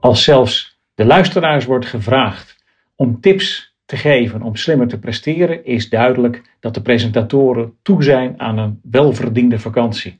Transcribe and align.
Als 0.00 0.24
zelfs 0.24 0.78
de 0.94 1.04
luisteraars 1.04 1.64
wordt 1.64 1.86
gevraagd 1.86 2.56
om 2.96 3.20
tips 3.20 3.74
te 3.84 3.96
geven 3.96 4.42
om 4.42 4.56
slimmer 4.56 4.88
te 4.88 4.98
presteren, 4.98 5.64
is 5.64 5.88
duidelijk 5.88 6.42
dat 6.60 6.74
de 6.74 6.82
presentatoren 6.82 7.72
toe 7.82 8.02
zijn 8.02 8.40
aan 8.40 8.58
een 8.58 8.80
welverdiende 8.82 9.58
vakantie. 9.58 10.16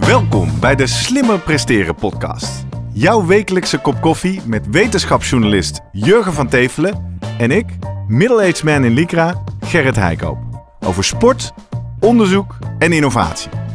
Welkom 0.00 0.60
bij 0.60 0.74
de 0.74 0.86
Slimmer 0.86 1.38
Presteren 1.38 1.94
podcast. 1.94 2.66
Jouw 2.92 3.26
wekelijkse 3.26 3.78
kop 3.78 4.00
koffie 4.00 4.40
met 4.46 4.70
wetenschapsjournalist 4.70 5.80
Jurgen 5.92 6.32
van 6.32 6.48
Tevelen 6.48 7.18
en 7.38 7.50
ik, 7.50 7.66
middle-aged 8.08 8.62
man 8.62 8.84
in 8.84 8.92
Lycra, 8.92 9.42
Gerrit 9.60 9.96
Heikoop. 9.96 10.38
Over 10.80 11.04
sport, 11.04 11.52
onderzoek 12.00 12.58
en 12.78 12.92
innovatie. 12.92 13.65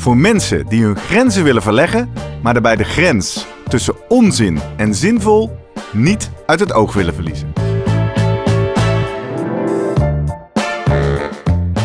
Voor 0.00 0.16
mensen 0.16 0.66
die 0.66 0.82
hun 0.82 0.96
grenzen 0.96 1.44
willen 1.44 1.62
verleggen, 1.62 2.12
maar 2.42 2.52
daarbij 2.52 2.76
de 2.76 2.84
grens 2.84 3.46
tussen 3.68 3.94
onzin 4.08 4.60
en 4.76 4.94
zinvol 4.94 5.58
niet 5.92 6.30
uit 6.46 6.60
het 6.60 6.72
oog 6.72 6.92
willen 6.92 7.14
verliezen. 7.14 7.52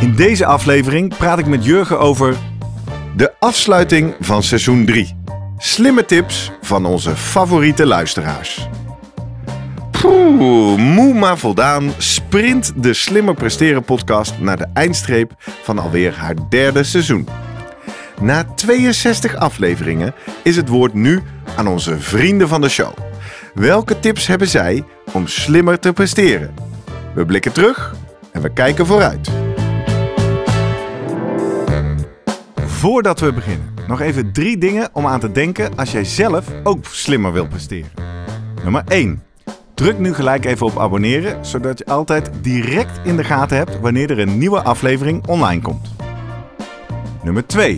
In 0.01 0.15
deze 0.15 0.45
aflevering 0.45 1.17
praat 1.17 1.39
ik 1.39 1.45
met 1.45 1.65
Jurgen 1.65 1.99
over 1.99 2.35
de 3.15 3.33
afsluiting 3.39 4.15
van 4.19 4.43
seizoen 4.43 4.85
3. 4.85 5.15
Slimme 5.57 6.05
tips 6.05 6.51
van 6.61 6.85
onze 6.85 7.15
favoriete 7.15 7.85
luisteraars. 7.85 8.67
Poeh, 9.91 10.77
moe 10.77 11.13
maar 11.13 11.37
voldaan 11.37 11.91
sprint 11.97 12.73
de 12.75 12.93
Slimmer 12.93 13.33
Presteren 13.33 13.83
podcast 13.83 14.33
naar 14.39 14.57
de 14.57 14.67
eindstreep 14.73 15.33
van 15.63 15.79
alweer 15.79 16.15
haar 16.17 16.35
derde 16.49 16.83
seizoen. 16.83 17.27
Na 18.21 18.43
62 18.55 19.35
afleveringen 19.35 20.13
is 20.43 20.55
het 20.55 20.67
woord 20.67 20.93
nu 20.93 21.21
aan 21.55 21.67
onze 21.67 21.99
vrienden 21.99 22.47
van 22.47 22.61
de 22.61 22.69
show. 22.69 22.93
Welke 23.53 23.99
tips 23.99 24.27
hebben 24.27 24.47
zij 24.47 24.83
om 25.13 25.27
slimmer 25.27 25.79
te 25.79 25.93
presteren? 25.93 26.53
We 27.13 27.25
blikken 27.25 27.51
terug 27.51 27.95
en 28.31 28.41
we 28.41 28.53
kijken 28.53 28.85
vooruit. 28.85 29.31
Voordat 32.65 33.19
we 33.19 33.33
beginnen, 33.33 33.73
nog 33.87 34.01
even 34.01 34.31
drie 34.31 34.57
dingen 34.57 34.89
om 34.93 35.07
aan 35.07 35.19
te 35.19 35.31
denken 35.31 35.77
als 35.77 35.91
jij 35.91 36.03
zelf 36.03 36.45
ook 36.63 36.85
slimmer 36.85 37.33
wilt 37.33 37.49
presteren. 37.49 37.91
Nummer 38.63 38.83
1. 38.87 39.23
Druk 39.73 39.99
nu 39.99 40.13
gelijk 40.13 40.45
even 40.45 40.65
op 40.65 40.79
abonneren, 40.79 41.45
zodat 41.45 41.77
je 41.77 41.85
altijd 41.85 42.29
direct 42.41 42.99
in 43.03 43.17
de 43.17 43.23
gaten 43.23 43.57
hebt 43.57 43.79
wanneer 43.79 44.11
er 44.11 44.19
een 44.19 44.37
nieuwe 44.37 44.61
aflevering 44.61 45.27
online 45.27 45.61
komt. 45.61 45.93
Nummer 47.23 47.47
2. 47.47 47.77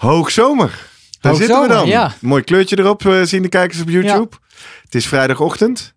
Hoogzomer. 0.00 0.68
Daar 1.20 1.32
Hoogzomer, 1.32 1.36
zitten 1.36 1.60
we 1.62 1.68
dan. 1.68 1.86
ja. 1.86 2.14
Mooi 2.20 2.42
kleurtje 2.42 2.78
erop 2.78 3.06
eh, 3.06 3.22
zien 3.22 3.42
de 3.42 3.48
kijkers 3.48 3.80
op 3.80 3.88
YouTube. 3.88 4.36
Het 4.82 4.94
is 4.94 5.06
vrijdagochtend. 5.06 5.94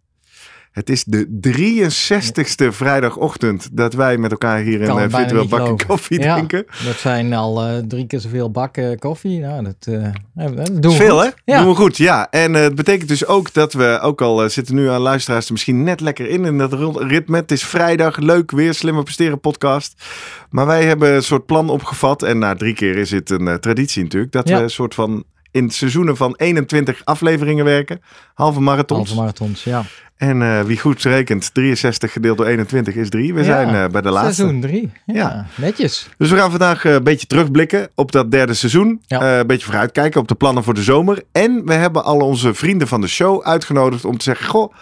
Het 0.74 0.90
is 0.90 1.04
de 1.04 1.28
63ste 1.30 2.68
vrijdagochtend 2.72 3.70
dat 3.72 3.94
wij 3.94 4.18
met 4.18 4.32
elkaar 4.32 4.60
hier 4.60 4.86
Kan 4.86 4.98
een 4.98 5.12
eh, 5.12 5.18
virtueel 5.18 5.48
geloven. 5.48 5.88
koffie 5.88 6.22
Ja, 6.22 6.34
drinken. 6.34 6.66
Dat 6.86 6.96
zijn 6.96 7.34
al 7.34 7.64
eh, 7.64 7.78
drie 7.88 8.08
keer 8.08 8.20
zoveel 8.20 8.52
bakken 8.52 9.00
koffie. 9.00 9.40
Nou, 9.40 9.64
dat, 9.64 9.76
eh, 9.80 10.56
dat 10.56 10.82
doen 10.82 10.92
we 10.92 10.98
Veel 10.98 11.18
goed. 11.20 11.34
hè? 11.46 11.54
Ja. 11.54 11.60
Doen 11.62 11.70
we 11.70 11.76
goed, 11.76 11.98
ja. 11.98 12.28
En 12.30 12.54
het 12.54 12.76
betekent 12.76 13.10
dus 13.10 13.26
ook 13.26 13.54
dat 13.54 13.74
we, 13.74 14.00
ook 14.02 14.22
al 14.22 14.50
zitten 14.50 14.76
nu 14.76 14.90
aan 14.90 15.02
luisteraars 15.02 15.46
er 15.46 15.52
misschien 15.52 15.84
net 15.84 16.00
lekker 16.02 16.30
in 16.30 16.46
in 16.46 16.58
dat 16.58 16.74
ritme. 16.98 17.38
Het 17.38 17.52
is 17.52 17.64
vrijdag, 17.66 18.18
leuk 18.18 18.52
weer, 18.52 18.74
slimmer 18.74 19.04
presteren 19.04 19.40
podcast. 19.40 20.04
Maar 20.50 20.66
wij 20.66 20.86
hebben 20.86 21.14
een 21.16 21.24
soort 21.24 21.46
plan 21.46 21.70
opgevat. 21.70 22.24
En 22.24 22.38
na 22.40 22.56
drie 22.56 22.74
keer 22.74 22.98
is 22.98 23.12
het 23.12 23.30
een 23.30 23.60
traditie 23.60 24.04
natuurlijk. 24.04 24.32
Dat 24.32 24.48
Ja. 24.50 24.58
we 24.58 24.64
een 24.64 24.70
soort 24.70 24.94
van 24.96 25.24
in 25.54 25.70
seizoenen 25.70 26.18
van 26.18 26.34
21 26.38 27.02
afleveringen 27.04 27.66
werken. 27.66 28.02
Halve 28.34 28.60
marathons. 28.62 29.08
Halve 29.08 29.22
marathons, 29.22 29.64
ja. 29.64 29.84
En 30.18 30.42
eh, 30.42 30.62
wie 30.62 30.80
goed 30.80 31.02
rekent, 31.04 31.54
63 31.54 32.12
gedeeld 32.12 32.38
door 32.38 32.46
21 32.46 32.96
is 32.96 33.10
3. 33.10 33.34
We 33.34 33.40
Ja, 33.40 33.46
zijn 33.46 33.68
eh, 33.68 33.88
bij 33.90 34.02
de 34.02 34.10
laatste. 34.10 34.34
Seizoen 34.34 34.62
drie. 34.62 34.92
Ja, 35.06 35.14
Ja. 35.16 35.46
netjes. 35.56 36.10
Dus 36.18 36.30
we 36.30 36.38
gaan 36.38 36.50
vandaag 36.50 36.86
eh, 36.86 36.94
een 36.94 37.04
beetje 37.04 37.28
terugblikken 37.28 37.90
op 37.96 38.12
dat 38.12 38.32
derde 38.32 38.54
seizoen. 38.54 39.02
Ja. 39.06 39.40
Een 39.40 39.48
beetje 39.48 39.66
vooruitkijken 39.66 40.22
op 40.22 40.28
de 40.28 40.36
plannen 40.36 40.64
voor 40.64 40.74
de 40.74 40.84
zomer. 40.84 41.24
En 41.32 41.66
we 41.66 41.74
hebben 41.74 42.04
al 42.04 42.20
onze 42.20 42.54
vrienden 42.54 42.88
van 42.88 43.02
de 43.02 43.08
show 43.08 43.44
uitgenodigd 43.44 44.06
om 44.06 44.18
te 44.18 44.24
zeggen: 44.24 44.48
Goh, 44.48 44.74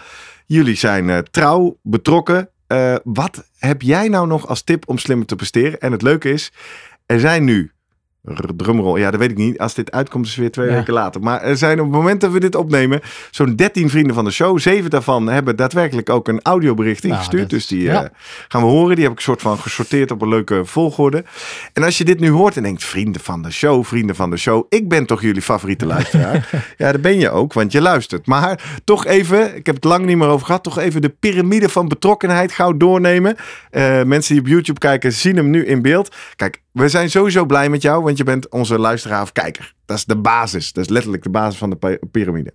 jullie 0.46 0.76
zijn 0.76 1.26
trouw, 1.30 1.76
betrokken. 1.82 2.48
Wat 3.04 3.44
heb 3.58 3.82
jij 3.82 4.08
nou 4.08 4.26
nog 4.26 4.46
als 4.48 4.62
tip 4.62 4.88
om 4.88 4.98
slimmer 4.98 5.26
te 5.26 5.36
presteren? 5.36 5.80
En 5.80 5.92
het 5.92 6.02
leuke 6.02 6.30
is, 6.32 6.52
er 7.06 7.20
zijn 7.20 7.44
nu. 7.44 7.72
Drumroll, 8.56 8.98
ja, 9.00 9.10
dat 9.10 9.20
weet 9.20 9.30
ik 9.30 9.36
niet. 9.36 9.58
Als 9.58 9.74
dit 9.74 9.90
uitkomt, 9.90 10.24
is 10.26 10.30
het 10.30 10.40
weer 10.40 10.50
twee 10.50 10.68
Ja. 10.68 10.74
weken 10.74 10.92
later. 10.92 11.20
Maar 11.20 11.40
er 11.42 11.56
zijn 11.56 11.78
op 11.80 11.86
het 11.86 11.94
moment 11.94 12.20
dat 12.20 12.32
we 12.32 12.40
dit 12.40 12.54
opnemen, 12.54 13.00
zo'n 13.30 13.56
13 13.56 13.90
vrienden 13.90 14.14
van 14.14 14.24
de 14.24 14.30
show. 14.30 14.58
Zeven 14.58 14.90
daarvan 14.90 15.26
hebben 15.28 15.56
daadwerkelijk 15.56 16.10
ook 16.10 16.28
een 16.28 16.40
audiobericht 16.42 17.02
Nou, 17.02 17.14
ingestuurd. 17.14 17.42
dat- 17.42 17.50
dus 17.50 17.66
die 17.66 17.82
ja. 17.82 18.02
eh, 18.04 18.08
gaan 18.48 18.60
we 18.62 18.66
horen. 18.68 18.94
Die 18.96 19.04
heb 19.04 19.12
ik 19.12 19.20
soort 19.20 19.42
van 19.42 19.58
gesorteerd 19.58 20.10
op 20.10 20.22
een 20.22 20.28
leuke 20.28 20.64
volgorde. 20.64 21.24
En 21.72 21.82
als 21.82 21.98
je 21.98 22.04
dit 22.04 22.20
nu 22.20 22.30
hoort 22.30 22.56
en 22.56 22.62
denkt, 22.62 22.84
vrienden 22.84 23.20
van 23.22 23.42
de 23.42 23.50
show, 23.50 23.84
vrienden 23.84 24.16
van 24.16 24.30
de 24.30 24.36
show. 24.36 24.66
Ik 24.68 24.88
ben 24.88 25.06
toch 25.06 25.22
jullie 25.22 25.42
favoriete 25.42 25.86
luisteraar? 25.86 26.48
ja, 26.78 26.92
dat 26.92 27.00
ben 27.02 27.18
je 27.18 27.30
ook, 27.30 27.52
want 27.52 27.72
je 27.72 27.80
luistert. 27.80 28.26
Maar 28.26 28.80
toch 28.84 29.06
even, 29.06 29.56
ik 29.56 29.66
heb 29.66 29.74
het 29.74 29.84
lang 29.84 30.06
niet 30.06 30.16
meer 30.16 30.28
over 30.28 30.46
gehad. 30.46 30.62
Toch 30.62 30.78
even 30.78 31.02
de 31.02 31.14
piramide 31.20 31.68
van 31.68 31.88
betrokkenheid 31.88 32.52
gauw 32.52 32.76
doornemen. 32.76 33.36
Eh, 33.70 34.02
mensen 34.02 34.34
die 34.34 34.42
op 34.42 34.48
YouTube 34.48 34.78
kijken, 34.78 35.12
zien 35.12 35.36
hem 35.36 35.50
nu 35.50 35.66
in 35.66 35.82
beeld. 35.82 36.14
Kijk, 36.36 36.60
we 36.72 36.88
zijn 36.88 37.10
sowieso 37.10 37.44
blij 37.44 37.68
met 37.68 37.82
jou, 37.82 38.02
want 38.02 38.16
je 38.16 38.24
bent 38.24 38.48
onze 38.48 38.78
luisteraar 38.78 39.22
of 39.22 39.32
kijker. 39.32 39.74
Dat 39.86 39.96
is 39.96 40.04
de 40.04 40.16
basis. 40.16 40.72
Dat 40.72 40.84
is 40.84 40.90
letterlijk 40.90 41.22
de 41.22 41.30
basis 41.30 41.58
van 41.58 41.70
de 41.70 41.76
pi- 41.76 41.98
piramide. 42.10 42.52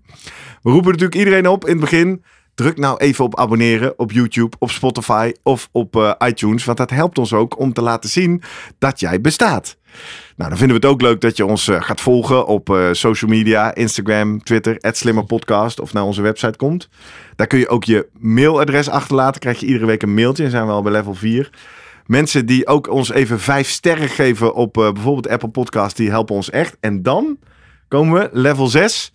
We 0.61 0.69
roepen 0.71 0.91
natuurlijk 0.91 1.15
iedereen 1.15 1.47
op 1.47 1.65
in 1.65 1.71
het 1.71 1.79
begin. 1.79 2.23
Druk 2.55 2.77
nou 2.77 2.97
even 2.97 3.25
op 3.25 3.39
abonneren 3.39 3.99
op 3.99 4.11
YouTube, 4.11 4.55
op 4.59 4.69
Spotify 4.69 5.31
of 5.43 5.69
op 5.71 5.95
eh, 5.95 6.11
iTunes. 6.27 6.65
Want 6.65 6.77
dat 6.77 6.89
helpt 6.89 7.17
ons 7.17 7.33
ook 7.33 7.59
om 7.59 7.73
te 7.73 7.81
laten 7.81 8.09
zien 8.09 8.41
dat 8.77 8.99
jij 8.99 9.21
bestaat. 9.21 9.77
Nou, 10.35 10.49
dan 10.49 10.57
vinden 10.57 10.81
we 10.81 10.87
het 10.87 10.93
ook 10.93 11.01
leuk 11.01 11.21
dat 11.21 11.37
je 11.37 11.45
ons 11.45 11.67
eh, 11.67 11.81
gaat 11.81 12.01
volgen 12.01 12.45
op 12.45 12.69
eh, 12.69 12.87
social 12.91 13.31
media, 13.31 13.75
Instagram, 13.75 14.43
Twitter, 14.43 14.77
@slimmerpodcast 14.79 15.79
of 15.79 15.93
naar 15.93 16.03
onze 16.03 16.21
website 16.21 16.57
komt. 16.57 16.89
Daar 17.35 17.47
kun 17.47 17.59
je 17.59 17.69
ook 17.69 17.83
je 17.83 18.07
mailadres 18.13 18.89
achterlaten. 18.89 19.41
Krijg 19.41 19.59
je 19.59 19.65
iedere 19.65 19.85
week 19.85 20.01
een 20.01 20.13
mailtje. 20.13 20.43
En 20.43 20.51
zijn 20.51 20.65
we 20.65 20.71
al 20.71 20.81
bij 20.81 20.91
level 20.91 21.13
4. 21.13 21.49
Mensen 22.07 22.45
die 22.45 22.67
ook 22.67 22.89
ons 22.89 23.11
even 23.11 23.39
vijf 23.39 23.69
sterren 23.69 24.09
geven 24.09 24.53
op 24.53 24.77
eh, 24.77 24.91
bijvoorbeeld 24.91 25.27
Apple 25.27 25.49
Podcast, 25.49 25.97
die 25.97 26.09
helpen 26.09 26.35
ons 26.35 26.49
echt. 26.49 26.77
En 26.79 27.01
dan 27.03 27.37
komen 27.87 28.21
we 28.21 28.29
level 28.31 28.67
6. 28.67 29.13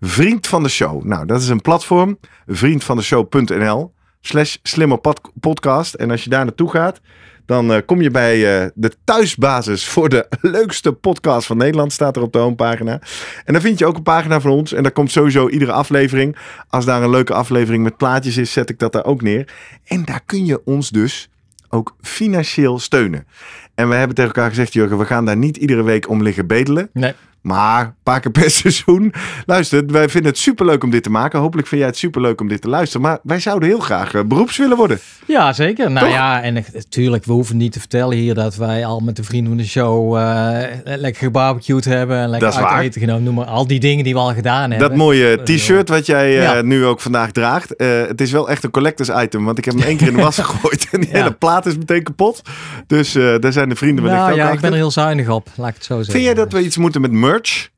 Vriend 0.00 0.46
van 0.46 0.62
de 0.62 0.68
show. 0.68 1.04
Nou, 1.04 1.26
dat 1.26 1.40
is 1.40 1.48
een 1.48 1.60
platform. 1.60 2.18
Vriendvandeshow.nl 2.46 3.92
slash 4.20 4.56
slimmer 4.62 4.98
pod- 4.98 5.30
podcast. 5.40 5.94
En 5.94 6.10
als 6.10 6.24
je 6.24 6.30
daar 6.30 6.44
naartoe 6.44 6.70
gaat, 6.70 7.00
dan 7.46 7.72
eh, 7.72 7.80
kom 7.86 8.02
je 8.02 8.10
bij 8.10 8.62
eh, 8.62 8.70
de 8.74 8.92
thuisbasis 9.04 9.86
voor 9.88 10.08
de 10.08 10.26
leukste 10.40 10.92
podcast 10.92 11.46
van 11.46 11.56
Nederland. 11.56 11.92
Staat 11.92 12.16
er 12.16 12.22
op 12.22 12.32
de 12.32 12.38
homepagina. 12.38 13.00
En 13.44 13.52
dan 13.52 13.62
vind 13.62 13.78
je 13.78 13.86
ook 13.86 13.96
een 13.96 14.02
pagina 14.02 14.40
van 14.40 14.50
ons. 14.50 14.72
En 14.72 14.82
daar 14.82 14.92
komt 14.92 15.10
sowieso 15.10 15.48
iedere 15.48 15.72
aflevering. 15.72 16.36
Als 16.68 16.84
daar 16.84 17.02
een 17.02 17.10
leuke 17.10 17.34
aflevering 17.34 17.82
met 17.82 17.96
plaatjes 17.96 18.36
is, 18.36 18.52
zet 18.52 18.70
ik 18.70 18.78
dat 18.78 18.92
daar 18.92 19.04
ook 19.04 19.22
neer. 19.22 19.52
En 19.84 20.04
daar 20.04 20.22
kun 20.26 20.46
je 20.46 20.64
ons 20.64 20.90
dus 20.90 21.28
ook 21.68 21.96
financieel 22.00 22.78
steunen. 22.78 23.26
En 23.74 23.88
we 23.88 23.94
hebben 23.94 24.16
tegen 24.16 24.34
elkaar 24.34 24.48
gezegd, 24.48 24.72
Jurgen, 24.72 24.98
we 24.98 25.04
gaan 25.04 25.24
daar 25.24 25.36
niet 25.36 25.56
iedere 25.56 25.82
week 25.82 26.08
om 26.08 26.22
liggen 26.22 26.46
bedelen. 26.46 26.90
Nee. 26.92 27.14
Maar 27.40 27.84
een 27.84 27.94
paar 28.02 28.20
keer 28.20 28.30
per 28.40 28.50
seizoen. 28.50 29.12
Luister, 29.46 29.82
wij 29.86 30.08
vinden 30.08 30.30
het 30.30 30.40
superleuk 30.40 30.84
om 30.84 30.90
dit 30.90 31.02
te 31.02 31.10
maken. 31.10 31.40
Hopelijk 31.40 31.68
vind 31.68 31.80
jij 31.80 31.90
het 31.90 31.98
superleuk 31.98 32.40
om 32.40 32.48
dit 32.48 32.60
te 32.60 32.68
luisteren. 32.68 33.02
Maar 33.02 33.18
wij 33.22 33.40
zouden 33.40 33.68
heel 33.68 33.78
graag 33.78 34.14
eh, 34.14 34.22
beroeps 34.26 34.56
willen 34.56 34.76
worden. 34.76 34.98
Ja, 35.26 35.52
zeker. 35.52 35.90
Nou 35.90 36.06
Toch? 36.06 36.14
ja, 36.14 36.42
en 36.42 36.64
natuurlijk, 36.72 37.24
we 37.24 37.32
hoeven 37.32 37.56
niet 37.56 37.72
te 37.72 37.78
vertellen 37.78 38.16
hier 38.16 38.34
dat 38.34 38.56
wij 38.56 38.84
al 38.86 39.00
met 39.00 39.16
de 39.16 39.24
vrienden 39.24 39.48
van 39.48 39.56
de 39.62 39.66
show 39.68 40.16
eh, 40.16 40.62
lekker 40.84 41.22
gebarbecued 41.24 41.84
hebben. 41.84 42.16
En 42.18 42.28
lekker 42.28 42.48
uit 42.52 42.60
waar. 42.60 42.80
eten 42.80 43.00
genomen. 43.00 43.22
Noem 43.22 43.34
maar 43.34 43.44
al 43.46 43.66
die 43.66 43.80
dingen 43.80 44.04
die 44.04 44.12
we 44.14 44.20
al 44.20 44.34
gedaan 44.34 44.70
hebben. 44.70 44.88
Dat 44.88 44.96
mooie 44.98 45.42
t-shirt 45.42 45.88
wat 45.88 46.06
jij 46.06 46.26
eh, 46.38 46.42
Ja. 46.42 46.62
nu 46.62 46.84
ook 46.86 47.00
vandaag 47.00 47.30
draagt. 47.32 47.76
eh, 47.76 47.88
het 48.06 48.20
is 48.20 48.30
wel 48.32 48.50
echt 48.50 48.64
een 48.64 48.70
collectors 48.70 49.08
item. 49.22 49.44
Want 49.44 49.58
ik 49.58 49.64
heb 49.64 49.74
hem 49.74 49.82
één 49.82 49.96
keer 49.96 50.08
in 50.08 50.16
de 50.16 50.22
was 50.22 50.38
gegooid. 50.44 50.86
En 50.92 51.00
die 51.00 51.10
Ja. 51.10 51.16
hele 51.16 51.32
plaat 51.32 51.66
is 51.66 51.76
meteen 51.78 52.02
kapot. 52.02 52.42
Dus 52.86 53.14
eh, 53.14 53.34
daar 53.38 53.52
zijn 53.52 53.68
de 53.68 53.76
vrienden 53.76 54.04
wellicht 54.04 54.22
Nou 54.22 54.32
ook 54.34 54.38
ja, 54.38 54.50
ik 54.50 54.60
ben 54.60 54.70
er 54.70 54.76
heel 54.76 54.90
zuinig 54.90 55.28
op, 55.28 55.48
laat 55.56 55.68
ik 55.68 55.74
het 55.74 55.84
zo 55.84 55.94
zeggen. 55.96 56.12
Vind 56.12 56.24
jij 56.24 56.34
dat 56.34 56.52
we 56.52 56.60
iets 56.62 56.76
moeten 56.76 57.00
met 57.00 57.10
merch? 57.30 57.68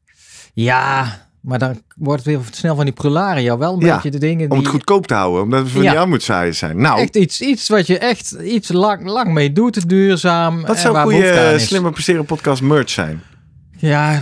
Ja, 0.54 1.18
maar 1.40 1.58
dan 1.58 1.82
wordt 1.96 2.24
het 2.24 2.34
weer 2.34 2.44
snel 2.50 2.74
van 2.76 2.84
die 2.84 2.94
prularia. 2.94 3.58
Wel 3.58 3.72
een 3.74 3.80
Ja, 3.86 3.94
beetje 3.94 4.10
de 4.10 4.18
dingen 4.18 4.44
Om 4.44 4.48
die... 4.50 4.58
het 4.58 4.68
goedkoop 4.68 5.06
te 5.06 5.14
houden, 5.14 5.42
omdat 5.42 5.62
we 5.62 5.68
van 5.68 5.82
Ja. 5.82 5.90
die 5.90 5.98
armoedzaaiers 6.00 6.58
zijn. 6.58 6.80
Nou, 6.80 7.00
Echt 7.00 7.16
iets, 7.16 7.40
iets 7.40 7.68
wat 7.68 7.86
je 7.86 7.98
echt 7.98 8.30
iets 8.30 8.72
lang, 8.72 9.06
lang 9.06 9.32
mee 9.32 9.52
doet, 9.52 9.88
duurzaam. 9.88 10.64
dat 10.64 10.78
zou 10.78 10.96
een 10.96 11.02
goede 11.02 11.54
slimme 11.58 11.90
presteren 11.90 12.24
podcast 12.24 12.62
merch 12.62 12.90
zijn. 12.90 13.22
Ja, 13.76 14.20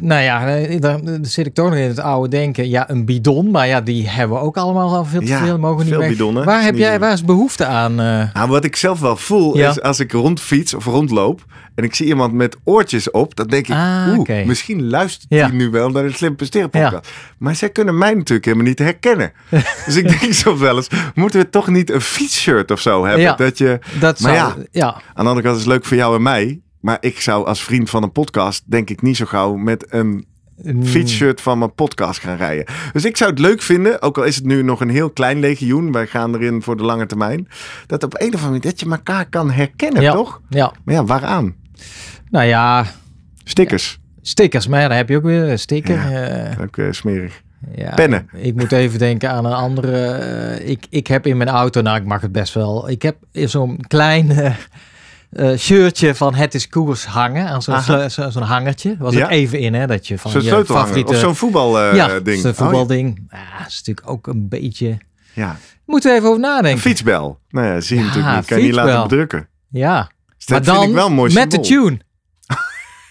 nou 0.00 0.22
ja, 0.22 0.56
eh, 0.56 0.80
daar 0.80 1.04
daar 1.04 1.18
zit 1.22 1.46
ik 1.46 1.54
toch 1.54 1.68
nog 1.68 1.78
in 1.78 1.88
het 1.88 1.98
oude 2.00 2.28
denken. 2.28 2.68
Ja, 2.68 2.90
een 2.90 3.04
bidon, 3.04 3.50
maar 3.50 3.66
ja, 3.66 3.80
die 3.80 4.08
hebben 4.08 4.36
we 4.36 4.42
ook 4.42 4.56
allemaal 4.56 4.94
al 4.96 5.04
veel 5.04 5.20
te 5.20 5.26
Ja, 5.26 5.44
veel. 5.44 5.58
Mogen 5.58 5.78
niet 5.78 5.88
veel 5.88 5.98
weg. 5.98 6.08
bidonnen. 6.08 6.44
Waar 6.44 6.58
Is 6.58 6.64
heb 6.64 6.74
niet 6.74 6.82
jij, 6.82 6.98
waar 7.00 7.12
is 7.12 7.24
behoefte 7.24 7.64
aan? 7.66 8.00
eh? 8.00 8.22
Nou, 8.34 8.48
wat 8.48 8.64
ik 8.64 8.76
zelf 8.76 9.00
wel 9.00 9.16
voel 9.16 9.56
Ja. 9.56 9.70
is 9.70 9.80
als 9.82 10.00
ik 10.00 10.12
rondfiets 10.12 10.74
of 10.74 10.84
rondloop 10.84 11.44
en 11.74 11.84
ik 11.84 11.94
zie 11.94 12.06
iemand 12.06 12.32
met 12.32 12.56
oortjes 12.64 13.10
op, 13.10 13.36
dan 13.36 13.46
denk 13.46 13.68
ik, 13.68 13.74
Ah, 13.74 14.18
oeh, 14.18 14.44
misschien 14.46 14.88
luistert 14.88 15.26
Ja. 15.28 15.46
hij 15.46 15.56
nu 15.56 15.70
wel 15.70 15.90
naar 15.90 16.02
de 16.02 16.12
Slim 16.12 16.36
Presteren 16.36 16.70
podcast. 16.70 17.10
Maar 17.38 17.54
zij 17.54 17.70
kunnen 17.70 17.98
mij 17.98 18.14
natuurlijk 18.14 18.44
helemaal 18.44 18.66
niet 18.66 18.78
herkennen. 18.78 19.32
dus 19.86 19.96
ik 19.96 20.20
denk 20.20 20.32
soms 20.32 20.60
wel 20.60 20.76
eens, 20.76 20.88
moeten 21.14 21.40
we 21.40 21.50
toch 21.50 21.68
niet 21.68 21.90
een 21.90 22.00
fietsshirt 22.00 22.70
of 22.70 22.80
zo 22.80 23.04
hebben? 23.06 23.36
Dat 23.36 23.58
je, 23.58 23.78
Dat 24.00 24.20
Maar 24.20 24.36
zou, 24.36 24.48
ja. 24.58 24.64
ja. 24.70 24.86
aan 25.14 25.24
de 25.24 25.30
andere 25.30 25.42
kant 25.42 25.56
is 25.56 25.62
het 25.64 25.72
leuk 25.72 25.84
voor 25.84 25.96
jou 25.96 26.14
en 26.16 26.22
mij, 26.22 26.60
maar 26.86 26.98
ik 27.00 27.20
zou 27.20 27.46
als 27.46 27.62
vriend 27.64 27.90
van 27.90 28.02
een 28.02 28.12
podcast 28.12 28.62
denk 28.66 28.90
ik 28.90 29.02
niet 29.02 29.16
zo 29.16 29.24
gauw 29.24 29.54
met 29.54 29.86
een 29.88 30.26
fietsshirt 30.82 31.40
van 31.40 31.58
mijn 31.58 31.74
podcast 31.74 32.20
gaan 32.20 32.36
rijden. 32.36 32.64
Dus 32.92 33.04
ik 33.04 33.16
zou 33.16 33.30
het 33.30 33.38
leuk 33.38 33.62
vinden, 33.62 34.02
ook 34.02 34.18
al 34.18 34.24
is 34.24 34.36
het 34.36 34.44
nu 34.44 34.62
nog 34.62 34.80
een 34.80 34.88
heel 34.90 35.10
klein 35.10 35.40
legioen, 35.40 35.92
wij 35.92 36.06
gaan 36.06 36.34
erin 36.34 36.62
voor 36.62 36.76
de 36.76 36.82
lange 36.82 37.06
termijn, 37.06 37.48
dat 37.86 38.02
op 38.02 38.14
een 38.14 38.18
of 38.20 38.24
andere 38.26 38.46
manier 38.46 38.60
dat 38.60 38.80
je 38.80 38.90
elkaar 38.90 39.28
kan 39.28 39.50
herkennen, 39.50 40.02
Ja. 40.02 40.12
toch? 40.12 40.40
Ja, 40.48 40.72
Maar 40.84 40.94
ja, 40.94 41.04
waaraan? 41.04 41.54
nou 42.30 42.44
ja, 42.46 42.84
Stickers. 43.44 43.98
stickers. 44.22 44.66
Maar 44.68 44.80
ja, 44.80 44.88
daar 44.88 44.96
heb 44.96 45.08
je 45.08 45.16
ook 45.16 45.22
weer 45.22 45.50
een 45.50 45.58
sticker. 45.58 46.10
Ja. 46.10 46.26
eh, 46.54 46.60
Ook 46.62 46.76
eh, 46.76 46.86
smerig. 46.90 47.42
ja. 47.74 47.94
Pennen. 47.94 48.28
Ik 48.32 48.54
moet 48.54 48.72
even 48.72 48.98
denken 48.98 49.30
aan 49.30 49.44
een 49.44 49.52
andere. 49.52 49.96
eh, 50.08 50.68
ik, 50.68 50.86
ik 50.90 51.06
heb 51.06 51.26
in 51.26 51.36
mijn 51.36 51.48
auto, 51.50 51.80
nou 51.80 51.96
ik 51.96 52.04
mag 52.06 52.20
het 52.20 52.32
best 52.32 52.54
wel. 52.54 52.88
Ik 52.90 53.02
heb 53.02 53.16
zo'n 53.32 53.80
klein 53.88 54.30
eh, 55.30 55.52
eh, 55.52 55.58
shirtje 55.58 56.14
van 56.14 56.34
Het 56.34 56.54
is 56.54 56.68
Koers 56.68 57.04
hangen. 57.06 57.46
Aan 57.48 57.62
zo'n 57.62 57.80
zo- 58.10 58.30
zo'n 58.30 58.42
hangertje. 58.42 58.96
Was 58.98 59.14
Ja. 59.14 59.24
ook 59.24 59.30
even 59.30 59.58
in 59.58 59.74
hè, 59.74 59.86
dat 59.86 60.06
je 60.06 60.18
van 60.18 60.30
Zo'n 60.30 60.42
je 60.42 60.64
favoriete... 60.64 61.12
Of 61.12 61.18
zo'n 61.18 61.34
voetbalding. 61.36 61.96
ja, 61.96 62.08
eh 62.08 62.16
ding. 62.24 62.40
zo'n 62.40 62.50
Oh, 62.50 62.56
voetbalding. 62.56 63.26
ja, 63.30 63.58
dat 63.58 63.66
is 63.68 63.76
natuurlijk 63.78 64.10
ook 64.10 64.26
een 64.26 64.48
beetje... 64.48 64.98
ja. 65.32 65.56
Moeten 65.86 66.10
we 66.10 66.16
even 66.16 66.28
over 66.28 66.42
Een 66.44 66.50
nadenken. 66.50 66.80
fietsbel. 66.80 67.38
Nou 67.48 67.66
ja, 67.66 67.80
zie 67.80 67.96
je 67.96 68.02
Ja, 68.02 68.08
natuurlijk 68.08 68.36
niet. 68.36 68.44
Kan 68.46 68.58
je 68.58 68.64
niet 68.64 68.74
laten 68.74 69.02
bedrukken. 69.08 69.48
Ja, 69.70 70.10
Dus 70.36 70.46
maar 70.46 70.62
dan 70.62 70.82
ik 70.88 70.94
wel 70.94 71.06
een 71.06 71.12
mooi 71.12 71.32
met 71.34 71.50
de 71.50 71.60
tune. 71.60 71.98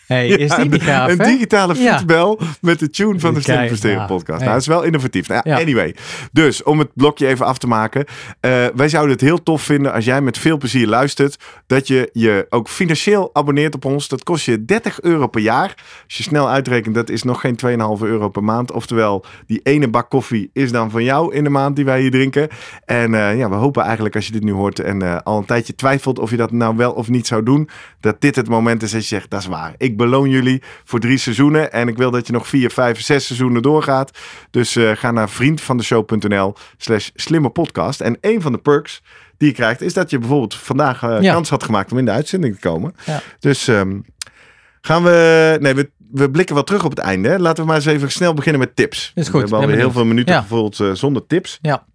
Hey, 0.07 0.27
is 0.27 0.49
Ja, 0.49 0.57
die 0.57 0.69
niet 0.69 0.83
gaaf, 0.83 1.09
Een 1.11 1.19
hè? 1.19 1.25
digitale 1.25 1.75
Ja. 1.81 1.91
fietsbel 1.91 2.39
met 2.61 2.79
de 2.79 2.89
tune 2.89 3.19
van 3.19 3.33
de 3.33 3.41
Slim 3.41 3.65
Presteren 3.67 4.05
podcast. 4.05 4.39
Nou, 4.39 4.51
dat 4.51 4.61
is 4.61 4.67
wel 4.67 4.83
innovatief. 4.83 5.27
Nou, 5.27 5.41
ja. 5.43 5.57
Anyway, 5.59 5.95
dus 6.31 6.63
om 6.63 6.79
het 6.79 6.89
blokje 6.93 7.27
even 7.27 7.45
af 7.45 7.57
te 7.57 7.67
maken. 7.67 8.05
eh, 8.39 8.51
wij 8.75 8.89
zouden 8.89 9.11
het 9.11 9.21
heel 9.21 9.43
tof 9.43 9.61
vinden 9.61 9.93
als 9.93 10.05
jij 10.05 10.21
met 10.21 10.37
veel 10.37 10.57
plezier 10.57 10.87
luistert. 10.87 11.37
Dat 11.67 11.87
je 11.87 12.09
je 12.13 12.45
ook 12.49 12.67
financieel 12.69 13.29
abonneert 13.33 13.75
op 13.75 13.85
ons. 13.85 14.07
Dat 14.07 14.23
kost 14.23 14.45
je 14.45 14.65
30 14.65 15.01
euro 15.01 15.27
per 15.27 15.41
jaar. 15.41 15.73
Als 16.05 16.17
je 16.17 16.23
snel 16.23 16.49
uitrekent, 16.49 16.95
dat 16.95 17.09
is 17.09 17.23
nog 17.23 17.41
geen 17.41 17.55
2,5 17.55 18.01
euro 18.01 18.29
per 18.29 18.43
maand. 18.43 18.71
Oftewel, 18.71 19.25
die 19.47 19.59
ene 19.63 19.87
bak 19.87 20.09
koffie 20.09 20.49
is 20.53 20.71
dan 20.71 20.91
van 20.91 21.03
jou 21.03 21.33
in 21.33 21.43
de 21.43 21.49
maand 21.49 21.75
die 21.75 21.85
wij 21.85 22.01
hier 22.01 22.11
drinken. 22.11 22.47
En 22.85 23.13
eh, 23.13 23.37
ja, 23.37 23.49
we 23.49 23.55
hopen 23.55 23.83
eigenlijk 23.83 24.15
als 24.15 24.25
je 24.25 24.31
dit 24.31 24.43
nu 24.43 24.51
hoort 24.51 24.79
en 24.79 25.01
eh, 25.01 25.17
al 25.23 25.37
een 25.37 25.45
tijdje 25.45 25.75
twijfelt 25.75 26.19
of 26.19 26.29
je 26.29 26.37
dat 26.37 26.51
nou 26.51 26.75
wel 26.77 26.91
of 26.91 27.09
niet 27.09 27.27
zou 27.27 27.43
doen. 27.43 27.69
Dat 27.99 28.21
dit 28.21 28.35
het 28.35 28.49
moment 28.49 28.83
is 28.83 28.91
dat 28.91 29.01
je 29.01 29.07
zegt, 29.07 29.29
dat 29.29 29.39
is 29.39 29.47
waar. 29.47 29.73
Ik 29.77 29.94
beloon 29.95 30.29
jullie 30.29 30.63
voor 30.83 30.99
drie 30.99 31.17
seizoenen. 31.17 31.71
En 31.71 31.87
ik 31.87 31.97
wil 31.97 32.11
dat 32.11 32.27
je 32.27 32.33
nog 32.33 32.47
vier, 32.47 32.69
vijf, 32.71 33.01
zes 33.01 33.25
seizoenen 33.25 33.61
doorgaat. 33.61 34.17
Dus 34.51 34.75
eh, 34.75 34.91
ga 34.95 35.11
naar 35.11 35.29
vriendvandeshow.nl 35.29 36.53
slash 36.77 37.09
slimme 37.15 37.49
podcast. 37.49 38.01
En 38.01 38.17
een 38.21 38.41
van 38.41 38.51
de 38.51 38.57
perks 38.57 39.01
die 39.37 39.47
je 39.47 39.53
krijgt 39.53 39.81
is 39.81 39.93
dat 39.93 40.09
je 40.09 40.19
bijvoorbeeld 40.19 40.55
vandaag 40.55 41.03
eh, 41.03 41.21
Ja. 41.21 41.33
kans 41.33 41.49
had 41.49 41.63
gemaakt 41.63 41.91
om 41.91 41.97
in 41.97 42.05
de 42.05 42.11
uitzending 42.11 42.53
te 42.55 42.59
komen. 42.67 42.95
Ja. 43.05 43.21
Dus 43.39 43.67
ehm, 43.67 43.99
gaan 44.81 45.03
we... 45.03 45.57
Nee, 45.61 45.73
we, 45.75 45.91
we 46.11 46.31
blikken 46.31 46.55
wel 46.55 46.63
terug 46.63 46.83
op 46.83 46.89
het 46.89 46.99
einde. 46.99 47.29
hè. 47.29 47.37
Laten 47.37 47.61
we 47.63 47.67
maar 47.67 47.75
eens 47.77 47.85
even 47.85 48.11
snel 48.11 48.33
beginnen 48.33 48.61
met 48.61 48.75
tips. 48.75 49.11
Is 49.15 49.23
goed, 49.23 49.31
We 49.33 49.37
hebben 49.39 49.49
ben 49.49 49.59
alweer 49.59 49.77
heel 49.77 49.91
veel 49.91 50.05
minuten 50.05 50.33
Ja. 50.33 50.41
gevoeld 50.41 50.79
eh, 50.79 50.91
zonder 50.91 51.25
tips. 51.27 51.59
Ja. 51.61 51.85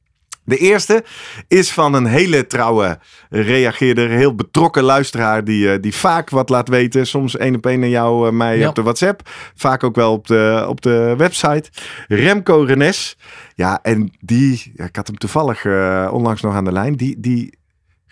De 0.50 0.56
eerste 0.56 1.04
is 1.48 1.72
van 1.72 1.94
een 1.94 2.06
hele 2.06 2.46
trouwe 2.46 2.98
reageerder, 3.28 4.08
heel 4.08 4.34
betrokken 4.34 4.82
luisteraar 4.82 5.44
die, 5.44 5.72
eh, 5.72 5.80
die 5.82 5.94
vaak 5.94 6.30
wat 6.30 6.48
laat 6.48 6.68
weten. 6.68 7.06
Soms 7.06 7.36
één 7.36 7.54
op 7.54 7.66
één 7.66 7.82
aan 7.82 7.88
jou, 7.88 8.26
eh, 8.26 8.32
mij 8.32 8.58
Ja. 8.58 8.68
op 8.68 8.74
de 8.74 8.82
WhatsApp. 8.82 9.28
Vaak 9.54 9.84
ook 9.84 9.94
wel 9.94 10.12
op 10.12 10.26
de, 10.26 10.64
op 10.68 10.80
de 10.80 11.14
website. 11.16 11.70
Remco 12.08 12.62
Renes. 12.62 13.16
Ja, 13.54 13.78
en 13.82 14.12
die, 14.20 14.72
ja, 14.74 14.84
ik 14.84 14.96
had 14.96 15.06
hem 15.06 15.18
toevallig 15.18 15.64
eh, 15.64 16.08
onlangs 16.12 16.42
nog 16.42 16.54
aan 16.54 16.64
de 16.64 16.72
lijn. 16.72 16.94
Die, 16.96 17.20
die 17.20 17.58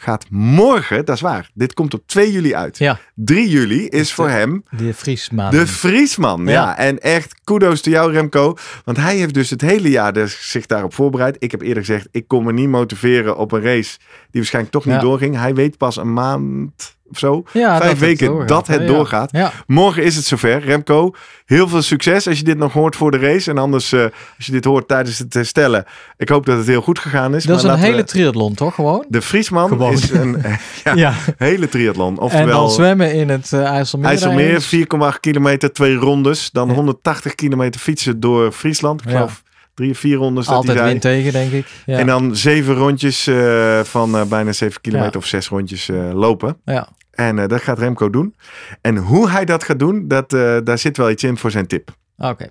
gaat 0.00 0.24
morgen, 0.30 1.04
dat 1.04 1.14
is 1.14 1.20
waar, 1.20 1.50
dit 1.54 1.74
komt 1.74 1.94
op 1.94 2.02
2 2.06 2.32
juli 2.32 2.54
uit. 2.54 2.78
Ja, 2.78 2.98
3 3.14 3.48
juli 3.48 3.86
is 3.88 4.12
voor 4.14 4.28
hem 4.28 4.64
de 4.70 4.94
Friesman. 4.94 5.50
de 5.50 5.66
Friesman, 5.66 6.44
ja. 6.44 6.50
Ja. 6.52 6.76
En 6.78 6.98
echt 7.00 7.40
kudos 7.44 7.80
to 7.80 7.90
jou 7.90 8.12
Remco. 8.12 8.56
Want 8.84 8.96
hij 8.96 9.16
heeft 9.16 9.34
dus 9.34 9.50
het 9.50 9.60
hele 9.60 9.90
jaar 9.90 10.12
dus 10.12 10.50
zich 10.50 10.66
daarop 10.66 10.94
voorbereid. 10.94 11.36
Ik 11.38 11.50
heb 11.50 11.60
eerder 11.60 11.84
gezegd, 11.84 12.08
ik 12.10 12.28
kon 12.28 12.44
me 12.44 12.52
niet 12.52 12.68
motiveren 12.68 13.36
op 13.36 13.52
een 13.52 13.62
race 13.62 13.98
die 13.98 14.40
waarschijnlijk 14.40 14.74
toch 14.74 14.84
niet 14.84 14.94
Ja. 14.94 15.00
doorging. 15.00 15.36
Hij 15.36 15.54
weet 15.54 15.76
pas 15.76 15.96
een 15.96 16.12
maand 16.12 16.96
of 17.10 17.18
zo, 17.18 17.42
ja, 17.52 17.76
vijf 17.78 17.90
dat 17.90 17.98
weken 17.98 18.46
dat 18.46 18.66
het 18.66 18.86
doorgaat. 18.86 19.30
Ja. 19.32 19.52
Morgen 19.66 20.02
is 20.04 20.16
het 20.16 20.24
zover. 20.24 20.60
Remco, 20.64 21.14
heel 21.44 21.68
veel 21.68 21.82
succes 21.82 22.28
als 22.28 22.38
je 22.38 22.44
dit 22.44 22.58
nog 22.58 22.72
hoort 22.72 22.96
voor 22.96 23.10
de 23.10 23.18
race. 23.18 23.50
En 23.50 23.58
anders, 23.58 23.92
eh, 23.92 24.00
als 24.36 24.46
je 24.46 24.52
dit 24.52 24.64
hoort 24.64 24.88
tijdens 24.88 25.18
het 25.18 25.34
herstellen. 25.34 25.84
Ik 26.16 26.28
hoop 26.28 26.46
dat 26.46 26.56
het 26.56 26.66
heel 26.66 26.80
goed 26.82 26.98
gegaan 26.98 27.34
is. 27.34 27.44
Dat 27.44 27.56
is 27.58 27.62
een 27.62 27.78
hele 27.78 27.96
we- 27.96 28.04
triathlon, 28.04 28.54
toch 28.54 28.74
gewoon? 28.74 29.04
De 29.08 29.22
Friesman 29.22 29.68
Gewoon. 29.68 29.92
is 29.92 30.10
een 30.10 30.42
ja, 30.84 30.94
Ja. 30.94 31.14
hele 31.36 31.68
triathlon. 31.68 32.16
En 32.16 32.22
Oftewel, 32.22 32.60
dan 32.60 32.70
zwemmen 32.70 33.12
in 33.14 33.28
het 33.28 33.50
uh, 33.54 33.62
IJsselmeer. 33.64 34.08
IJsselmeer, 34.08 34.46
ergens. 34.54 34.66
4,8 35.14 35.20
kilometer, 35.20 35.72
twee 35.72 35.94
rondes. 35.94 36.50
Dan 36.50 36.68
Ja. 36.68 36.74
180 36.74 37.34
kilometer 37.34 37.80
fietsen 37.80 38.20
door 38.20 38.52
Friesland. 38.52 39.02
Ik 39.02 39.10
geloof 39.10 39.42
drie 39.74 39.90
of 39.90 39.98
vier 39.98 40.16
rondes 40.16 40.48
Altijd 40.48 40.80
wind 40.82 41.00
tegen, 41.00 41.32
denk 41.32 41.52
ik. 41.52 41.66
Ja. 41.86 41.98
En 41.98 42.06
dan 42.06 42.36
zeven 42.36 42.74
rondjes 42.74 43.26
eh, 43.26 43.80
van 43.82 44.16
eh, 44.16 44.22
bijna 44.24 44.52
7 44.52 44.80
kilometer 44.80 45.12
Ja. 45.12 45.18
of 45.18 45.26
zes 45.26 45.48
rondjes 45.48 45.88
eh, 45.88 45.96
lopen. 46.12 46.56
ja. 46.64 46.88
En 47.18 47.38
eh, 47.38 47.46
dat 47.46 47.62
gaat 47.62 47.78
Remco 47.78 48.10
doen. 48.10 48.34
En 48.80 48.96
hoe 48.96 49.30
hij 49.30 49.44
dat 49.44 49.64
gaat 49.64 49.78
doen, 49.78 50.08
dat, 50.08 50.32
eh, 50.32 50.58
daar 50.64 50.78
zit 50.78 50.96
wel 50.96 51.10
iets 51.10 51.24
in 51.24 51.36
voor 51.36 51.50
zijn 51.50 51.66
tip. 51.66 51.96
Oké. 52.16 52.48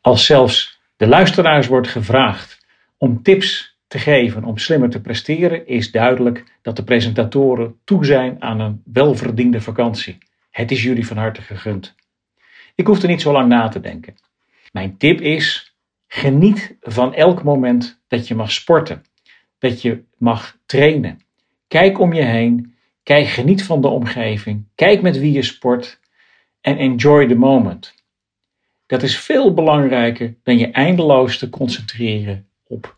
Als 0.00 0.26
zelfs 0.26 0.80
de 0.96 1.06
luisteraars 1.06 1.66
wordt 1.66 1.88
gevraagd 1.88 2.66
om 2.96 3.22
tips 3.22 3.78
te 3.86 3.98
geven 3.98 4.44
om 4.44 4.58
slimmer 4.58 4.90
te 4.90 5.00
presteren, 5.00 5.66
is 5.66 5.90
duidelijk 5.90 6.44
dat 6.62 6.76
de 6.76 6.84
presentatoren 6.84 7.78
toe 7.84 8.04
zijn 8.04 8.42
aan 8.42 8.60
een 8.60 8.82
welverdiende 8.84 9.60
vakantie. 9.60 10.18
Het 10.50 10.70
is 10.70 10.82
jullie 10.82 11.06
van 11.06 11.16
harte 11.16 11.42
gegund. 11.42 11.94
Ik 12.74 12.86
hoef 12.86 13.02
er 13.02 13.08
niet 13.08 13.22
zo 13.22 13.32
lang 13.32 13.48
na 13.48 13.68
te 13.68 13.80
denken. 13.80 14.14
Mijn 14.72 14.96
tip 14.96 15.20
is: 15.20 15.76
geniet 16.06 16.76
van 16.80 17.14
elk 17.14 17.42
moment 17.42 18.00
dat 18.08 18.28
je 18.28 18.34
mag 18.34 18.50
sporten, 18.50 19.02
dat 19.58 19.82
je 19.82 20.04
mag 20.18 20.56
trainen. 20.66 21.20
Kijk 21.68 21.98
om 21.98 22.12
je 22.12 22.22
heen, 22.22 22.73
kijk, 23.04 23.26
geniet 23.26 23.64
van 23.64 23.80
de 23.80 23.88
omgeving, 23.88 24.64
kijk 24.74 25.02
met 25.02 25.18
wie 25.18 25.32
je 25.32 25.42
sport 25.42 26.00
en 26.60 26.76
enjoy 26.78 27.26
the 27.26 27.34
moment. 27.34 27.94
Dat 28.86 29.02
is 29.02 29.18
veel 29.18 29.54
belangrijker 29.54 30.34
dan 30.42 30.58
je 30.58 30.70
eindeloos 30.70 31.38
te 31.38 31.50
concentreren 31.50 32.48
op 32.66 32.94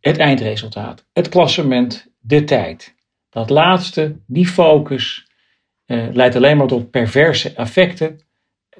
het 0.00 0.18
eindresultaat, 0.18 1.06
het 1.12 1.28
klassement, 1.28 2.06
de 2.20 2.44
tijd. 2.44 2.94
Dat 3.30 3.50
laatste, 3.50 4.16
die 4.26 4.46
focus, 4.46 5.26
eh, 5.86 6.06
leidt 6.12 6.36
alleen 6.36 6.56
maar 6.56 6.66
tot 6.66 6.90
perverse 6.90 7.52
effecten, 7.52 8.20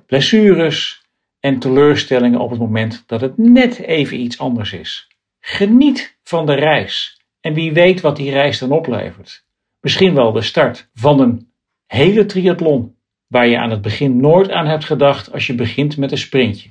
blessures 0.07 1.03
en 1.41 1.59
teleurstellingen 1.59 2.41
op 2.41 2.51
het 2.51 2.59
moment 2.59 3.05
dat 3.07 3.21
het 3.21 3.39
net 3.39 3.79
even 3.79 4.21
iets 4.21 4.39
anders 4.39 4.73
is. 4.73 5.09
Geniet 5.41 6.19
van 6.23 6.47
de 6.47 6.55
reis 6.55 7.21
en 7.41 7.55
wie 7.55 7.73
weet 7.73 8.01
wat 8.01 8.17
die 8.17 8.31
reis 8.31 8.59
dan 8.59 8.73
oplevert. 8.73 9.45
Misschien 9.81 10.15
wel 10.15 10.33
de 10.33 10.43
start 10.43 10.91
van 10.95 11.21
een 11.21 11.53
hele 11.87 12.27
triathlon 12.27 12.97
waar 13.27 13.47
je 13.47 13.59
aan 13.59 13.71
het 13.71 13.81
begin 13.83 14.21
nooit 14.21 14.51
aan 14.51 14.67
hebt 14.67 14.85
gedacht 14.85 15.33
als 15.33 15.47
je 15.47 15.55
begint 15.55 15.97
met 15.97 16.11
een 16.13 16.19
sprintje. 16.19 16.71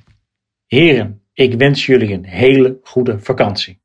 Heren, 0.66 1.22
ik 1.32 1.54
wens 1.54 1.86
jullie 1.86 2.12
een 2.12 2.24
hele 2.24 2.78
goede 2.82 3.18
vakantie. 3.18 3.80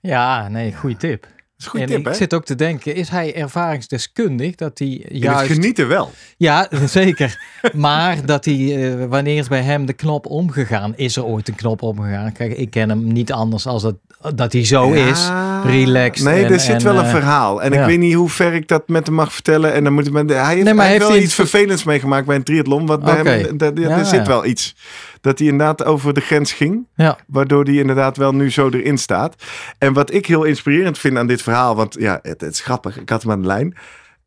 Ja, 0.00 0.48
nee, 0.48 0.74
goede 0.74 0.96
tip. 0.96 1.22
Dat 1.22 1.32
is 1.58 1.64
een 1.64 1.70
goede 1.70 1.84
en 1.84 1.90
tip, 1.90 2.00
ik 2.00 2.06
hè? 2.06 2.14
zit 2.14 2.34
ook 2.34 2.44
te 2.44 2.54
denken, 2.54 2.94
is 2.94 3.08
hij 3.08 3.34
ervaringsdeskundig 3.34 4.54
dat 4.54 4.78
hij 4.78 4.88
In 4.88 5.14
het 5.14 5.22
juist... 5.22 5.52
genieten 5.52 5.88
wel. 5.88 6.10
Ja, 6.36 6.68
zeker. 6.86 7.40
maar 7.74 8.26
dat 8.26 8.44
hij, 8.44 8.92
eh, 8.92 9.04
wanneer 9.06 9.38
is 9.38 9.48
bij 9.48 9.62
hem 9.62 9.86
de 9.86 9.92
knop 9.92 10.26
omgegaan? 10.26 10.96
Is 10.96 11.16
er 11.16 11.24
ooit 11.24 11.48
een 11.48 11.54
knop 11.54 11.82
omgegaan? 11.82 12.32
Kijk, 12.32 12.52
ik 12.52 12.70
ken 12.70 12.88
hem 12.88 13.12
niet 13.12 13.32
anders 13.32 13.66
als 13.66 13.82
dat, 13.82 13.96
dat 14.34 14.52
hij 14.52 14.64
zo 14.64 14.94
Ja, 14.94 15.06
is. 15.06 15.28
Relaxed. 15.70 16.24
Nee, 16.24 16.44
en- 16.44 16.52
er 16.52 16.60
zit 16.60 16.74
en, 16.74 16.84
wel 16.84 16.98
een 16.98 17.04
eh, 17.04 17.10
verhaal. 17.10 17.62
En 17.62 17.72
ja. 17.72 17.80
ik 17.80 17.86
weet 17.86 17.98
niet 17.98 18.14
hoe 18.14 18.28
ver 18.28 18.52
ik 18.52 18.68
dat 18.68 18.88
met 18.88 19.06
hem 19.06 19.14
mag 19.14 19.32
vertellen. 19.32 19.72
En 19.72 19.84
dan 19.84 19.92
moet 19.92 20.06
ik 20.06 20.12
hij 20.12 20.54
heeft, 20.54 20.64
Nee, 20.64 20.74
maar 20.74 20.84
hij 20.84 20.92
heeft 20.92 21.06
wel 21.06 21.14
hij 21.14 21.22
iets 21.22 21.34
vervelends 21.34 21.84
meegemaakt 21.84 22.26
bij 22.26 22.36
een 22.36 22.42
triathlon. 22.42 22.86
Wat 22.86 23.02
bij 23.02 23.14
hem, 23.14 23.56
dat, 23.56 23.78
Ja, 23.78 23.98
er 23.98 24.04
zit 24.04 24.26
wel 24.26 24.44
iets. 24.44 24.76
Dat 25.20 25.38
hij 25.38 25.48
inderdaad 25.48 25.84
over 25.84 26.14
de 26.14 26.20
grens 26.20 26.52
ging. 26.52 26.86
Ja. 26.94 27.18
Waardoor 27.26 27.64
hij 27.64 27.74
inderdaad 27.74 28.16
wel 28.16 28.34
nu 28.34 28.50
zo 28.50 28.68
erin 28.68 28.98
staat. 28.98 29.34
En 29.78 29.92
wat 29.92 30.12
ik 30.12 30.26
heel 30.26 30.44
inspirerend 30.44 30.98
vind 30.98 31.16
aan 31.18 31.26
dit 31.26 31.42
verhaal. 31.42 31.76
Want 31.76 31.96
ja, 31.98 32.18
het, 32.22 32.40
het 32.40 32.52
is 32.52 32.60
grappig. 32.60 33.00
Ik 33.00 33.08
had 33.08 33.22
hem 33.22 33.30
aan 33.30 33.40
de 33.40 33.46
lijn. 33.46 33.76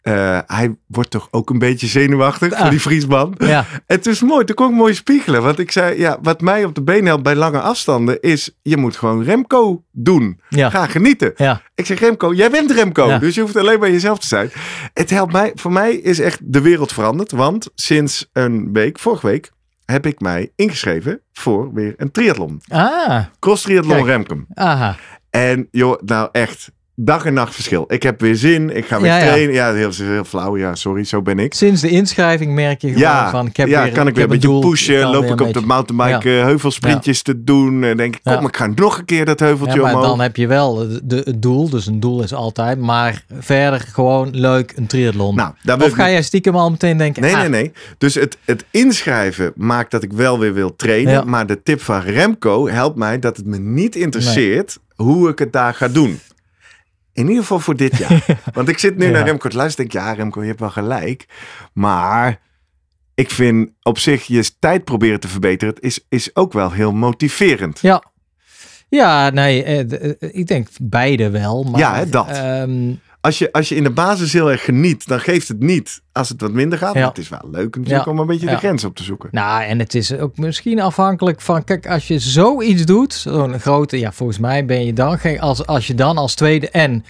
Eh, 0.01 0.39
hij 0.45 0.75
wordt 0.87 1.09
toch 1.09 1.27
ook 1.31 1.49
een 1.49 1.59
beetje 1.59 1.87
zenuwachtig 1.87 2.53
Ah. 2.53 2.59
voor 2.61 2.69
die 2.69 2.79
Friesman. 2.79 3.35
Ja, 3.37 3.65
Het 3.85 4.05
is 4.05 4.21
mooi, 4.21 4.45
toen 4.45 4.55
kon 4.55 4.69
ik 4.69 4.75
mooi 4.75 4.93
spiegelen. 4.93 5.43
Want 5.43 5.59
ik 5.59 5.71
zei, 5.71 5.99
ja, 5.99 6.17
wat 6.21 6.41
mij 6.41 6.65
op 6.65 6.75
de 6.75 6.81
been 6.83 7.05
helpt 7.05 7.23
bij 7.23 7.35
lange 7.35 7.59
afstanden 7.59 8.21
is, 8.21 8.57
je 8.61 8.77
moet 8.77 8.95
gewoon 8.97 9.23
Remco 9.23 9.83
doen. 9.91 10.39
ja, 10.49 10.69
Ga 10.69 10.85
genieten. 10.87 11.31
ja. 11.35 11.61
Ik 11.75 11.85
zeg 11.85 11.99
Remco, 11.99 12.33
jij 12.33 12.49
bent 12.49 12.71
Remco, 12.71 13.19
dus 13.19 13.35
je 13.35 13.41
hoeft 13.41 13.55
alleen 13.55 13.79
maar 13.79 13.91
jezelf 13.91 14.19
te 14.19 14.27
zijn. 14.27 14.49
Het 14.93 15.09
helpt 15.09 15.31
mij, 15.33 15.51
voor 15.55 15.71
mij 15.71 15.93
is 15.95 16.19
echt 16.19 16.39
de 16.43 16.61
wereld 16.61 16.93
veranderd. 16.93 17.31
Want 17.31 17.69
sinds 17.75 18.29
een 18.33 18.73
week, 18.73 18.99
vorige 18.99 19.27
week, 19.27 19.51
heb 19.85 20.05
ik 20.05 20.19
mij 20.19 20.51
ingeschreven 20.55 21.21
voor 21.33 21.73
weer 21.73 21.93
een 21.97 22.11
triathlon. 22.11 22.61
Ah, 22.67 23.23
Cross 23.39 23.63
triathlon. 23.63 24.05
Remkem. 24.05 24.45
aha. 24.53 24.95
En 25.29 25.67
joh, 25.71 26.01
nou 26.05 26.29
echt, 26.31 26.71
dag 26.99 27.25
en 27.25 27.33
nacht 27.33 27.53
verschil. 27.53 27.85
Ik 27.87 28.03
heb 28.03 28.21
weer 28.21 28.35
zin, 28.35 28.75
ik 28.75 28.85
ga 28.85 29.01
weer 29.01 29.11
Ja, 29.11 29.19
trainen. 29.19 29.53
Ja, 29.53 29.73
heel, 29.73 29.91
heel 29.97 30.23
flauw, 30.23 30.57
ja, 30.57 30.75
sorry, 30.75 31.03
zo 31.03 31.21
ben 31.21 31.39
ik. 31.39 31.53
Sinds 31.53 31.81
de 31.81 31.89
inschrijving 31.89 32.53
merk 32.53 32.81
je 32.81 32.87
gewoon 32.87 33.01
Ja, 33.01 33.29
van, 33.29 33.47
ik 33.47 33.57
heb 33.57 33.67
ja 33.67 33.83
weer, 33.83 33.91
kan 33.91 34.07
ik 34.07 34.15
weer 34.15 34.23
een 34.23 34.29
beetje 34.29 34.47
doel, 34.47 34.59
pushen. 34.59 35.09
Loop 35.09 35.23
ik 35.23 35.41
op 35.41 35.53
de 35.53 35.61
mountainbike 35.61 36.37
eh, 36.37 36.43
heuvelsprintjes 36.43 37.21
te 37.21 37.43
doen. 37.43 37.83
En 37.83 37.97
denk 37.97 38.15
ik, 38.15 38.21
kom, 38.23 38.47
ik 38.47 38.57
ga 38.57 38.67
nog 38.75 38.97
een 38.97 39.05
keer 39.05 39.25
dat 39.25 39.39
heuveltje 39.39 39.81
maar 39.81 39.93
omhoog. 39.93 40.07
dan 40.07 40.19
heb 40.19 40.35
je 40.35 40.47
wel 40.47 40.87
de, 41.03 41.21
het 41.23 41.41
doel, 41.41 41.69
dus 41.69 41.85
een 41.85 41.99
doel 41.99 42.23
is 42.23 42.33
altijd, 42.33 42.79
maar 42.79 43.23
verder 43.39 43.79
gewoon 43.79 44.29
leuk 44.31 44.73
een 44.75 44.87
triathlon. 44.87 45.35
Nou, 45.35 45.53
daar 45.63 45.81
of 45.81 45.91
ga 45.91 46.09
jij 46.09 46.21
stiekem 46.21 46.55
al 46.55 46.69
meteen 46.69 46.97
denken, 46.97 47.21
Nee, 47.21 47.33
ah, 47.33 47.39
nee, 47.39 47.49
nee. 47.49 47.71
Dus 47.97 48.15
het, 48.15 48.37
het 48.45 48.65
inschrijven 48.71 49.51
maakt 49.55 49.91
dat 49.91 50.03
ik 50.03 50.13
wel 50.13 50.39
weer 50.39 50.53
wil 50.53 50.75
trainen. 50.75 51.29
Maar 51.29 51.47
de 51.47 51.63
tip 51.63 51.81
van 51.81 52.01
Remco 52.01 52.67
helpt 52.67 52.97
mij 52.97 53.19
dat 53.19 53.37
het 53.37 53.45
me 53.45 53.57
niet 53.57 53.95
interesseert 53.95 54.77
hoe 54.95 55.29
ik 55.29 55.39
het 55.39 55.53
daar 55.53 55.73
ga 55.73 55.87
doen. 55.87 56.19
In 57.17 57.27
ieder 57.27 57.41
geval 57.41 57.59
voor 57.59 57.75
dit 57.75 57.97
jaar. 57.97 58.25
Want 58.53 58.67
ik 58.69 58.77
zit 58.77 58.97
nu 58.97 59.05
Ja. 59.05 59.11
naar 59.11 59.25
Remco 59.25 59.49
te 59.49 59.55
luisteren. 59.57 59.89
Denk, 59.89 60.05
ja, 60.05 60.13
Remco, 60.13 60.41
je 60.41 60.47
hebt 60.47 60.59
wel 60.59 60.69
gelijk. 60.69 61.25
Maar 61.73 62.39
ik 63.15 63.31
vind 63.31 63.69
op 63.81 63.97
zich 63.99 64.23
je 64.23 64.51
tijd 64.59 64.83
proberen 64.83 65.19
te 65.19 65.27
verbeteren. 65.27 65.73
Het 65.73 65.83
is, 65.83 66.05
is 66.09 66.35
ook 66.35 66.53
wel 66.53 66.71
heel 66.71 66.93
motiverend. 66.93 67.79
Ja. 67.79 68.03
Ja, 68.89 69.29
nee, 69.29 69.63
eh, 69.63 69.79
eh, 70.09 70.13
ik 70.19 70.47
denk 70.47 70.67
beide 70.81 71.29
wel. 71.29 71.63
Maar, 71.63 71.79
Ja, 71.79 71.95
hè, 71.95 72.09
dat. 72.09 72.27
ehm, 72.27 72.93
Als 73.27 73.37
je, 73.37 73.51
als 73.51 73.69
je 73.69 73.75
in 73.75 73.83
de 73.83 73.89
basis 73.91 74.33
heel 74.33 74.51
erg 74.51 74.63
geniet, 74.63 75.07
dan 75.07 75.19
geeft 75.19 75.47
het 75.47 75.59
niet 75.59 76.01
als 76.11 76.29
het 76.29 76.41
wat 76.41 76.51
minder 76.51 76.77
gaat. 76.77 76.93
Ja. 76.93 76.99
Maar 76.99 77.09
het 77.09 77.17
is 77.17 77.29
wel 77.29 77.47
leuk 77.51 77.75
natuurlijk 77.75 78.05
Ja. 78.05 78.11
om 78.11 78.19
een 78.19 78.25
beetje 78.27 78.45
de 78.45 78.51
Ja. 78.51 78.57
grens 78.57 78.83
op 78.83 78.95
te 78.95 79.03
zoeken. 79.03 79.29
nou, 79.31 79.63
en 79.63 79.79
het 79.79 79.95
is 79.95 80.17
ook 80.17 80.37
misschien 80.37 80.81
afhankelijk 80.81 81.41
van, 81.41 81.63
kijk, 81.63 81.87
als 81.87 82.07
je 82.07 82.19
zoiets 82.19 82.85
doet, 82.85 83.13
zo'n 83.13 83.59
grote, 83.59 83.99
ja, 83.99 84.11
volgens 84.11 84.39
mij 84.39 84.65
ben 84.65 84.85
je 84.85 84.93
dan, 84.93 85.19
als, 85.39 85.65
als 85.65 85.87
je 85.87 85.95
dan 85.95 86.17
als 86.17 86.35
tweede 86.35 86.69
en, 86.69 87.05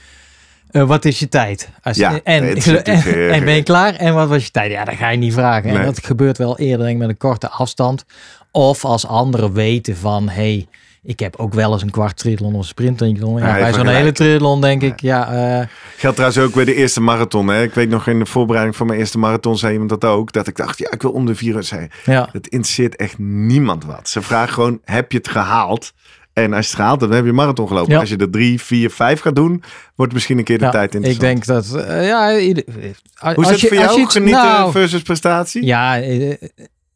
eh, 0.72 0.84
wat 0.88 1.06
is 1.06 1.20
je 1.20 1.30
tijd? 1.30 1.70
Als, 1.84 1.98
Ja, 1.98 2.12
en, 2.12 2.22
en, 2.24 2.56
eh, 2.84 3.36
en 3.36 3.46
ben 3.46 3.56
je 3.56 3.64
klaar? 3.64 3.96
En 3.96 4.14
wat 4.14 4.28
was 4.28 4.44
je 4.46 4.52
tijd? 4.52 4.72
Ja, 4.72 4.84
dat 4.86 4.96
ga 4.96 5.10
je 5.10 5.18
niet 5.18 5.34
vragen. 5.34 5.70
Nee. 5.70 5.80
En 5.80 5.86
dat 5.86 6.06
gebeurt 6.06 6.38
wel 6.38 6.58
eerder 6.58 6.78
denk 6.86 6.92
ik, 6.92 6.98
met 6.98 7.10
een 7.10 7.18
korte 7.18 7.50
afstand. 7.50 8.06
Of 8.52 8.86
als 8.86 9.08
anderen 9.08 9.54
weten 9.54 9.98
van, 9.98 10.30
hey, 10.30 10.68
ik 11.08 11.20
heb 11.20 11.36
ook 11.36 11.54
wel 11.54 11.74
eens 11.74 11.82
een 11.82 11.90
kwart 11.92 12.18
triathlon 12.18 12.54
of 12.54 12.60
een 12.60 12.66
sprint. 12.66 13.00
Ja, 13.00 13.06
Ja, 13.08 13.54
bij 13.60 13.74
zo'n 13.74 13.88
hele 13.88 14.12
triathlon 14.12 14.62
denk 14.62 14.82
ik, 14.82 15.02
ja, 15.02 15.32
eh, 15.60 15.68
Geldt 15.98 16.16
trouwens 16.18 16.44
ook 16.44 16.54
bij 16.54 16.66
de 16.66 16.74
eerste 16.76 17.02
marathon. 17.02 17.48
Hè? 17.48 17.62
Ik 17.64 17.74
weet 17.74 17.90
nog 17.90 18.08
in 18.08 18.20
de 18.20 18.26
voorbereiding 18.26 18.76
van 18.76 18.88
mijn 18.88 19.00
eerste 19.00 19.18
marathon 19.18 19.58
zei 19.58 19.72
iemand 19.72 19.90
dat 19.90 20.06
ook. 20.06 20.32
Dat 20.32 20.48
ik 20.48 20.56
dacht, 20.56 20.78
ja, 20.78 20.92
ik 20.92 21.02
wil 21.02 21.12
onder 21.12 21.34
de 21.34 21.40
vier 21.40 21.56
uur 21.56 21.64
zijn. 21.64 21.92
ja. 22.06 22.30
Het 22.32 22.48
interesseert 22.48 22.96
echt 22.96 23.18
niemand 23.20 23.86
wat. 23.86 24.10
Ze 24.10 24.22
vragen 24.22 24.54
gewoon, 24.54 24.80
heb 24.84 25.12
je 25.12 25.18
het 25.18 25.28
gehaald? 25.30 25.94
En 26.34 26.54
als 26.54 26.66
je 26.66 26.72
het 26.72 26.80
gehaald 26.80 27.00
hebt, 27.00 27.12
dan 27.12 27.20
heb 27.22 27.30
je 27.30 27.36
marathon 27.38 27.68
gelopen. 27.68 27.94
Ja. 27.94 28.00
Als 28.00 28.10
je 28.10 28.18
er 28.18 28.30
drie, 28.30 28.62
vier, 28.62 28.90
vijf 28.90 29.20
gaat 29.22 29.36
doen, 29.36 29.64
wordt 29.96 30.14
misschien 30.14 30.38
een 30.38 30.44
keer 30.44 30.58
de 30.58 30.66
Ja, 30.66 30.72
tijd 30.72 30.94
ik 30.96 31.04
interessant. 31.06 31.46
denk 31.46 31.46
dat, 31.46 31.86
eh, 31.86 32.08
ja, 32.08 32.38
ieder- 32.40 32.64
als 33.18 33.36
Hoe 33.36 33.44
is 33.44 33.50
het 33.50 33.60
je- 33.60 33.68
voor 33.68 33.78
als 33.78 33.86
jou? 33.86 34.00
je 34.00 34.10
Genieten 34.10 34.42
nou, 34.44 34.72
versus 34.72 35.02
prestatie? 35.02 35.66
Ja, 35.66 36.02
eh, 36.02 36.18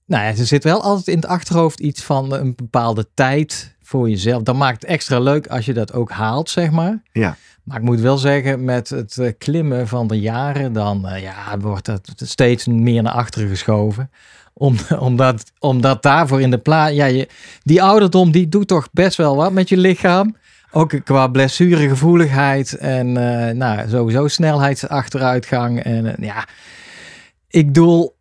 nou 0.06 0.24
ja, 0.24 0.30
er 0.38 0.46
zit 0.46 0.64
wel 0.64 0.82
altijd 0.82 1.08
in 1.08 1.16
het 1.16 1.26
achterhoofd 1.26 1.80
iets 1.80 2.04
van 2.04 2.34
een 2.34 2.54
bepaalde 2.56 3.08
tijd 3.14 3.76
voor 3.92 4.10
jezelf. 4.10 4.44
Dat 4.44 4.56
maakt 4.56 4.82
het 4.82 4.92
extra 4.92 5.20
leuk 5.20 5.48
als 5.48 5.66
je 5.66 5.74
dat 5.74 5.94
ook 5.94 6.12
haalt, 6.12 6.50
zeg 6.50 6.72
maar. 6.72 7.02
Ja. 7.12 7.36
Maar 7.64 7.78
ik 7.78 7.84
moet 7.84 8.00
wel 8.00 8.18
zeggen, 8.18 8.64
met 8.64 8.90
het 8.90 9.18
eh, 9.18 9.32
klimmen 9.38 9.88
van 9.88 10.08
de 10.08 10.20
jaren, 10.20 10.74
dan 10.74 11.08
eh, 11.08 11.22
ja, 11.22 11.58
wordt 11.60 11.86
dat 11.86 12.12
steeds 12.16 12.68
meer 12.68 13.04
naar 13.04 13.14
achteren 13.14 13.50
geschoven. 13.50 14.12
Om, 14.54 14.76
omdat, 15.00 15.52
omdat 15.60 16.04
daarvoor 16.04 16.42
in 16.42 16.52
de 16.52 16.58
plaats, 16.58 16.94
ja, 16.94 17.06
je, 17.06 17.28
die 17.64 17.84
ouderdom 17.84 18.32
die 18.32 18.50
doet 18.50 18.68
toch 18.68 18.88
best 18.92 19.18
wel 19.18 19.36
wat 19.36 19.52
met 19.52 19.70
je 19.70 19.78
lichaam. 19.78 20.36
Ook 20.72 21.00
qua 21.04 21.28
blessuregevoeligheid 21.28 22.78
en 22.78 23.18
eh, 23.18 23.56
nou, 23.56 23.90
sowieso 23.90 24.28
snelheidsachteruitgang. 24.28 25.80
En 25.80 26.16
ja, 26.20 26.48
ik 27.48 27.66
bedoel, 27.66 28.16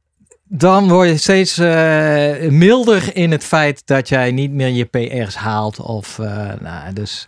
dan 0.53 0.89
word 0.89 1.09
je 1.09 1.17
steeds 1.17 1.59
eh, 1.59 2.49
milder 2.49 3.17
in 3.17 3.31
het 3.31 3.45
feit 3.45 3.83
dat 3.85 4.09
jij 4.09 4.33
niet 4.33 4.51
meer 4.51 4.69
je 4.69 4.85
PR's 4.85 5.35
haalt. 5.35 5.81
Of, 5.81 6.19
eh, 6.19 6.53
nou, 6.61 6.93
dus 6.93 7.27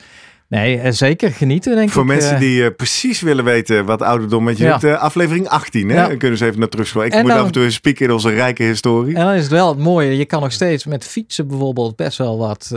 nee, 0.59 0.78
eh, 0.78 0.92
zeker 0.92 1.30
genieten 1.30 1.75
denk 1.76 1.90
Voor 1.90 2.02
ik. 2.02 2.09
mensen 2.09 2.35
eh. 2.35 2.40
die 2.40 2.64
eh, 2.64 2.71
precies 2.76 3.21
willen 3.21 3.44
weten 3.44 3.85
wat 3.85 4.02
ouderdom 4.02 4.44
met 4.44 4.59
je 4.59 4.64
Ja. 4.64 4.78
doet, 4.78 4.97
aflevering 4.97 5.49
18. 5.49 5.88
Hè? 5.88 5.94
Ja. 5.97 6.09
Dan 6.09 6.18
kunnen 6.18 6.38
ze 6.38 6.47
even 6.47 6.59
naar 6.59 6.68
terugscrollen. 6.68 7.09
Ik 7.09 7.14
En 7.14 7.21
moet 7.21 7.30
dan- 7.30 7.40
af 7.40 7.47
en 7.47 7.52
toe 7.52 7.64
eens 7.64 7.75
spieken 7.75 8.06
in 8.06 8.12
onze 8.12 8.30
rijke 8.30 8.62
historie. 8.62 9.14
En 9.16 9.25
dan 9.25 9.35
is 9.35 9.42
het 9.42 9.50
wel 9.52 9.68
het 9.68 9.78
mooie, 9.78 10.16
je 10.16 10.25
kan 10.25 10.40
nog 10.40 10.52
steeds 10.52 10.87
met 10.87 11.04
fietsen 11.04 11.47
bijvoorbeeld 11.49 11.97
best 11.97 12.18
wel 12.18 12.38
wat, 12.38 12.73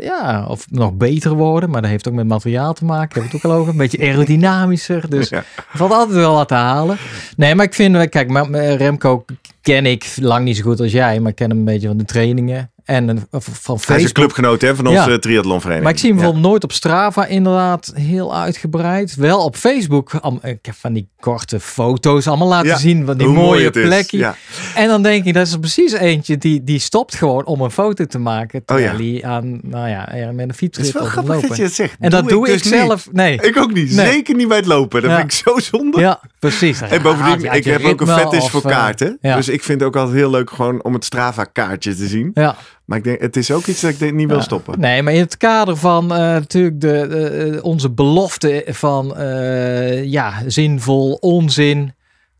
ja, 0.00 0.46
of 0.48 0.66
nog 0.70 0.92
beter 0.94 1.32
worden. 1.34 1.70
Maar 1.70 1.80
dat 1.82 1.90
heeft 1.90 2.08
ook 2.08 2.14
met 2.14 2.26
materiaal 2.26 2.72
te 2.72 2.84
maken, 2.84 3.14
heb 3.22 3.24
ik 3.24 3.32
het 3.32 3.44
ook 3.44 3.50
al 3.52 3.58
over. 3.58 3.72
Een 3.72 3.78
beetje 3.78 3.98
aerodynamischer, 3.98 5.10
dus 5.10 5.28
Ja. 5.36 5.36
er 5.36 5.44
valt 5.74 5.92
altijd 5.92 6.16
wel 6.18 6.34
wat 6.34 6.48
te 6.48 6.54
halen. 6.54 6.96
Nee, 7.36 7.54
maar 7.54 7.64
ik 7.66 7.74
vind, 7.74 8.08
kijk, 8.08 8.30
Remco 8.78 9.24
ken 9.62 9.86
ik 9.86 10.06
lang 10.20 10.44
niet 10.44 10.56
zo 10.56 10.62
goed 10.62 10.80
als 10.80 10.92
jij, 10.92 11.20
maar 11.20 11.30
ik 11.30 11.36
ken 11.36 11.48
hem 11.48 11.58
een 11.58 11.64
beetje 11.64 11.88
van 11.88 11.96
de 11.96 12.04
trainingen. 12.04 12.70
En 12.86 13.08
eh, 13.08 13.14
van 13.30 13.30
Hij 13.30 13.42
is 13.42 13.66
een 13.66 13.78
Facebook. 13.78 14.12
clubgenoot 14.14 14.60
hè, 14.60 14.76
van 14.76 14.86
onze 14.86 15.10
Ja. 15.10 15.18
triathlonvereniging. 15.18 15.82
Maar 15.82 15.92
ik 15.92 15.98
zie 15.98 16.08
hem 16.08 16.18
Ja. 16.18 16.22
bijvoorbeeld 16.24 16.52
nooit 16.52 16.64
op 16.64 16.72
Strava 16.72 17.26
inderdaad 17.26 17.92
heel 17.94 18.36
uitgebreid. 18.36 19.14
Wel 19.14 19.44
op 19.44 19.56
Facebook. 19.56 20.12
Ik 20.42 20.66
heb 20.66 20.74
van 20.74 20.92
die 20.92 21.08
korte 21.20 21.60
foto's 21.60 22.26
allemaal 22.26 22.48
laten 22.48 22.68
Ja, 22.68 22.76
zien. 22.76 23.06
Van 23.06 23.16
die 23.16 23.26
Hoe 23.26 23.36
mooi 23.36 23.46
mooie 23.48 23.70
plekjes. 23.70 24.20
Ja. 24.20 24.34
En 24.74 24.88
dan 24.88 25.02
denk 25.02 25.24
ik, 25.24 25.34
dat 25.34 25.46
is 25.46 25.52
er 25.52 25.58
precies 25.58 25.92
eentje 25.92 26.38
die, 26.38 26.64
die 26.64 26.78
stopt 26.78 27.14
gewoon 27.14 27.44
om 27.44 27.60
een 27.60 27.70
foto 27.70 28.04
te 28.06 28.18
maken. 28.18 28.64
Terwijl 28.64 28.94
Oh 28.94 29.00
ja. 29.00 29.04
hij 29.04 29.24
aan, 29.24 29.58
nou 29.62 29.88
ja, 29.88 30.08
met 30.32 30.48
een 30.48 30.54
Het 30.58 30.78
is 30.78 30.92
wel 30.92 31.04
grappig 31.04 31.40
dat 31.40 31.56
je 31.56 31.62
het 31.62 31.72
zegt. 31.74 31.96
En 32.00 32.10
dat 32.10 32.28
doe 32.28 32.46
ik, 32.46 32.52
dus 32.52 32.62
niet. 32.62 32.72
zelf. 32.74 33.08
Nee. 33.12 33.38
Ik 33.40 33.56
ook 33.58 33.72
niet. 33.72 33.90
Nee. 33.94 34.06
Zeker 34.12 34.34
niet 34.34 34.48
bij 34.48 34.56
het 34.56 34.66
lopen. 34.66 35.02
Dat 35.02 35.12
vind 35.12 35.32
ik 35.32 35.38
zo 35.46 35.58
zonde. 35.58 36.00
Ja, 36.00 36.20
precies. 36.38 36.80
En 36.80 37.02
bovendien, 37.02 37.52
ik 37.52 37.64
heb 37.64 37.84
ook 37.84 38.00
een 38.00 38.06
fetish 38.06 38.48
voor 38.48 38.62
kaarten. 38.62 39.18
Ja. 39.20 39.36
Dus 39.36 39.48
ik 39.48 39.62
vind 39.62 39.80
het 39.80 39.88
ook 39.88 39.96
altijd 39.96 40.16
heel 40.16 40.30
leuk 40.30 40.50
gewoon 40.50 40.82
om 40.84 40.92
het 40.92 41.04
Strava-kaartje 41.04 41.94
te 41.94 42.06
zien. 42.06 42.30
ja. 42.34 42.56
Maar 42.86 42.98
ik 42.98 43.04
denk, 43.04 43.20
het 43.20 43.36
is 43.36 43.50
ook 43.50 43.66
iets 43.66 43.80
dat 43.80 43.90
ik 43.90 43.98
denk 43.98 44.12
niet 44.12 44.28
wil 44.28 44.42
stoppen. 44.42 44.80
Nee, 44.80 45.02
maar 45.02 45.12
in 45.12 45.20
het 45.20 45.36
kader 45.36 45.76
van 45.76 46.12
eh, 46.12 46.18
natuurlijk 46.18 46.80
de, 46.80 47.00
eh, 47.00 47.64
onze 47.64 47.90
belofte 47.90 48.64
van 48.66 49.16
eh, 49.16 50.04
ja, 50.04 50.42
zinvol, 50.46 51.12
onzin. 51.12 51.94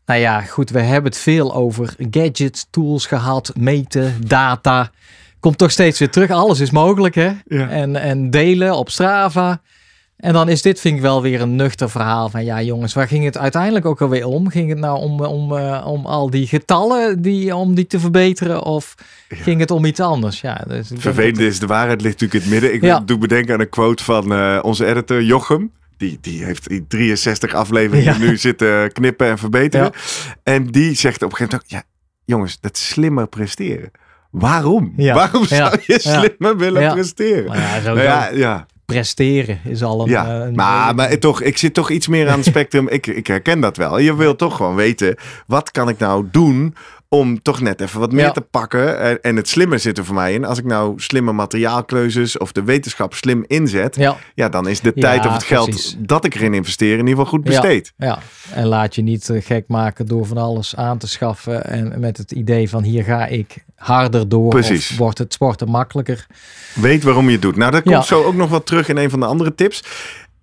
Nou 0.05 0.19
ja, 0.19 0.41
goed, 0.41 0.69
we 0.69 0.79
hebben 0.79 1.11
het 1.11 1.19
veel 1.19 1.55
over 1.55 1.95
gadgets, 2.11 2.67
tools 2.69 3.05
gehad, 3.05 3.51
meten, 3.57 4.15
data. 4.27 4.91
Komt 5.39 5.57
toch 5.57 5.71
steeds 5.71 5.99
weer 5.99 6.09
terug. 6.09 6.29
Alles 6.29 6.59
is 6.59 6.71
mogelijk, 6.71 7.15
hè? 7.15 7.31
Ja. 7.45 7.69
En, 7.69 7.95
en 7.95 8.29
delen 8.29 8.75
op 8.75 8.89
Strava. 8.89 9.61
En 10.17 10.33
dan 10.33 10.49
is 10.49 10.61
dit, 10.61 10.79
vind 10.79 10.95
ik 10.95 11.01
wel 11.01 11.21
weer 11.21 11.41
een 11.41 11.55
nuchter 11.55 11.89
verhaal 11.89 12.29
van 12.29 12.45
ja, 12.45 12.61
jongens, 12.61 12.93
waar 12.93 13.07
ging 13.07 13.23
het 13.25 13.37
uiteindelijk 13.37 13.85
ook 13.85 14.01
alweer 14.01 14.25
om? 14.25 14.49
Ging 14.49 14.69
het 14.69 14.77
nou 14.79 14.99
om, 14.99 15.19
om, 15.21 15.57
eh, 15.57 15.85
om 15.87 16.05
al 16.05 16.29
die 16.29 16.47
getallen 16.47 17.21
die, 17.21 17.55
om 17.55 17.75
die 17.75 17.87
te 17.87 17.99
verbeteren? 17.99 18.63
Of 18.63 18.95
ging 19.29 19.59
het 19.59 19.71
om 19.71 19.85
iets 19.85 19.99
anders? 19.99 20.41
Ja, 20.41 20.63
dus 20.67 20.91
Vervelend 20.95 21.39
is, 21.39 21.59
de 21.59 21.65
waarheid 21.67 22.01
ligt 22.01 22.19
natuurlijk 22.21 22.45
in 22.45 22.51
het 22.51 22.61
midden. 22.61 22.73
Ik 22.77 22.81
Ja. 22.83 22.99
doe 22.99 23.17
bedenken 23.17 23.53
aan 23.53 23.59
een 23.59 23.69
quote 23.69 24.03
van 24.03 24.31
eh, 24.33 24.59
onze 24.61 24.85
editor 24.85 25.21
Jochem. 25.23 25.71
Die, 25.97 26.17
die 26.21 26.43
heeft 26.43 26.67
in 26.67 26.85
63 26.87 27.53
afleveringen 27.53 28.13
Ja. 28.13 28.17
nu 28.17 28.37
zitten 28.37 28.91
knippen 28.91 29.27
en 29.27 29.37
verbeteren. 29.37 29.91
En 30.43 30.65
die 30.67 30.95
zegt 30.95 31.23
op 31.23 31.29
een 31.31 31.35
gegeven 31.37 31.59
moment 31.67 31.83
ook, 31.83 31.87
ja, 31.89 32.03
jongens, 32.25 32.59
dat 32.59 32.77
slimmer 32.77 33.27
presteren. 33.27 33.91
Waarom? 34.31 34.93
Waarom 34.95 35.45
zou 35.45 35.77
je 35.85 35.99
slimmer 35.99 36.57
willen 36.57 36.91
presteren? 36.93 37.45
Nou 37.45 37.57
ja, 37.59 37.79
Nou 37.81 38.01
ja, 38.01 38.29
ja, 38.29 38.65
presteren 38.91 39.59
is 39.63 39.83
al 39.83 40.01
een... 40.01 40.09
ja. 40.09 40.25
eh, 40.39 40.45
een- 40.47 40.55
maar, 40.55 40.95
maar 40.95 41.17
toch, 41.17 41.41
ik 41.41 41.57
zit 41.57 41.73
toch 41.73 41.89
iets 41.89 42.07
meer 42.07 42.29
aan 42.29 42.37
het 42.37 42.45
spectrum. 42.47 42.87
ik, 42.87 43.07
ik 43.07 43.27
herken 43.27 43.59
dat 43.59 43.77
wel. 43.77 43.97
Je 43.99 44.15
wilt 44.15 44.37
toch 44.37 44.55
gewoon 44.55 44.75
weten, 44.75 45.15
wat 45.47 45.71
kan 45.71 45.89
ik 45.89 45.97
nou 45.97 46.25
doen 46.31 46.75
om 47.09 47.41
toch 47.41 47.61
net 47.61 47.81
even 47.81 47.99
wat 47.99 48.11
meer 48.11 48.25
Ja. 48.25 48.31
te 48.31 48.41
pakken. 48.41 48.99
En, 48.99 49.21
en 49.21 49.35
het 49.35 49.47
slimme 49.49 49.77
zit 49.77 49.97
er 49.97 50.05
voor 50.05 50.15
mij 50.15 50.33
in. 50.33 50.45
Als 50.45 50.57
ik 50.57 50.65
nou 50.65 50.93
slimme 50.99 51.31
materiaalkeuzes 51.31 52.37
of 52.37 52.51
de 52.51 52.63
wetenschap 52.63 53.13
slim 53.13 53.43
inzet, 53.47 53.95
ja, 53.95 54.17
Ja, 54.35 54.49
dan 54.49 54.67
is 54.67 54.79
de 54.79 54.91
Ja, 54.95 55.01
tijd 55.01 55.25
of 55.25 55.33
het 55.33 55.43
geld 55.43 55.69
precies. 55.69 55.95
dat 55.99 56.25
ik 56.25 56.35
erin 56.35 56.53
investeer 56.53 56.91
in 56.91 56.97
ieder 56.97 57.09
geval 57.15 57.25
goed 57.25 57.43
besteed. 57.43 57.93
ja. 57.97 58.19
En 58.53 58.65
laat 58.65 58.95
je 58.95 59.01
niet 59.01 59.29
eh, 59.29 59.41
gek 59.45 59.63
maken 59.67 60.05
door 60.05 60.25
van 60.25 60.37
alles 60.37 60.75
aan 60.75 60.97
te 60.97 61.07
schaffen. 61.07 61.63
En 61.65 61.99
met 61.99 62.17
het 62.17 62.31
idee 62.31 62.69
van 62.69 62.83
hier 62.83 63.03
ga 63.03 63.25
ik 63.25 63.63
harder 63.75 64.29
door. 64.29 64.49
Precies. 64.49 64.91
Of 64.91 64.97
wordt 64.97 65.17
het 65.17 65.33
sporten 65.33 65.69
makkelijker. 65.69 66.27
Weet 66.73 67.03
waarom 67.03 67.25
je 67.25 67.31
het 67.31 67.41
doet. 67.41 67.55
Nou, 67.55 67.71
dat 67.71 67.83
komt 67.83 68.05
zo 68.05 68.23
ook 68.23 68.35
nog 68.35 68.49
wat 68.49 68.65
terug 68.65 68.87
in 68.89 68.97
een 68.97 69.09
van 69.09 69.19
de 69.19 69.25
andere 69.25 69.55
tips. 69.55 69.83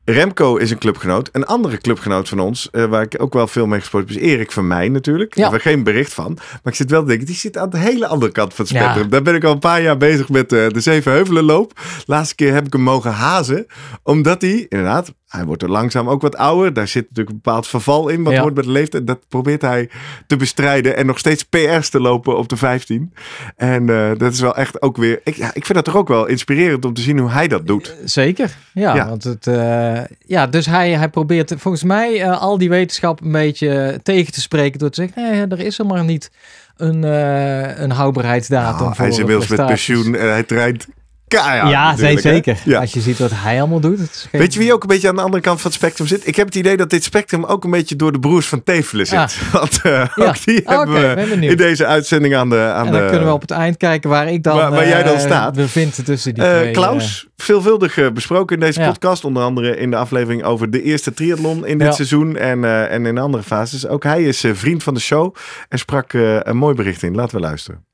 Remco 0.04 0.56
is 0.56 0.70
een 0.70 0.78
clubgenoot. 0.78 1.28
Een 1.32 1.46
andere 1.46 1.76
clubgenoot 1.78 2.28
van 2.28 2.40
ons, 2.40 2.70
eh, 2.70 2.84
waar 2.84 3.02
ik 3.02 3.14
ook 3.22 3.32
wel 3.32 3.46
veel 3.46 3.66
mee 3.66 3.80
gesproken 3.80 4.08
heb, 4.08 4.16
is 4.16 4.22
Erik 4.22 4.52
van 4.52 4.66
mij 4.66 4.88
natuurlijk. 4.88 5.34
Ja. 5.34 5.42
Daar 5.42 5.50
hebben 5.50 5.68
we 5.70 5.74
geen 5.74 5.84
bericht 5.84 6.14
van. 6.14 6.32
Maar 6.34 6.72
ik 6.72 6.74
zit 6.74 6.90
wel 6.90 7.00
te 7.02 7.08
denken, 7.08 7.26
die 7.26 7.34
zit 7.36 7.56
aan 7.58 7.70
de 7.70 7.78
hele 7.78 8.06
andere 8.06 8.32
kant 8.32 8.54
van 8.54 8.64
het 8.64 8.74
Ja. 8.74 8.80
spectrum. 8.82 9.08
Daar 9.10 9.22
ben 9.22 9.34
ik 9.34 9.44
al 9.44 9.52
een 9.52 9.58
paar 9.58 9.82
jaar 9.82 9.96
bezig 9.96 10.28
met 10.28 10.52
eh, 10.52 10.66
de 10.68 10.80
Zevenheuvelenloop. 10.80 11.80
Laatste 12.06 12.34
keer 12.34 12.52
heb 12.54 12.66
ik 12.66 12.72
hem 12.72 12.82
mogen 12.82 13.12
hazen. 13.12 13.66
Omdat 14.02 14.40
hij, 14.42 14.66
inderdaad, 14.68 15.12
hij 15.34 15.44
wordt 15.44 15.62
er 15.62 15.70
langzaam 15.70 16.08
ook 16.08 16.22
wat 16.22 16.36
ouder. 16.36 16.72
Daar 16.72 16.88
zit 16.88 17.02
natuurlijk 17.02 17.28
een 17.36 17.40
bepaald 17.42 17.66
verval 17.66 18.08
in. 18.08 18.22
Wat 18.22 18.32
Ja. 18.32 18.40
hoort 18.40 18.54
bij 18.54 18.62
de 18.62 18.70
leeftijd. 18.70 19.06
Dat 19.06 19.28
probeert 19.28 19.62
hij 19.62 19.90
te 20.26 20.36
bestrijden. 20.36 20.96
En 20.96 21.06
nog 21.06 21.18
steeds 21.18 21.42
PR's 21.42 21.88
te 21.88 22.00
lopen 22.00 22.36
op 22.38 22.48
de 22.48 22.56
15. 22.56 23.12
En 23.56 23.88
eh, 23.88 24.18
dat 24.18 24.32
is 24.32 24.40
wel 24.40 24.56
echt 24.56 24.82
ook 24.82 24.96
weer... 24.96 25.20
Ik, 25.24 25.36
ja, 25.36 25.46
ik 25.46 25.64
vind 25.64 25.74
dat 25.74 25.84
toch 25.84 25.96
ook 25.96 26.08
wel 26.08 26.26
inspirerend 26.26 26.84
om 26.84 26.94
te 26.94 27.00
zien 27.00 27.18
hoe 27.18 27.30
hij 27.30 27.48
dat 27.48 27.66
doet. 27.66 27.96
Zeker, 28.04 28.56
ja. 28.72 28.94
Ja. 28.94 29.08
Want 29.08 29.24
het, 29.24 29.46
eh, 29.46 30.00
ja 30.26 30.46
dus 30.46 30.66
hij, 30.66 30.90
hij 30.90 31.08
probeert 31.08 31.54
volgens 31.56 31.82
mij 31.84 32.22
eh, 32.22 32.40
al 32.40 32.58
die 32.58 32.68
wetenschap 32.68 33.20
een 33.20 33.32
beetje 33.32 34.00
tegen 34.02 34.32
te 34.32 34.40
spreken 34.40 34.78
door 34.78 34.90
te 34.90 35.02
zeggen, 35.02 35.22
nee, 35.32 35.46
er 35.46 35.66
is 35.66 35.78
er 35.78 35.86
maar 35.86 36.04
niet 36.04 36.30
een, 36.76 37.04
eh, 37.04 37.78
een 37.78 37.90
houdbaarheidsdatum 37.90 38.84
Nou, 38.84 38.94
voor 38.94 39.04
hij 39.04 39.08
is 39.12 39.18
inmiddels 39.18 39.48
met 39.48 39.66
pensioen 39.66 40.14
en 40.16 40.28
hij 40.30 40.42
traint 40.42 40.86
Ja, 41.28 41.94
hè? 41.96 42.18
zeker. 42.20 42.58
Ja. 42.64 42.80
Als 42.80 42.92
je 42.92 43.00
ziet 43.00 43.18
wat 43.18 43.30
hij 43.34 43.58
allemaal 43.58 43.80
doet. 43.80 44.26
Geen- 44.30 44.40
Weet 44.40 44.52
je 44.52 44.58
wie 44.58 44.72
ook 44.72 44.82
een 44.82 44.88
beetje 44.88 45.08
aan 45.08 45.14
de 45.16 45.22
andere 45.22 45.42
kant 45.42 45.60
van 45.60 45.70
het 45.70 45.80
spectrum 45.80 46.06
zit? 46.06 46.26
Ik 46.26 46.36
heb 46.36 46.46
het 46.46 46.54
idee 46.54 46.76
dat 46.76 46.90
dit 46.90 47.04
spectrum 47.04 47.44
ook 47.44 47.64
een 47.64 47.70
beetje 47.70 47.96
door 47.96 48.12
de 48.12 48.18
broers 48.18 48.46
van 48.46 48.62
Tevelen 48.62 49.06
zit. 49.06 49.18
Ah. 49.18 49.28
Want 49.52 49.80
eh, 49.82 49.92
Ja. 50.14 50.26
ook 50.28 50.44
die 50.44 50.60
hebben 50.64 51.38
we 51.40 51.46
in 51.46 51.56
deze 51.56 51.86
uitzending 51.86 52.34
aan 52.36 52.50
de... 52.50 52.58
Aan 52.58 52.86
En 52.86 52.92
dan 52.92 53.02
de 53.02 53.08
kunnen 53.08 53.26
we 53.26 53.32
op 53.32 53.40
het 53.40 53.50
eind 53.50 53.76
kijken 53.76 54.10
waar 54.10 54.28
ik 54.32 54.42
dan, 54.42 54.56
Waar- 54.56 54.70
waar 54.70 54.88
jij 54.88 55.02
dan 55.02 55.14
eh, 55.14 55.20
staat. 55.20 55.54
bevind 55.54 56.04
tussen 56.04 56.34
die 56.34 56.44
Eh, 56.44 56.58
twee. 56.58 56.70
Klaus, 56.72 57.26
veelvuldig 57.36 58.12
besproken 58.12 58.54
in 58.56 58.62
deze 58.66 58.80
Ja. 58.80 58.86
podcast. 58.88 59.24
Onder 59.24 59.42
andere 59.42 59.76
in 59.76 59.90
de 59.90 59.96
aflevering 59.96 60.42
over 60.44 60.70
de 60.70 60.82
eerste 60.82 61.14
triathlon 61.14 61.66
in 61.66 61.78
dit 61.78 61.86
Ja. 61.86 61.92
seizoen. 61.92 62.36
En, 62.36 62.88
en 62.90 63.06
in 63.06 63.18
andere 63.18 63.42
fases. 63.42 63.86
Ook 63.86 64.02
hij 64.02 64.22
is 64.22 64.44
vriend 64.52 64.82
van 64.82 64.94
de 64.94 65.00
show. 65.00 65.34
En 65.68 65.78
sprak 65.78 66.12
een 66.42 66.56
mooi 66.56 66.74
bericht 66.74 67.02
in. 67.02 67.14
Laten 67.14 67.34
we 67.36 67.42
luisteren. 67.42 67.84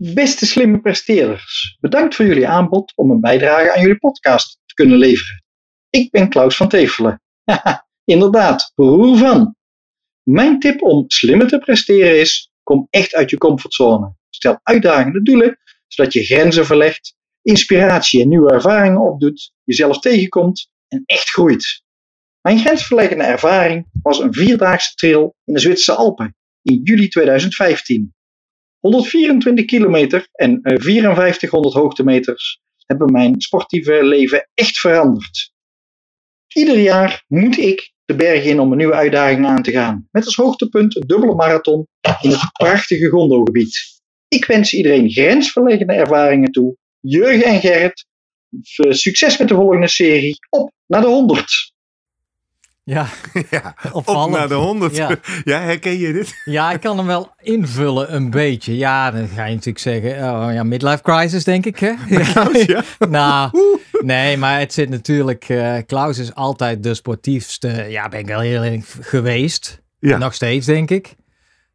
Beste 0.00 0.46
slimme 0.46 0.80
presteerders, 0.80 1.76
bedankt 1.80 2.14
voor 2.14 2.24
jullie 2.24 2.48
aanbod 2.48 2.92
om 2.96 3.10
een 3.10 3.20
bijdrage 3.20 3.74
aan 3.74 3.80
jullie 3.80 3.98
podcast 3.98 4.58
te 4.66 4.74
kunnen 4.74 4.98
leveren. 4.98 5.44
Ik 5.90 6.10
ben 6.10 6.28
Klaus 6.28 6.56
van 6.56 6.68
Tevelen. 6.68 7.22
Inderdaad, 8.04 8.72
broer 8.74 9.16
van. 9.16 9.56
Mijn 10.22 10.58
tip 10.58 10.82
om 10.82 11.04
slimmer 11.06 11.48
te 11.48 11.58
presteren 11.58 12.20
is: 12.20 12.52
kom 12.62 12.86
echt 12.90 13.14
uit 13.14 13.30
je 13.30 13.38
comfortzone. 13.38 14.14
Stel 14.30 14.60
uitdagende 14.62 15.22
doelen, 15.22 15.58
zodat 15.86 16.12
je 16.12 16.24
grenzen 16.24 16.66
verlegt, 16.66 17.16
inspiratie 17.42 18.22
en 18.22 18.28
nieuwe 18.28 18.52
ervaringen 18.52 19.00
opdoet, 19.00 19.52
jezelf 19.64 19.98
tegenkomt 19.98 20.70
en 20.88 21.02
echt 21.06 21.30
groeit. 21.30 21.82
Mijn 22.40 22.58
grensverleggende 22.58 23.24
ervaring 23.24 23.88
was 24.02 24.18
een 24.18 24.34
vierdaagse 24.34 24.94
trail 24.94 25.34
in 25.44 25.54
de 25.54 25.60
Zwitserse 25.60 26.00
Alpen 26.00 26.36
in 26.62 26.80
juli 26.82 27.08
2015. 27.08 28.16
124 28.80 29.64
kilometer 29.64 30.28
en 30.32 30.60
eh, 30.62 30.76
5400 30.78 31.74
hoogtemeters 31.74 32.60
hebben 32.86 33.12
mijn 33.12 33.40
sportieve 33.40 34.04
leven 34.04 34.48
echt 34.54 34.78
veranderd. 34.78 35.52
Ieder 36.54 36.78
jaar 36.78 37.24
moet 37.26 37.58
ik 37.58 37.92
de 38.04 38.14
bergen 38.14 38.50
in 38.50 38.60
om 38.60 38.70
een 38.72 38.78
nieuwe 38.78 38.94
uitdaging 38.94 39.46
aan 39.46 39.62
te 39.62 39.70
gaan. 39.70 40.08
Met 40.10 40.24
als 40.24 40.36
hoogtepunt 40.36 40.96
een 40.96 41.06
dubbele 41.06 41.34
marathon 41.34 41.86
in 42.20 42.30
het 42.30 42.52
prachtige 42.52 43.08
Gondo-gebied. 43.08 44.00
Ik 44.28 44.44
wens 44.44 44.74
iedereen 44.74 45.10
grensverleggende 45.10 45.92
ervaringen 45.92 46.52
toe. 46.52 46.76
Jurgen 47.00 47.44
en 47.44 47.60
Gerrit, 47.60 48.06
v- 48.62 48.92
succes 48.94 49.38
met 49.38 49.48
de 49.48 49.54
volgende 49.54 49.88
serie. 49.88 50.36
Op 50.50 50.70
naar 50.86 51.00
de 51.00 51.06
100. 51.06 51.72
Ja, 52.88 53.06
ja, 53.50 53.74
op 53.92 54.30
naar 54.30 54.48
de 54.48 54.54
100. 54.54 54.96
Ja. 54.96 55.10
Ja. 55.44 55.60
herken 55.60 55.98
je 55.98 56.12
dit? 56.12 56.34
Ja, 56.44 56.72
ik 56.72 56.80
kan 56.80 56.96
hem 56.96 57.06
wel 57.06 57.32
invullen 57.40 58.14
een 58.14 58.30
beetje. 58.30 58.76
Ja, 58.76 59.10
dan 59.10 59.28
ga 59.28 59.44
je 59.44 59.50
natuurlijk 59.50 59.78
zeggen, 59.78 60.10
oh, 60.10 60.52
ja, 60.52 60.62
midlife 60.62 61.02
crisis 61.02 61.44
denk 61.44 61.66
ik. 61.66 61.78
Hè? 61.78 61.92
Klaus, 62.32 62.64
ja. 62.64 62.82
nou, 63.08 63.50
nee, 64.00 64.36
maar 64.36 64.58
het 64.58 64.72
zit 64.72 64.88
natuurlijk, 64.88 65.48
eh 65.48 65.76
Klaus 65.86 66.18
is 66.18 66.34
altijd 66.34 66.82
de 66.82 66.94
sportiefste, 66.94 67.86
ja, 67.88 68.08
ben 68.08 68.20
ik 68.20 68.26
wel 68.26 68.40
heel 68.40 68.62
eerlijk 68.62 68.86
geweest. 69.00 69.82
Ja. 69.98 70.18
Nog 70.18 70.34
steeds 70.34 70.66
denk 70.66 70.90
ik. 70.90 71.14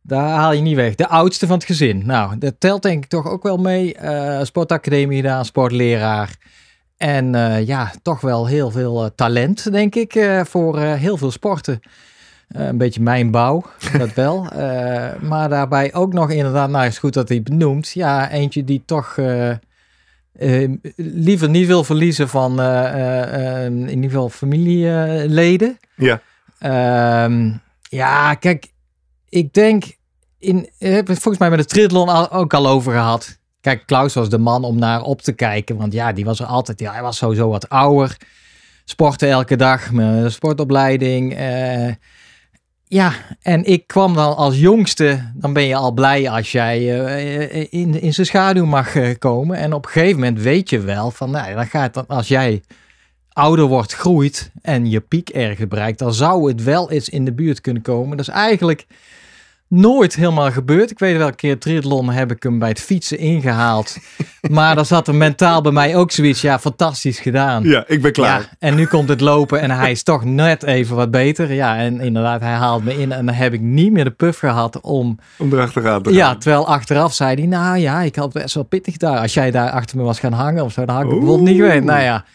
Daar 0.02 0.30
haal 0.30 0.54
je 0.54 0.62
niet 0.62 0.76
weg. 0.76 0.95
De 0.95 1.08
oudste 1.08 1.47
van 1.47 1.56
het 1.56 1.65
gezin. 1.65 2.06
Nou, 2.06 2.38
dat 2.38 2.54
telt 2.58 2.82
denk 2.82 3.04
ik 3.04 3.10
toch 3.10 3.28
ook 3.28 3.43
wel 3.43 3.58
mee. 3.58 3.95
Eh, 3.95 4.43
sportacademie 4.43 5.21
gedaan, 5.21 5.45
sportleraar. 5.45 6.38
En 7.03 7.35
eh, 7.35 7.67
ja, 7.67 7.91
toch 8.01 8.21
wel 8.21 8.47
heel 8.47 8.71
veel 8.71 9.03
eh, 9.03 9.09
talent, 9.15 9.71
denk 9.71 9.95
ik, 9.95 10.15
eh, 10.15 10.41
voor 10.43 10.79
heel 10.79 11.17
veel 11.17 11.31
sporten. 11.31 11.79
Een 12.47 12.77
beetje 12.77 13.01
mijn 13.01 13.31
bouw, 13.31 13.63
dat 13.97 14.13
wel. 14.13 14.47
Maar 15.21 15.49
daarbij 15.49 15.93
ook 15.93 16.13
nog 16.13 16.31
inderdaad, 16.31 16.69
nou 16.69 16.85
is 16.85 16.97
goed 16.97 17.13
dat 17.13 17.29
hij 17.29 17.43
benoemt. 17.43 17.89
Ja, 17.89 18.29
eentje 18.29 18.63
die 18.63 18.83
toch 18.85 19.17
liever 20.95 21.49
niet 21.49 21.67
wil 21.67 21.83
verliezen 21.83 22.29
van 22.29 22.61
in 23.65 23.89
ieder 23.89 24.09
geval 24.09 24.29
familieleden. 24.29 25.79
Ja. 25.95 26.21
Ehm, 26.59 27.51
ja, 27.81 28.33
kijk, 28.33 28.67
ik 29.29 29.53
denk, 29.53 29.83
in, 30.39 30.69
ik 30.77 30.93
heb 30.93 31.07
het 31.07 31.19
volgens 31.19 31.37
mij 31.37 31.49
met 31.49 31.59
de 31.59 31.65
triathlon 31.65 32.09
al, 32.09 32.31
ook 32.31 32.53
al 32.53 32.67
over 32.67 32.91
gehad. 32.91 33.41
Kijk, 33.63 33.86
Klaus 33.86 34.13
was 34.13 34.30
de 34.30 34.38
man 34.38 34.63
om 34.63 34.80
naar 34.80 35.02
op 35.02 35.21
te 35.21 35.32
kijken, 35.32 35.78
want 35.78 35.93
ja, 35.93 36.13
die 36.13 36.26
was 36.26 36.39
er 36.39 36.45
altijd, 36.45 36.80
ja, 36.80 36.91
hij 36.91 37.02
was 37.02 37.17
sowieso 37.17 37.49
wat 37.49 37.69
ouder. 37.69 38.17
Sporten 38.86 39.30
elke 39.30 39.56
dag, 39.56 39.91
met 39.91 40.23
een 40.23 40.32
sportopleiding. 40.32 41.36
eh, 41.36 41.91
ja, 42.88 43.13
en 43.41 43.65
ik 43.65 43.88
kwam 43.88 44.13
dan 44.13 44.36
als 44.36 44.60
jongste, 44.60 45.32
dan 45.36 45.54
ben 45.54 45.63
je 45.63 45.76
al 45.76 45.91
blij 45.91 46.30
als 46.30 46.52
jij 46.52 47.06
eh, 47.06 47.67
in, 47.69 48.02
in 48.02 48.13
zijn 48.13 48.28
schaduw 48.28 48.65
mag 48.65 48.95
eh, 48.95 49.10
komen. 49.19 49.58
En 49.58 49.73
op 49.73 49.86
een 49.86 49.91
gegeven 49.91 50.19
moment 50.19 50.41
weet 50.41 50.69
je 50.69 50.80
wel 50.80 51.12
van, 51.12 51.32
nou, 51.32 51.54
dan 51.56 51.67
gaat 51.67 51.93
dan 51.93 52.08
als 52.08 52.28
jij 52.28 52.63
ouder 53.30 53.65
wordt, 53.65 53.93
groeit 53.93 54.52
en 54.62 54.89
je 54.89 54.99
piek 54.99 55.30
ergens 55.30 55.67
bereikt, 55.67 55.99
dan 55.99 56.13
zou 56.13 56.47
het 56.47 56.63
wel 56.63 56.91
eens 56.91 57.10
in 57.10 57.26
de 57.26 57.34
buurt 57.34 57.62
kunnen 57.62 57.82
komen. 57.82 58.17
Dat 58.17 58.28
is 58.28 58.34
eigenlijk 58.34 58.86
nooit 59.73 60.15
helemaal 60.15 60.51
gebeurd. 60.51 60.91
Ik 60.91 60.99
weet 60.99 61.17
wel, 61.17 61.27
een 61.27 61.36
keer 61.36 61.59
triathlon 61.59 62.09
heb 62.09 62.31
ik 62.31 62.43
hem 62.43 62.59
bij 62.59 62.69
het 62.69 62.79
fietsen 62.79 63.17
ingehaald. 63.17 63.97
maar 64.51 64.75
dan 64.75 64.86
zat 64.86 65.07
er 65.07 65.15
mentaal 65.15 65.62
bij 65.62 65.71
mij 65.71 65.95
ook 65.95 66.12
zoiets, 66.12 66.41
ja, 66.41 66.59
fantastisch 66.59 67.19
gedaan. 67.19 67.63
Ja, 67.63 67.83
ik 67.88 68.01
ben 68.01 68.12
klaar. 68.12 68.39
Ja, 68.39 68.47
en 68.59 68.75
nu 68.75 68.86
komt 68.86 69.09
het 69.09 69.21
lopen 69.21 69.62
en 69.62 69.71
hij 69.71 69.91
is 69.91 70.03
toch 70.03 70.23
net 70.23 70.63
even 70.63 70.95
wat 70.95 71.12
beter. 71.12 71.53
Ja, 71.53 71.77
en 71.77 71.99
inderdaad, 71.99 72.41
hij 72.41 72.53
haalt 72.53 72.83
me 72.83 72.99
in 72.99 73.12
en 73.12 73.25
dan 73.25 73.36
heb 73.36 73.53
ik 73.53 73.62
niet 73.62 73.91
meer 73.91 74.03
de 74.03 74.12
puff 74.12 74.39
gehad 74.39 74.81
om... 74.81 75.19
Om 75.38 75.53
erachteraan 75.53 76.01
te 76.01 76.09
gaan. 76.09 76.17
Ja, 76.17 76.36
terwijl 76.36 76.67
achteraf 76.67 77.13
zei 77.13 77.36
hij, 77.36 77.45
nou 77.45 77.77
ja, 77.77 78.01
ik 78.01 78.15
had 78.15 78.33
best 78.33 78.55
wel 78.55 78.63
pittig 78.63 78.97
daar. 78.97 79.17
Als 79.17 79.33
jij 79.33 79.51
daar 79.51 79.69
achter 79.69 79.97
me 79.97 80.03
was 80.03 80.19
gaan 80.19 80.33
hangen 80.33 80.63
of 80.63 80.71
zo, 80.71 80.86
dan 80.86 80.95
had 80.95 81.03
ik 81.03 81.09
het 81.09 81.19
bijvoorbeeld 81.19 81.49
niet 81.49 81.59
geweten. 81.62 81.86
Nou 81.86 82.01
ja, 82.01 82.25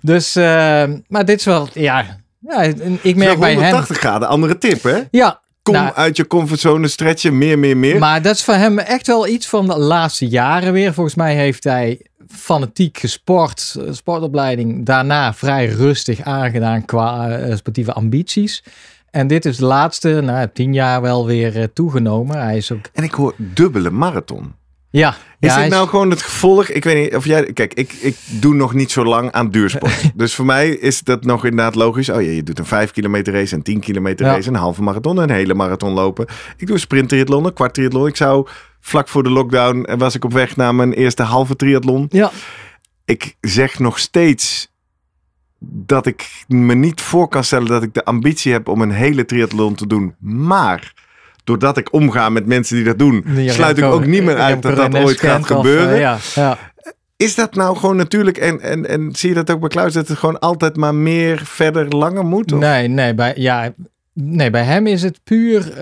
dus, 0.00 0.36
eh, 0.36 0.84
maar 1.08 1.24
dit 1.24 1.38
is 1.38 1.44
wel, 1.44 1.68
ja, 1.72 2.04
ja 2.38 2.62
ik 3.02 3.16
merk 3.16 3.38
bij 3.38 3.52
hem... 3.52 3.62
180 3.62 3.98
graden, 3.98 4.28
andere 4.28 4.58
tip 4.58 4.82
hè? 4.82 4.98
Ja, 5.10 5.40
Kom 5.62 5.74
Nou, 5.74 5.94
uit 5.94 6.16
je 6.16 6.26
comfortzone, 6.26 6.88
stretchen, 6.88 7.38
meer, 7.38 7.58
meer, 7.58 7.76
meer. 7.76 7.98
maar 7.98 8.22
dat 8.22 8.34
is 8.34 8.44
voor 8.44 8.54
hem 8.54 8.78
echt 8.78 9.06
wel 9.06 9.28
iets 9.28 9.46
van 9.46 9.66
de 9.66 9.78
laatste 9.78 10.28
jaren 10.28 10.72
weer. 10.72 10.92
Volgens 10.94 11.14
mij 11.14 11.34
heeft 11.34 11.64
hij 11.64 12.00
fanatiek 12.28 12.98
gesport, 12.98 13.76
eh, 13.78 13.92
sportopleiding. 13.92 14.86
Daarna 14.86 15.34
vrij 15.34 15.66
rustig 15.66 16.20
aangedaan 16.20 16.84
qua 16.84 17.28
eh, 17.30 17.56
sportieve 17.56 17.92
ambities. 17.92 18.64
En 19.10 19.26
dit 19.26 19.44
is 19.44 19.56
de 19.56 19.64
laatste, 19.64 20.20
nou, 20.20 20.48
tien 20.52 20.74
jaar 20.74 21.00
wel 21.02 21.26
weer 21.26 21.56
eh, 21.60 21.64
toegenomen. 21.74 22.40
Hij 22.42 22.56
is 22.56 22.72
ook, 22.72 22.88
En 22.92 23.04
ik 23.04 23.12
hoor 23.12 23.34
dubbele 23.36 23.90
marathon. 23.90 24.54
Ja. 24.92 25.16
Is 25.40 25.54
ja, 25.54 25.60
dit 25.60 25.70
nou 25.70 25.88
gewoon 25.88 26.10
het 26.10 26.22
gevolg? 26.22 26.68
Ik 26.68 26.84
weet 26.84 27.02
niet 27.02 27.16
of 27.16 27.24
jij. 27.24 27.52
Kijk, 27.52 27.74
ik, 27.74 27.92
ik 27.92 28.16
doe 28.40 28.54
nog 28.54 28.74
niet 28.74 28.90
zo 28.90 29.04
lang 29.04 29.32
aan 29.32 29.50
duursport. 29.50 30.10
dus 30.14 30.34
voor 30.34 30.44
mij 30.44 30.68
is 30.68 31.02
dat 31.02 31.24
nog 31.24 31.44
inderdaad 31.44 31.74
logisch. 31.74 32.08
Oh 32.08 32.22
ja, 32.22 32.30
je 32.30 32.42
doet 32.42 32.58
een 32.58 32.66
5 32.66 32.90
kilometer 32.90 33.32
race, 33.32 33.54
een 33.54 33.62
10 33.62 33.80
kilometer 33.80 34.26
Ja. 34.26 34.32
race, 34.32 34.48
een 34.48 34.54
halve 34.54 34.82
marathon, 34.82 35.16
een 35.16 35.30
hele 35.30 35.54
marathon 35.54 35.92
lopen. 35.92 36.26
Ik 36.56 36.66
doe 36.66 36.74
een 36.74 36.80
sprint 36.80 37.08
triathlon, 37.08 37.44
een 37.44 37.52
kwart 37.52 37.74
triathlon. 37.74 38.06
Ik 38.06 38.16
zou 38.16 38.48
vlak 38.80 39.08
voor 39.08 39.22
de 39.22 39.30
lockdown 39.30 39.82
eh, 39.84 39.98
was 39.98 40.14
ik 40.14 40.24
op 40.24 40.32
weg 40.32 40.56
naar 40.56 40.74
mijn 40.74 40.92
eerste 40.92 41.22
halve 41.22 41.56
triathlon. 41.56 42.06
Ja, 42.10 42.30
Ik 43.04 43.36
zeg 43.40 43.78
nog 43.78 43.98
steeds 43.98 44.70
dat 45.64 46.06
ik 46.06 46.44
me 46.48 46.74
niet 46.74 47.00
voor 47.00 47.28
kan 47.28 47.44
stellen 47.44 47.68
dat 47.68 47.82
ik 47.82 47.94
de 47.94 48.04
ambitie 48.04 48.52
heb 48.52 48.68
om 48.68 48.82
een 48.82 48.90
hele 48.90 49.24
triathlon 49.24 49.74
te 49.74 49.86
doen. 49.86 50.14
Maar 50.18 50.92
doordat 51.44 51.76
ik 51.76 51.92
omga 51.92 52.28
met 52.28 52.46
mensen 52.46 52.76
die 52.76 52.84
dat 52.84 52.98
doen, 52.98 53.24
Die 53.34 53.50
sluit 53.50 53.78
ik 53.78 53.84
ook 53.84 54.06
niet 54.06 54.22
meer 54.22 54.38
uit 54.38 54.62
dat 54.62 54.76
dat 54.76 54.94
ooit 54.94 55.20
gaat 55.20 55.40
of, 55.40 55.46
gebeuren. 55.46 55.92
eh, 55.94 56.00
ja, 56.00 56.18
ja. 56.34 56.58
Is 57.16 57.34
dat 57.34 57.54
nou 57.54 57.76
gewoon 57.76 57.96
natuurlijk 57.96 58.36
en, 58.38 58.60
en, 58.60 58.88
en 58.88 59.08
zie 59.14 59.28
je 59.28 59.34
dat 59.34 59.50
ook 59.50 59.60
bij 59.60 59.68
Klaus, 59.68 59.92
dat 59.92 60.08
het 60.08 60.18
gewoon 60.18 60.38
altijd 60.38 60.76
maar 60.76 60.94
meer, 60.94 61.40
verder, 61.44 61.88
langer 61.88 62.24
moet? 62.24 62.52
Of? 62.52 62.58
Nee, 62.58 62.88
nee, 62.88 63.14
bij, 63.14 63.32
ja, 63.36 63.72
nee, 64.12 64.50
bij 64.50 64.62
hem 64.62 64.86
is 64.86 65.02
het 65.02 65.20
puur 65.24 65.70
eh, 65.72 65.78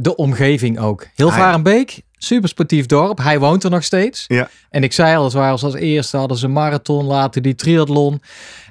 de 0.00 0.12
omgeving 0.16 0.78
ook. 0.78 1.06
Heel 1.14 1.28
Ah, 1.30 1.36
ja. 1.36 1.40
Varenbeek, 1.42 2.00
super 2.18 2.48
sportief 2.48 2.86
dorp. 2.86 3.18
Hij 3.22 3.38
woont 3.38 3.64
er 3.64 3.70
nog 3.70 3.84
steeds. 3.84 4.24
Ja. 4.28 4.48
En 4.70 4.82
ik 4.82 4.92
zei 4.92 5.16
al, 5.16 5.30
ze 5.30 5.38
waren 5.38 5.58
als 5.62 5.74
eerste 5.74 6.16
hadden 6.16 6.36
ze 6.36 6.48
marathon, 6.48 7.04
later 7.04 7.42
die 7.42 7.54
triathlon. 7.54 8.22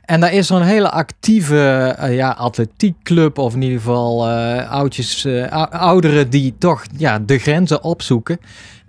En 0.05 0.19
daar 0.19 0.33
is 0.33 0.47
zo'n 0.47 0.61
hele 0.61 0.89
actieve 0.89 1.95
eh, 1.97 2.15
ja, 2.15 2.29
atletiekclub, 2.29 3.37
of 3.37 3.53
in 3.53 3.61
ieder 3.61 3.77
geval 3.77 4.27
eh, 4.29 4.71
oudjes, 4.71 5.25
eh, 5.25 5.51
ou- 5.51 5.69
ouderen 5.71 6.29
die 6.29 6.55
toch 6.59 6.83
ja, 6.97 7.19
de 7.19 7.37
grenzen 7.37 7.83
opzoeken. 7.83 8.39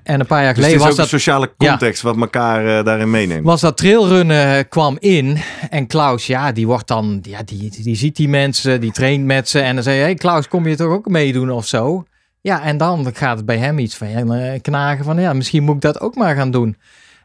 En 0.02 0.20
een 0.20 0.26
paar 0.26 0.42
jaar 0.42 0.54
Dus 0.54 0.64
het 0.64 0.72
geleden 0.72 0.76
is 0.76 0.82
was 0.82 0.90
ook 0.90 0.96
dat 0.96 1.12
een 1.12 1.18
sociale 1.20 1.52
Ja. 1.58 1.68
context 1.70 2.02
wat 2.02 2.16
elkaar 2.16 2.84
daarin 2.84 3.10
meeneemt. 3.10 3.44
was 3.44 3.60
dat 3.60 3.76
trailrunnen 3.76 4.68
kwam 4.68 4.96
in. 5.00 5.36
En 5.70 5.86
Klaus, 5.86 6.26
ja, 6.26 6.52
die 6.52 6.66
wordt 6.66 6.86
dan, 6.88 7.18
ja, 7.22 7.42
die, 7.44 7.82
die 7.82 7.96
ziet 7.96 8.16
die 8.16 8.28
mensen, 8.28 8.80
die 8.80 8.92
traint 8.92 9.24
met 9.24 9.48
ze. 9.48 9.60
En 9.60 9.74
dan 9.74 9.82
zei 9.84 9.96
je, 9.96 10.02
hey 10.02 10.14
Klaus, 10.14 10.48
kom 10.48 10.66
je 10.68 10.76
toch 10.76 10.92
ook 10.92 11.08
meedoen 11.08 11.50
of 11.50 11.66
zo? 11.66 12.04
Ja, 12.40 12.62
en 12.62 12.76
dan 12.76 13.10
gaat 13.14 13.36
het 13.36 13.46
bij 13.46 13.58
hem 13.58 13.78
iets 13.78 13.96
van 13.96 14.08
ja, 14.08 14.58
knagen 14.58 15.04
van, 15.04 15.20
ja, 15.20 15.32
misschien 15.32 15.62
moet 15.62 15.74
ik 15.74 15.80
dat 15.80 16.00
ook 16.00 16.14
maar 16.14 16.34
gaan 16.34 16.50
doen. 16.50 16.76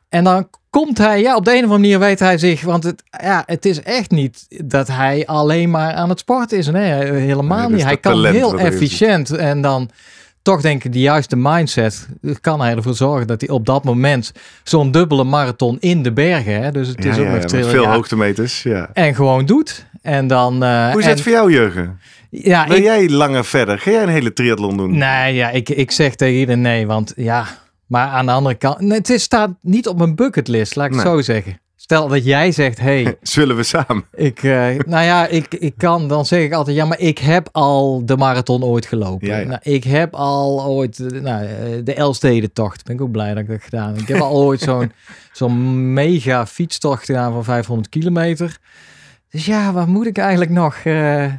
En 0.10 0.24
dan 0.24 0.50
komt 0.70 0.98
hij, 0.98 1.22
ja, 1.22 1.36
op 1.36 1.46
de 1.46 1.52
een 1.52 1.58
of 1.58 1.64
andere 1.64 1.80
manier 1.82 2.00
weet 2.00 2.20
hij 2.20 2.38
zich, 2.38 2.62
want 2.62 2.84
het, 2.84 3.04
ja, 3.22 3.44
het 3.46 3.66
is 3.66 3.82
echt 3.82 4.12
niet 4.12 4.46
dat 4.66 4.88
hij 4.88 5.26
alleen 5.26 5.70
maar 5.70 5.94
aan 5.94 6.10
het 6.10 6.20
sporten 6.20 6.58
is. 6.58 6.68
Nee, 6.68 6.92
helemaal 7.14 7.68
Nee, 7.68 7.76
niet. 7.76 7.84
Hij 7.86 7.98
kan 7.98 8.26
heel 8.26 8.60
efficiënt 8.60 9.30
en 9.32 9.62
dan 9.62 9.90
toch 10.42 10.62
denk 10.62 10.84
ik 10.84 10.94
de 10.94 11.00
juiste 11.00 11.36
mindset 11.36 12.08
kan 12.42 12.62
hij 12.62 12.76
ervoor 12.76 12.94
zorgen 12.96 13.28
dat 13.28 13.42
hij 13.42 13.50
op 13.50 13.66
dat 13.66 13.84
moment 13.84 14.32
zo'n 14.64 14.92
dubbele 14.92 15.24
marathon 15.24 15.78
in 15.80 16.04
de 16.04 16.12
bergen, 16.14 16.62
hè, 16.62 16.72
dus 16.72 16.88
het 16.88 17.04
Ja, 17.04 17.10
is 17.12 17.18
ook 17.18 17.26
ja, 17.26 17.32
nog 17.58 17.70
veel 17.70 17.82
ja, 17.84 17.94
hoogtemeters. 17.94 18.64
Ja. 18.64 18.90
en 18.94 19.16
gewoon 19.16 19.46
doet. 19.46 19.86
En 20.02 20.28
dan. 20.28 20.64
eh, 20.64 20.90
Hoe 20.92 21.00
is 21.00 21.06
en- 21.06 21.12
het 21.12 21.22
voor 21.22 21.32
jou, 21.32 21.52
Jurgen? 21.52 22.00
Ja, 22.30 22.68
Wil 22.68 22.78
ik, 22.78 22.84
jij 22.84 23.10
langer 23.10 23.46
verder? 23.46 23.80
Ga 23.80 23.92
jij 23.92 24.04
een 24.04 24.10
hele 24.10 24.34
triathlon 24.34 24.78
doen? 24.78 24.98
nee, 24.98 25.34
ja, 25.36 25.50
ik, 25.50 25.70
ik 25.70 25.92
zeg 25.92 26.16
tegen 26.16 26.36
iedereen 26.40 26.62
nee, 26.62 26.88
want 26.88 27.14
ja, 27.16 27.46
maar 27.90 28.08
aan 28.08 28.26
de 28.26 28.32
andere 28.32 28.56
kant, 28.56 28.92
het 28.92 29.10
is, 29.10 29.24
staat 29.24 29.50
niet 29.62 29.88
op 29.88 29.98
mijn 29.98 30.16
bucketlist, 30.16 30.76
laat 30.76 30.88
ik 30.88 30.94
het 30.94 31.02
zo 31.02 31.22
zeggen. 31.22 31.60
Stel 31.76 32.08
dat 32.08 32.26
jij 32.26 32.52
zegt, 32.52 32.80
hey, 32.80 33.18
Zullen 33.22 33.56
we 33.56 33.64
samen? 33.64 34.06
ik, 34.14 34.44
eh, 34.44 34.68
nou 34.86 35.06
ja, 35.06 35.28
ik, 35.28 35.54
ik 35.54 35.74
kan, 35.78 36.08
dan 36.08 36.26
zeg 36.26 36.44
ik 36.44 36.54
altijd, 36.54 36.76
ja, 36.76 36.86
maar 36.86 37.00
ik 37.00 37.18
heb 37.18 37.50
al 37.52 38.06
de 38.06 38.18
marathon 38.18 38.64
ooit 38.64 38.86
gelopen. 38.86 39.28
Ja, 39.28 39.38
ja. 39.38 39.46
Nou, 39.46 39.60
ik 39.64 39.84
heb 39.84 40.14
al 40.14 40.66
ooit 40.66 41.00
eh, 41.00 41.22
nou, 41.22 41.46
eh, 41.46 41.52
de 41.84 41.94
Elstede-tocht. 41.94 42.86
Ben 42.86 42.96
ik 42.96 43.02
ook 43.02 43.12
blij 43.12 43.34
dat 43.34 43.44
ik 43.44 43.50
dat 43.50 43.64
gedaan 43.64 43.88
heb. 43.88 44.02
Ik 44.02 44.08
heb 44.08 44.20
al 44.20 44.32
ooit 44.32 44.62
zo'n 44.62 44.92
zo'n 45.32 45.94
mega 45.94 46.46
fietstocht 46.46 47.06
gedaan 47.06 47.34
van 47.34 47.44
500 47.44 47.90
kilometer. 47.90 48.58
Dus 49.30 49.46
ja, 49.46 49.74
wat 49.74 49.88
moet 49.88 50.06
ik 50.06 50.18
eigenlijk 50.18 50.52
nog? 50.52 50.84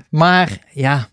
Maar 0.09 0.59
ja, 0.71 1.09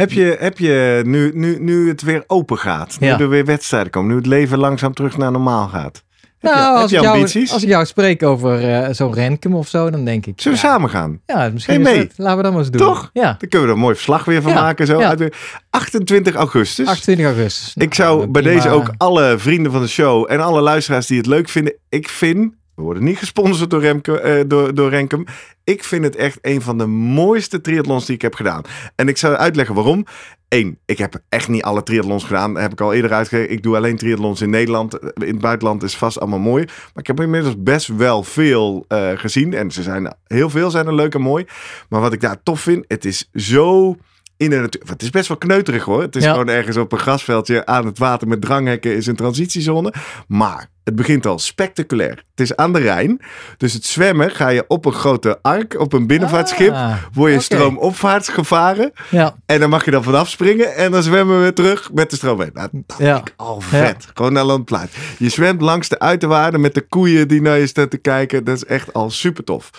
Heb 0.00 0.12
je, 0.12 0.36
heb 0.38 0.58
je 0.58 1.02
nu, 1.04 1.30
nu, 1.34 1.58
nu 1.60 1.88
het 1.88 2.02
weer 2.02 2.24
open 2.26 2.58
gaat, 2.58 2.96
nu 3.00 3.06
Ja. 3.06 3.18
er 3.18 3.28
weer 3.28 3.44
wedstrijden 3.44 3.90
komen, 3.90 4.10
nu 4.10 4.16
het 4.16 4.26
leven 4.26 4.58
langzaam 4.58 4.92
terug 4.94 5.16
naar 5.16 5.30
normaal 5.32 5.68
gaat? 5.68 6.02
Heb 6.38 6.50
nou, 6.52 6.62
je, 6.62 6.70
heb 6.72 6.80
als, 6.82 6.90
je 6.90 6.96
ik 6.96 7.02
jou, 7.02 7.16
ambities? 7.16 7.52
als 7.52 7.62
ik 7.62 7.68
jou 7.68 7.84
spreek 7.84 8.22
over 8.22 8.68
eh, 8.82 8.88
zo'n 8.94 9.14
Renkum 9.14 9.54
of 9.54 9.68
zo, 9.68 9.90
dan 9.90 10.04
denk 10.04 10.26
ik... 10.26 10.40
Zullen 10.40 10.58
we 10.58 10.64
ja, 10.66 10.72
samen 10.72 10.90
gaan? 10.90 11.20
Ja, 11.26 11.50
misschien 11.52 11.82
dat- 11.82 11.94
laten 12.16 12.36
we 12.36 12.42
dat 12.42 12.52
maar 12.52 12.60
eens 12.60 12.70
doen. 12.70 12.80
Toch? 12.86 13.10
Ja, 13.12 13.22
Dan 13.22 13.36
kunnen 13.48 13.60
we 13.60 13.66
er 13.66 13.72
een 13.72 13.78
mooi 13.78 13.94
verslag 13.94 14.24
weer 14.24 14.42
van 14.42 14.52
Ja, 14.52 14.60
maken. 14.60 14.86
Zo. 14.86 14.98
ja. 14.98 15.08
Uit- 15.08 15.36
28 15.70 16.34
augustus. 16.34 16.86
28 16.86 17.26
augustus. 17.26 17.72
Ik 17.74 17.94
zou 17.94 18.16
Nou, 18.18 18.30
bij 18.30 18.42
prima. 18.42 18.56
deze 18.62 18.74
ook 18.74 18.90
alle 18.96 19.34
vrienden 19.38 19.72
van 19.72 19.80
de 19.80 19.88
show 19.88 20.26
en 20.30 20.40
alle 20.40 20.60
luisteraars 20.60 21.06
die 21.06 21.16
het 21.16 21.26
leuk 21.26 21.48
vinden. 21.48 21.74
Ik 21.88 22.08
vind, 22.08 22.54
we 22.74 22.82
worden 22.82 23.04
niet 23.04 23.18
gesponsord 23.18 23.70
door, 23.70 23.80
Remke, 23.80 24.20
eh, 24.20 24.44
door, 24.46 24.74
door 24.74 24.90
Renkum. 24.90 25.24
Ik 25.64 25.84
vind 25.84 26.04
het 26.04 26.16
echt 26.16 26.38
een 26.42 26.60
van 26.62 26.78
de 26.78 26.86
mooiste 26.86 27.60
triathlons 27.60 28.06
die 28.06 28.14
ik 28.14 28.22
heb 28.22 28.34
gedaan. 28.34 28.62
En 28.94 29.08
ik 29.08 29.16
zou 29.16 29.34
uitleggen 29.34 29.74
waarom. 29.74 30.04
Eén, 30.48 30.78
ik 30.86 30.98
heb 30.98 31.20
echt 31.28 31.48
niet 31.48 31.62
alle 31.62 31.82
triathlons 31.82 32.24
gedaan. 32.24 32.52
Dat 32.52 32.62
heb 32.62 32.72
ik 32.72 32.80
al 32.80 32.92
eerder 32.92 33.12
uitgegeven. 33.12 33.52
Ik 33.52 33.62
doe 33.62 33.76
alleen 33.76 33.96
triathlons 33.96 34.40
in 34.40 34.50
Nederland. 34.50 34.98
In 35.02 35.26
het 35.26 35.40
buitenland 35.40 35.82
is 35.82 35.96
vast 35.96 36.20
allemaal 36.20 36.38
mooi. 36.38 36.64
Maar 36.64 36.90
ik 37.02 37.06
heb 37.06 37.20
inmiddels 37.20 37.54
best 37.62 37.86
wel 37.86 38.22
veel 38.22 38.84
eh, 38.88 39.10
gezien. 39.14 39.54
En 39.54 39.70
ze 39.70 39.82
zijn, 39.82 40.14
heel 40.26 40.50
veel 40.50 40.70
zijn 40.70 40.86
er 40.86 40.94
leuk 40.94 41.14
en 41.14 41.20
mooi. 41.20 41.44
Maar 41.88 42.00
wat 42.00 42.12
ik 42.12 42.20
daar 42.20 42.42
tof 42.42 42.60
vind, 42.60 42.84
het 42.88 43.04
is 43.04 43.28
zo 43.34 43.96
in 44.36 44.50
de 44.50 44.56
natuur. 44.56 44.82
Het 44.86 45.02
is 45.02 45.10
best 45.10 45.28
wel 45.28 45.36
kneuterig 45.36 45.84
hoor. 45.84 46.02
Het 46.02 46.16
is 46.16 46.24
Ja. 46.24 46.30
gewoon 46.30 46.48
ergens 46.48 46.76
op 46.76 46.92
een 46.92 46.98
grasveldje 46.98 47.66
aan 47.66 47.86
het 47.86 47.98
water 47.98 48.28
met 48.28 48.40
dranghekken 48.40 48.96
is 48.96 49.06
een 49.06 49.16
transitiezone. 49.16 49.92
Maar 50.28 50.68
het 50.84 50.96
begint 50.96 51.26
al 51.26 51.38
spectaculair. 51.38 52.10
Het 52.30 52.40
is 52.40 52.56
aan 52.56 52.72
de 52.72 52.78
Rijn. 52.78 53.20
Dus 53.56 53.72
het 53.72 53.84
zwemmen 53.84 54.30
ga 54.30 54.48
je 54.48 54.64
op 54.68 54.84
een 54.84 54.92
grote 54.92 55.38
ark, 55.42 55.80
op 55.80 55.92
een 55.92 56.06
binnenvaartschip. 56.06 56.72
Ah, 56.72 56.94
Word 57.12 57.32
je 57.32 57.40
stroomopwaarts 57.40 58.28
gevaren. 58.28 58.92
Ja, 59.10 59.34
En 59.46 59.60
dan 59.60 59.70
mag 59.70 59.84
je 59.84 59.90
dan 59.90 60.02
vanaf 60.02 60.28
springen. 60.28 60.74
En 60.74 60.90
dan 60.90 61.02
zwemmen 61.02 61.44
we 61.44 61.52
terug 61.52 61.92
met 61.92 62.10
de 62.10 62.16
stroom 62.16 62.40
heen. 62.40 62.50
Nou, 62.54 62.68
dat 62.72 62.98
Ja. 62.98 63.14
vind 63.14 63.28
ik 63.28 63.34
al 63.36 63.60
vet. 63.60 64.06
Gewoon 64.14 64.32
naar 64.32 64.44
Landplein. 64.44 64.88
Je 65.18 65.28
zwemt 65.28 65.60
langs 65.60 65.88
de 65.88 65.98
uiterwaarden 65.98 66.60
met 66.60 66.74
de 66.74 66.80
koeien 66.88 67.28
die 67.28 67.40
naar 67.42 67.58
je 67.58 67.66
staan 67.66 67.88
te 67.88 67.98
kijken. 67.98 68.44
Dat 68.44 68.56
is 68.56 68.64
echt 68.64 68.92
al 68.92 69.10
super 69.10 69.44
tof. 69.44 69.70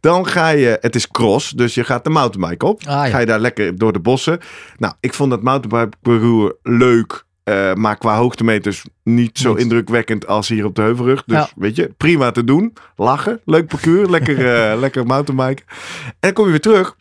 Dan 0.00 0.26
ga 0.26 0.48
je, 0.48 0.78
het 0.80 0.94
is 0.94 1.08
cross, 1.08 1.50
dus 1.50 1.74
je 1.74 1.84
gaat 1.84 2.04
de 2.04 2.10
mountainbike 2.10 2.66
op. 2.66 2.80
Ah, 2.80 2.86
ja. 2.86 3.06
Ga 3.06 3.18
je 3.18 3.26
daar 3.26 3.40
lekker 3.40 3.76
door 3.78 3.92
de 3.92 4.00
bossen. 4.00 4.38
Nou, 4.76 4.94
ik 5.00 5.14
vond 5.14 5.30
dat 5.30 5.42
mountainbike 5.42 6.56
leuk. 6.62 7.26
Eh, 7.48 7.74
maar 7.74 7.96
qua 7.98 8.16
hoogtemeters 8.16 8.84
niet 9.02 9.38
zo 9.38 9.50
Niet. 9.52 9.60
indrukwekkend 9.62 10.26
als 10.26 10.48
hier 10.48 10.64
op 10.64 10.74
de 10.74 10.82
Heuvelrug. 10.82 11.24
Dus 11.24 11.36
Ja. 11.38 11.48
weet 11.56 11.76
je, 11.76 11.90
prima 11.96 12.30
te 12.30 12.44
doen. 12.44 12.72
Lachen, 12.96 13.40
leuk 13.44 13.66
parcours, 13.66 14.08
lekker, 14.08 14.46
eh, 14.72 14.78
lekker 14.78 15.06
mountainbiken. 15.06 15.64
En 16.06 16.14
dan 16.20 16.32
kom 16.32 16.44
je 16.44 16.50
weer 16.50 16.60
terug. 16.60 16.96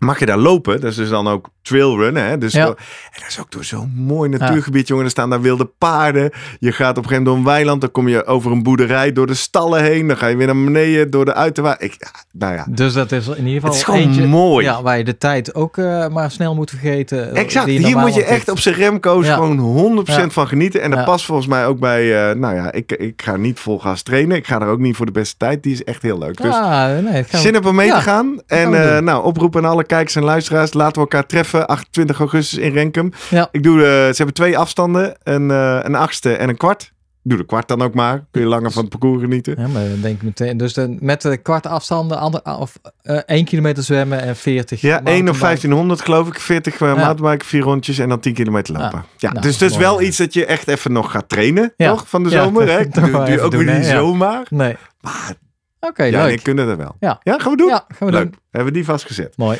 Mag 0.00 0.18
je 0.18 0.26
daar 0.26 0.38
lopen? 0.38 0.80
Dat 0.80 0.90
is 0.90 0.96
dus 0.96 1.08
dan 1.08 1.28
ook 1.28 1.48
trailrunnen. 1.62 2.24
Hè? 2.24 2.38
Dus 2.38 2.52
Ja. 2.52 2.66
en 2.66 2.74
dat 3.12 3.24
is 3.28 3.40
ook 3.40 3.50
door 3.50 3.64
zo'n 3.64 3.92
mooi 3.96 4.28
natuurgebied, 4.30 4.88
jongen. 4.88 5.04
Er 5.04 5.10
staan 5.10 5.30
daar 5.30 5.40
wilde 5.40 5.64
paarden. 5.78 6.30
Je 6.58 6.72
gaat 6.72 6.90
op 6.90 6.96
een 6.96 7.08
gegeven 7.08 7.22
moment 7.22 7.26
door 7.26 7.36
een 7.36 7.44
weiland. 7.58 7.80
Dan 7.80 7.90
kom 7.90 8.08
je 8.08 8.26
over 8.26 8.52
een 8.52 8.62
boerderij 8.62 9.12
door 9.12 9.26
de 9.26 9.34
stallen 9.34 9.82
heen. 9.82 10.06
Dan 10.06 10.16
ga 10.16 10.26
je 10.26 10.36
weer 10.36 10.46
naar 10.46 10.64
beneden 10.64 11.10
door 11.10 11.24
de 11.24 11.34
uiterwaarden. 11.34 11.86
Ik, 11.86 11.94
ja, 11.98 12.08
nou 12.32 12.54
ja, 12.54 12.66
dus 12.68 12.92
dat 12.92 13.12
is 13.12 13.28
in 13.28 13.36
ieder 13.36 13.52
geval 13.52 13.68
het 13.68 13.78
is 13.78 13.82
gewoon 13.84 14.00
eentje, 14.00 14.26
mooi. 14.26 14.64
Ja, 14.64 14.82
waar 14.82 14.98
je 14.98 15.04
de 15.04 15.18
tijd 15.18 15.54
ook 15.54 15.76
eh, 15.78 16.08
maar 16.08 16.30
snel 16.30 16.54
moet 16.54 16.70
vergeten. 16.70 17.34
eh, 17.34 17.40
Exact. 17.40 17.66
Hier 17.66 17.96
moet 17.98 18.14
je 18.14 18.24
echt 18.24 18.48
op 18.50 18.58
zijn 18.58 18.74
remco's 18.74 19.26
Ja. 19.26 19.34
gewoon 19.34 19.58
100% 19.58 20.04
Ja. 20.28 20.30
van 20.30 20.48
genieten. 20.48 20.82
En 20.82 20.90
dat 20.90 20.98
Ja. 20.98 21.04
past 21.04 21.24
volgens 21.24 21.46
mij 21.46 21.66
ook 21.66 21.78
bij... 21.78 22.30
eh, 22.30 22.36
nou 22.36 22.54
ja, 22.54 22.72
ik, 22.72 22.92
ik 22.92 23.22
ga 23.22 23.36
niet 23.36 23.60
vol 23.60 23.78
gas 23.78 24.02
trainen. 24.02 24.36
Ik 24.36 24.46
ga 24.46 24.60
er 24.60 24.66
ook 24.68 24.78
niet 24.78 24.96
voor 24.96 25.06
de 25.06 25.12
beste 25.12 25.36
tijd. 25.36 25.62
Die 25.62 25.72
is 25.72 25.84
echt 25.84 26.02
heel 26.02 26.18
leuk. 26.18 26.42
Dus 26.42 26.52
Ah, 26.54 26.86
nee, 26.98 27.24
we- 27.30 27.36
Zin 27.38 27.54
heb 27.54 27.66
om 27.66 27.74
mee 27.74 27.86
Ja, 27.86 27.96
te 27.96 28.02
gaan. 28.02 28.40
En 28.46 28.94
eh, 28.94 28.98
nou, 29.00 29.24
oproepen 29.24 29.64
aan 29.64 29.70
alle 29.70 29.84
kijkers 29.90 30.16
en 30.16 30.24
luisteraars. 30.24 30.72
Laten 30.72 30.94
we 30.94 31.00
elkaar 31.00 31.26
treffen. 31.26 31.66
28 31.66 32.18
augustus 32.18 32.58
in 32.58 32.72
Renkum. 32.72 33.12
Ja. 33.30 33.48
Ik 33.52 33.62
doe 33.62 33.78
de, 33.78 34.06
ze 34.10 34.16
hebben 34.16 34.34
twee 34.34 34.58
afstanden. 34.58 35.16
Een, 35.22 35.50
eh, 35.50 35.78
een 35.82 35.94
achtste 35.94 36.32
en 36.32 36.48
een 36.48 36.56
kwart. 36.56 36.92
Doe 37.22 37.38
de 37.38 37.44
kwart 37.44 37.68
dan 37.68 37.82
ook 37.82 37.94
maar. 37.94 38.24
Kun 38.30 38.40
je 38.40 38.46
langer 38.48 38.70
van 38.70 38.80
het 38.82 38.90
parcours 38.90 39.20
genieten. 39.22 39.54
Ja, 39.58 39.66
maar 39.68 39.88
dan 39.88 40.00
denk 40.00 40.16
ik 40.16 40.22
meteen. 40.22 40.56
Dus 40.56 40.72
de, 40.74 40.96
met 41.00 41.22
de 41.22 41.36
kwarte 41.36 41.68
afstanden, 41.68 42.18
ander, 42.18 42.42
of 42.58 42.78
eh 43.02 43.16
1 43.26 43.44
kilometer 43.44 43.82
zwemmen 43.82 44.20
en 44.22 44.36
40. 44.36 44.80
Ja, 44.80 44.88
1 44.88 44.98
of 44.98 45.04
mountainbike. 45.04 45.38
1500 45.44 46.00
geloof 46.00 46.28
ik. 46.28 46.40
40 46.40 46.80
uh, 46.80 46.94
mountainbiken, 46.96 47.46
4 47.46 47.60
rondjes 47.62 47.98
en 47.98 48.08
dan 48.08 48.20
10 48.20 48.34
kilometer 48.34 48.74
lopen. 48.78 49.04
Ja, 49.16 49.30
Nou, 49.30 49.42
dus 49.42 49.52
het 49.52 49.62
is 49.62 49.70
mooi. 49.76 49.82
wel 49.84 50.02
iets 50.02 50.16
dat 50.16 50.34
je 50.34 50.46
echt 50.46 50.68
even 50.68 50.92
nog 50.92 51.10
gaat 51.10 51.28
trainen. 51.28 51.72
Ja. 51.76 51.90
Toch? 51.90 52.08
Van 52.08 52.22
de 52.22 52.30
Ja, 52.30 52.42
zomer. 52.44 52.66
dat 52.66 52.76
hè? 52.94 53.00
nog 53.10 53.26
Doe, 53.26 53.40
ook 53.40 53.50
doen, 53.50 53.64
weer 53.64 53.74
niet? 53.76 53.86
Ja. 53.86 53.90
zomaar. 53.90 54.46
Nee. 54.50 54.76
Maar 55.00 55.32
Oké, 55.80 56.04
ja, 56.04 56.22
leuk. 56.22 56.28
die 56.30 56.42
kunnen 56.42 56.66
dat 56.66 56.76
wel. 56.76 56.96
Ja. 57.00 57.20
gaan 57.24 57.50
we 57.50 57.56
doen. 57.56 57.68
Ja, 57.68 57.84
gaan 57.88 58.08
we 58.08 58.14
Leuk. 58.14 58.22
doen. 58.22 58.40
Hebben 58.50 58.72
we 58.72 58.78
die 58.78 58.84
vastgezet. 58.88 59.36
Mooi. 59.36 59.58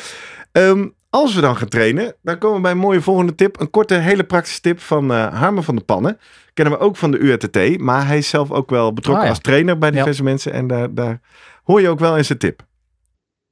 Ehm, 0.52 0.88
als 1.10 1.34
we 1.34 1.40
dan 1.40 1.56
gaan 1.56 1.68
trainen, 1.68 2.14
dan 2.22 2.38
komen 2.38 2.56
we 2.56 2.62
bij 2.62 2.70
een 2.70 2.78
mooie 2.78 3.00
volgende 3.00 3.34
tip. 3.34 3.60
Een 3.60 3.70
korte, 3.70 3.94
hele 3.94 4.24
praktische 4.24 4.60
tip 4.60 4.80
van 4.80 5.12
eh 5.12 5.34
Harmen 5.40 5.64
van 5.64 5.76
de 5.76 5.82
Pannen. 5.84 6.18
Kennen 6.54 6.78
we 6.78 6.80
ook 6.84 6.96
van 6.96 7.10
de 7.10 7.18
URTT, 7.18 7.78
maar 7.80 8.06
hij 8.06 8.18
is 8.18 8.28
zelf 8.28 8.50
ook 8.50 8.70
wel 8.70 8.92
betrokken 8.92 9.22
Ah, 9.24 9.28
ja. 9.28 9.34
als 9.34 9.44
trainer 9.44 9.78
bij 9.78 9.90
Ja. 9.90 9.96
diverse 9.96 10.22
mensen. 10.22 10.52
En 10.52 10.66
daar, 10.66 10.94
daar 10.94 11.20
hoor 11.64 11.80
je 11.80 11.88
ook 11.88 11.98
wel 11.98 12.16
in 12.16 12.24
zijn 12.24 12.38
tip. 12.38 12.66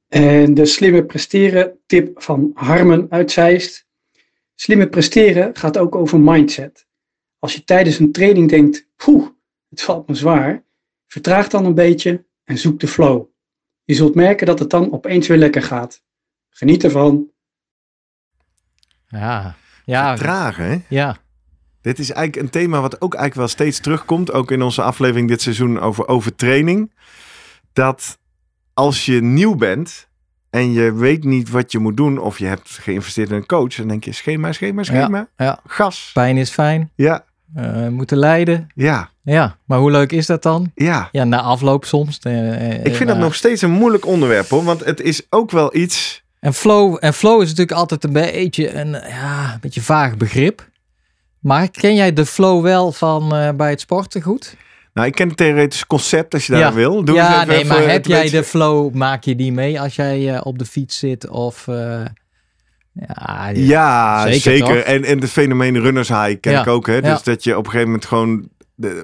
En 0.07 0.53
de 0.53 0.65
slimme 0.65 1.05
presteren 1.05 1.79
tip 1.85 2.21
van 2.23 2.51
Harmen 2.53 3.05
uit 3.09 3.31
Zeist. 3.31 3.87
Slimme 4.55 4.87
presteren 4.89 5.55
gaat 5.55 5.77
ook 5.77 5.95
over 5.95 6.19
mindset. 6.19 6.87
Als 7.39 7.53
je 7.53 7.63
tijdens 7.63 7.99
een 7.99 8.11
training 8.11 8.49
denkt, 8.49 8.87
poeh, 8.95 9.27
het 9.69 9.81
valt 9.81 10.07
me 10.07 10.15
zwaar, 10.15 10.63
vertraag 11.07 11.47
dan 11.47 11.65
een 11.65 11.73
beetje 11.75 12.25
en 12.49 12.57
zoek 12.57 12.79
de 12.79 12.87
flow. 12.87 13.25
Je 13.83 13.93
zult 13.93 14.15
merken 14.15 14.45
dat 14.45 14.59
het 14.59 14.69
dan 14.69 14.91
opeens 14.93 15.27
weer 15.27 15.37
lekker 15.37 15.61
gaat. 15.61 16.01
Geniet 16.49 16.83
ervan. 16.83 17.27
Ja. 19.07 19.55
Ja. 19.85 20.15
Tragen, 20.15 20.65
hè? 20.65 20.77
Ja. 20.89 21.17
Dit 21.81 21.99
is 21.99 22.11
eigenlijk 22.11 22.45
een 22.45 22.51
thema 22.61 22.81
wat 22.81 23.01
ook 23.01 23.13
eigenlijk 23.13 23.35
wel 23.35 23.47
steeds 23.47 23.79
terugkomt. 23.79 24.31
Ook 24.31 24.51
in 24.51 24.61
onze 24.61 24.81
aflevering 24.81 25.27
dit 25.27 25.41
seizoen 25.41 25.79
over 25.79 26.07
overtraining. 26.07 26.93
Dat 27.73 28.17
als 28.73 29.05
je 29.05 29.21
nieuw 29.21 29.55
bent 29.55 30.07
en 30.49 30.71
je 30.71 30.93
weet 30.93 31.23
niet 31.23 31.49
wat 31.49 31.71
je 31.71 31.79
moet 31.79 31.97
doen 31.97 32.17
of 32.17 32.39
je 32.39 32.45
hebt 32.45 32.69
geïnvesteerd 32.69 33.29
in 33.29 33.35
een 33.35 33.45
coach, 33.45 33.75
dan 33.75 33.87
denk 33.87 34.03
je 34.03 34.11
schema, 34.11 34.51
schema, 34.51 34.83
schema, 34.83 35.27
Ja, 35.37 35.59
gas. 35.65 36.11
pijn 36.13 36.37
is 36.37 36.49
fijn. 36.49 36.91
Ja, 36.95 37.25
eh, 37.55 37.87
moeten 37.87 38.17
lijden. 38.17 38.67
ja, 38.75 39.09
Ja, 39.23 39.55
maar 39.65 39.79
hoe 39.79 39.91
leuk 39.91 40.11
is 40.11 40.25
dat 40.25 40.43
dan? 40.43 40.71
ja. 40.75 41.09
Ja, 41.11 41.23
na 41.23 41.41
afloop 41.41 41.85
soms. 41.85 42.19
eh, 42.19 42.73
Ik 42.85 42.95
vind 42.95 43.07
dat 43.07 43.17
eh, 43.17 43.23
nog 43.23 43.35
steeds 43.35 43.61
een 43.61 43.71
moeilijk 43.71 44.05
onderwerp 44.05 44.47
hoor, 44.49 44.63
want 44.63 44.85
het 44.85 45.01
is 45.01 45.21
ook 45.29 45.51
wel 45.51 45.75
iets. 45.75 46.23
En 46.39 46.53
flow, 46.53 46.97
en 46.99 47.13
flow 47.13 47.41
is 47.41 47.47
natuurlijk 47.49 47.77
altijd 47.77 48.03
een 48.03 48.13
beetje 48.13 48.73
een, 48.73 48.89
ja, 48.91 49.53
een 49.53 49.59
beetje 49.61 49.81
vaag 49.81 50.17
begrip. 50.17 50.67
Maar 51.39 51.69
ken 51.71 51.95
jij 51.95 52.13
de 52.13 52.25
flow 52.25 52.61
wel 52.63 52.91
van 52.91 53.35
eh, 53.35 53.49
bij 53.51 53.69
het 53.69 53.79
sporten 53.79 54.21
goed? 54.21 54.55
Nou, 54.93 55.07
ik 55.07 55.15
ken 55.15 55.27
het 55.27 55.37
theoretische 55.37 55.87
concept 55.87 56.33
als 56.33 56.45
je 56.45 56.51
daar 56.51 56.61
Ja. 56.61 56.73
wil. 56.73 57.03
Doe 57.03 57.15
ja, 57.15 57.31
eens 57.33 57.41
even 57.41 57.53
nee, 57.53 57.65
maar 57.65 57.89
heb 57.91 58.05
jij 58.05 58.29
de 58.29 58.43
flow, 58.43 58.93
maak 58.93 59.23
je 59.23 59.35
die 59.35 59.51
mee 59.51 59.81
als 59.81 59.95
jij 59.95 60.33
eh, 60.35 60.41
op 60.43 60.59
de 60.59 60.65
fiets 60.65 60.99
zit? 60.99 61.29
Of, 61.29 61.67
eh, 61.67 62.01
ja, 63.07 63.49
Ja, 63.53 64.31
Zeker? 64.31 64.83
En, 64.83 65.03
en 65.03 65.19
de 65.19 65.27
fenomeen 65.27 65.79
runners 65.81 66.07
high 66.09 66.39
ken 66.39 66.51
Ja. 66.51 66.61
ik 66.61 66.67
ook. 66.67 66.87
Hè? 66.87 67.01
Dus 67.01 67.09
Ja. 67.09 67.19
dat 67.23 67.43
je 67.43 67.57
op 67.57 67.65
een 67.65 67.71
gegeven 67.71 67.87
moment 67.91 68.05
gewoon... 68.05 68.49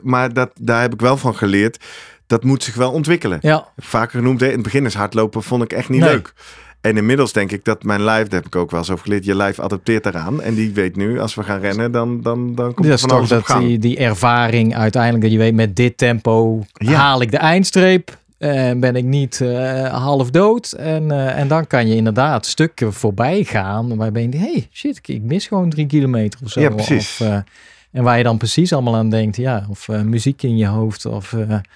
maar 0.03 0.33
dat, 0.33 0.51
daar 0.59 0.81
heb 0.81 0.93
ik 0.93 1.01
wel 1.01 1.17
van 1.17 1.35
geleerd. 1.35 1.79
Dat 2.27 2.43
moet 2.43 2.63
zich 2.63 2.75
wel 2.75 2.91
ontwikkelen. 2.91 3.37
ja, 3.41 3.67
Vaker 3.77 4.19
genoemd, 4.19 4.39
hè? 4.39 4.45
in 4.47 4.53
het 4.53 4.63
begin 4.63 4.85
is 4.85 4.93
hardlopen 4.93 5.43
vond 5.43 5.63
ik 5.63 5.73
echt 5.73 5.89
niet 5.89 5.99
Nee. 6.01 6.09
leuk. 6.09 6.33
En 6.81 6.97
inmiddels 6.97 7.33
denk 7.33 7.51
ik 7.51 7.63
dat 7.65 7.83
mijn 7.83 8.01
lijf, 8.03 8.27
daar 8.27 8.39
heb 8.39 8.47
ik 8.47 8.55
ook 8.55 8.71
wel 8.71 8.79
eens 8.79 8.89
over 8.91 9.03
geleerd, 9.03 9.25
je 9.25 9.35
lijf 9.35 9.59
adapteert 9.59 10.03
daaraan. 10.03 10.41
En 10.41 10.53
die 10.55 10.73
weet 10.73 10.95
nu, 10.95 11.19
als 11.19 11.35
we 11.35 11.43
gaan 11.43 11.59
rennen, 11.59 11.91
dan, 11.91 12.21
dan, 12.21 12.55
dan 12.55 12.73
komt 12.73 12.87
dat 12.87 13.01
er 13.01 13.09
van 13.09 13.17
alles 13.17 13.31
op 13.31 13.37
dat 13.37 13.45
gang. 13.45 13.65
die, 13.65 13.77
die 13.77 13.97
ervaring 13.97 14.75
uiteindelijk. 14.75 15.23
Dat 15.23 15.31
je 15.31 15.37
weet, 15.37 15.53
met 15.53 15.75
dit 15.75 15.97
tempo 15.97 16.65
Ja. 16.73 16.91
haal 16.93 17.21
ik 17.21 17.31
de 17.31 17.37
eindstreep. 17.37 18.17
En 18.37 18.79
ben 18.79 18.95
ik 18.95 19.03
niet 19.03 19.41
eh, 19.41 20.03
half 20.03 20.29
dood. 20.29 20.71
En, 20.71 21.11
eh, 21.11 21.39
en 21.39 21.47
dan 21.47 21.67
kan 21.67 21.87
je 21.87 21.95
inderdaad 21.95 22.45
stukken 22.45 22.93
voorbij 22.93 23.43
gaan. 23.43 23.95
Waarbij 23.97 24.21
je 24.21 24.29
denkt, 24.29 24.47
hey, 24.47 24.67
shit, 24.71 24.97
ik, 24.97 25.07
ik 25.07 25.21
mis 25.21 25.47
gewoon 25.47 25.69
drie 25.69 25.85
kilometer 25.85 26.39
of 26.43 26.51
zo. 26.51 26.59
Ja, 26.61 26.69
precies. 26.69 27.17
Of, 27.21 27.27
eh, 27.27 27.37
en 27.91 28.03
waar 28.03 28.17
je 28.17 28.23
dan 28.23 28.37
precies 28.37 28.73
allemaal 28.73 28.95
aan 28.95 29.09
denkt. 29.09 29.37
Ja, 29.37 29.65
of 29.69 29.87
muziek 29.87 30.43
in 30.43 30.57
je 30.57 30.67
hoofd. 30.67 31.05
Of, 31.05 31.35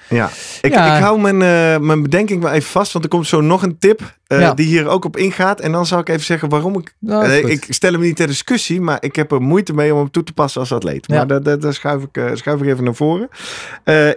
Ja, 0.09 0.29
ik, 0.61 0.73
Ja. 0.73 0.95
ik 0.95 1.01
hou 1.03 1.19
mijn, 1.19 1.37
mijn 1.85 2.01
bedenking 2.01 2.41
wel 2.41 2.51
even 2.51 2.69
vast, 2.69 2.91
want 2.93 3.05
er 3.05 3.11
komt 3.11 3.27
zo 3.27 3.41
nog 3.41 3.63
een 3.63 3.77
tip 3.77 4.17
eh, 4.29 4.39
Ja. 4.39 4.53
die 4.53 4.65
hier 4.65 4.87
ook 4.87 5.05
op 5.05 5.17
ingaat. 5.17 5.59
En 5.59 5.71
dan 5.71 5.85
zal 5.85 5.99
ik 5.99 6.09
even 6.09 6.23
zeggen 6.23 6.49
waarom 6.49 6.77
ik... 6.79 6.93
nou, 6.99 7.25
eh, 7.25 7.45
ik 7.49 7.65
stel 7.69 7.91
hem 7.91 8.01
niet 8.01 8.15
ter 8.15 8.27
discussie, 8.27 8.81
maar 8.81 8.97
ik 8.99 9.15
heb 9.15 9.31
er 9.31 9.41
moeite 9.41 9.73
mee 9.73 9.93
om 9.93 9.99
hem 9.99 10.11
toe 10.11 10.23
te 10.23 10.33
passen 10.33 10.61
als 10.61 10.71
atleet. 10.71 11.05
Ja. 11.07 11.25
Maar 11.25 11.59
daar 11.59 11.73
schuif, 11.73 12.03
ik, 12.03 12.17
eh, 12.17 12.25
schuif 12.33 12.61
ik 12.61 12.67
even 12.67 12.83
naar 12.83 12.95
voren. 12.95 13.29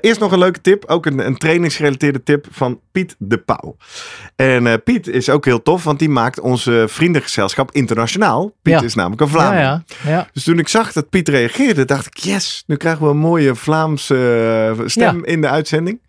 Eerst 0.00 0.20
nog 0.20 0.32
een 0.32 0.38
leuke 0.38 0.60
tip, 0.60 0.84
ook 0.86 1.06
een, 1.06 1.26
een 1.26 1.36
trainingsgerelateerde 1.36 2.22
tip 2.22 2.46
van 2.50 2.80
Piet 2.92 3.14
de 3.18 3.38
Pauw. 3.38 3.76
En 4.36 4.82
Piet 4.82 5.06
is 5.06 5.28
ook 5.30 5.44
heel 5.44 5.62
tof, 5.62 5.84
want 5.84 5.98
die 5.98 6.08
maakt 6.08 6.40
onze 6.40 6.84
vriendengezelschap 6.88 7.70
internationaal. 7.70 8.52
Piet 8.62 8.72
Ja. 8.74 8.82
is 8.82 8.94
namelijk 8.94 9.20
een 9.20 9.30
ja. 10.04 10.28
Dus 10.32 10.44
toen 10.44 10.58
ik 10.58 10.68
zag 10.68 10.92
dat 10.92 11.08
Piet 11.10 11.28
reageerde, 11.28 11.84
dacht 11.84 12.06
ik, 12.06 12.16
yes, 12.16 12.64
nu 12.66 12.76
krijgen 12.76 13.04
we 13.04 13.10
een 13.10 13.16
mooie 13.16 13.54
Vlaamse 13.54 14.74
stem 14.86 15.24
in 15.24 15.40
de 15.40 15.48
uitzending. 15.48 16.00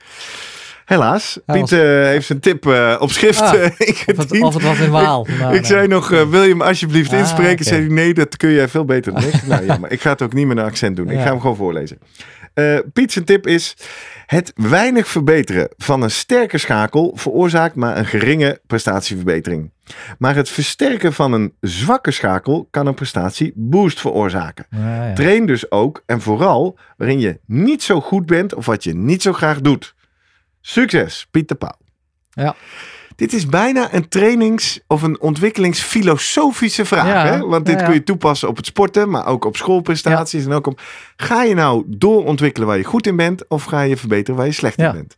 Helaas, 0.94 1.40
Hij 1.46 1.60
Piet 1.60 1.70
was- 1.70 1.80
eh, 1.80 1.86
heeft 1.88 2.26
zijn 2.26 2.40
tip 2.40 2.66
eh, 2.68 2.96
op 3.00 3.12
schrift 3.12 3.42
Ah, 3.42 3.54
eh, 3.54 3.64
Of 3.72 3.78
het, 3.78 3.88
ingediend. 3.88 4.44
of 4.44 4.54
het 4.54 4.64
was 4.64 4.80
in 4.80 4.90
Waal. 4.92 5.28
Nou, 5.40 5.56
ik 5.56 5.66
zei 5.66 5.88
nog, 5.88 6.10
wil 6.10 6.44
je 6.44 6.50
hem 6.50 6.62
alsjeblieft 6.62 7.14
Ah, 7.14 7.20
inspreken? 7.20 7.66
Zei 7.66 7.80
hij, 7.86 7.90
nee, 7.94 8.14
dat 8.14 8.38
kun 8.38 8.52
jij 8.52 8.68
veel 8.68 8.86
beter 8.86 9.14
dan 9.14 9.24
ik. 9.24 9.44
nou 9.48 9.66
jammer, 9.66 9.92
ik 9.92 10.02
ga 10.02 10.10
het 10.10 10.22
ook 10.22 10.34
niet 10.34 10.48
met 10.48 10.58
een 10.58 10.64
accent 10.64 10.96
doen. 10.96 11.10
Ik 11.10 11.18
ga 11.20 11.24
hem 11.26 11.40
gewoon 11.40 11.56
voorlezen. 11.56 11.98
Eh 12.54 12.78
Piet 12.94 13.12
zijn 13.12 13.26
tip 13.26 13.48
is, 13.48 13.76
het 14.26 14.52
weinig 14.56 15.08
verbeteren 15.08 15.70
van 15.78 16.02
een 16.02 16.12
sterke 16.12 16.58
schakel 16.58 17.12
veroorzaakt 17.16 17.76
maar 17.76 17.98
een 17.98 18.06
geringe 18.06 18.60
prestatieverbetering. 18.68 19.72
Maar 20.18 20.36
het 20.36 20.50
versterken 20.50 21.14
van 21.14 21.34
een 21.34 21.54
zwakke 21.62 22.12
schakel 22.12 22.68
kan 22.72 22.88
een 22.88 22.94
prestatieboost 22.94 24.00
veroorzaken. 24.00 24.66
Ja, 24.70 25.08
ja. 25.08 25.14
Train 25.14 25.46
dus 25.46 25.72
ook 25.72 26.04
en 26.06 26.22
vooral 26.22 26.78
waarin 26.98 27.20
je 27.20 27.40
niet 27.46 27.84
zo 27.84 28.02
goed 28.02 28.26
bent 28.26 28.54
of 28.56 28.66
wat 28.66 28.84
je 28.84 28.96
niet 28.96 29.22
zo 29.22 29.34
graag 29.34 29.62
doet. 29.62 29.96
Succes, 30.66 31.28
Pieter 31.32 31.56
Pauw. 31.56 31.78
Ja. 32.30 32.56
Dit 33.16 33.34
is 33.34 33.46
bijna 33.46 33.94
een 33.94 34.08
trainings- 34.10 34.80
of 34.88 35.02
een 35.02 35.22
ontwikkelingsfilosofische 35.22 36.86
vraag. 36.86 37.06
Ja, 37.08 37.26
Hè? 37.26 37.40
Want 37.40 37.66
dit 37.66 37.74
ja, 37.76 37.80
ja. 37.80 37.86
kun 37.86 37.94
je 37.94 38.04
toepassen 38.04 38.48
op 38.50 38.58
het 38.58 38.66
sporten, 38.66 39.10
maar 39.10 39.26
ook 39.26 39.46
op 39.46 39.58
schoolprestaties. 39.58 40.46
En 40.46 40.52
ook 40.52 40.68
op, 40.68 40.82
ga 41.16 41.44
je 41.44 41.54
nou 41.54 41.84
doorontwikkelen 41.88 42.68
waar 42.68 42.78
je 42.78 42.84
goed 42.84 43.08
in 43.08 43.16
bent 43.16 43.48
of 43.48 43.64
ga 43.64 43.82
je 43.82 43.98
verbeteren 43.98 44.36
waar 44.36 44.46
je 44.46 44.52
slecht 44.52 44.78
in 44.78 44.92
bent? 44.92 45.18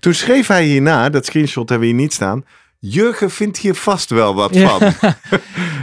Toen 0.00 0.14
schreef 0.14 0.46
hij 0.46 0.64
hierna, 0.64 1.08
dat 1.08 1.26
screenshot 1.26 1.68
hebben 1.68 1.88
we 1.88 1.94
hier 1.94 2.02
niet 2.02 2.12
staan. 2.12 2.44
Jurgen 2.80 3.30
vindt 3.30 3.58
hier 3.58 3.74
vast 3.74 4.10
wel 4.10 4.34
wat 4.34 4.54
Ja. 4.54 4.68
van. 4.90 4.92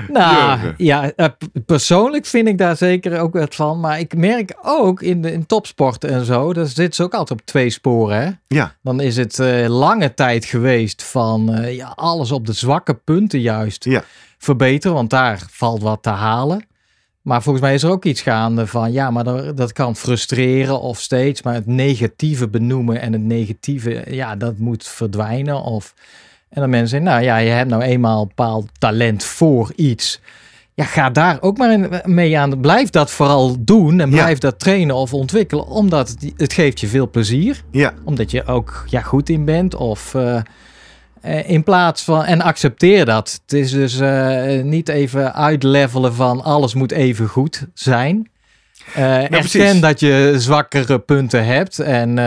Nou, 0.10 0.36
Jurgen. 0.50 0.74
ja, 0.78 1.12
eh, 1.16 1.26
p- 1.26 1.66
persoonlijk 1.66 2.26
vind 2.26 2.48
ik 2.48 2.58
daar 2.58 2.78
zeker 2.78 3.20
ook 3.20 3.34
wat 3.34 3.56
van. 3.56 3.80
Maar 3.80 4.00
ik 4.00 4.16
merk 4.18 4.56
ook 4.62 5.02
in, 5.02 5.22
de, 5.22 5.32
in 5.32 5.46
topsporten 5.46 6.10
en 6.10 6.26
zo, 6.26 6.54
dat 6.54 6.70
zit 6.70 6.96
ze 6.96 7.04
ook 7.04 7.14
altijd 7.14 7.40
op 7.40 7.46
twee 7.46 7.70
sporen. 7.70 8.22
Hè? 8.22 8.30
Ja, 8.48 8.76
Dan 8.82 9.00
is 9.00 9.18
het 9.18 9.40
eh, 9.40 9.68
lange 9.68 10.14
tijd 10.14 10.46
geweest 10.46 11.04
van 11.04 11.54
eh, 11.54 11.76
ja, 11.76 11.92
alles 11.96 12.32
op 12.32 12.46
de 12.46 12.54
zwakke 12.54 12.94
punten 12.94 13.40
juist 13.42 13.84
Ja. 13.84 14.04
verbeteren. 14.38 14.96
Want 14.96 15.10
daar 15.10 15.44
valt 15.52 15.82
wat 15.82 16.04
te 16.04 16.10
halen. 16.10 16.66
Maar 17.22 17.42
volgens 17.44 17.64
mij 17.66 17.74
is 17.74 17.84
er 17.84 17.90
ook 17.92 18.06
iets 18.06 18.22
gaande 18.22 18.68
van, 18.68 18.92
ja, 18.92 19.12
maar 19.12 19.24
dat, 19.24 19.58
dat 19.58 19.74
kan 19.74 19.96
frustreren 19.96 20.80
of 20.82 21.00
steeds. 21.00 21.42
Maar 21.42 21.54
het 21.54 21.66
negatieve 21.68 22.48
benoemen 22.50 23.02
en 23.02 23.14
het 23.14 23.22
negatieve, 23.22 24.04
ja, 24.10 24.36
dat 24.36 24.58
moet 24.58 24.88
verdwijnen. 24.88 25.62
Of, 25.62 25.94
en 26.56 26.62
dan 26.62 26.70
mensen 26.70 26.90
zeggen, 26.90 27.10
nou 27.10 27.24
ja, 27.24 27.38
je 27.38 27.50
hebt 27.50 27.70
nou 27.70 27.82
eenmaal 27.82 28.22
een 28.22 28.28
bepaald 28.28 28.70
talent 28.78 29.24
voor 29.24 29.72
iets. 29.76 30.22
Ja, 30.74 30.84
ga 30.84 31.10
daar 31.10 31.38
ook 31.42 31.58
maar 31.58 32.02
mee 32.04 32.40
aan. 32.40 32.60
Blijf 32.60 32.90
dat 32.90 33.12
vooral 33.12 33.56
doen 33.60 34.00
en 34.00 34.10
Ja. 34.10 34.16
blijf 34.16 34.38
dat 34.38 34.60
trainen 34.60 34.96
of 34.96 35.14
ontwikkelen. 35.14 35.68
Omdat 35.68 36.16
het, 36.38 36.54
geeft 36.54 36.80
je 36.80 36.88
veel 36.88 37.10
plezier 37.10 37.64
ja, 37.72 37.94
omdat 38.04 38.32
je 38.32 38.46
ook 38.46 38.86
ja, 38.90 39.02
goed 39.02 39.30
in 39.30 39.46
bent. 39.46 39.76
Of 39.76 40.16
eh, 40.16 40.40
eh, 41.22 41.50
in 41.50 41.64
plaats 41.64 42.04
van. 42.04 42.24
En 42.24 42.42
accepteer 42.42 43.06
dat. 43.06 43.40
Het 43.42 43.54
is 43.54 43.72
dus 43.72 44.00
eh, 44.00 44.62
niet 44.64 44.90
even 44.90 45.34
uitlevelen 45.34 46.14
van 46.14 46.44
alles 46.44 46.74
moet 46.74 46.92
even 46.92 47.28
goed 47.28 47.68
zijn. 47.74 48.30
Precies. 48.94 49.56
erken 49.56 49.82
dat 49.82 50.00
je 50.00 50.34
zwakkere 50.38 51.00
punten 51.00 51.46
hebt. 51.46 51.80
En, 51.80 52.18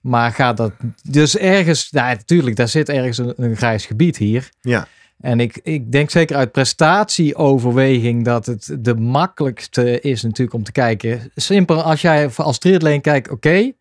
maar 0.00 0.32
ga 0.32 0.52
dat. 0.52 0.72
Dus 1.02 1.36
ergens. 1.36 1.88
Ja, 1.90 2.06
natuurlijk, 2.08 2.56
daar 2.56 2.68
zit 2.68 2.88
ergens 2.88 3.18
een, 3.18 3.32
een 3.36 3.56
grijs 3.56 3.86
gebied 3.86 4.16
hier. 4.16 4.50
ja. 4.60 4.86
En 5.20 5.40
ik, 5.40 5.60
ik 5.62 5.92
denk 5.92 6.10
zeker 6.10 6.36
uit 6.36 6.52
prestatieoverweging 6.52 8.24
dat 8.24 8.46
het 8.46 8.76
de 8.78 8.94
makkelijkste 8.94 10.00
is 10.00 10.22
natuurlijk 10.22 10.56
om 10.56 10.62
te 10.62 10.72
kijken. 10.72 11.30
Simpel 11.34 11.82
als 11.82 12.00
jij 12.00 12.28
als 12.36 12.58
triatleen 12.58 13.00
kijkt, 13.00 13.30
oké, 13.30 13.72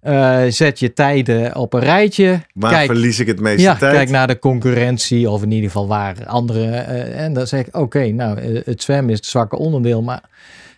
eh, 0.00 0.42
zet 0.48 0.78
je 0.78 0.92
tijden 0.92 1.56
op 1.56 1.72
een 1.72 1.80
rijtje. 1.80 2.40
Waar 2.54 2.72
kijk, 2.72 2.86
verlies 2.86 3.18
ik 3.18 3.26
het 3.26 3.40
meeste 3.40 3.62
ja, 3.62 3.74
tijd? 3.74 3.94
kijk 3.94 4.08
naar 4.08 4.26
de 4.26 4.38
concurrentie 4.38 5.30
of 5.30 5.42
in 5.42 5.50
ieder 5.50 5.66
geval 5.70 5.88
waar 5.88 6.26
andere. 6.26 6.66
eh, 6.70 7.24
en 7.24 7.32
dan 7.32 7.46
zeg 7.46 7.66
ik, 7.66 7.76
oké, 7.76 8.06
nou, 8.06 8.38
eh, 8.38 8.64
het 8.64 8.82
zwemmen 8.82 9.10
is 9.10 9.16
het 9.16 9.26
zwakke 9.26 9.58
onderdeel, 9.58 10.02
maar 10.02 10.22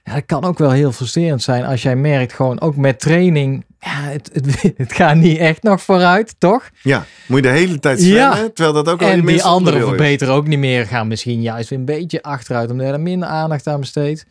ja, 0.04 0.12
het 0.12 0.26
kan 0.26 0.44
ook 0.44 0.58
wel 0.58 0.70
heel 0.70 0.92
frustrerend 0.92 1.42
zijn 1.42 1.64
als 1.64 1.82
jij 1.82 1.96
merkt 1.96 2.32
gewoon 2.32 2.60
ook 2.60 2.76
met 2.76 3.00
training, 3.00 3.64
ja, 3.84 4.00
het, 4.02 4.30
het, 4.32 4.62
het 4.76 4.92
gaat 4.92 5.16
niet 5.16 5.38
echt 5.38 5.62
nog 5.62 5.82
vooruit, 5.82 6.34
toch? 6.38 6.70
Ja, 6.82 7.04
moet 7.26 7.36
je 7.36 7.50
de 7.50 7.58
hele 7.58 7.78
tijd 7.78 8.02
Ja. 8.04 8.32
zwemmen, 8.32 8.54
terwijl 8.54 8.84
dat 8.84 8.88
ook 8.94 9.02
al 9.02 9.08
En 9.08 9.26
die 9.26 9.42
anderen 9.42 9.80
verbeteren 9.80 10.34
ook 10.34 10.46
niet 10.46 10.58
meer. 10.58 10.86
Gaan 10.86 11.08
misschien 11.08 11.42
juist 11.42 11.68
weer 11.68 11.78
een 11.78 11.84
beetje 11.84 12.22
achteruit. 12.22 12.70
Omdat 12.70 12.86
je 12.86 12.92
er 12.92 13.00
minder 13.00 13.28
aandacht 13.28 13.66
aan 13.66 13.80
besteedt. 13.80 14.26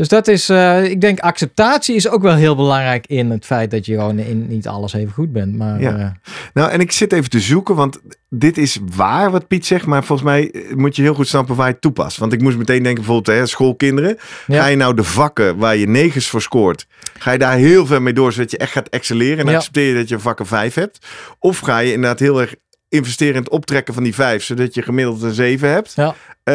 Dus 0.00 0.08
dat 0.08 0.28
is, 0.28 0.48
eh, 0.48 0.84
ik 0.84 1.00
denk, 1.00 1.18
acceptatie 1.20 1.94
is 1.94 2.08
ook 2.08 2.22
wel 2.22 2.34
heel 2.34 2.56
belangrijk 2.56 3.06
in 3.06 3.30
het 3.30 3.44
feit 3.46 3.70
dat 3.70 3.86
je 3.86 3.94
gewoon 3.94 4.18
in 4.18 4.46
niet 4.48 4.66
alles 4.68 4.92
even 4.92 5.12
goed 5.12 5.32
bent. 5.32 5.56
Maar 5.56 5.80
Ja. 5.80 5.98
eh, 5.98 6.06
Nou, 6.54 6.70
en 6.70 6.80
ik 6.80 6.92
zit 6.92 7.12
even 7.12 7.30
te 7.30 7.40
zoeken, 7.40 7.74
want 7.74 8.00
dit 8.28 8.58
is 8.58 8.78
waar 8.96 9.30
wat 9.30 9.48
Piet 9.48 9.66
zegt, 9.66 9.86
maar 9.86 10.04
volgens 10.04 10.28
mij 10.28 10.50
eh, 10.50 10.74
moet 10.74 10.96
je 10.96 11.02
heel 11.02 11.14
goed 11.14 11.28
snappen 11.28 11.56
waar 11.56 11.66
je 11.66 11.72
het 11.72 11.80
toepast. 11.82 12.16
Want 12.16 12.32
ik 12.32 12.40
moest 12.42 12.56
meteen 12.56 12.82
denken, 12.82 13.04
bijvoorbeeld 13.04 13.38
hè, 13.38 13.46
schoolkinderen. 13.46 14.16
Ja. 14.46 14.60
Ga 14.62 14.66
je 14.66 14.76
nou 14.76 14.94
de 14.94 15.04
vakken 15.04 15.56
waar 15.56 15.76
je 15.76 15.88
negens 15.88 16.28
voor 16.28 16.42
scoort, 16.42 16.86
ga 17.18 17.32
je 17.32 17.38
daar 17.38 17.56
heel 17.56 17.86
ver 17.86 18.02
mee 18.02 18.12
door, 18.12 18.32
zodat 18.32 18.50
je 18.50 18.58
echt 18.58 18.72
gaat 18.72 18.88
excelleren 18.88 19.38
en 19.44 19.50
Ja. 19.50 19.56
accepteer 19.56 19.88
je 19.88 19.94
dat 19.94 20.08
je 20.08 20.18
vakken 20.18 20.46
vijf 20.46 20.74
hebt? 20.74 21.06
Of 21.38 21.58
ga 21.58 21.78
je 21.78 21.92
inderdaad 21.92 22.18
heel 22.18 22.40
erg 22.40 22.54
investeren 22.90 23.34
in 23.34 23.40
het 23.40 23.50
optrekken 23.50 23.94
van 23.94 24.02
die 24.02 24.14
vijf, 24.14 24.42
zodat 24.44 24.74
je 24.74 24.82
gemiddeld 24.82 25.22
een 25.22 25.34
zeven 25.34 25.68
hebt? 25.70 25.92
ja. 25.96 26.14
Eh, 26.44 26.54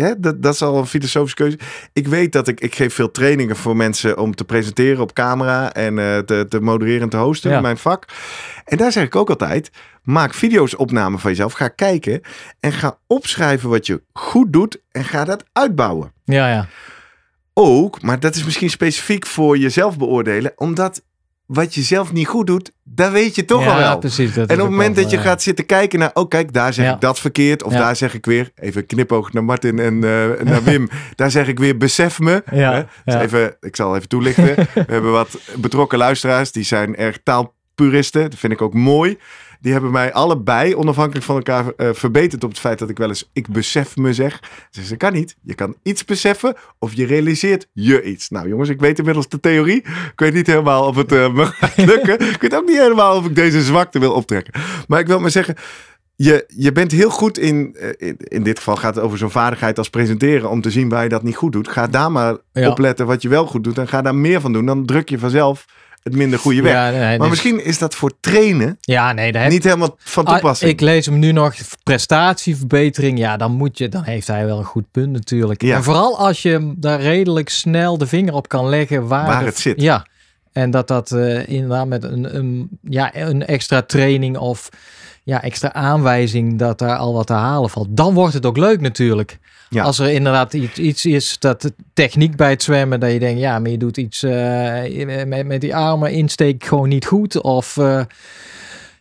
hè, 0.00 0.12
dat, 0.20 0.42
dat 0.42 0.54
is 0.54 0.62
al 0.62 0.78
een 0.78 0.86
filosofische 0.86 1.36
keuze. 1.36 1.58
Ik 1.92 2.08
weet 2.08 2.32
dat 2.32 2.48
ik, 2.48 2.60
ik 2.60 2.74
geef 2.74 2.94
veel 2.94 3.10
trainingen 3.10 3.56
voor 3.56 3.76
mensen 3.76 4.18
om 4.18 4.34
te 4.34 4.44
presenteren 4.44 5.00
op 5.02 5.12
camera 5.12 5.72
en 5.72 5.98
eh, 5.98 6.18
te, 6.18 6.46
te 6.48 6.60
modereren 6.60 7.02
en 7.02 7.08
te 7.08 7.16
hosten 7.16 7.50
Ja. 7.50 7.56
in 7.56 7.62
mijn 7.62 7.76
vak. 7.78 8.04
En 8.64 8.76
daar 8.76 8.92
zeg 8.92 9.04
ik 9.04 9.16
ook 9.16 9.28
altijd, 9.30 9.70
maak 10.02 10.34
video's 10.34 10.78
opname 10.78 11.18
van 11.18 11.30
jezelf. 11.30 11.52
Ga 11.52 11.68
kijken 11.68 12.20
en 12.60 12.72
ga 12.72 12.98
opschrijven 13.06 13.68
wat 13.68 13.86
je 13.86 14.02
goed 14.12 14.52
doet 14.52 14.80
en 14.92 15.04
ga 15.04 15.24
dat 15.24 15.44
uitbouwen. 15.52 16.12
ja, 16.24 16.48
ja. 16.48 16.66
Ook, 17.54 18.02
maar 18.02 18.20
dat 18.20 18.34
is 18.34 18.44
misschien 18.44 18.70
specifiek 18.70 19.26
voor 19.26 19.58
jezelf 19.58 19.98
beoordelen, 19.98 20.52
omdat 20.56 21.02
wat 21.52 21.74
je 21.74 21.82
zelf 21.82 22.12
niet 22.12 22.26
goed 22.26 22.46
doet, 22.46 22.72
dat 22.84 23.12
weet 23.12 23.34
je 23.34 23.44
toch 23.44 23.64
ja, 23.64 23.72
al 23.72 23.78
wel. 23.78 23.98
precies. 23.98 24.34
Dat 24.34 24.48
En 24.48 24.56
op 24.56 24.62
het 24.62 24.70
moment 24.70 24.96
dat 24.96 25.10
je 25.10 25.18
gaat 25.18 25.42
zitten 25.42 25.66
kijken 25.66 25.98
naar, 25.98 26.10
oh 26.14 26.28
kijk, 26.28 26.52
daar 26.52 26.72
zeg 26.72 26.84
Ja. 26.84 26.94
ik 26.94 27.00
dat 27.00 27.18
verkeerd. 27.20 27.62
Of 27.62 27.72
daar 27.72 27.96
zeg 27.96 28.14
ik 28.14 28.26
weer, 28.26 28.50
even 28.54 28.86
knipoog 28.86 29.32
naar 29.32 29.44
Martin 29.44 29.78
en 29.78 29.94
eh, 29.94 30.44
naar 30.44 30.64
Wim. 30.64 30.88
daar 31.14 31.30
zeg 31.30 31.48
ik 31.48 31.58
weer, 31.58 31.76
besef 31.76 32.18
me. 32.20 32.42
Hè? 32.44 32.82
Dus 33.04 33.14
even, 33.14 33.56
ik 33.60 33.76
zal 33.76 33.96
even 33.96 34.08
toelichten. 34.08 34.44
We 34.74 34.84
hebben 34.86 35.12
wat 35.12 35.38
betrokken 35.56 35.98
luisteraars, 35.98 36.52
die 36.52 36.64
zijn 36.64 36.96
erg 36.96 37.18
taalpuristen. 37.22 38.30
Dat 38.30 38.38
vind 38.38 38.52
ik 38.52 38.62
ook 38.62 38.74
mooi. 38.74 39.18
Die 39.60 39.72
hebben 39.72 39.90
mij 39.90 40.12
allebei 40.12 40.74
onafhankelijk 40.76 41.24
van 41.24 41.36
elkaar 41.36 41.72
eh, 41.76 41.88
verbeterd 41.92 42.44
op 42.44 42.50
het 42.50 42.58
feit 42.58 42.78
dat 42.78 42.88
ik 42.88 42.98
wel 42.98 43.08
eens 43.08 43.30
ik 43.32 43.48
besef 43.48 43.96
me 43.96 44.12
zeg. 44.14 44.40
Dus 44.70 44.88
dat 44.88 44.98
kan 44.98 45.12
niet. 45.12 45.36
Je 45.42 45.54
kan 45.54 45.76
iets 45.82 46.04
beseffen 46.04 46.54
of 46.78 46.92
je 46.94 47.06
realiseert 47.06 47.66
je 47.72 48.02
iets. 48.02 48.28
Nou 48.28 48.48
jongens, 48.48 48.68
ik 48.68 48.80
weet 48.80 48.98
inmiddels 48.98 49.28
de 49.28 49.40
theorie. 49.40 49.76
Ik 50.12 50.12
weet 50.16 50.34
niet 50.34 50.46
helemaal 50.46 50.86
of 50.86 50.96
het 50.96 51.10
me 51.10 51.44
gaat 51.60 51.76
lukken. 51.76 52.20
ik 52.20 52.40
weet 52.40 52.54
ook 52.54 52.66
niet 52.66 52.78
helemaal 52.78 53.16
of 53.16 53.26
ik 53.26 53.34
deze 53.34 53.62
zwakte 53.62 53.98
wil 53.98 54.12
optrekken. 54.12 54.54
Maar 54.88 55.00
ik 55.00 55.06
wil 55.06 55.20
maar 55.20 55.30
zeggen, 55.30 55.54
je, 56.16 56.44
je 56.48 56.72
bent 56.72 56.92
heel 56.92 57.10
goed 57.10 57.38
in, 57.38 57.76
eh, 57.80 57.88
in, 58.08 58.16
in 58.18 58.42
dit 58.42 58.58
geval 58.58 58.76
gaat 58.76 58.94
het 58.94 59.04
over 59.04 59.18
zo'n 59.18 59.30
vaardigheid 59.30 59.78
als 59.78 59.90
presenteren, 59.90 60.50
om 60.50 60.60
te 60.60 60.70
zien 60.70 60.88
waar 60.88 61.02
je 61.02 61.08
dat 61.08 61.22
niet 61.22 61.36
goed 61.36 61.52
doet. 61.52 61.68
Ga 61.68 61.86
daar 61.86 62.12
maar 62.12 62.36
Ja. 62.52 62.70
opletten 62.70 63.06
wat 63.06 63.22
je 63.22 63.28
wel 63.28 63.46
goed 63.46 63.64
doet 63.64 63.78
en 63.78 63.88
ga 63.88 64.02
daar 64.02 64.14
meer 64.14 64.40
van 64.40 64.52
doen. 64.52 64.66
Dan 64.66 64.86
druk 64.86 65.08
je 65.08 65.18
vanzelf 65.18 65.64
het 66.02 66.14
minder 66.16 66.38
goede 66.38 66.62
weg. 66.62 66.72
Ja, 66.72 66.90
nee, 66.90 67.00
maar 67.00 67.18
dus- 67.18 67.28
misschien 67.28 67.64
is 67.64 67.78
dat 67.78 67.94
voor 67.94 68.12
trainen 68.20 68.78
Ja, 68.80 69.12
nee, 69.12 69.32
daar 69.32 69.42
heb 69.42 69.50
niet 69.50 69.64
helemaal 69.64 69.96
van 69.98 70.24
Ah, 70.24 70.32
toepassing. 70.32 70.70
ik 70.70 70.80
lees 70.80 71.06
hem 71.06 71.18
nu 71.18 71.32
nog, 71.32 71.54
prestatieverbetering. 71.82 73.18
Ja, 73.18 73.36
dan 73.36 73.52
moet 73.52 73.78
je, 73.78 73.88
dan 73.88 74.02
heeft 74.02 74.26
hij 74.26 74.46
wel 74.46 74.58
een 74.58 74.64
goed 74.64 74.90
punt 74.90 75.12
natuurlijk. 75.12 75.62
Ja. 75.62 75.76
En 75.76 75.82
vooral 75.82 76.18
als 76.18 76.42
je 76.42 76.72
daar 76.76 77.00
redelijk 77.00 77.48
snel 77.48 77.98
de 77.98 78.06
vinger 78.06 78.34
op 78.34 78.48
kan 78.48 78.68
leggen 78.68 79.06
waar, 79.06 79.26
Waar 79.26 79.40
de- 79.40 79.44
het 79.46 79.58
zit. 79.58 79.80
Ja, 79.80 80.06
en 80.52 80.70
dat 80.70 80.88
dat 80.88 81.10
eh, 81.12 81.48
inderdaad 81.48 81.86
met 81.86 82.04
een, 82.04 82.36
een, 82.36 82.68
ja, 82.88 83.16
een 83.16 83.46
extra 83.46 83.82
training 83.82 84.36
of 84.38 84.68
ja, 85.22 85.42
extra 85.42 85.72
aanwijzing 85.72 86.58
dat 86.58 86.78
daar 86.78 86.96
al 86.96 87.12
wat 87.12 87.26
te 87.26 87.32
halen 87.32 87.70
valt. 87.70 87.88
Dan 87.90 88.14
wordt 88.14 88.34
het 88.34 88.46
ook 88.46 88.56
leuk 88.56 88.80
natuurlijk. 88.80 89.38
Ja. 89.68 89.82
Als 89.82 89.98
er 89.98 90.10
inderdaad 90.10 90.52
iets, 90.54 90.78
iets 90.78 91.06
is 91.06 91.38
dat 91.38 91.62
de 91.62 91.72
techniek 91.94 92.36
bij 92.36 92.50
het 92.50 92.62
zwemmen, 92.62 93.00
dat 93.00 93.12
je 93.12 93.18
denkt, 93.18 93.40
ja, 93.40 93.58
maar 93.58 93.70
je 93.70 93.78
doet 93.78 93.96
iets 93.96 94.22
eh, 94.22 95.26
met, 95.26 95.46
met 95.46 95.60
die 95.60 95.76
armen 95.76 96.12
insteek 96.12 96.64
gewoon 96.64 96.88
niet 96.88 97.06
goed. 97.06 97.40
Of 97.40 97.76
eh, 97.76 98.00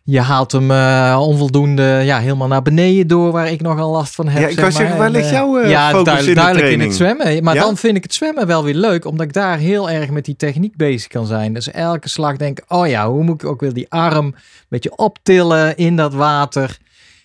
je 0.10 0.20
haalt 0.20 0.52
hem 0.52 0.72
eh, 0.72 1.18
onvoldoende 1.22 2.02
ja, 2.04 2.20
helemaal 2.20 2.48
naar 2.48 2.62
beneden 2.62 3.08
door, 3.08 3.32
waar 3.32 3.52
ik 3.52 3.62
nogal 3.62 3.92
last 3.92 4.16
van 4.16 4.28
heb. 4.28 4.42
Ja, 4.42 4.48
ik 4.48 4.54
zeg 4.54 4.62
wou 4.62 4.72
zeggen, 4.72 4.98
waar 4.98 5.10
ligt 5.10 5.26
eh, 5.26 5.32
jouw, 5.32 5.60
eh, 5.60 5.70
ja, 5.70 5.90
focus 5.90 6.04
duidelijk, 6.04 6.28
in 6.28 6.34
de 6.34 6.42
duidelijk 6.42 6.72
in 6.72 6.80
het 6.80 6.96
zwemmen. 6.96 7.44
Maar 7.44 7.56
Ja? 7.56 7.62
dan 7.62 7.78
vind 7.78 7.98
ik 7.98 8.04
het 8.04 8.14
zwemmen 8.14 8.48
wel 8.48 8.64
weer 8.64 8.74
leuk, 8.74 9.06
omdat 9.06 9.26
ik 9.26 9.34
daar 9.34 9.58
heel 9.58 9.90
erg 9.90 10.10
met 10.10 10.26
die 10.26 10.36
techniek 10.36 10.76
bezig 10.76 11.08
kan 11.08 11.26
zijn. 11.26 11.54
Dus 11.54 11.72
elke 11.72 12.10
slag 12.10 12.38
denk 12.38 12.60
ik, 12.60 12.66
oh 12.68 12.88
ja, 12.88 13.10
hoe 13.10 13.24
moet 13.24 13.44
ik 13.44 13.50
ook 13.50 13.62
weer 13.62 13.74
die 13.74 13.90
arm 13.90 14.26
een 14.26 14.36
beetje 14.70 14.96
optillen 14.96 15.78
in 15.78 15.96
dat 15.96 16.14
water. 16.14 16.78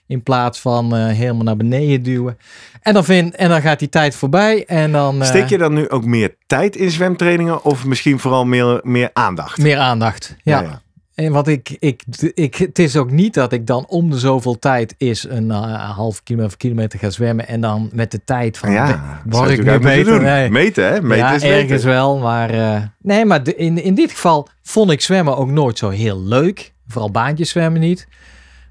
In 0.06 0.22
plaats 0.22 0.60
van 0.60 0.94
helemaal 0.94 1.42
naar 1.42 1.56
beneden 1.56 2.02
duwen. 2.02 2.38
En 2.84 2.94
dan, 2.94 3.04
vind, 3.04 3.34
en 3.34 3.48
dan 3.48 3.60
gaat 3.60 3.78
die 3.78 3.88
tijd 3.88 4.16
voorbij. 4.16 4.64
En 4.66 4.92
dan 4.92 5.20
eh, 5.20 5.26
Steek 5.26 5.48
je 5.48 5.58
dan 5.58 5.74
nu 5.74 5.88
ook 5.88 6.04
meer 6.04 6.34
tijd 6.46 6.76
in 6.76 6.90
zwemtrainingen 6.90 7.64
of 7.64 7.84
misschien 7.84 8.18
vooral 8.18 8.44
meer, 8.44 8.80
meer 8.82 9.10
aandacht? 9.12 9.58
meer 9.58 9.78
aandacht. 9.78 10.36
Ja. 10.42 10.82
En 11.14 11.32
wat 11.32 11.48
ik, 11.48 11.76
ik, 11.78 12.02
ik, 12.34 12.54
het 12.54 12.78
is 12.78 12.96
ook 12.96 13.10
niet 13.10 13.34
dat 13.34 13.52
ik 13.52 13.66
dan 13.66 13.86
om 13.88 14.10
de 14.10 14.18
zoveel 14.18 14.58
tijd 14.58 14.94
is 14.98 15.24
een 15.28 15.50
eh, 15.50 15.90
half 15.90 16.22
kilometer 16.22 16.52
of 16.52 16.58
kilometer 16.58 16.98
ga 16.98 17.10
zwemmen. 17.10 17.48
En 17.48 17.60
dan 17.60 17.90
met 17.92 18.10
de 18.10 18.24
tijd 18.24 18.58
van, 18.58 18.72
Ja, 18.72 19.20
zou 19.30 19.50
ik 19.50 19.64
nu. 19.64 20.18
Nee. 20.18 20.50
Meten, 20.50 20.84
hè? 20.92 21.00
Meten 21.02 21.16
ja, 21.26 21.32
is 21.32 21.42
ergens 21.42 21.84
wel. 21.84 22.18
Maar 22.18 22.50
eh, 22.50 22.82
nee, 23.02 23.24
maar 23.24 23.42
de- 23.42 23.56
in, 23.56 23.82
in 23.82 23.94
dit 23.94 24.10
geval 24.10 24.48
vond 24.62 24.90
ik 24.90 25.00
zwemmen 25.00 25.36
ook 25.36 25.50
nooit 25.50 25.78
zo 25.78 25.88
heel 25.88 26.20
leuk. 26.22 26.72
Vooral 26.88 27.10
baantjes 27.10 27.50
zwemmen 27.50 27.80
niet. 27.80 28.06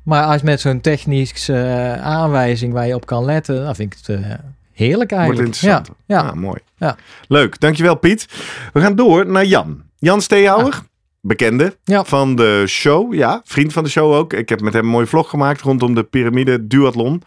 Maar 0.04 0.24
als 0.24 0.42
met 0.42 0.62
zo'n 0.62 0.82
technische 0.82 1.54
eh, 1.54 2.02
aanwijzing 2.02 2.74
waar 2.74 2.88
je 2.88 2.96
op 2.96 3.06
kan 3.06 3.26
letten, 3.26 3.64
dan 3.64 3.76
vind 3.76 3.94
ik 3.94 4.00
het 4.06 4.40
heerlijk 4.74 5.12
eigenlijk. 5.12 5.54
Ja, 5.54 5.82
ja. 6.06 6.20
Ah, 6.22 6.34
mooi. 6.34 6.60
Ja. 6.78 6.96
Leuk, 7.28 7.60
dankjewel 7.60 7.96
Piet. 7.96 8.28
We 8.74 8.82
gaan 8.82 8.96
door 8.96 9.28
naar 9.28 9.46
Jan. 9.46 9.82
Jan 9.98 10.22
Steehouwer, 10.22 10.82
bekende 11.28 11.78
Ja. 11.84 12.04
van 12.04 12.36
de 12.36 12.64
show. 12.68 13.14
Ja, 13.14 13.42
vriend 13.46 13.74
van 13.74 13.84
de 13.84 13.90
show 13.90 14.14
ook. 14.14 14.34
Ik 14.34 14.50
heb 14.50 14.62
met 14.62 14.74
hem 14.74 14.84
een 14.86 14.90
mooie 14.92 15.06
vlog 15.06 15.30
gemaakt 15.30 15.62
rondom 15.62 15.96
de 15.96 16.04
piramide 16.04 16.68
duathlon. 16.68 17.22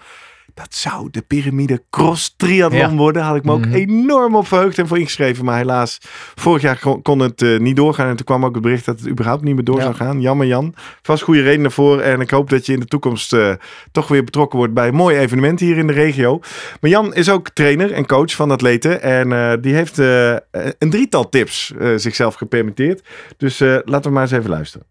Dat 0.54 0.74
zou 0.74 1.08
de 1.10 1.22
piramide 1.22 1.82
cross 1.90 2.34
triathlon 2.36 2.80
Ja. 2.80 2.94
worden. 2.96 3.22
Had 3.22 3.36
ik 3.36 3.44
me 3.44 3.52
ook 3.52 3.64
Mhm. 3.66 3.74
enorm 3.74 4.36
op 4.36 4.46
verheugd 4.46 4.78
en 4.78 4.86
voor 4.86 4.98
ingeschreven. 4.98 5.44
Maar 5.44 5.56
helaas, 5.56 5.98
vorig 6.34 6.62
jaar 6.62 6.78
kon, 6.78 7.02
kon 7.02 7.18
het 7.18 7.42
eh, 7.42 7.58
niet 7.58 7.76
doorgaan. 7.76 8.08
En 8.08 8.16
toen 8.16 8.24
kwam 8.26 8.44
ook 8.44 8.54
het 8.54 8.62
bericht 8.62 8.84
dat 8.84 8.98
het 9.00 9.08
überhaupt 9.08 9.42
niet 9.42 9.54
meer 9.54 9.64
door 9.64 9.76
Ja. 9.76 9.82
zou 9.82 9.94
gaan. 9.94 10.20
Jammer 10.20 10.46
Jan. 10.46 10.74
Vast 11.02 11.22
goede 11.22 11.42
redenen 11.42 11.70
voor. 11.72 12.00
En 12.00 12.20
ik 12.20 12.30
hoop 12.30 12.50
dat 12.50 12.66
je 12.66 12.72
in 12.72 12.80
de 12.80 12.86
toekomst 12.86 13.32
eh, 13.32 13.52
toch 13.92 14.08
weer 14.08 14.24
betrokken 14.24 14.58
wordt 14.58 14.74
bij 14.74 14.88
een 14.88 14.94
mooi 14.94 15.16
evenement 15.16 15.60
hier 15.60 15.76
in 15.76 15.86
de 15.86 15.92
regio. 15.92 16.40
Maar 16.80 16.90
Jan 16.90 17.14
is 17.14 17.28
ook 17.30 17.48
trainer 17.50 17.92
en 17.92 18.06
coach 18.06 18.32
van 18.34 18.50
atleten. 18.50 19.02
En 19.02 19.32
eh, 19.32 19.52
die 19.60 19.74
heeft 19.74 19.98
eh, 19.98 20.36
een 20.78 20.90
drietal 20.90 21.28
tips 21.28 21.72
eh, 21.78 21.88
zichzelf 21.96 22.34
gepermitteerd. 22.34 23.02
Dus 23.36 23.60
eh, 23.60 23.76
laten 23.84 24.02
we 24.02 24.10
maar 24.10 24.22
eens 24.22 24.32
even 24.32 24.50
luisteren. 24.50 24.86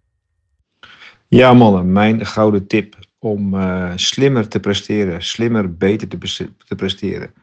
Ja, 1.27 1.53
mannen, 1.53 1.91
mijn 1.91 2.25
gouden 2.25 2.67
tip 2.67 2.95
om 3.25 3.53
eh, 3.53 3.91
slimmer 3.95 4.47
te 4.47 4.59
presteren, 4.59 5.23
slimmer 5.23 5.75
beter 5.75 6.07
te, 6.07 6.17
te 6.67 6.75
presteren, 6.75 7.33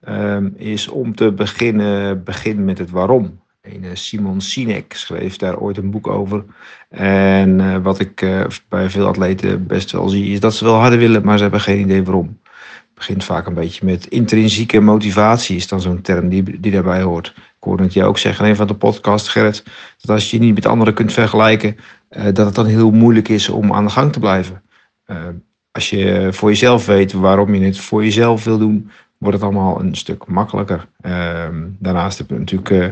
ehm, 0.00 0.48
is 0.56 0.88
om 0.88 1.14
te 1.14 1.32
beginnen 1.32 2.24
begin 2.24 2.64
met 2.64 2.78
het 2.78 2.90
waarom. 2.90 3.40
Eh, 3.60 3.72
Simon 3.92 4.40
Sinek 4.40 4.92
schreef 4.92 5.36
daar 5.36 5.58
ooit 5.58 5.76
een 5.76 5.90
boek 5.90 6.06
over. 6.06 6.44
En 6.88 7.60
eh, 7.60 7.76
wat 7.82 8.00
ik 8.00 8.26
bij 8.68 8.90
veel 8.90 9.06
atleten 9.06 9.66
best 9.66 9.92
wel 9.92 10.08
zie, 10.08 10.32
is 10.32 10.40
dat 10.40 10.54
ze 10.54 10.64
wel 10.64 10.74
harder 10.74 10.98
willen, 10.98 11.24
maar 11.24 11.36
ze 11.36 11.42
hebben 11.42 11.60
geen 11.60 11.80
idee 11.80 12.04
waarom. 12.04 12.38
Het 12.46 12.94
begint 12.94 13.24
vaak 13.24 13.46
een 13.46 13.54
beetje 13.54 13.84
met 13.84 14.06
intrinsieke 14.06 14.80
motivatie, 14.80 15.56
is 15.56 15.68
dan 15.68 15.80
zo'n 15.80 16.00
term 16.00 16.28
die, 16.28 16.70
daarbij 16.70 17.02
hoort. 17.02 17.34
Ik 17.36 17.62
hoorde 17.72 17.82
het 17.82 17.92
jou 17.92 18.08
ook 18.08 18.18
zeggen 18.18 18.44
in 18.44 18.50
een 18.50 18.56
van 18.56 18.66
de 18.66 18.74
podcast, 18.74 19.28
Gerrit, 19.28 19.64
dat 20.00 20.10
als 20.10 20.30
je 20.30 20.36
je 20.36 20.42
niet 20.42 20.54
met 20.54 20.66
anderen 20.66 20.94
kunt 20.94 21.12
vergelijken, 21.12 21.76
dat 22.08 22.46
het 22.46 22.54
dan 22.54 22.66
heel 22.66 22.90
moeilijk 22.90 23.28
is 23.28 23.48
om 23.48 23.72
aan 23.72 23.84
de 23.84 23.90
gang 23.90 24.12
te 24.12 24.18
blijven. 24.18 24.62
Eh, 25.06 25.26
als 25.70 25.90
je 25.90 26.28
voor 26.32 26.48
jezelf 26.48 26.86
weet 26.86 27.12
waarom 27.12 27.54
je 27.54 27.64
het 27.64 27.78
voor 27.78 28.04
jezelf 28.04 28.44
wil 28.44 28.58
doen, 28.58 28.90
wordt 29.18 29.36
het 29.36 29.44
allemaal 29.44 29.80
een 29.80 29.94
stuk 29.94 30.26
makkelijker. 30.26 30.88
Ehm, 31.00 31.64
daarnaast 31.78 32.18
heb 32.18 32.28
je 32.28 32.38
natuurlijk 32.38 32.70
eh, 32.70 32.88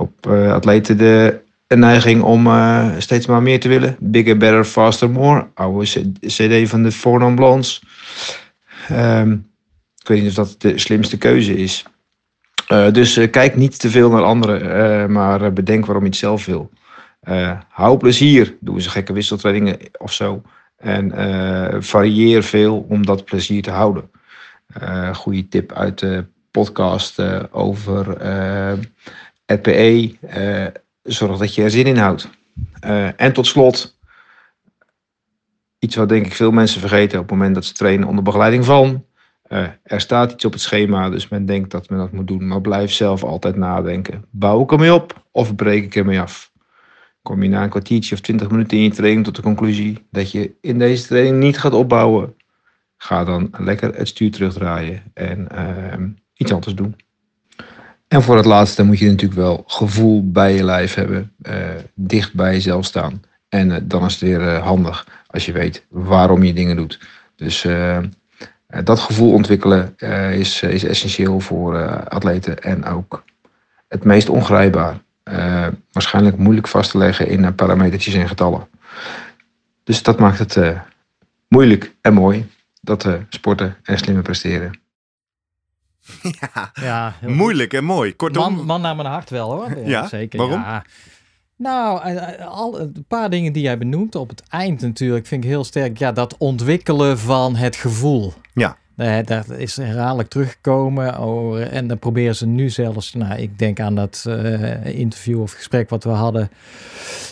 op 0.00 0.26
eh, 0.26 0.52
atleten 0.52 0.98
de 0.98 1.44
een 1.66 1.78
neiging 1.78 2.22
om 2.22 2.48
steeds 2.98 3.26
maar 3.26 3.42
meer 3.42 3.60
te 3.60 3.68
willen. 3.68 3.96
Bigger, 4.00 4.36
better, 4.36 4.64
faster, 4.64 5.10
more. 5.10 5.46
Oude 5.54 5.86
CD 6.20 6.68
van 6.68 6.82
de 6.82 6.92
Four 6.92 7.34
Blondes. 7.34 7.82
Ehm, 8.88 9.32
ik 10.00 10.08
weet 10.08 10.20
niet 10.20 10.28
of 10.28 10.34
dat 10.34 10.54
de 10.58 10.78
slimste 10.78 11.18
keuze 11.18 11.56
is. 11.56 11.84
Dus 12.92 13.30
kijk 13.30 13.56
niet 13.56 13.78
te 13.78 13.90
veel 13.90 14.10
naar 14.10 14.22
anderen, 14.22 15.12
maar 15.12 15.52
bedenk 15.52 15.86
waarom 15.86 16.04
je 16.04 16.10
het 16.10 16.18
zelf 16.18 16.44
wil. 16.44 16.70
Hou 17.68 17.96
plezier. 17.96 18.56
Doe 18.60 18.74
eens 18.74 18.86
gekke 18.86 19.12
wisseltrainingen 19.12 19.78
of 19.98 20.12
zo. 20.12 20.42
En 20.76 21.12
eh, 21.12 21.80
varieer 21.80 22.42
veel 22.42 22.86
om 22.88 23.06
dat 23.06 23.24
plezier 23.24 23.62
te 23.62 23.70
houden. 23.70 24.10
Eh 24.66 25.14
goede 25.14 25.48
tip 25.48 25.72
uit 25.72 25.98
de 25.98 26.24
podcast 26.50 27.18
eh, 27.18 27.42
over 27.50 28.06
RPE. 29.46 30.14
Zorg 31.02 31.38
dat 31.38 31.54
je 31.54 31.62
er 31.62 31.70
zin 31.70 31.86
in 31.86 31.96
houdt. 31.96 32.28
En 33.16 33.32
tot 33.32 33.46
slot, 33.46 33.98
iets 35.78 35.96
wat 35.96 36.08
denk 36.08 36.26
ik 36.26 36.34
veel 36.34 36.50
mensen 36.50 36.80
vergeten 36.80 37.18
op 37.18 37.28
het 37.28 37.36
moment 37.36 37.54
dat 37.54 37.64
ze 37.64 37.72
trainen 37.72 38.08
onder 38.08 38.24
begeleiding 38.24 38.64
van. 38.64 39.04
Er 39.82 40.00
staat 40.00 40.32
iets 40.32 40.44
op 40.44 40.52
het 40.52 40.60
schema, 40.60 41.10
dus 41.10 41.28
men 41.28 41.46
denkt 41.46 41.70
dat 41.70 41.88
men 41.88 41.98
dat 41.98 42.12
moet 42.12 42.26
doen. 42.26 42.46
Maar 42.46 42.60
blijf 42.60 42.92
zelf 42.92 43.24
altijd 43.24 43.56
nadenken. 43.56 44.24
Bouw 44.30 44.62
ik 44.62 44.72
ermee 44.72 44.94
op 44.94 45.24
of 45.30 45.54
breek 45.54 45.84
ik 45.84 45.96
ermee 45.96 46.20
af? 46.20 46.52
Kom 47.26 47.42
je 47.42 47.48
na 47.48 47.62
een 47.62 47.68
kwartiertje 47.68 48.14
of 48.14 48.20
twintig 48.20 48.50
minuten 48.50 48.76
in 48.76 48.82
je 48.82 48.90
training 48.90 49.24
tot 49.24 49.36
de 49.36 49.42
conclusie 49.42 50.06
dat 50.10 50.30
je 50.30 50.54
in 50.60 50.78
deze 50.78 51.06
training 51.06 51.36
niet 51.36 51.58
gaat 51.58 51.72
opbouwen? 51.72 52.34
Ga 52.96 53.24
dan 53.24 53.50
lekker 53.58 53.94
het 53.94 54.08
stuur 54.08 54.30
terugdraaien 54.30 55.02
en 55.14 55.48
ehm, 55.48 56.08
iets 56.34 56.52
anders 56.52 56.74
doen. 56.74 56.96
En 58.08 58.22
voor 58.22 58.36
het 58.36 58.44
laatste 58.44 58.82
moet 58.82 58.98
je 58.98 59.06
natuurlijk 59.06 59.40
wel 59.40 59.64
gevoel 59.66 60.30
bij 60.30 60.54
je 60.54 60.64
lijf 60.64 60.94
hebben, 60.94 61.32
eh, 61.42 61.58
dicht 61.94 62.34
bij 62.34 62.52
jezelf 62.52 62.84
staan. 62.84 63.22
En 63.48 63.70
eh, 63.70 63.80
dan 63.82 64.04
is 64.04 64.12
het 64.12 64.22
weer 64.22 64.48
eh, 64.48 64.62
handig 64.62 65.24
als 65.26 65.46
je 65.46 65.52
weet 65.52 65.86
waarom 65.88 66.42
je 66.42 66.52
dingen 66.52 66.76
doet. 66.76 67.00
Dus 67.36 67.64
eh, 67.64 67.96
eh, 67.96 68.04
dat 68.84 68.98
gevoel 68.98 69.32
ontwikkelen 69.32 69.94
is, 70.32 70.62
is 70.62 70.84
essentieel 70.84 71.40
voor 71.40 71.98
atleten 72.08 72.58
en 72.62 72.84
ook 72.84 73.24
het 73.88 74.04
meest 74.04 74.28
ongrijpbaar. 74.28 75.04
Eh, 75.26 75.66
waarschijnlijk 75.92 76.36
moeilijk 76.36 76.68
vast 76.68 76.90
te 76.90 76.98
leggen 76.98 77.28
in 77.28 77.44
eh, 77.44 77.52
parametertjes 77.54 78.14
en 78.14 78.28
getallen. 78.28 78.68
Dus 79.84 80.02
dat 80.02 80.18
maakt 80.18 80.38
het 80.38 80.56
eh, 80.56 80.80
moeilijk 81.48 81.94
en 82.00 82.14
mooi 82.14 82.50
dat 82.80 83.04
eh, 83.04 83.14
sporten 83.28 83.76
en 83.82 83.98
slimmer 83.98 84.22
presteren. 84.22 84.80
Ja, 86.40 86.70
Ja, 86.74 87.14
heel 87.20 87.30
moeilijk 87.30 87.72
en 87.72 87.84
mooi. 87.84 88.16
Kortom, 88.16 88.54
Man, 88.54 88.66
man 88.66 88.80
naar 88.80 88.96
mijn 88.96 89.08
hart 89.08 89.30
wel 89.30 89.52
hoor. 89.52 89.78
Ja, 89.84 90.06
zeker. 90.06 90.38
waarom? 90.38 90.60
Ja. 90.60 90.84
Nou, 91.56 92.18
al, 92.40 92.80
een 92.80 93.04
paar 93.08 93.30
dingen 93.30 93.52
die 93.52 93.62
jij 93.62 93.78
benoemt 93.78 94.14
op 94.14 94.28
het 94.28 94.42
eind 94.48 94.80
natuurlijk 94.80 95.26
vind 95.26 95.44
ik 95.44 95.50
heel 95.50 95.64
sterk. 95.64 95.98
Ja, 95.98 96.12
dat 96.12 96.36
ontwikkelen 96.36 97.18
van 97.18 97.56
het 97.56 97.76
gevoel. 97.76 98.32
Ja. 98.52 98.76
Dat 99.24 99.50
is 99.56 99.76
herhaaldelijk 99.76 100.28
teruggekomen. 100.28 101.18
Oh, 101.18 101.60
en 101.74 101.86
dan 101.86 101.98
proberen 101.98 102.36
ze 102.36 102.46
nu 102.46 102.70
zelfs, 102.70 103.14
nou, 103.14 103.40
ik 103.40 103.58
denk 103.58 103.80
aan 103.80 103.94
dat 103.94 104.24
eh, 104.28 104.98
interview 104.98 105.40
of 105.40 105.52
gesprek 105.52 105.90
wat 105.90 106.04
we 106.04 106.10
hadden 106.10 106.50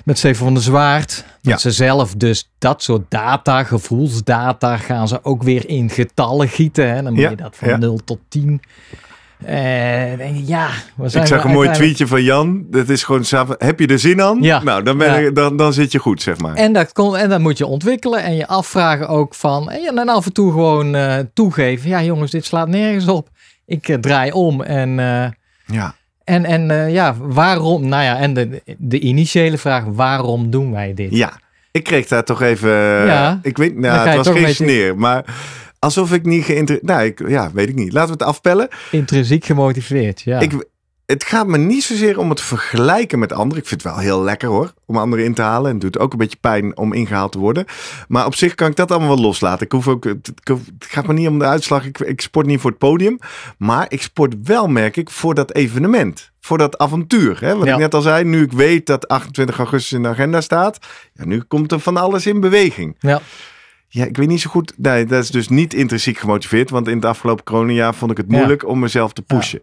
met 0.05 0.19
Steven 0.19 0.45
van 0.45 0.55
der 0.55 0.63
Zwaard. 0.63 1.25
Dat 1.43 1.53
Ja. 1.53 1.57
ze 1.59 1.71
zelf 1.71 2.15
dus 2.15 2.51
dat 2.59 2.83
soort 2.83 3.11
data, 3.11 3.65
gevoelsdata, 3.65 4.77
gaan 4.77 5.09
ze 5.09 5.25
ook 5.25 5.43
weer 5.43 5.69
in 5.69 5.91
getallen 5.91 6.49
gieten. 6.49 6.89
Hè? 6.95 7.03
Dan 7.03 7.13
moet 7.13 7.23
Ja, 7.23 7.31
je 7.31 7.37
dat 7.37 7.57
van 7.57 7.69
ja. 7.69 7.77
0 7.77 8.01
tot 8.05 8.19
10. 8.29 8.61
Je, 9.39 10.43
ja, 10.47 10.69
Ik 11.13 11.27
zag 11.27 11.45
een 11.45 11.51
mooi 11.51 11.71
tweetje 11.71 12.07
van 12.07 12.23
Jan. 12.23 12.65
Dat 12.71 12.89
is 12.89 13.03
gewoon, 13.03 13.25
heb 13.59 13.81
je 13.81 13.87
er 13.87 13.99
zin 13.99 14.23
aan? 14.23 14.39
Ja. 14.43 14.63
Nou, 14.63 14.83
dan, 14.83 14.99
ben 14.99 15.09
Ja. 15.23 15.29
ik- 15.29 15.35
dan, 15.35 15.57
dan 15.57 15.73
zit 15.73 15.93
je 15.93 15.99
goed, 15.99 16.23
zeg 16.23 16.39
maar. 16.39 16.55
En 16.55 16.73
dat, 16.73 16.93
kon, 16.93 17.17
en 17.17 17.29
dat 17.29 17.41
moet 17.41 17.59
je 17.59 17.67
ontwikkelen 17.67 18.23
en 18.23 18.35
je 18.37 18.47
afvragen 18.47 19.09
ook 19.09 19.35
van. 19.35 19.71
En 19.71 19.95
dan 19.95 20.09
af 20.09 20.27
en 20.27 20.33
toe 20.33 20.51
gewoon 20.53 20.95
eh, 20.95 21.15
toegeven. 21.35 21.89
Ja, 21.89 22.03
jongens, 22.03 22.31
dit 22.31 22.45
slaat 22.45 22.69
nergens 22.69 23.09
op. 23.09 23.29
Ik 23.67 23.89
eh, 23.89 23.97
draai 23.97 24.31
om. 24.31 24.63
En, 24.63 24.99
eh, 24.99 25.31
ja. 25.77 25.95
en, 26.25 26.45
en 26.45 26.71
eh, 26.71 26.93
ja, 26.93 27.15
waarom? 27.21 27.89
Nou 27.89 28.03
ja, 28.03 28.17
en 28.19 28.35
de, 28.35 28.63
de 28.79 28.99
initiële 28.99 29.59
vraag: 29.59 29.85
waarom 29.87 30.51
doen 30.51 30.73
wij 30.73 30.95
dit? 30.95 31.11
ja, 31.17 31.33
ik 31.71 31.85
kreeg 31.85 32.07
daar 32.09 32.25
toch 32.25 32.43
even... 32.43 32.71
Ja. 33.07 33.39
Ik 33.43 33.57
weet, 33.57 33.79
nou, 33.79 34.09
het 34.09 34.17
was 34.17 34.27
geen 34.29 34.35
beetje- 34.43 34.65
sneer, 34.65 34.97
maar 34.97 35.25
alsof 35.85 36.13
ik 36.13 36.25
niet 36.25 36.45
geïnteresseerd... 36.45 36.89
Nou, 36.91 37.05
ik, 37.05 37.29
ja, 37.29 37.51
weet 37.53 37.69
ik 37.69 37.75
niet. 37.75 37.93
Laten 37.93 38.09
we 38.09 38.25
het 38.25 38.29
afpellen. 38.29 38.69
Intrinsiek 38.91 39.45
gemotiveerd. 39.45 40.21
Ja. 40.21 40.41
Ik, 40.41 40.53
het 41.07 41.25
gaat 41.25 41.47
me 41.47 41.59
niet 41.59 41.85
zozeer 41.85 42.19
om 42.19 42.31
het 42.31 42.41
vergelijken 42.41 43.19
met 43.19 43.33
anderen. 43.33 43.63
Ik 43.63 43.69
vind 43.69 43.83
het 43.83 43.93
wel 43.93 44.01
heel 44.01 44.23
lekker 44.23 44.49
hoor, 44.49 44.73
om 44.87 44.97
anderen 44.97 45.25
in 45.25 45.35
te 45.35 45.43
halen. 45.43 45.67
En 45.67 45.73
het 45.73 45.81
doet 45.83 45.99
ook 45.99 46.13
een 46.13 46.19
beetje 46.19 46.39
pijn 46.41 46.77
om 46.77 46.93
ingehaald 46.93 47.33
te 47.33 47.39
worden. 47.39 47.65
Maar 48.09 48.27
op 48.27 48.35
zich 48.35 48.55
kan 48.55 48.69
ik 48.71 48.77
dat 48.77 48.91
allemaal 48.91 49.09
wel 49.09 49.25
loslaten. 49.25 49.67
Ik 49.67 49.73
hoef 49.73 49.89
ook, 49.89 50.05
het, 50.05 50.31
het 50.45 50.59
gaat 50.79 51.07
me 51.07 51.13
niet 51.13 51.29
om 51.29 51.39
de 51.39 51.45
uitslag. 51.45 51.85
Ik, 51.87 51.99
ik 51.99 52.21
sport 52.21 52.47
niet 52.47 52.61
voor 52.61 52.71
het 52.71 52.79
podium. 52.79 53.19
Maar 53.59 53.87
ik 53.89 54.03
sport 54.03 54.35
wel, 54.45 54.67
merk 54.67 54.97
ik, 54.97 55.11
voor 55.11 55.35
dat 55.35 55.55
evenement. 55.55 56.33
Voor 56.41 56.59
dat 56.59 56.79
avontuur. 56.79 57.37
Hè? 57.41 57.57
Wat 57.57 57.67
Ja. 57.67 57.73
ik 57.73 57.79
net 57.79 57.95
al 57.95 58.01
zei, 58.03 58.25
nu 58.25 58.43
ik 58.43 58.53
weet 58.53 58.87
dat 58.87 59.09
28 59.09 59.59
augustus 59.59 59.93
in 59.93 60.03
de 60.03 60.09
agenda 60.09 60.41
staat. 60.41 60.79
Ja, 61.13 61.25
nu 61.27 61.41
komt 61.41 61.73
er 61.73 61.81
van 61.81 61.97
alles 61.97 62.27
in 62.27 62.41
beweging. 62.41 62.97
ja. 63.01 63.21
Ja, 63.95 64.05
ik 64.05 64.17
weet 64.17 64.29
niet 64.29 64.41
zo 64.41 64.51
goed. 64.51 64.73
Nee, 64.77 65.05
dat 65.05 65.23
is 65.23 65.31
dus 65.31 65.49
niet 65.49 65.75
intrinsiek 65.75 66.19
gemotiveerd. 66.19 66.71
Want 66.71 66.89
in 66.89 66.97
het 66.97 67.05
afgelopen 67.05 67.45
coronajaar 67.45 67.95
vond 67.95 68.11
ik 68.11 68.17
het 68.17 68.27
Ja. 68.29 68.37
moeilijk 68.37 68.67
om 68.69 68.79
mezelf 68.79 69.13
te 69.13 69.23
pushen. 69.23 69.63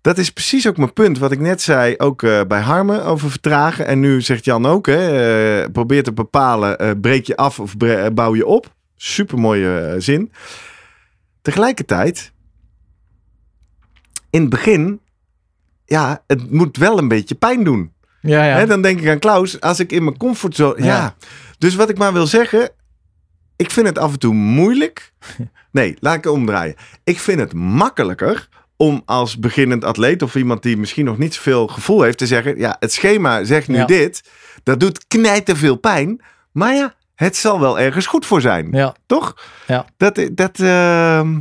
Dat 0.00 0.18
is 0.18 0.30
precies 0.30 0.68
ook 0.68 0.76
mijn 0.76 0.92
punt. 0.92 1.18
Wat 1.18 1.32
ik 1.32 1.40
net 1.40 1.62
zei, 1.62 1.94
ook 1.96 2.22
eh, 2.22 2.40
bij 2.48 2.60
Harmen 2.60 3.04
over 3.04 3.30
vertragen. 3.30 3.86
En 3.86 4.00
nu 4.00 4.20
zegt 4.22 4.44
Jan 4.44 4.66
ook, 4.66 4.86
hè, 4.86 5.62
eh, 5.62 5.70
probeer 5.72 6.02
te 6.02 6.12
bepalen, 6.12 6.78
eh, 6.78 6.90
breek 7.00 7.26
je 7.26 7.36
af 7.36 7.60
of 7.60 7.74
bouw 8.14 8.34
je 8.34 8.46
op. 8.46 8.74
Supermooie 8.96 9.78
eh, 9.80 9.94
zin. 10.00 10.32
Tegelijkertijd, 11.42 12.32
in 14.30 14.40
het 14.40 14.50
begin, 14.50 15.00
ja, 15.84 16.22
het 16.26 16.50
moet 16.50 16.76
wel 16.76 16.98
een 16.98 17.08
beetje 17.08 17.34
pijn 17.34 17.64
doen. 17.64 17.92
Ja, 18.20 18.44
ja. 18.44 18.56
Hè, 18.56 18.66
dan 18.66 18.82
denk 18.82 19.00
ik 19.00 19.08
aan 19.08 19.18
Klaus, 19.18 19.60
als 19.60 19.80
ik 19.80 19.92
in 19.92 20.04
mijn 20.04 20.16
comfortzone... 20.16 20.78
Ja. 20.78 20.84
Ja. 20.86 21.14
Dus 21.58 21.74
wat 21.74 21.88
ik 21.90 21.98
maar 21.98 22.12
wil 22.12 22.26
zeggen, 22.26 22.70
ik 23.56 23.70
vind 23.70 23.86
het 23.86 23.98
af 23.98 24.12
en 24.12 24.18
toe 24.18 24.34
moeilijk. 24.34 25.12
Nee, 25.70 25.96
laat 26.00 26.14
ik 26.16 26.24
het 26.24 26.32
omdraaien. 26.32 26.74
Ik 27.04 27.18
vind 27.18 27.40
het 27.40 27.52
makkelijker 27.52 28.48
om 28.76 29.02
als 29.04 29.38
beginnend 29.38 29.84
atleet 29.84 30.22
of 30.22 30.34
iemand 30.34 30.62
die 30.62 30.76
misschien 30.76 31.04
nog 31.04 31.18
niet 31.18 31.34
zoveel 31.34 31.66
gevoel 31.66 32.02
heeft 32.02 32.18
te 32.18 32.26
zeggen, 32.26 32.58
ja, 32.58 32.76
het 32.80 32.92
schema 32.92 33.44
zegt 33.44 33.68
nu 33.68 33.76
Ja. 33.76 33.84
dit, 33.84 34.22
dat 34.62 34.80
doet 34.80 35.06
knijten 35.08 35.56
veel 35.56 35.76
pijn, 35.76 36.20
maar 36.52 36.74
ja, 36.74 36.94
het 37.14 37.36
zal 37.36 37.60
wel 37.60 37.78
ergens 37.78 38.06
goed 38.06 38.26
voor 38.26 38.40
zijn, 38.40 38.68
ja. 38.70 38.94
toch? 39.06 39.34
Ja. 39.66 39.86
Dat, 39.96 40.28
dat, 40.32 40.60
ehm, 40.60 41.38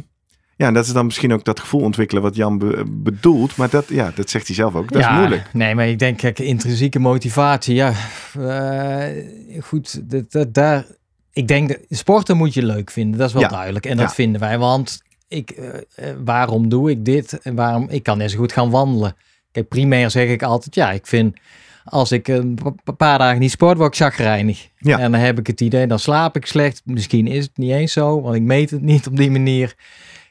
ja, 0.55 0.71
dat 0.71 0.85
is 0.85 0.93
dan 0.93 1.05
misschien 1.05 1.33
ook 1.33 1.43
dat 1.43 1.59
gevoel 1.59 1.81
ontwikkelen 1.81 2.23
wat 2.23 2.35
Jan 2.35 2.57
be- 2.57 2.83
bedoelt, 2.87 3.55
maar 3.55 3.69
dat, 3.69 3.85
ja, 3.87 4.11
dat 4.15 4.29
zegt 4.29 4.47
hij 4.47 4.55
zelf 4.55 4.75
ook. 4.75 4.91
Dat 4.91 5.01
ja, 5.01 5.11
is 5.11 5.17
moeilijk. 5.17 5.49
Nee, 5.53 5.75
maar 5.75 5.87
ik 5.87 5.99
denk, 5.99 6.17
kijk, 6.17 6.39
intrinsieke 6.39 6.99
motivatie, 6.99 7.75
ja. 7.75 7.93
eh, 8.39 9.25
goed, 9.63 10.09
dat, 10.11 10.31
dat, 10.31 10.53
daar, 10.53 10.85
ik 11.33 11.47
denk, 11.47 11.67
dat 11.67 11.77
sporten 11.89 12.37
moet 12.37 12.53
je 12.53 12.63
leuk 12.65 12.91
vinden. 12.91 13.17
Dat 13.19 13.27
is 13.27 13.33
wel 13.33 13.41
Ja. 13.41 13.47
duidelijk. 13.47 13.85
En 13.85 13.97
dat 13.97 14.07
Ja. 14.07 14.13
vinden 14.13 14.41
wij, 14.41 14.57
want 14.57 15.01
ik, 15.27 15.49
eh, 15.49 15.67
eh, 15.95 16.15
waarom 16.23 16.69
doe 16.69 16.89
ik 16.89 17.05
dit? 17.05 17.39
En 17.41 17.55
waarom, 17.55 17.87
ik 17.89 18.03
kan 18.03 18.17
net 18.17 18.31
zo 18.31 18.37
goed 18.37 18.51
gaan 18.53 18.69
wandelen. 18.69 19.15
Kijk, 19.51 19.67
primair 19.67 20.11
zeg 20.11 20.29
ik 20.29 20.43
altijd, 20.43 20.75
ja, 20.75 20.91
ik 20.91 21.07
vind, 21.07 21.37
als 21.83 22.11
ik 22.11 22.27
een 22.27 22.57
pa- 22.83 22.91
paar 22.91 23.17
dagen 23.17 23.39
niet 23.39 23.51
sport, 23.51 23.77
word 23.77 23.89
ik 23.89 23.95
chagrijnig. 24.01 24.67
Ja. 24.77 24.99
En 24.99 25.11
dan 25.11 25.19
heb 25.21 25.39
ik 25.39 25.47
het 25.47 25.61
idee, 25.61 25.87
dan 25.87 25.99
slaap 25.99 26.35
ik 26.35 26.45
slecht. 26.45 26.81
Misschien 26.85 27.27
is 27.27 27.43
het 27.43 27.57
niet 27.57 27.71
eens 27.71 27.91
zo, 27.93 28.21
want 28.21 28.35
ik 28.35 28.41
meet 28.41 28.69
het 28.69 28.81
niet 28.81 29.07
op 29.07 29.17
die 29.17 29.31
manier. 29.31 29.67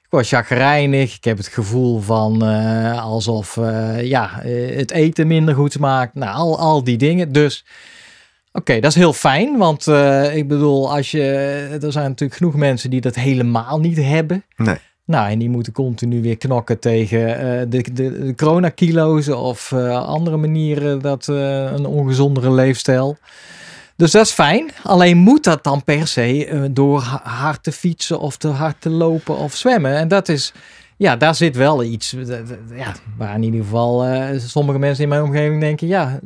Ik 0.03 0.19
word 0.19 0.27
chagrijnig. 0.29 1.17
Ik 1.17 1.25
heb 1.25 1.37
het 1.37 1.47
gevoel 1.47 2.01
van 2.01 2.45
eh, 2.45 3.03
alsof 3.05 3.55
ja, 4.01 4.41
het 4.75 4.91
eten 4.91 5.27
minder 5.27 5.55
goed 5.55 5.73
smaakt. 5.73 6.15
Nou, 6.15 6.35
al, 6.37 6.59
al 6.59 6.85
die 6.85 6.97
dingen. 6.97 7.33
Dus 7.33 7.65
oké, 8.53 8.81
dat 8.81 8.91
is 8.91 8.97
heel 8.97 9.13
fijn. 9.13 9.57
Want 9.59 9.87
eh, 9.87 10.37
ik 10.37 10.49
bedoel, 10.49 10.95
als 10.95 11.11
je, 11.11 11.23
er 11.83 11.93
zijn 11.93 12.09
natuurlijk 12.09 12.39
genoeg 12.39 12.55
mensen 12.55 12.91
die 12.91 13.01
dat 13.01 13.15
helemaal 13.15 13.81
niet 13.81 13.97
hebben. 13.97 14.45
Nee. 14.57 14.77
Nou, 15.05 15.31
en 15.31 15.39
die 15.39 15.51
moeten 15.51 15.73
continu 15.73 16.23
weer 16.23 16.37
knokken 16.37 16.79
tegen 16.79 17.39
eh, 17.39 17.67
de, 17.69 17.83
de, 17.93 18.25
de 18.25 18.35
coronakilo's 18.37 19.29
of 19.29 19.73
eh, 19.73 20.05
andere 20.07 20.37
manieren 20.37 21.01
dat 21.01 21.27
een 21.27 21.87
ongezondere 21.87 22.53
leefstijl. 22.53 23.17
Dus 23.97 24.11
dat 24.11 24.27
is 24.27 24.33
fijn. 24.33 24.71
Alleen 24.83 25.17
moet 25.17 25.45
dat 25.45 25.65
dan 25.65 25.85
per 25.85 26.07
se 26.07 26.69
door 26.71 27.01
ha- 27.01 27.21
hard 27.25 27.63
te 27.63 27.73
fietsen 27.73 28.21
of 28.21 28.37
te 28.37 28.49
hard 28.49 28.77
te 28.79 28.91
lopen 28.91 29.37
of 29.37 29.55
zwemmen. 29.55 29.97
En 29.97 30.09
dat 30.09 30.29
is, 30.29 30.53
ja, 30.97 31.17
daar 31.17 31.35
zit 31.35 31.57
wel 31.57 31.83
iets, 31.83 32.15
ja, 32.75 32.95
waar 33.17 33.35
in 33.35 33.43
ieder 33.43 33.63
geval 33.63 34.07
sommige 34.39 34.79
mensen 34.79 35.03
in 35.03 35.09
mijn 35.09 35.23
omgeving 35.23 35.61
denken, 35.61 35.87
ja, 35.87 36.21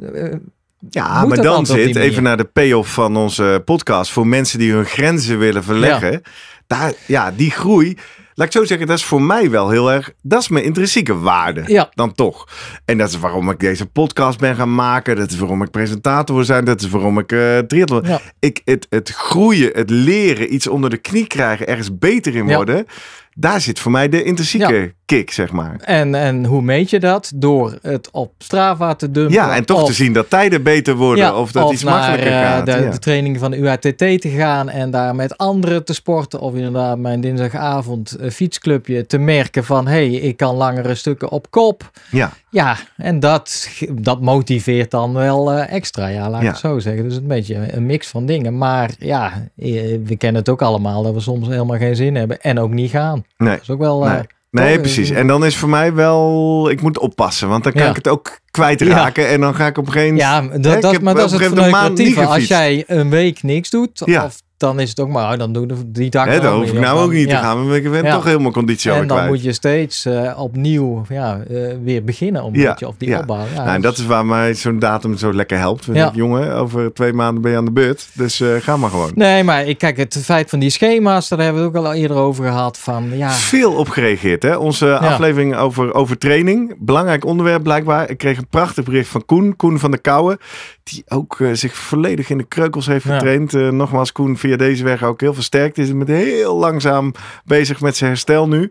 Ja, 0.90 1.20
Moet 1.20 1.28
maar 1.28 1.44
dan 1.44 1.66
zit, 1.66 1.96
even 1.96 2.22
naar 2.22 2.36
de 2.36 2.44
payoff 2.44 2.92
van 2.92 3.16
onze 3.16 3.62
podcast, 3.64 4.10
voor 4.10 4.26
mensen 4.26 4.58
die 4.58 4.72
hun 4.72 4.84
grenzen 4.84 5.38
willen 5.38 5.64
verleggen. 5.64 6.22
Daar, 6.66 6.92
ja, 7.06 7.32
die 7.36 7.50
groei, 7.50 7.96
laat 8.34 8.46
ik 8.46 8.52
zo 8.52 8.64
zeggen, 8.64 8.86
dat 8.86 8.96
is 8.98 9.04
voor 9.04 9.22
mij 9.22 9.50
wel 9.50 9.70
heel 9.70 9.92
erg, 9.92 10.12
dat 10.22 10.40
is 10.40 10.48
mijn 10.48 10.64
intrinsieke 10.64 11.18
waarde. 11.18 11.62
Ja. 11.66 11.90
Dan 11.94 12.12
toch. 12.12 12.48
En 12.84 12.98
dat 12.98 13.08
is 13.08 13.18
waarom 13.18 13.50
ik 13.50 13.60
deze 13.60 13.86
podcast 13.86 14.38
ben 14.38 14.56
gaan 14.56 14.74
maken. 14.74 15.16
Dat 15.16 15.30
is 15.30 15.38
waarom 15.38 15.62
ik 15.62 15.70
presentator 15.70 16.36
wil 16.36 16.44
zijn. 16.44 16.64
Dat 16.64 16.80
is 16.80 16.88
waarom 16.88 17.18
ik 17.18 17.32
eh 17.32 17.58
triathlon. 17.58 18.02
Ja. 18.06 18.20
Ik, 18.38 18.60
het, 18.64 18.86
het 18.90 19.10
groeien, 19.10 19.70
het 19.72 19.90
leren, 19.90 20.54
iets 20.54 20.66
onder 20.66 20.90
de 20.90 20.96
knie 20.96 21.26
krijgen, 21.26 21.66
ergens 21.66 21.98
beter 21.98 22.34
in 22.34 22.46
Ja. 22.46 22.64
Daar 23.38 23.60
zit 23.60 23.78
voor 23.78 23.90
mij 23.92 24.08
de 24.08 24.22
intrinsieke 24.22 24.74
Ja. 24.74 24.88
kick, 25.04 25.30
zeg 25.30 25.52
maar. 25.52 25.76
En, 25.84 26.14
en 26.14 26.44
hoe 26.44 26.62
meet 26.62 26.90
je 26.90 27.00
dat? 27.00 27.32
Door 27.34 27.78
het 27.82 28.10
op 28.10 28.32
Strava 28.38 28.94
te 28.94 29.10
dumpen. 29.10 29.32
Ja, 29.34 29.56
en 29.56 29.64
toch 29.64 29.80
of- 29.82 29.86
te 29.88 29.92
zien 29.94 30.12
dat 30.12 30.30
tijden 30.30 30.62
beter 30.62 30.94
worden. 30.94 31.36
of 31.36 31.52
dat 31.52 31.72
iets 31.72 31.82
naar, 31.82 31.94
makkelijker 31.98 32.32
eh, 32.32 32.40
gaat. 32.40 32.66
de, 32.66 32.72
ja. 32.72 32.90
de 32.90 32.98
training 32.98 33.38
van 33.38 33.50
de 33.50 33.56
UATT 33.56 33.98
te 33.98 34.28
gaan 34.36 34.68
en 34.68 34.90
daar 34.90 35.14
met 35.14 35.38
anderen 35.38 35.84
te 35.84 35.94
sporten. 35.94 36.40
Of 36.40 36.54
inderdaad 36.54 36.98
mijn 36.98 37.20
dinsdagavond 37.20 38.12
eh, 38.16 38.30
fietsclubje 38.30 39.06
te 39.06 39.18
merken 39.18 39.64
van... 39.64 39.86
hé, 39.86 39.92
hey, 39.92 40.10
ik 40.10 40.36
kan 40.36 40.54
langere 40.54 40.94
stukken 40.94 41.30
op 41.30 41.50
kop. 41.50 41.90
ja. 42.10 42.32
Ja, 42.50 42.76
en 42.96 43.20
dat, 43.20 43.68
dat 43.92 44.20
motiveert 44.20 44.90
dan 44.90 45.12
wel 45.12 45.52
eh, 45.52 45.72
extra. 45.72 46.06
Ja, 46.06 46.28
laat 46.30 46.38
ik 46.40 46.46
Ja. 46.46 46.50
het 46.52 46.60
zo 46.60 46.78
zeggen. 46.78 47.02
Dus 47.04 47.16
een 47.16 47.26
beetje 47.26 47.74
een 47.76 47.86
mix 47.86 48.08
van 48.08 48.26
dingen. 48.26 48.58
Maar 48.58 48.90
ja, 48.98 49.32
eh, 49.56 49.72
we 50.04 50.16
kennen 50.16 50.40
het 50.40 50.48
ook 50.50 50.62
allemaal 50.62 51.02
dat 51.02 51.14
we 51.14 51.20
soms 51.20 51.48
helemaal 51.48 51.78
geen 51.78 51.96
zin 51.96 52.14
hebben 52.14 52.40
en 52.40 52.58
ook 52.58 52.70
niet 52.70 52.90
gaan. 52.90 53.24
Nee. 53.36 53.50
Dat 53.52 53.62
is 53.62 53.70
ook 53.70 53.78
wel... 53.78 54.06
eh, 54.06 54.12
Nee. 54.12 54.64
Nee, 54.64 54.72
toch? 54.72 54.82
precies. 54.82 55.10
En 55.10 55.26
dan 55.26 55.44
is 55.44 55.56
voor 55.56 55.68
mij 55.68 55.94
wel, 55.94 56.70
ik 56.70 56.82
moet 56.82 56.98
oppassen, 56.98 57.48
want 57.48 57.64
dan 57.64 57.72
kan 57.72 57.82
Ja. 57.82 57.88
ik 57.90 57.96
het 57.96 58.08
ook 58.08 58.38
kwijtraken 58.50 59.28
en 59.28 59.40
dan 59.40 59.54
ga 59.54 59.66
ik 59.66 59.78
op 59.78 59.86
een 59.86 59.92
gegeven 59.92 60.14
moment. 60.14 60.64
Ja, 60.64 60.70
dat, 60.72 60.82
dat, 60.82 61.00
maar 61.02 61.14
dat 61.14 61.32
is 61.32 61.40
het 61.40 61.70
maand 61.70 62.16
Als 62.26 62.46
jij 62.46 62.84
een 62.86 63.10
week 63.10 63.42
niks 63.42 63.70
doet, 63.70 64.02
Ja. 64.04 64.24
of, 64.24 64.42
dan 64.56 64.80
is 64.80 64.88
het 64.88 65.00
ook 65.00 65.08
maar, 65.08 65.32
oh, 65.32 65.38
dan 65.38 65.52
doen 65.52 65.66
we 65.68 65.90
die 65.90 66.10
dag 66.10 66.24
Hè, 66.26 66.40
dan 66.40 66.54
hoef 66.60 66.72
ik 66.72 66.78
nou 66.80 66.98
ook 67.00 67.12
niet 67.12 67.28
te 67.28 67.36
gaan, 67.36 67.56
want 67.66 67.74
ik 67.76 67.90
ben 67.90 68.04
Ja. 68.04 68.12
toch 68.14 68.24
helemaal 68.24 68.52
conditie 68.52 68.90
En 68.90 68.96
dan 68.96 69.06
kwijt. 69.16 69.28
moet 69.28 69.42
je 69.42 69.52
steeds 69.52 70.04
eh, 70.04 70.32
opnieuw 70.40 71.04
ja, 71.08 71.40
eh, 71.50 71.56
weer 71.82 72.04
beginnen 72.04 72.42
om 72.42 72.54
Ja, 72.54 72.68
beetje 72.70 72.88
of 72.88 72.94
die 72.98 73.08
ja. 73.08 73.18
opbouw. 73.18 73.44
Ja, 73.54 73.62
Nou, 73.64 73.74
en 73.74 73.80
dat 73.80 73.98
is 73.98 74.06
waar 74.06 74.26
mij 74.26 74.54
zo'n 74.54 74.78
datum 74.78 75.16
zo 75.16 75.32
lekker 75.32 75.58
helpt. 75.58 75.94
Ik, 75.94 76.14
jongen, 76.14 76.54
over 76.54 76.92
twee 76.94 77.12
maanden 77.12 77.42
ben 77.42 77.50
je 77.50 77.56
aan 77.56 77.64
de 77.64 77.70
beurt. 77.72 78.08
Dus 78.12 78.40
eh, 78.40 78.48
ga 78.60 78.76
maar 78.76 78.90
gewoon. 78.90 79.10
Nee, 79.14 79.44
maar 79.44 79.64
ik 79.66 79.78
kijk, 79.78 79.96
het 79.96 80.18
feit 80.22 80.50
van 80.50 80.58
die 80.58 80.70
schema's, 80.70 81.28
daar 81.28 81.38
hebben 81.38 81.62
we 81.62 81.68
het 81.68 81.76
ook 81.76 81.84
al 81.84 81.92
eerder 81.94 82.16
over 82.16 82.44
gehad. 82.44 82.78
Van, 82.78 83.16
ja, 83.16 83.30
Veel 83.30 83.72
op 83.72 83.88
gereageerd. 83.88 84.42
Hè? 84.42 84.54
Onze 84.56 84.98
aflevering 84.98 85.56
over, 85.56 85.94
over 85.94 86.18
training. 86.18 86.74
Belangrijk 86.78 87.24
onderwerp 87.24 87.62
blijkbaar. 87.62 88.10
Ik 88.10 88.18
kreeg 88.18 88.38
een 88.38 88.48
prachtig 88.48 88.84
bericht 88.84 89.08
van 89.08 89.24
Koen. 89.24 89.56
Koen 89.56 89.78
van 89.78 89.90
der 89.90 90.00
Kouwen. 90.00 90.38
Die 90.92 91.04
ook 91.08 91.40
eh, 91.40 91.48
zich 91.52 91.76
volledig 91.76 92.30
in 92.30 92.38
de 92.38 92.44
kreukels 92.44 92.86
heeft 92.86 93.04
Ja. 93.04 93.12
getraind. 93.12 93.54
Eh, 93.54 93.68
nogmaals, 93.68 94.12
Koen 94.12 94.36
via 94.38 94.56
deze 94.56 94.84
weg 94.84 95.02
ook 95.02 95.20
heel 95.20 95.34
versterkt 95.34 95.78
is. 95.78 95.92
Met 95.92 96.08
heel 96.08 96.56
langzaam 96.58 97.12
bezig 97.44 97.80
met 97.80 97.96
zijn 97.96 98.10
herstel 98.10 98.48
nu. 98.48 98.70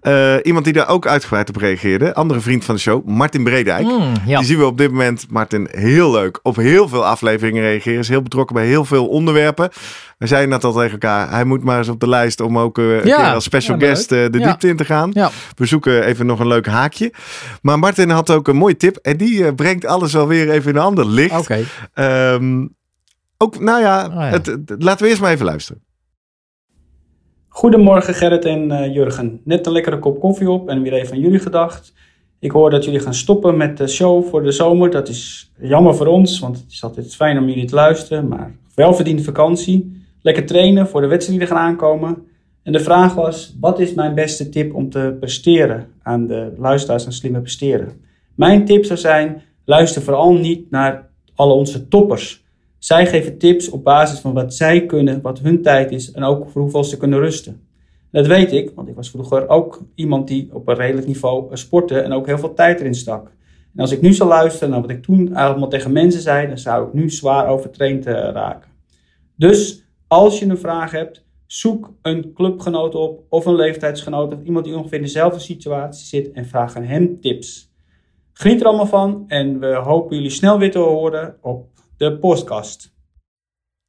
Eh, 0.00 0.34
iemand 0.42 0.64
die 0.64 0.74
daar 0.74 0.88
ook 0.88 1.06
uitgebreid 1.06 1.48
op 1.48 1.56
reageerde. 1.56 2.14
Andere 2.14 2.40
vriend 2.40 2.64
van 2.64 2.74
de 2.74 2.80
show, 2.80 3.06
Martin 3.06 3.44
Bredijk. 3.44 3.84
Mm, 3.86 4.12
ja. 4.26 4.38
Die 4.38 4.46
zien 4.46 4.58
we 4.58 4.66
op 4.66 4.78
dit 4.78 4.90
moment, 4.90 5.26
Martin, 5.30 5.68
heel 5.70 6.10
leuk. 6.10 6.38
Op 6.42 6.56
heel 6.56 6.88
veel 6.88 7.06
afleveringen 7.06 7.62
reageren. 7.62 7.98
Is 7.98 8.08
heel 8.08 8.22
betrokken 8.22 8.56
bij 8.56 8.66
heel 8.66 8.84
veel 8.84 9.06
onderwerpen. 9.08 9.70
We 10.18 10.26
zeiden 10.26 10.50
net 10.50 10.64
al 10.64 10.72
tegen 10.72 10.90
elkaar. 10.90 11.30
Hij 11.30 11.44
moet 11.44 11.64
maar 11.64 11.78
eens 11.78 11.88
op 11.88 12.00
de 12.00 12.08
lijst 12.08 12.40
om 12.40 12.58
ook 12.58 12.78
een 12.78 12.84
Ja, 12.84 13.00
keer 13.02 13.34
als 13.34 13.44
special 13.44 13.78
ja, 13.78 13.86
guest 13.86 14.12
eh, 14.12 14.24
de 14.30 14.38
Ja. 14.38 14.46
diepte 14.46 14.68
in 14.68 14.76
te 14.76 14.84
gaan. 14.84 15.10
Ja. 15.14 15.30
We 15.54 15.66
zoeken 15.66 16.04
even 16.04 16.26
nog 16.26 16.40
een 16.40 16.46
leuk 16.46 16.66
haakje. 16.66 17.12
Maar 17.62 17.78
Martin 17.78 18.10
had 18.10 18.30
ook 18.30 18.48
een 18.48 18.56
mooie 18.56 18.76
tip. 18.76 18.96
En 18.96 19.16
die 19.16 19.54
brengt 19.54 19.86
alles 19.86 20.12
wel 20.12 20.26
weer 20.26 20.50
even 20.50 20.70
in 20.70 20.76
een 20.76 20.82
ander 20.82 21.06
licht. 21.06 21.34
Oké. 21.60 21.68
Ehm, 21.94 22.66
ook, 23.38 23.60
nou 23.60 23.80
ja, 23.80 24.06
Oh 24.06 24.12
ja. 24.12 24.20
Het, 24.20 24.46
het- 24.46 24.74
laten 24.82 25.02
we 25.04 25.08
eerst 25.08 25.20
maar 25.22 25.32
even 25.32 25.44
luisteren. 25.46 25.82
Goedemorgen 27.48 28.14
Gerrit 28.14 28.44
en 28.44 28.70
eh, 28.70 28.94
Jurgen. 28.94 29.40
Net 29.44 29.66
een 29.66 29.72
lekkere 29.72 29.98
kop 29.98 30.20
koffie 30.20 30.50
op 30.50 30.68
en 30.68 30.82
weer 30.82 30.92
even 30.92 31.12
aan 31.12 31.20
jullie 31.20 31.38
gedacht. 31.38 31.92
Ik 32.38 32.50
hoor 32.50 32.70
dat 32.70 32.84
jullie 32.84 33.00
gaan 33.00 33.14
stoppen 33.14 33.56
met 33.56 33.76
de 33.76 33.86
show 33.88 34.24
voor 34.28 34.42
de 34.42 34.52
zomer. 34.52 34.90
Dat 34.90 35.08
is 35.08 35.52
jammer 35.60 35.94
voor 35.94 36.06
ons, 36.06 36.38
want 36.38 36.56
het 36.58 36.70
is 36.72 36.82
altijd 36.84 37.14
fijn 37.14 37.38
om 37.38 37.48
jullie 37.48 37.64
te 37.66 37.74
luisteren. 37.74 38.28
Maar 38.28 38.54
welverdiende 38.74 39.22
vakantie. 39.22 40.02
Lekker 40.22 40.46
trainen 40.46 40.88
voor 40.88 41.00
de 41.00 41.06
wedstrijden 41.06 41.46
die 41.46 41.54
er 41.54 41.60
gaan 41.60 41.70
aankomen. 41.70 42.26
En 42.62 42.72
de 42.72 42.80
vraag 42.80 43.14
was, 43.14 43.56
wat 43.60 43.78
is 43.80 43.94
mijn 43.94 44.14
beste 44.14 44.48
tip 44.48 44.74
om 44.74 44.90
te 44.90 45.16
presteren 45.20 45.86
aan 46.02 46.26
de 46.26 46.52
luisteraars 46.58 47.06
en 47.06 47.12
slimme 47.12 47.40
presteren? 47.40 48.00
Mijn 48.34 48.64
tip 48.64 48.84
zou 48.84 48.98
zijn, 48.98 49.42
luister 49.64 50.02
vooral 50.02 50.32
niet 50.32 50.70
naar 50.70 51.10
alle 51.34 51.52
onze 51.52 51.88
toppers. 51.88 52.44
Zij 52.78 53.06
geven 53.06 53.38
tips 53.38 53.68
op 53.68 53.84
basis 53.84 54.18
van 54.18 54.32
wat 54.32 54.54
zij 54.54 54.86
kunnen, 54.86 55.20
wat 55.20 55.38
hun 55.38 55.62
tijd 55.62 55.90
is 55.90 56.12
en 56.12 56.22
ook 56.22 56.50
voor 56.50 56.62
hoeveel 56.62 56.84
ze 56.84 56.96
kunnen 56.96 57.18
rusten. 57.18 57.62
Dat 58.10 58.26
weet 58.26 58.52
ik, 58.52 58.70
want 58.74 58.88
ik 58.88 58.94
was 58.94 59.10
vroeger 59.10 59.48
ook 59.48 59.82
iemand 59.94 60.28
die 60.28 60.48
op 60.52 60.68
een 60.68 60.74
redelijk 60.74 61.06
niveau 61.06 61.50
eh, 61.50 61.56
sportte 61.56 62.00
en 62.00 62.12
ook 62.12 62.26
heel 62.26 62.38
veel 62.38 62.54
tijd 62.54 62.80
erin 62.80 62.94
stak. 62.94 63.32
En 63.74 63.80
als 63.80 63.90
ik 63.90 64.00
nu 64.00 64.12
zou 64.12 64.28
luisteren 64.28 64.70
naar 64.70 64.80
wat 64.80 64.90
ik 64.90 65.02
toen 65.02 65.34
allemaal 65.34 65.68
tegen 65.68 65.92
mensen 65.92 66.20
zei, 66.20 66.48
dan 66.48 66.58
zou 66.58 66.86
ik 66.86 66.92
nu 66.92 67.10
zwaar 67.10 67.48
overtraind 67.48 68.06
eh, 68.06 68.12
raken. 68.12 68.70
Dus 69.36 69.84
als 70.06 70.38
je 70.38 70.46
een 70.46 70.58
vraag 70.58 70.90
hebt, 70.90 71.24
zoek 71.46 71.92
een 72.02 72.32
clubgenoot 72.34 72.94
op 72.94 73.22
of 73.28 73.46
een 73.46 73.54
leeftijdsgenoot 73.54 74.32
of 74.32 74.42
iemand 74.42 74.64
die 74.64 74.76
ongeveer 74.76 74.98
in 74.98 75.04
dezelfde 75.04 75.40
situatie 75.40 76.06
zit 76.06 76.32
en 76.32 76.46
vraag 76.46 76.76
aan 76.76 76.82
hem 76.82 77.20
tips. 77.20 77.73
Geniet 78.36 78.60
er 78.60 78.66
allemaal 78.66 78.86
van 78.86 79.24
en 79.28 79.58
we 79.60 79.74
hopen 79.74 80.16
jullie 80.16 80.30
snel 80.30 80.58
weer 80.58 80.70
te 80.70 80.78
horen 80.78 81.36
op 81.42 81.68
de 81.96 82.18
podcast. 82.18 82.92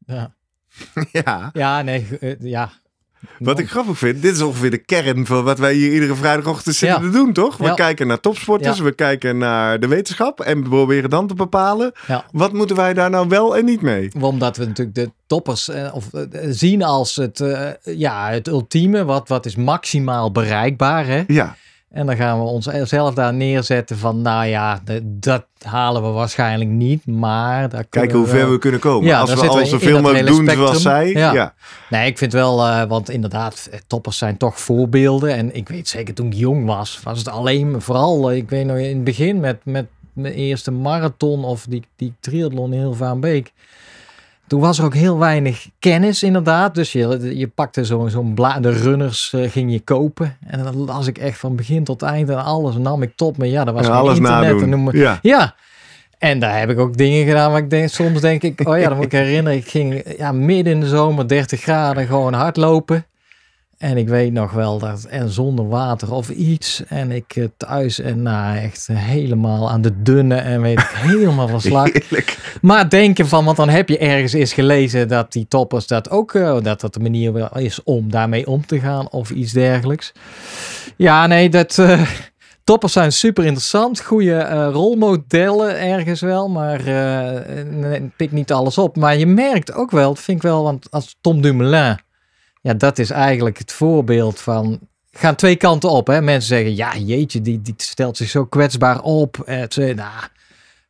Ja. 0.05 0.35
ja, 1.23 1.49
ja, 1.53 1.81
nee, 1.81 2.07
eh, 2.19 2.35
ja. 2.39 2.71
wat 3.39 3.59
ik 3.59 3.69
grappig 3.69 3.97
vind. 3.97 4.21
Dit 4.21 4.35
is 4.35 4.41
ongeveer 4.41 4.71
de 4.71 4.77
kern 4.77 5.25
van 5.25 5.43
wat 5.43 5.59
wij 5.59 5.73
hier 5.73 5.93
iedere 5.93 6.15
vrijdagochtend 6.15 6.75
zitten 6.75 7.01
Ja. 7.01 7.05
te 7.11 7.17
doen, 7.17 7.33
toch? 7.33 7.57
We 7.57 7.63
Ja. 7.65 7.73
kijken 7.73 8.07
naar 8.07 8.19
topsporters. 8.19 8.77
Ja. 8.77 8.83
We 8.83 8.91
kijken 8.91 9.37
naar 9.37 9.79
de 9.79 9.87
wetenschap. 9.87 10.39
En 10.41 10.63
we 10.63 10.69
proberen 10.69 11.09
dan 11.09 11.27
te 11.27 11.33
bepalen. 11.33 11.91
Ja. 12.07 12.25
Wat 12.31 12.53
moeten 12.53 12.75
wij 12.75 12.93
daar 12.93 13.09
nou 13.09 13.27
wel 13.27 13.57
en 13.57 13.65
niet 13.65 13.81
mee? 13.81 14.11
Omdat 14.21 14.57
we 14.57 14.65
natuurlijk 14.65 14.95
de 14.95 15.11
toppers 15.27 15.69
eh, 15.69 15.95
of, 15.95 16.13
eh, 16.13 16.21
zien 16.49 16.83
als 16.83 17.15
het, 17.15 17.39
eh, 17.39 17.69
ja, 17.83 18.29
het 18.29 18.47
ultieme. 18.47 19.05
Wat, 19.05 19.27
wat 19.27 19.45
is 19.45 19.55
maximaal 19.55 20.31
bereikbaar, 20.31 21.05
hè? 21.05 21.23
Ja, 21.27 21.55
En 21.89 22.05
dan 22.05 22.15
gaan 22.15 22.39
we 22.39 22.45
onszelf 22.45 23.13
daar 23.13 23.33
neerzetten 23.33 23.97
van, 23.97 24.21
nou 24.21 24.45
ja, 24.45 24.81
de- 24.85 25.01
dat 25.19 25.45
halen 25.61 26.01
we 26.03 26.07
waarschijnlijk 26.07 26.69
niet, 26.69 27.05
maar... 27.05 27.69
Daar 27.69 27.83
kijken 27.89 28.17
hoe 28.17 28.27
ver 28.27 28.51
we 28.51 28.57
kunnen 28.57 28.79
komen. 28.79 29.07
Ja, 29.07 29.19
Als 29.19 29.33
we 29.33 29.47
al 29.47 29.65
zoveel 29.65 30.01
mogelijk 30.01 30.27
doen 30.27 30.49
zoals 30.49 30.81
zij. 30.81 31.01
spectrum. 31.09 31.23
Ja. 31.23 31.33
Ja. 31.33 31.53
Nee, 31.89 32.07
ik 32.07 32.17
vind 32.17 32.33
wel, 32.33 32.65
eh, 32.67 32.83
want 32.83 33.09
inderdaad, 33.09 33.67
eh, 33.71 33.79
toppers 33.87 34.17
zijn 34.17 34.37
toch 34.37 34.59
voorbeelden. 34.59 35.35
En 35.35 35.55
ik 35.55 35.67
weet 35.69 35.87
zeker, 35.87 36.13
toen 36.13 36.27
ik 36.27 36.33
jong 36.33 36.65
was, 36.65 36.99
was 37.03 37.17
het 37.17 37.27
alleen, 37.29 37.81
vooral, 37.81 38.29
eh, 38.31 38.37
ik 38.37 38.49
weet 38.49 38.65
nog 38.65 38.77
in 38.77 38.95
het 38.95 39.03
begin 39.03 39.39
met, 39.39 39.57
met 39.63 39.85
mijn 40.13 40.33
eerste 40.33 40.71
marathon 40.71 41.43
of 41.45 41.65
die, 41.69 41.83
die 41.95 42.13
triathlon 42.19 42.73
in 42.73 42.79
Hilvaanbeek. 42.79 43.53
Toen 44.47 44.59
was 44.59 44.79
er 44.79 44.85
ook 44.85 44.93
heel 44.93 45.19
weinig 45.19 45.69
kennis 45.79 46.23
inderdaad. 46.23 46.75
Dus 46.75 46.91
je, 46.91 47.37
je 47.37 47.47
pakte 47.47 47.85
zo'n 47.85 48.33
bla, 48.33 48.59
de 48.59 48.71
runners 48.71 49.33
eh, 49.33 49.51
ging 49.51 49.71
je 49.71 49.79
kopen. 49.79 50.37
En 50.47 50.63
dan 50.63 50.75
las 50.75 51.07
ik 51.07 51.17
echt 51.17 51.39
van 51.39 51.55
begin 51.55 51.83
tot 51.83 52.01
eind 52.01 52.29
en 52.29 52.43
alles 52.43 52.75
nam 52.75 53.01
ik 53.01 53.11
tot 53.15 53.37
me. 53.37 53.49
Ja, 53.49 53.63
dat 53.63 53.73
was 53.73 53.85
En 53.85 53.91
alles 53.91 54.17
internet. 54.17 54.61
en 54.61 54.69
noem 54.69 54.91
Ja. 54.91 55.19
ja. 55.21 55.55
En 56.17 56.39
daar 56.39 56.59
heb 56.59 56.69
ik 56.69 56.79
ook 56.79 56.97
dingen 56.97 57.25
gedaan 57.25 57.51
waar 57.51 57.61
ik 57.61 57.69
denk, 57.69 57.89
soms 57.89 58.21
denk 58.21 58.41
ik, 58.41 58.67
oh 58.67 58.77
ja, 58.77 58.87
dan 58.87 58.95
moet 58.95 59.05
ik 59.05 59.11
herinneren, 59.23 59.57
ik 59.57 59.67
ging 59.67 60.15
ja, 60.17 60.31
midden 60.31 60.73
in 60.73 60.79
de 60.79 60.87
zomer 60.87 61.27
30 61.27 61.61
graden 61.61 62.07
gewoon 62.07 62.33
hardlopen. 62.33 63.05
En 63.77 63.97
ik 63.97 64.07
weet 64.07 64.33
nog 64.33 64.51
wel 64.51 64.79
dat, 64.79 65.03
en 65.03 65.29
zonder 65.29 65.67
water 65.67 66.13
of 66.13 66.29
iets. 66.29 66.83
En 66.87 67.11
ik 67.11 67.35
eh, 67.35 67.45
thuis 67.57 67.99
en 67.99 68.21
nou 68.21 68.57
echt 68.57 68.87
helemaal 68.93 69.69
aan 69.69 69.81
de 69.81 70.01
dunne 70.01 70.35
en 70.35 70.61
weet 70.61 70.79
ik, 70.79 70.91
helemaal 71.09 71.47
van 71.47 71.61
slag. 71.61 71.91
Heerlijk. 71.91 72.57
Maar 72.61 72.89
denken 72.89 73.27
van, 73.27 73.45
want 73.45 73.57
dan 73.57 73.69
heb 73.69 73.89
je 73.89 73.97
ergens 73.97 74.33
eens 74.33 74.53
gelezen 74.53 75.07
dat 75.07 75.31
die 75.31 75.47
toppers 75.47 75.87
dat 75.87 76.09
ook, 76.09 76.33
eh, 76.33 76.57
dat 76.61 76.81
dat 76.81 76.93
de 76.93 76.99
manier 76.99 77.57
is 77.57 77.83
om 77.83 78.11
daarmee 78.11 78.47
om 78.47 78.65
te 78.65 78.79
gaan 78.79 79.09
of 79.09 79.29
iets 79.29 79.51
dergelijks. 79.51 80.13
Ja, 80.95 81.27
nee, 81.27 81.49
dat, 81.49 81.77
eh, 81.77 82.01
toppers 82.63 82.93
zijn 82.93 83.11
super 83.11 83.45
interessant. 83.45 84.01
Goede 84.01 84.35
eh, 84.35 84.69
rolmodellen 84.71 85.79
ergens 85.79 86.21
wel, 86.21 86.49
maar 86.49 86.79
eh, 86.79 87.65
nee, 87.65 88.11
pik 88.17 88.31
niet 88.31 88.51
alles 88.51 88.77
op. 88.77 88.95
Maar 88.95 89.17
je 89.17 89.25
merkt 89.25 89.73
ook 89.73 89.91
wel, 89.91 90.13
dat 90.13 90.23
vind 90.23 90.37
ik 90.37 90.43
wel, 90.43 90.63
want 90.63 90.91
als 90.91 91.15
Tom 91.21 91.41
Dumoulin, 91.41 91.99
ja, 92.65 92.73
dat 92.73 92.99
is 92.99 93.09
eigenlijk 93.09 93.57
het 93.57 93.71
voorbeeld 93.71 94.41
van 94.41 94.79
gaan 95.11 95.35
twee 95.35 95.55
kanten 95.55 95.89
op. 95.89 96.07
Hè? 96.07 96.21
Mensen 96.21 96.47
zeggen, 96.47 96.75
ja, 96.75 96.97
jeetje, 96.97 97.41
die, 97.41 97.61
die 97.61 97.73
stelt 97.77 98.17
zich 98.17 98.29
zo 98.29 98.45
kwetsbaar 98.45 99.01
op. 99.01 99.41
Het, 99.45 99.75
nou, 99.75 100.11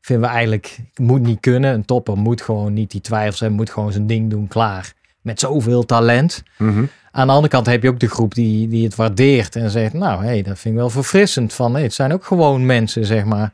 vinden 0.02 0.30
we 0.30 0.36
eigenlijk, 0.36 0.78
moet 0.96 1.22
niet 1.22 1.40
kunnen. 1.40 1.74
Een 1.74 1.86
topper 1.86 2.18
moet 2.18 2.42
gewoon 2.42 2.74
niet 2.74 2.92
die 2.92 3.02
twijfels 3.02 3.40
hebben, 3.40 3.58
moet 3.58 3.70
gewoon 3.70 3.92
zijn 3.92 4.08
ding 4.08 4.30
doen, 4.30 4.48
klaar. 4.48 4.94
Met 5.22 5.40
zoveel 5.40 5.86
talent. 5.86 6.44
Mhm. 6.58 6.86
Aan 7.12 7.28
de 7.28 7.34
andere 7.34 7.54
kant 7.54 7.66
heb 7.66 7.84
je 7.84 7.90
ook 7.90 8.00
de 8.00 8.10
groep 8.10 8.34
die, 8.34 8.68
die 8.68 8.84
het 8.84 8.96
waardeert 8.96 9.56
en 9.56 9.70
zegt, 9.70 9.94
nou, 9.94 10.24
hey, 10.24 10.42
dat 10.42 10.60
vind 10.60 10.74
ik 10.74 10.80
wel 10.80 10.90
verfrissend. 10.90 11.54
Van, 11.54 11.74
hey, 11.74 11.84
het 11.84 11.94
zijn 11.94 12.14
ook 12.14 12.26
gewoon 12.26 12.66
mensen, 12.66 13.06
zeg 13.06 13.26
maar. 13.26 13.54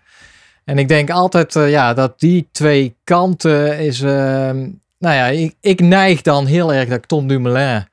En 0.64 0.78
ik 0.78 0.88
denk 0.88 1.10
altijd, 1.10 1.56
eh, 1.56 1.70
ja, 1.70 1.94
dat 1.94 2.20
die 2.20 2.50
twee 2.52 2.96
kanten 3.04 3.80
is, 3.80 4.02
eh, 4.02 4.52
nou 4.98 5.16
ja, 5.16 5.26
ik, 5.26 5.56
ik 5.62 5.80
neig 5.80 6.22
dan 6.22 6.46
heel 6.46 6.74
erg 6.74 6.90
dat 6.90 6.98
ik 6.98 7.06
Tom 7.06 7.28
Dumoulin 7.28 7.90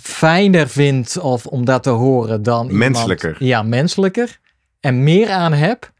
fijner 0.00 0.68
vind 0.68 1.18
of 1.18 1.46
om 1.46 1.64
dat 1.64 1.82
te 1.82 1.90
horen 1.90 2.42
dan 2.42 2.62
iemand- 2.70 2.78
Menselijker. 2.92 3.36
ja, 3.38 3.62
menselijker. 3.62 4.40
En 4.80 5.02
meer 5.02 5.30
aan 5.30 5.52
heb 5.52 5.92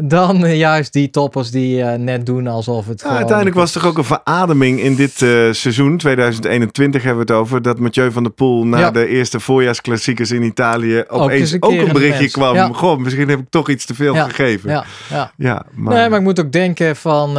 dan 0.00 0.44
eh, 0.44 0.56
juist 0.56 0.92
die 0.92 1.10
toppers 1.10 1.50
die 1.50 1.82
eh, 1.82 1.98
net 1.98 2.26
doen 2.26 2.46
alsof 2.46 2.86
het 2.86 3.00
Ja, 3.00 3.08
uiteindelijk 3.08 3.56
was 3.56 3.74
er 3.74 3.80
toch 3.80 3.90
ook 3.90 3.98
een 3.98 4.04
verademing 4.04 4.80
in 4.80 4.94
dit 4.94 5.22
eh, 5.22 5.28
seizoen, 5.50 5.96
2021 5.96 7.02
hebben 7.02 7.26
we 7.26 7.32
het 7.32 7.40
over, 7.42 7.62
dat 7.62 7.78
Mathieu 7.78 8.12
van 8.12 8.22
der 8.22 8.32
Poel 8.32 8.66
na 8.66 8.78
Ja. 8.78 8.90
de 8.90 9.06
eerste 9.06 9.40
voorjaarsklassiekers 9.40 10.30
in 10.30 10.42
Italië 10.42 11.04
opeens 11.08 11.40
eens 11.40 11.52
een 11.52 11.62
ook 11.62 11.72
een 11.72 11.92
berichtje 11.92 12.20
mens. 12.20 12.32
kwam. 12.32 12.54
Ja. 12.54 12.68
Goh, 12.72 12.98
misschien 12.98 13.28
heb 13.28 13.38
ik 13.38 13.46
toch 13.50 13.68
iets 13.68 13.84
te 13.86 13.94
veel 13.94 14.14
Ja, 14.14 14.24
gegeven. 14.28 14.70
Ja, 14.70 14.84
Ja, 15.10 15.32
ja. 15.36 15.64
maar, 15.74 15.94
Nee, 15.94 16.08
maar 16.08 16.18
ik 16.18 16.24
moet 16.24 16.40
ook 16.40 16.52
denken 16.52 16.96
van, 16.96 17.30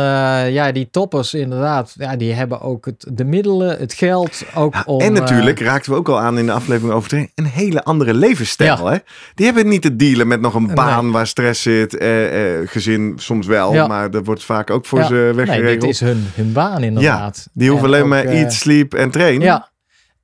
ja, 0.52 0.72
die 0.72 0.88
toppers 0.92 1.34
inderdaad, 1.34 1.94
ja, 1.98 2.16
die 2.16 2.34
hebben 2.34 2.62
ook 2.62 2.86
het, 2.86 3.06
de 3.14 3.24
middelen, 3.26 3.78
het 3.80 3.94
geld 3.94 4.44
ook 4.56 4.74
Ja, 4.74 4.84
om... 4.86 5.00
en 5.02 5.14
natuurlijk, 5.14 5.60
raakten 5.60 5.92
we 5.92 5.98
ook 5.98 6.10
al 6.10 6.20
aan 6.20 6.38
in 6.38 6.46
de 6.46 6.52
aflevering 6.52 6.94
over 6.94 7.28
een 7.36 7.46
hele 7.46 7.84
andere 7.84 8.14
levensstijl. 8.14 8.88
Hè? 8.88 8.98
Die 9.36 9.46
hebben 9.46 9.68
niet 9.68 9.82
te 9.82 9.96
dealen 9.96 10.28
met 10.28 10.42
nog 10.42 10.54
een 10.54 10.64
Nee. 10.66 10.76
baan 10.76 11.12
waar 11.12 11.28
stress 11.28 11.62
zit, 11.62 11.98
eh, 12.46 12.68
gezin 12.68 13.14
soms 13.16 13.48
wel, 13.48 13.74
Ja. 13.74 13.88
maar 13.88 14.12
dat 14.12 14.26
wordt 14.26 14.44
vaak 14.44 14.70
ook 14.70 14.86
voor 14.86 15.00
ja, 15.00 15.06
ze 15.06 15.14
nee, 15.14 15.34
weggeregeld. 15.34 15.82
dit 15.82 15.90
is 15.90 16.00
hun, 16.00 16.24
hun 16.34 16.52
baan 16.52 16.84
inderdaad. 16.84 17.48
Die 17.54 17.70
hoeven 17.70 17.88
En 17.88 17.94
alleen 17.94 18.04
ook, 18.04 18.10
maar 18.10 18.26
eh, 18.26 18.42
eat, 18.42 18.54
sleep 18.54 18.94
en 18.94 19.12
train. 19.12 19.42
Ja. 19.42 19.70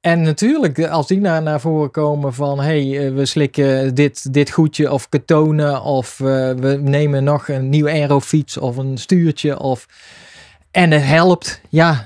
En 0.02 0.22
natuurlijk, 0.22 0.78
eh, 0.78 0.92
als 0.92 1.08
die 1.08 1.20
naar, 1.20 1.42
naar 1.42 1.60
voren 1.62 1.92
komen 1.92 2.34
van... 2.34 2.60
hey, 2.60 3.14
we 3.14 3.26
slikken 3.26 3.96
dit, 3.96 4.34
dit 4.34 4.52
goedje 4.52 4.92
of 4.92 5.10
ketonen... 5.10 5.82
of 5.82 6.18
we 6.18 6.80
nemen 6.84 7.24
nog 7.24 7.48
een 7.48 7.70
nieuwe 7.70 7.90
aerofiets 7.92 8.58
of 8.58 8.78
een 8.78 8.98
stuurtje... 8.98 9.60
Of, 9.60 9.86
en 10.72 10.92
het 10.92 11.04
helpt, 11.04 11.62
ja, 11.70 12.06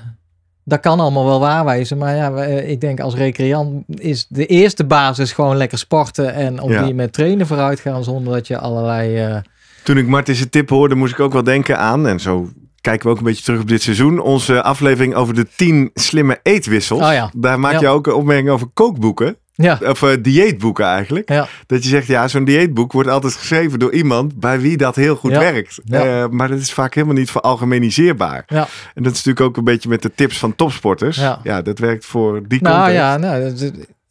dat 0.64 0.80
kan 0.80 1.00
allemaal 1.00 1.24
wel 1.24 1.40
waarwijzen. 1.40 1.98
Maar 1.98 2.16
ja, 2.16 2.44
ik 2.44 2.80
denk 2.80 3.00
als 3.00 3.14
recreant 3.14 3.84
is 3.88 4.26
de 4.28 4.46
eerste 4.46 4.84
basis 4.84 5.32
gewoon 5.32 5.56
lekker 5.56 5.78
sporten... 5.78 6.34
en 6.34 6.60
op 6.60 6.70
Ja. 6.70 6.82
die 6.84 6.94
met 6.94 7.12
trainen 7.12 7.46
vooruit 7.46 7.80
gaan... 7.80 8.04
zonder 8.04 8.32
dat 8.32 8.46
je 8.46 8.58
allerlei... 8.58 9.42
Toen 9.86 9.96
ik 9.98 10.06
Martin's 10.06 10.44
tip 10.50 10.68
hoorde, 10.68 10.94
moest 10.94 11.12
ik 11.12 11.20
ook 11.20 11.32
wel 11.32 11.42
denken 11.42 11.78
aan, 11.78 12.06
en 12.06 12.20
zo 12.20 12.48
kijken 12.80 13.06
we 13.06 13.12
ook 13.12 13.18
een 13.18 13.24
beetje 13.24 13.44
terug 13.44 13.60
op 13.60 13.68
dit 13.68 13.82
seizoen, 13.82 14.20
onze 14.20 14.62
aflevering 14.62 15.14
over 15.14 15.34
de 15.34 15.46
10 15.56 15.90
slimme 15.94 16.38
eetwissels. 16.42 17.02
Oh 17.02 17.12
ja. 17.12 17.30
Daar 17.36 17.60
maak 17.60 17.72
Ja. 17.72 17.80
je 17.80 17.88
ook 17.88 18.06
een 18.06 18.12
opmerking 18.12 18.48
over 18.50 18.66
kookboeken. 18.74 19.36
Ja. 19.54 19.78
Of 19.82 20.02
eh, 20.02 20.10
dieetboeken 20.22 20.84
eigenlijk. 20.84 21.30
Ja. 21.30 21.48
Dat 21.66 21.82
je 21.82 21.88
zegt, 21.88 22.06
ja, 22.06 22.28
zo'n 22.28 22.44
dieetboek 22.44 22.92
wordt 22.92 23.08
altijd 23.08 23.34
geschreven 23.34 23.78
door 23.78 23.92
iemand 23.92 24.40
bij 24.40 24.60
wie 24.60 24.76
dat 24.76 24.96
heel 24.96 25.16
goed 25.16 25.30
Ja. 25.30 25.38
werkt. 25.38 25.78
Eh, 25.90 26.26
maar 26.28 26.48
dat 26.48 26.58
is 26.58 26.72
vaak 26.72 26.94
helemaal 26.94 27.16
niet 27.16 27.30
veralgemeniseerbaar. 27.30 28.44
Ja. 28.46 28.66
En 28.94 29.02
dat 29.02 29.12
is 29.12 29.24
natuurlijk 29.24 29.46
ook 29.46 29.56
een 29.56 29.64
beetje 29.64 29.88
met 29.88 30.02
de 30.02 30.14
tips 30.14 30.38
van 30.38 30.54
topsporters. 30.56 31.16
Ja. 31.42 31.62
Dat 31.62 31.78
werkt 31.78 32.04
voor 32.04 32.48
die 32.48 32.62
Nou 32.62 32.74
context. 32.76 33.00
ja, 33.00 33.16
nou, 33.16 33.54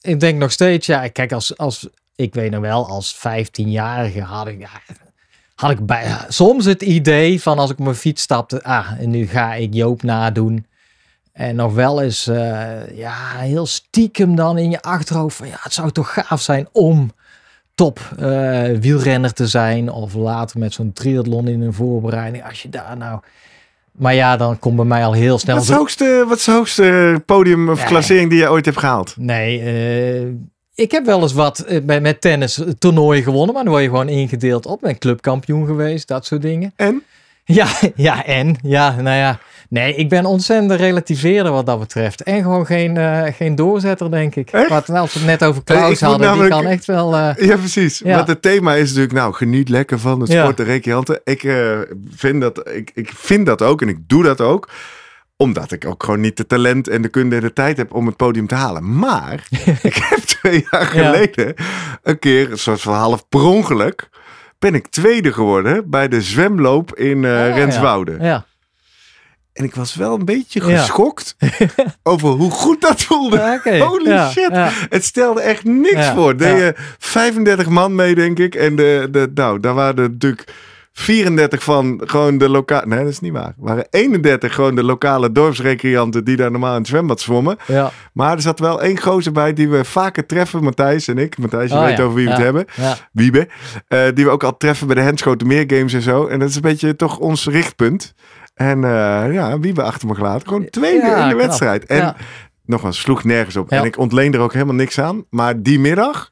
ik 0.01 0.19
denk 0.19 0.39
nog 0.39 0.51
steeds, 0.51 0.87
ja, 0.87 1.07
kijk, 1.07 1.31
als, 1.31 1.57
als 1.57 1.87
ik 2.15 2.33
weet 2.33 2.51
nog 2.51 2.61
wel, 2.61 2.87
als 2.89 3.15
15-jarige 3.15 4.21
had 4.21 4.47
ik, 4.47 4.59
ja, 4.59 4.69
had 5.55 5.71
ik 5.71 5.85
bij, 5.85 6.17
soms 6.27 6.65
het 6.65 6.81
idee 6.81 7.41
van 7.41 7.59
als 7.59 7.69
ik 7.69 7.77
op 7.79 7.83
mijn 7.83 7.95
fiets 7.95 8.21
stapte, 8.21 8.63
ah, 8.63 8.91
en 8.99 9.09
nu 9.09 9.27
ga 9.27 9.53
ik 9.53 9.73
Joop 9.73 10.03
nadoen. 10.03 10.65
En 11.33 11.55
nog 11.55 11.73
wel 11.73 12.01
eens, 12.01 12.27
eh, 12.27 12.97
ja, 12.97 13.15
heel 13.37 13.65
stiekem 13.65 14.35
dan 14.35 14.57
in 14.57 14.69
je 14.69 14.81
achterhoofd 14.81 15.35
van, 15.35 15.47
ja, 15.47 15.57
het 15.59 15.73
zou 15.73 15.91
toch 15.91 16.13
gaaf 16.13 16.41
zijn 16.41 16.67
om 16.71 17.11
top 17.75 17.99
eh, 18.19 18.63
wielrenner 18.79 19.33
te 19.33 19.47
zijn. 19.47 19.89
Of 19.91 20.13
later 20.13 20.59
met 20.59 20.73
zo'n 20.73 20.93
triathlon 20.93 21.47
in 21.47 21.61
een 21.61 21.73
voorbereiding. 21.73 22.47
Als 22.47 22.61
je 22.61 22.69
daar 22.69 22.97
nou... 22.97 23.19
Maar 23.91 24.13
ja, 24.13 24.37
dan 24.37 24.59
komt 24.59 24.75
bij 24.75 24.85
mij 24.85 25.05
al 25.05 25.13
heel 25.13 25.39
snel... 25.39 25.55
Wat 25.55 25.63
is, 25.63 25.69
het 25.69 25.77
hoogste, 25.77 26.23
wat 26.27 26.37
is 26.37 26.45
het 26.45 26.55
hoogste 26.55 27.21
podium 27.25 27.69
of 27.69 27.77
Nee. 27.77 27.87
klassering 27.87 28.29
die 28.29 28.39
je 28.39 28.49
ooit 28.49 28.65
hebt 28.65 28.77
gehaald? 28.77 29.15
Nee, 29.17 29.59
eh, 29.59 30.27
ik 30.75 30.91
heb 30.91 31.05
wel 31.05 31.21
eens 31.21 31.33
wat 31.33 31.59
eh, 31.59 31.99
met, 32.01 32.21
tennis 32.21 32.59
eh, 32.59 32.67
toernooien 32.79 33.23
gewonnen, 33.23 33.53
maar 33.53 33.63
dan 33.63 33.71
word 33.71 33.83
je 33.83 33.89
gewoon 33.89 34.09
ingedeeld 34.09 34.65
op. 34.65 34.81
Ben 34.81 34.97
clubkampioen 34.97 35.65
geweest, 35.65 36.07
dat 36.07 36.25
soort 36.25 36.41
dingen. 36.41 36.73
En? 36.75 37.03
Ja, 37.47 37.67
ja, 37.95 38.25
en? 38.25 38.55
Ja, 38.63 38.95
nou 39.01 39.17
ja. 39.17 39.39
Nee, 39.69 39.95
ik 39.95 40.09
ben 40.09 40.25
ontzettend 40.25 40.71
relativeerder 40.71 41.51
wat 41.51 41.65
dat 41.65 41.79
betreft. 41.79 42.23
En 42.23 42.41
gewoon 42.41 42.65
geen, 42.65 42.97
eh, 42.97 43.23
geen 43.33 43.55
doorzetter, 43.55 44.11
denk 44.11 44.35
ik. 44.35 44.51
Echt? 44.51 44.69
Wat, 44.69 44.89
als 44.89 45.13
we 45.13 45.19
het 45.19 45.27
net 45.27 45.43
over 45.49 45.63
Klaus 45.73 46.01
hadden, 46.01 46.27
namelijk- 46.27 46.53
die 46.53 46.61
kan 46.61 46.71
echt 46.71 46.85
wel... 46.85 47.15
Ja, 47.49 47.57
precies. 47.57 47.99
Ja. 47.99 48.15
Want 48.15 48.27
het 48.27 48.41
thema 48.41 48.73
is 48.75 48.87
natuurlijk, 48.87 49.13
nou, 49.13 49.33
geniet 49.33 49.69
lekker 49.69 49.99
van 49.99 50.19
het 50.21 50.31
Ja. 50.31 50.41
sport, 50.41 50.57
de 50.57 50.63
recreanten. 50.63 51.21
Ik, 51.23 51.39
vind 52.15 52.41
dat, 52.41 52.69
ik, 52.69 52.91
ik 52.93 53.11
vind 53.15 53.45
dat 53.45 53.61
ook 53.61 53.81
en 53.81 53.87
ik 53.87 53.97
doe 54.07 54.23
dat 54.23 54.41
ook. 54.41 54.69
Omdat 55.37 55.71
ik 55.71 55.85
ook 55.85 56.03
gewoon 56.03 56.19
niet 56.19 56.37
de 56.37 56.45
talent 56.45 56.87
en 56.87 57.01
de 57.01 57.07
kunde 57.07 57.35
en 57.35 57.41
de 57.41 57.53
tijd 57.53 57.77
heb 57.77 57.93
om 57.93 58.05
het 58.05 58.15
podium 58.15 58.47
te 58.47 58.55
halen. 58.55 58.97
Maar 58.99 59.47
ik 59.81 59.95
heb 59.95 60.19
twee 60.19 60.65
jaar 60.71 60.95
Ja. 60.95 61.05
geleden 61.05 61.53
een 62.03 62.19
keer, 62.19 62.51
een 62.51 62.57
soort 62.57 62.81
van 62.81 62.93
half 62.93 63.27
per 63.29 63.41
ongeluk, 63.43 64.09
ben 64.59 64.75
ik 64.75 64.87
tweede 64.87 65.33
geworden 65.33 65.89
bij 65.89 66.07
de 66.07 66.21
zwemloop 66.21 66.95
in 66.95 67.17
ah, 67.25 67.55
Renswoude. 67.55 68.11
Ja, 68.19 68.25
ja. 68.25 68.45
En 69.53 69.63
ik 69.63 69.75
was 69.75 69.95
wel 69.95 70.13
een 70.15 70.25
beetje 70.25 70.67
Ja. 70.67 70.77
geschokt 70.77 71.35
over 72.03 72.29
hoe 72.29 72.51
goed 72.51 72.81
dat 72.81 73.01
voelde. 73.01 73.59
Ja. 73.63 73.77
Holy 73.77 74.09
Ja, 74.09 74.29
shit. 74.29 74.49
Het 74.89 75.03
stelde 75.05 75.41
echt 75.41 75.63
niks 75.63 76.07
voor. 76.09 76.37
Deed 76.37 76.57
je 76.57 76.73
35 76.99 77.67
man 77.69 77.95
mee, 77.95 78.15
denk 78.15 78.39
ik. 78.39 78.55
En 78.55 78.75
de, 78.75 79.07
de, 79.11 79.31
nou, 79.33 79.59
daar 79.59 79.73
waren 79.73 80.11
natuurlijk 80.11 80.53
34 80.97 81.63
van 81.63 82.01
gewoon 82.05 82.37
de 82.37 82.49
lokale... 82.49 82.85
Nee, 82.87 82.99
dat 82.99 83.07
is 83.11 83.19
niet 83.19 83.31
waar. 83.31 83.47
Er 83.47 83.53
waren 83.57 83.87
31 83.89 84.53
gewoon 84.53 84.75
de 84.75 84.83
lokale 84.83 85.31
dorpsrecreanten 85.31 86.23
die 86.23 86.35
daar 86.35 86.51
normaal 86.51 86.71
in 86.73 86.77
het 86.79 86.87
zwembad 86.87 87.19
zwommen. 87.21 87.57
ja. 87.67 87.91
Maar 88.13 88.35
er 88.35 88.41
zat 88.41 88.59
wel 88.59 88.81
één 88.81 89.01
gozer 89.01 89.31
bij 89.31 89.53
die 89.53 89.69
we 89.69 89.83
vaker 89.85 90.25
treffen. 90.25 90.63
Matthijs 90.63 91.07
en 91.07 91.17
ik. 91.17 91.37
Matthijs, 91.37 91.69
je 91.71 91.75
Oh, 91.77 91.83
weet 91.83 91.97
ja. 91.97 92.03
over 92.03 92.15
wie 92.15 92.23
we 92.25 92.29
Ja. 92.31 92.35
het 92.35 92.43
hebben. 92.45 92.65
Wiebe. 93.11 93.47
Eh, 93.87 93.99
die 94.13 94.25
we 94.25 94.31
ook 94.31 94.43
al 94.43 94.57
treffen 94.57 94.87
bij 94.87 94.95
de 94.95 95.01
Handschoten 95.03 95.47
Meer 95.47 95.63
Games 95.67 95.93
en 95.93 96.01
zo. 96.01 96.27
En 96.27 96.39
dat 96.39 96.49
is 96.49 96.55
een 96.55 96.61
beetje 96.61 96.95
toch 96.95 97.17
ons 97.17 97.47
richtpunt. 97.47 98.13
En 98.53 98.83
eh, 98.83 99.33
ja, 99.33 99.59
Wiebe 99.59 99.81
achter 99.83 100.07
me 100.07 100.15
gelaten. 100.15 100.47
Gewoon 100.47 100.69
tweede 100.69 101.05
in 101.07 101.13
de 101.13 101.15
knap. 101.35 101.37
wedstrijd. 101.37 101.85
En 101.85 102.15
nogmaals, 102.65 102.99
sloeg 102.99 103.23
nergens 103.23 103.55
op. 103.55 103.69
En 103.71 103.83
ik 103.83 103.97
ontleen 103.97 104.33
er 104.33 104.39
ook 104.39 104.53
helemaal 104.53 104.75
niks 104.75 104.99
aan. 104.99 105.25
Maar 105.29 105.61
die 105.61 105.79
middag 105.79 106.29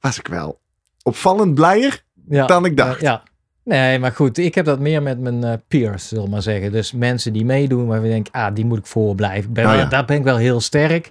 was 0.00 0.18
ik 0.18 0.28
wel 0.28 0.60
opvallend 1.02 1.54
blijer 1.54 2.02
dan 2.24 2.64
ik 2.64 2.76
dacht. 2.76 3.00
Ja, 3.00 3.10
ja. 3.10 3.22
Nee, 3.64 3.98
maar 3.98 4.12
goed, 4.12 4.38
ik 4.38 4.54
heb 4.54 4.64
dat 4.64 4.78
meer 4.80 5.02
met 5.02 5.20
mijn 5.20 5.44
eh, 5.44 5.52
peers, 5.68 6.08
zullen 6.08 6.24
we 6.24 6.30
maar 6.30 6.42
zeggen. 6.42 6.72
Dus 6.72 6.92
mensen 6.92 7.32
die 7.32 7.44
meedoen, 7.44 7.86
waar 7.86 8.02
we 8.02 8.08
denken, 8.08 8.32
ah, 8.32 8.54
die 8.54 8.64
moet 8.64 8.78
ik 8.78 8.86
voorblijven. 8.86 9.48
Ik 9.48 9.52
Ben 9.52 9.64
Nou 9.64 9.76
ja. 9.76 9.84
Daar 9.84 10.04
ben 10.04 10.16
ik 10.16 10.22
wel 10.22 10.36
heel 10.36 10.60
sterk. 10.60 11.10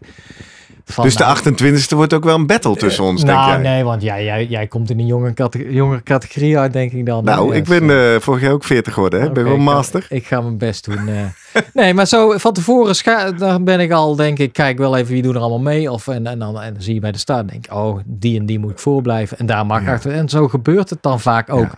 Van, 0.85 1.03
dus 1.03 1.15
de 1.15 1.23
nou, 1.23 1.37
28e 1.83 1.95
wordt 1.95 2.13
ook 2.13 2.23
wel 2.23 2.35
een 2.35 2.47
battle 2.47 2.75
tussen 2.75 3.03
ons, 3.03 3.23
denk 3.23 3.37
nou, 3.37 3.49
jij? 3.51 3.57
nee, 3.71 3.83
want 3.83 4.01
jij, 4.01 4.23
jij, 4.23 4.45
jij 4.45 4.67
komt 4.67 4.89
in 4.89 4.99
een 4.99 5.05
jonge, 5.05 5.33
cate- 5.33 5.73
jonge 5.73 6.03
categorie 6.03 6.57
uit, 6.57 6.73
denk 6.73 6.91
ik 6.91 7.05
dan. 7.05 7.23
Nou, 7.23 7.55
ik 7.55 7.63
ben 7.63 7.89
eh, 7.89 8.19
vorig 8.19 8.41
jaar 8.41 8.51
ook 8.51 8.63
40 8.63 8.93
geworden. 8.93 9.21
Hè? 9.21 9.31
Ben 9.31 9.45
ga- 9.45 9.55
master. 9.55 10.05
Ik 10.09 10.25
ga 10.25 10.41
mijn 10.41 10.57
best 10.57 10.85
doen. 10.85 11.07
eh. 11.07 11.15
nee, 11.73 11.93
maar 11.93 12.07
zo 12.07 12.37
van 12.37 12.53
tevoren 12.53 12.95
scha- 12.95 13.31
dan 13.31 13.63
ben 13.63 13.79
ik 13.79 13.91
al, 13.91 14.15
denk 14.15 14.39
ik, 14.39 14.53
kijk 14.53 14.77
wel 14.77 14.97
even 14.97 15.13
wie 15.13 15.21
doen 15.21 15.35
er 15.35 15.41
allemaal 15.41 15.59
mee. 15.73 15.91
Of, 15.91 16.07
en, 16.07 16.27
en, 16.27 16.39
dan, 16.39 16.61
en 16.61 16.73
dan 16.73 16.81
zie 16.81 16.93
je 16.93 16.99
bij 16.99 17.11
de 17.11 17.17
start, 17.17 17.49
denk 17.49 17.65
ik, 17.65 17.73
oh, 17.73 17.97
die 18.05 18.39
en 18.39 18.45
die 18.45 18.59
moet 18.59 18.71
ik 18.71 18.79
voorblijven. 18.79 19.37
En 19.37 19.45
daar 19.45 19.65
mag 19.65 19.79
ik 19.79 19.85
Ja. 19.87 19.93
achter. 19.93 20.11
En 20.11 20.29
zo 20.29 20.47
gebeurt 20.47 20.89
het 20.89 21.01
dan 21.01 21.19
vaak 21.19 21.53
ook. 21.53 21.69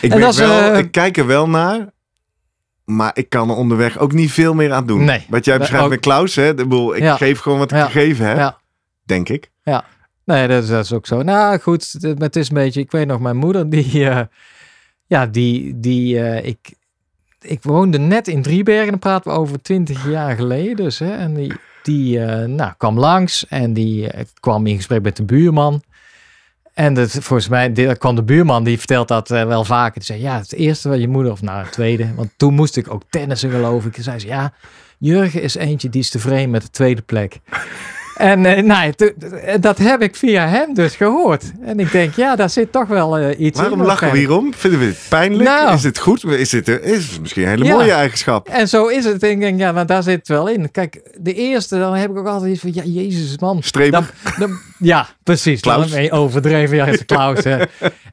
Ik, 0.00 0.12
En 0.12 0.20
dat 0.20 0.36
wel, 0.36 0.74
ik 0.74 0.90
kijk 0.92 1.16
er 1.16 1.26
wel 1.26 1.48
naar. 1.48 1.86
Maar 2.96 3.10
ik 3.14 3.28
kan 3.28 3.50
er 3.50 3.56
onderweg 3.56 3.98
ook 3.98 4.12
niet 4.12 4.30
veel 4.32 4.54
meer 4.54 4.72
aan 4.72 4.86
doen. 4.86 5.04
Nee. 5.04 5.26
Wat 5.28 5.44
jij 5.44 5.58
beschrijft 5.58 5.84
Ook- 5.84 5.90
met 5.90 6.00
Klaus. 6.00 6.34
Hè? 6.34 6.48
Ik, 6.48 6.56
bedoel, 6.56 6.96
ik 6.96 7.02
Ja. 7.02 7.16
geef 7.16 7.40
gewoon 7.40 7.58
wat 7.58 7.70
ik 7.70 7.76
Ja. 7.78 7.84
gegeven 7.84 8.26
heb. 8.26 8.36
Ja. 8.36 8.58
Denk 9.04 9.28
ik. 9.28 9.50
Nee, 10.24 10.48
dat 10.48 10.62
is, 10.62 10.68
dat 10.68 10.84
is 10.84 10.92
ook 10.92 11.06
zo. 11.06 11.22
Nou 11.22 11.58
goed, 11.58 11.96
het, 12.00 12.36
is 12.36 12.48
een 12.48 12.54
beetje. 12.54 12.80
Ik 12.80 12.90
weet 12.90 13.06
nog, 13.06 13.20
mijn 13.20 13.36
moeder, 13.36 13.70
die. 13.70 14.04
eh, 14.10 14.20
ja, 15.06 15.26
die. 15.26 15.80
die 15.80 16.20
eh, 16.20 16.46
ik, 16.46 16.74
ik 17.40 17.62
woonde 17.62 17.98
net 17.98 18.28
in 18.28 18.42
Driebergen. 18.42 18.90
Dan 18.90 18.98
praten 18.98 19.32
we 19.32 19.38
over 19.38 19.62
twintig 19.62 20.08
jaar 20.10 20.36
geleden. 20.36 20.76
Dus, 20.76 20.98
hè, 20.98 21.10
en 21.10 21.34
die, 21.34 21.52
die 21.82 22.24
eh, 22.24 22.46
nou, 22.48 22.72
kwam 22.76 22.98
langs 22.98 23.46
en 23.48 23.72
die 23.72 24.08
kwam 24.40 24.66
in 24.66 24.76
gesprek 24.76 25.02
met 25.02 25.16
de 25.16 25.24
buurman. 25.24 25.82
En 26.80 26.94
dat, 26.94 27.10
volgens 27.10 27.48
mij 27.48 27.96
kwam 27.98 28.14
de 28.14 28.22
buurman, 28.22 28.64
die 28.64 28.78
vertelt 28.78 29.08
dat 29.08 29.30
eh, 29.30 29.44
wel 29.46 29.64
vaker. 29.64 29.94
Die 29.94 30.04
zei, 30.04 30.20
ja, 30.20 30.38
het 30.38 30.52
eerste 30.52 30.88
wat 30.88 31.00
je 31.00 31.08
moeder, 31.08 31.32
of 31.32 31.42
nou, 31.42 31.62
het 31.62 31.72
tweede. 31.72 32.14
Want 32.14 32.30
toen 32.36 32.54
moest 32.54 32.76
ik 32.76 32.92
ook 32.92 33.02
tennissen, 33.10 33.50
geloof 33.50 33.84
ik. 33.84 33.96
En 33.96 34.02
zei 34.02 34.18
ze, 34.18 34.26
ja, 34.26 34.52
Jurgen 34.98 35.42
is 35.42 35.54
eentje 35.54 35.88
die 35.88 36.00
is 36.00 36.10
tevreden 36.10 36.50
met 36.50 36.62
de 36.62 36.70
tweede 36.70 37.02
plek. 37.02 37.38
En 38.16 38.46
eh, 38.46 38.62
nou, 38.62 38.92
dat 39.60 39.78
heb 39.78 40.02
ik 40.02 40.16
via 40.16 40.48
hem 40.48 40.74
dus 40.74 40.96
gehoord. 40.96 41.44
En 41.62 41.78
ik 41.80 41.92
denk, 41.92 42.14
ja, 42.14 42.36
daar 42.36 42.50
zit 42.50 42.72
toch 42.72 42.86
wel 42.88 43.18
eh, 43.18 43.40
iets 43.40 43.60
Waarom 43.60 43.80
in. 43.80 43.86
lachen 43.86 44.10
we 44.12 44.18
hierom? 44.18 44.54
Vinden 44.54 44.80
we 44.80 44.86
het 44.86 44.98
pijnlijk? 45.08 45.44
Nou. 45.48 45.74
Is 45.74 45.82
het 45.82 45.98
goed? 45.98 46.24
Is 46.24 46.52
het 46.52 46.68
is 46.68 47.10
het 47.10 47.20
misschien 47.20 47.42
een 47.42 47.48
hele 47.48 47.64
Ja. 47.64 47.74
mooie 47.74 47.92
eigenschap? 47.92 48.48
En 48.48 48.68
zo 48.68 48.86
is 48.86 49.04
het. 49.04 49.22
Ik 49.22 49.40
denk, 49.40 49.58
ja, 49.58 49.72
maar 49.72 49.86
daar 49.86 50.02
zit 50.02 50.18
het 50.18 50.28
wel 50.28 50.48
in. 50.48 50.70
Kijk, 50.70 51.00
de 51.20 51.34
eerste, 51.34 51.78
dan 51.78 51.94
heb 51.94 52.10
ik 52.10 52.16
ook 52.18 52.26
altijd 52.26 52.50
iets 52.52 52.60
van, 52.60 52.74
ja, 52.74 52.82
jezus 52.84 53.38
man. 53.38 53.62
Streber. 53.62 54.10
Dan, 54.38 54.48
dan- 54.48 54.58
ja, 54.80 55.06
precies. 55.22 55.60
Klaus. 55.60 55.92
Je 55.92 56.10
overdreven. 56.12 56.76
Ja, 56.76 56.86
is 56.86 57.04
Klaus. 57.04 57.44
hè. 57.44 57.56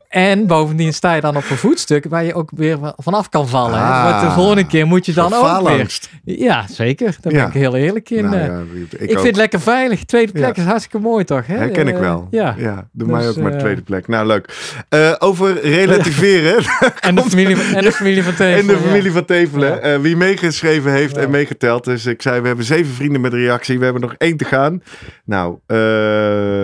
En 0.07 0.47
bovendien 0.47 0.93
sta 0.93 1.13
je 1.13 1.21
dan 1.21 1.35
op 1.37 1.43
een 1.49 1.57
voetstuk 1.57 2.05
waar 2.09 2.23
je 2.23 2.33
ook 2.33 2.49
weer 2.55 2.77
vanaf 2.97 3.29
kan 3.29 3.47
vallen. 3.47 3.79
Ah, 3.79 4.03
Want 4.11 4.21
de 4.27 4.31
volgende 4.31 4.67
keer 4.67 4.87
moet 4.87 5.05
je 5.05 5.13
dan 5.13 5.33
ook 5.33 5.67
weer. 5.67 5.99
Ja, 6.23 6.65
zeker. 6.69 7.15
Daar 7.21 7.33
Ja. 7.33 7.39
ben 7.39 7.47
ik 7.47 7.53
heel 7.53 7.75
eerlijk 7.75 8.09
in. 8.09 8.23
Nou 8.23 8.35
eh. 8.37 8.45
ja, 8.45 8.59
ik, 8.97 9.09
vind 9.09 9.23
het 9.23 9.35
lekker 9.35 9.59
veilig. 9.61 10.03
Tweede 10.03 10.31
plek 10.31 10.55
Ja. 10.55 10.61
is 10.61 10.67
hartstikke 10.67 10.99
mooi 10.99 11.23
toch? 11.23 11.47
Hè? 11.47 11.57
Herken 11.57 11.87
ik 11.87 11.93
Eh, 11.93 11.99
wel. 11.99 12.27
ja. 12.31 12.53
doe 12.55 12.83
Dus, 12.91 13.07
mij 13.07 13.27
ook 13.29 13.35
maar 13.35 13.51
eh, 13.51 13.57
tweede 13.59 13.81
plek. 13.81 14.07
Nou, 14.07 14.27
leuk. 14.27 14.75
Over 15.19 15.61
relativeren 15.61 16.63
En 16.99 17.15
de 17.15 17.21
familie, 17.21 17.57
en 17.75 17.83
de 17.83 17.91
familie 17.91 18.23
van 18.23 18.33
Tevel. 18.35 18.59
en 18.61 18.67
de 18.67 18.77
familie 18.77 19.11
van 19.11 19.25
Tevelen. 19.25 20.01
Wie 20.01 20.15
meegeschreven 20.15 20.91
heeft 20.91 21.17
en 21.17 21.29
meegeteld. 21.29 21.83
Dus 21.83 22.05
ik 22.05 22.21
zei, 22.21 22.41
we 22.41 22.47
hebben 22.47 22.65
zeven 22.65 22.93
vrienden 22.93 23.21
met 23.21 23.33
reactie. 23.33 23.77
We 23.77 23.83
hebben 23.83 24.01
nog 24.01 24.15
één 24.17 24.37
te 24.37 24.45
gaan. 24.45 24.81
Nou, 25.25 25.57
eh, 25.65 25.77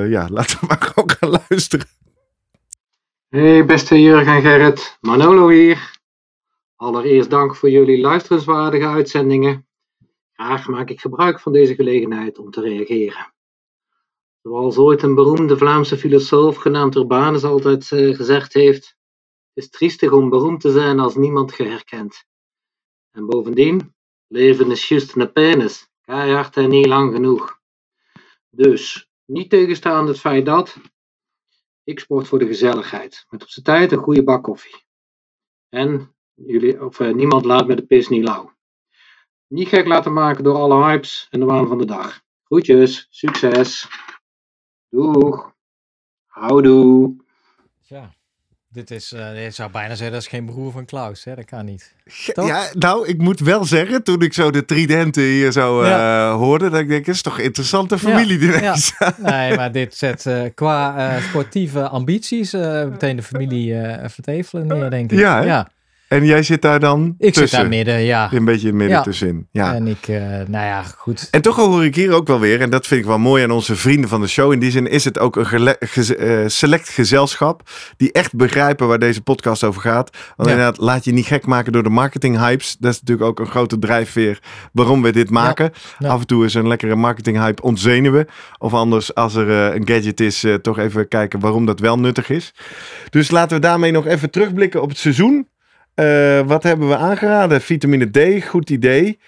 ja, 0.09 0.27
laten 0.37 0.59
we 0.59 0.65
maar 0.65 0.81
gewoon 0.81 1.09
gaan 1.09 1.43
luisteren. 1.49 1.87
Hey 3.29 3.65
beste 3.65 4.01
Jurgen 4.01 4.33
en 4.33 4.41
Gerrit, 4.41 4.97
Manolo 5.01 5.49
hier. 5.49 5.99
Allereerst 6.75 7.29
dank 7.29 7.55
voor 7.55 7.69
jullie 7.69 7.99
luisterenswaardige 7.99 8.87
uitzendingen. 8.87 9.67
Graag 10.33 10.67
maak 10.67 10.89
ik 10.89 10.99
gebruik 10.99 11.39
van 11.39 11.51
deze 11.51 11.75
gelegenheid 11.75 12.39
om 12.39 12.51
te 12.51 12.61
reageren. 12.61 13.33
Zoals 14.41 14.77
ooit 14.77 15.03
een 15.03 15.15
beroemde 15.15 15.57
Vlaamse 15.57 15.97
filosoof 15.97 16.55
genaamd 16.55 16.95
Urbanus 16.95 17.43
altijd 17.43 17.91
eh, 17.91 18.15
gezegd 18.15 18.53
heeft: 18.53 18.95
Het 19.53 19.63
is 19.63 19.69
triestig 19.69 20.11
om 20.11 20.29
beroemd 20.29 20.61
te 20.61 20.71
zijn 20.71 20.99
als 20.99 21.15
niemand 21.15 21.57
je 21.57 21.63
herkent. 21.63 22.25
En 23.11 23.25
bovendien, 23.25 23.95
leven 24.27 24.71
is 24.71 24.87
juist 24.87 25.15
een 25.15 25.31
penis, 25.31 25.89
keihard 26.01 26.57
en 26.57 26.69
niet 26.69 26.85
lang 26.85 27.13
genoeg. 27.13 27.59
Dus, 28.49 29.09
niet 29.25 29.49
tegenstaande 29.49 30.11
het 30.11 30.19
feit 30.19 30.45
dat, 30.45 30.77
ik 31.83 31.99
sport 31.99 32.27
voor 32.27 32.39
de 32.39 32.45
gezelligheid. 32.45 33.25
Met 33.29 33.43
op 33.43 33.49
zijn 33.49 33.65
tijd 33.65 33.91
een 33.91 33.97
goede 33.97 34.23
bak 34.23 34.43
koffie. 34.43 34.83
En 35.69 36.15
jullie, 36.33 36.85
of, 36.85 36.99
eh, 36.99 37.13
niemand 37.13 37.45
laat 37.45 37.67
me 37.67 37.75
de 37.75 37.85
pis 37.85 38.07
niet 38.07 38.23
lauw. 38.23 38.51
Niet 39.47 39.67
gek 39.67 39.87
laten 39.87 40.13
maken 40.13 40.43
door 40.43 40.55
alle 40.55 40.83
hypes 40.83 41.27
en 41.29 41.39
de 41.39 41.45
waan 41.45 41.67
van 41.67 41.77
de 41.77 41.85
dag. 41.85 42.21
Groetjes, 42.43 43.07
succes. 43.09 43.87
Doeg. 44.89 45.53
Houdoe. 46.25 47.15
Ja. 47.81 48.13
Dit 48.73 48.91
is, 48.91 49.09
je 49.09 49.47
zou 49.51 49.71
bijna 49.71 49.95
zeggen, 49.95 50.11
dat 50.11 50.21
is 50.21 50.27
geen 50.27 50.45
broer 50.45 50.71
van 50.71 50.85
Klaus. 50.85 51.23
Hè? 51.23 51.35
Dat 51.35 51.45
kan 51.45 51.65
niet. 51.65 51.93
Toch? 52.33 52.47
Ja, 52.47 52.63
nou, 52.73 53.07
ik 53.07 53.17
moet 53.17 53.39
wel 53.39 53.65
zeggen, 53.65 54.03
toen 54.03 54.21
ik 54.21 54.33
zo 54.33 54.51
de 54.51 54.65
tridenten 54.65 55.23
hier 55.23 55.51
zo 55.51 55.85
Ja. 55.85 56.33
hoorde, 56.33 56.69
dat 56.69 56.79
ik 56.79 56.87
denk, 56.87 57.05
het 57.05 57.15
is 57.15 57.21
toch 57.21 57.37
een 57.37 57.43
interessante 57.43 57.99
familie 57.99 58.37
die 58.37 58.51
ja. 58.51 58.75
Nee, 59.17 59.55
maar 59.55 59.71
dit 59.71 59.95
zet 59.95 60.25
eh, 60.25 60.41
qua 60.55 61.19
sportieve 61.21 61.87
ambities 61.87 62.51
meteen 62.51 63.15
de 63.15 63.23
familie 63.23 63.75
Vertevelen 64.05 64.67
neer, 64.67 64.89
denk 64.89 65.11
ik. 65.11 65.19
Ja, 65.19 65.41
hè? 65.43 65.61
En 66.13 66.25
jij 66.25 66.43
zit 66.43 66.61
daar 66.61 66.79
dan 66.79 67.15
Ik 67.17 67.25
zit 67.25 67.33
tussen. 67.33 67.59
daar 67.59 67.67
midden, 67.69 67.99
ja. 68.01 68.29
Een 68.33 68.45
beetje 68.45 68.73
midden 68.73 68.97
Ja. 68.97 69.03
tussenin. 69.03 69.47
Ja. 69.51 69.73
En 69.75 69.87
ik, 69.87 70.07
eh, 70.07 70.15
nou 70.47 70.65
ja, 70.65 70.83
goed. 70.83 71.27
En 71.31 71.41
toch 71.41 71.55
hoor 71.55 71.85
ik 71.85 71.95
hier 71.95 72.11
ook 72.11 72.27
wel 72.27 72.39
weer, 72.39 72.61
en 72.61 72.69
dat 72.69 72.87
vind 72.87 73.01
ik 73.01 73.05
wel 73.07 73.17
mooi 73.19 73.43
aan 73.43 73.51
onze 73.51 73.75
vrienden 73.75 74.09
van 74.09 74.21
de 74.21 74.27
show. 74.27 74.51
In 74.51 74.59
die 74.59 74.71
zin 74.71 74.87
is 74.87 75.03
het 75.03 75.19
ook 75.19 75.35
een 75.35 75.45
gele- 75.45 75.77
eh, 75.77 76.43
select 76.47 76.89
gezelschap 76.89 77.69
die 77.97 78.11
echt 78.11 78.35
begrijpen 78.35 78.87
waar 78.87 78.99
deze 78.99 79.21
podcast 79.21 79.63
over 79.63 79.81
gaat. 79.81 80.09
Want 80.35 80.49
Ja. 80.49 80.55
inderdaad, 80.55 80.77
laat 80.77 81.03
je 81.05 81.11
niet 81.13 81.25
gek 81.25 81.45
maken 81.45 81.71
door 81.71 81.83
de 81.83 81.89
marketing 81.89 82.37
hypes. 82.37 82.75
Dat 82.79 82.93
is 82.93 82.99
natuurlijk 82.99 83.27
ook 83.29 83.39
een 83.39 83.51
grote 83.51 83.79
drijfveer 83.79 84.39
waarom 84.71 85.01
we 85.01 85.11
dit 85.11 85.29
maken. 85.29 85.71
Ja. 85.99 86.09
Af 86.09 86.19
en 86.19 86.27
toe 86.27 86.45
is 86.45 86.53
een 86.53 86.67
lekkere 86.67 86.95
marketing 86.95 87.37
hype 87.37 87.61
ontzenuwen. 87.61 88.27
Of 88.57 88.73
anders, 88.73 89.15
als 89.15 89.35
er 89.35 89.49
eh, 89.49 89.75
een 89.75 89.87
gadget 89.87 90.19
is, 90.19 90.45
toch 90.61 90.79
even 90.79 91.07
kijken 91.07 91.39
waarom 91.39 91.65
dat 91.65 91.79
wel 91.79 91.99
nuttig 91.99 92.29
is. 92.29 92.53
Dus 93.09 93.31
laten 93.31 93.55
we 93.55 93.61
daarmee 93.61 93.91
nog 93.91 94.05
even 94.07 94.29
terugblikken 94.31 94.81
op 94.81 94.89
het 94.89 94.97
seizoen. 94.97 95.47
Eh, 95.93 96.39
wat 96.45 96.63
hebben 96.63 96.87
we 96.87 96.97
aangeraden? 96.97 97.61
Vitamine 97.61 98.09
D, 98.39 98.43
goed 98.45 98.69
idee. 98.69 99.19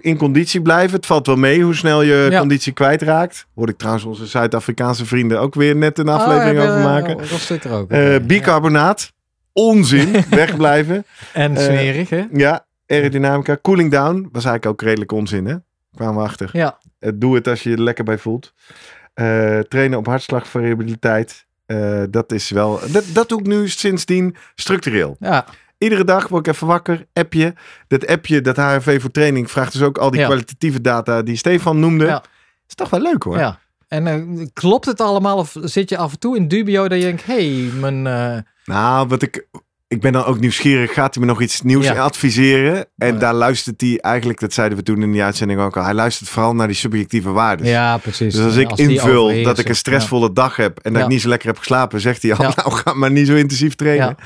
In 0.00 0.16
conditie 0.16 0.62
blijven. 0.62 0.96
Het 0.96 1.06
valt 1.06 1.26
wel 1.26 1.36
mee 1.36 1.62
hoe 1.62 1.74
snel 1.74 2.02
je 2.02 2.26
Ja. 2.30 2.38
conditie 2.38 2.72
kwijtraakt. 2.72 3.46
Hoorde 3.54 3.72
ik 3.72 3.78
trouwens 3.78 4.04
onze 4.04 4.26
Zuid-Afrikaanse 4.26 5.06
vrienden 5.06 5.40
ook 5.40 5.54
weer 5.54 5.76
net 5.76 5.98
een 5.98 6.08
aflevering 6.08 6.58
Oh, 6.58 6.64
ja, 6.64 6.70
over 6.70 6.82
maken. 6.82 7.16
Dat 7.16 7.26
zit 7.28 7.64
er 7.64 7.72
ook. 7.72 7.90
Eh, 7.90 8.16
bicarbonaat. 8.22 9.12
Onzin. 9.52 10.12
Wegblijven. 10.30 11.04
En 11.32 11.56
eh, 11.56 11.62
smerig, 11.64 12.10
hè? 12.10 12.24
Ja, 12.32 12.66
aerodynamica. 12.86 13.58
Cooling 13.62 13.90
down. 13.90 14.28
Was 14.32 14.44
eigenlijk 14.44 14.66
ook 14.66 14.82
redelijk 14.82 15.12
onzin, 15.12 15.46
hè? 15.46 15.54
Kwamen 15.94 16.16
we 16.16 16.22
achter. 16.28 16.48
Ja. 16.52 16.78
Doe 17.14 17.34
het 17.34 17.48
als 17.48 17.62
je 17.62 17.70
je 17.70 17.76
er 17.76 17.82
lekker 17.82 18.04
bij 18.04 18.18
voelt. 18.18 18.52
Trainen 19.68 19.98
op 19.98 20.06
hartslagvariabiliteit. 20.06 21.46
Dat 22.10 22.32
is 22.32 22.50
wel. 22.50 22.80
Dat, 22.92 23.04
dat 23.12 23.28
doe 23.28 23.40
ik 23.40 23.46
nu 23.46 23.68
sindsdien 23.68 24.36
structureel. 24.54 25.16
Ja, 25.20 25.44
Iedere 25.80 26.04
dag 26.04 26.28
word 26.28 26.46
ik 26.46 26.52
even 26.54 26.66
wakker, 26.66 27.06
appje. 27.12 27.54
Dat 27.88 28.06
appje, 28.06 28.40
dat 28.40 28.56
HRV 28.56 29.00
voor 29.00 29.10
training, 29.10 29.50
vraagt 29.50 29.72
dus 29.72 29.82
ook 29.82 29.98
al 29.98 30.10
die 30.10 30.20
Ja. 30.20 30.26
kwalitatieve 30.26 30.80
data 30.80 31.22
die 31.22 31.36
Stefan 31.36 31.78
noemde. 31.80 32.04
Ja. 32.04 32.22
Is 32.68 32.74
toch 32.74 32.90
wel 32.90 33.00
leuk 33.00 33.22
hoor. 33.22 33.38
ja. 33.38 33.58
En 33.88 34.06
eh, 34.06 34.46
klopt 34.52 34.84
het 34.86 35.00
allemaal 35.00 35.36
of 35.38 35.56
zit 35.60 35.88
je 35.90 35.96
af 35.96 36.12
en 36.12 36.18
toe 36.18 36.36
in 36.36 36.48
dubio 36.48 36.88
dat 36.88 36.98
je 36.98 37.04
denkt, 37.04 37.26
hé, 37.26 37.60
hey, 37.62 37.72
mijn... 37.72 38.06
eh, 38.06 38.42
Nou, 38.64 39.08
wat 39.08 39.22
ik. 39.22 39.46
Ik 39.90 40.00
ben 40.00 40.12
dan 40.12 40.24
ook 40.24 40.40
nieuwsgierig. 40.40 40.92
Gaat 40.92 41.14
hij 41.14 41.24
me 41.24 41.28
nog 41.30 41.40
iets 41.42 41.62
nieuws 41.62 41.86
Ja. 41.86 41.94
adviseren? 42.02 42.86
En 42.96 43.12
Ja. 43.12 43.18
daar 43.18 43.34
luistert 43.34 43.80
hij 43.80 43.98
eigenlijk, 44.00 44.40
dat 44.40 44.52
zeiden 44.52 44.78
we 44.78 44.84
toen 44.84 45.02
in 45.02 45.12
die 45.12 45.22
uitzending 45.22 45.60
ook 45.60 45.76
al. 45.76 45.82
Hij 45.84 45.94
luistert 45.94 46.28
vooral 46.28 46.54
naar 46.54 46.66
die 46.66 46.76
subjectieve 46.76 47.30
waarden. 47.30 47.66
ja, 47.66 47.98
precies. 47.98 48.34
Dus 48.34 48.44
als 48.44 48.56
ik 48.56 48.72
invul 48.72 49.42
dat 49.42 49.58
ik 49.58 49.68
een 49.68 49.74
stressvolle 49.76 50.32
dag 50.32 50.56
heb 50.56 50.78
en 50.78 50.92
dat 50.92 51.02
ik 51.02 51.08
niet 51.08 51.20
zo 51.20 51.28
lekker 51.28 51.48
heb 51.48 51.58
geslapen, 51.58 52.00
zegt 52.00 52.22
hij 52.22 52.34
al, 52.34 52.42
nou 52.56 52.72
ga 52.72 52.92
maar 52.94 53.10
niet 53.10 53.26
zo 53.26 53.34
intensief 53.34 53.74
trainen. 53.74 54.16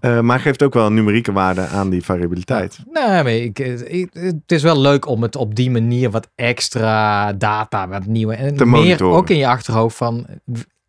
Eh, 0.00 0.20
maar 0.20 0.40
geeft 0.40 0.62
ook 0.62 0.74
wel 0.74 0.86
een 0.86 0.94
numerieke 0.94 1.32
waarde 1.32 1.66
aan 1.66 1.90
die 1.90 2.04
variabiliteit. 2.04 2.78
Nee, 2.92 3.06
maar 3.22 3.32
ik, 3.32 3.58
ik- 3.88 4.08
het 4.12 4.52
is 4.52 4.62
wel 4.62 4.80
leuk 4.80 5.06
om 5.08 5.22
het 5.22 5.36
op 5.36 5.54
die 5.54 5.70
manier 5.70 6.10
wat 6.10 6.28
extra 6.34 7.32
data, 7.32 7.88
wat 7.88 8.06
nieuwe. 8.06 8.34
En 8.34 8.56
Te 8.56 8.64
meer 8.66 8.80
monitoren. 8.80 9.16
ook 9.16 9.30
in 9.30 9.36
je 9.36 9.46
achterhoofd 9.48 9.96
van, 9.96 10.26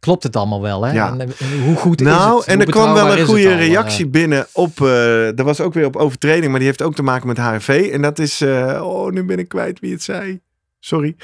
klopt 0.07 0.23
het 0.23 0.35
allemaal 0.35 0.61
wel? 0.61 0.83
Hè? 0.85 0.91
Ja. 0.93 1.09
En, 1.17 1.21
eh, 1.21 1.27
hoe 1.63 1.75
goed 1.75 2.01
is 2.01 2.07
Nou, 2.07 2.37
het? 2.37 2.47
en 2.47 2.55
Hoe 2.55 2.65
er 2.65 2.71
kwam 2.71 2.93
wel 2.93 3.11
een 3.11 3.17
is 3.17 3.25
goede 3.25 3.49
al, 3.51 3.55
reactie 3.57 4.07
binnen 4.07 4.47
op. 4.53 4.81
eh 4.81 5.39
er 5.39 5.43
was 5.43 5.59
ook 5.61 5.73
weer 5.73 5.85
op 5.85 5.95
overtreding, 5.95 6.47
maar 6.49 6.59
die 6.59 6.67
heeft 6.67 6.81
ook 6.81 6.95
te 6.95 7.03
maken 7.03 7.27
met 7.27 7.37
HRV. 7.37 7.89
En 7.93 8.01
dat 8.01 8.19
is. 8.19 8.41
eh, 8.41 8.81
oh, 8.83 9.11
nu 9.11 9.23
ben 9.25 9.39
ik 9.39 9.47
kwijt 9.47 9.79
wie 9.79 9.91
het 9.91 10.03
zei. 10.03 10.39
Sorry. 10.79 11.15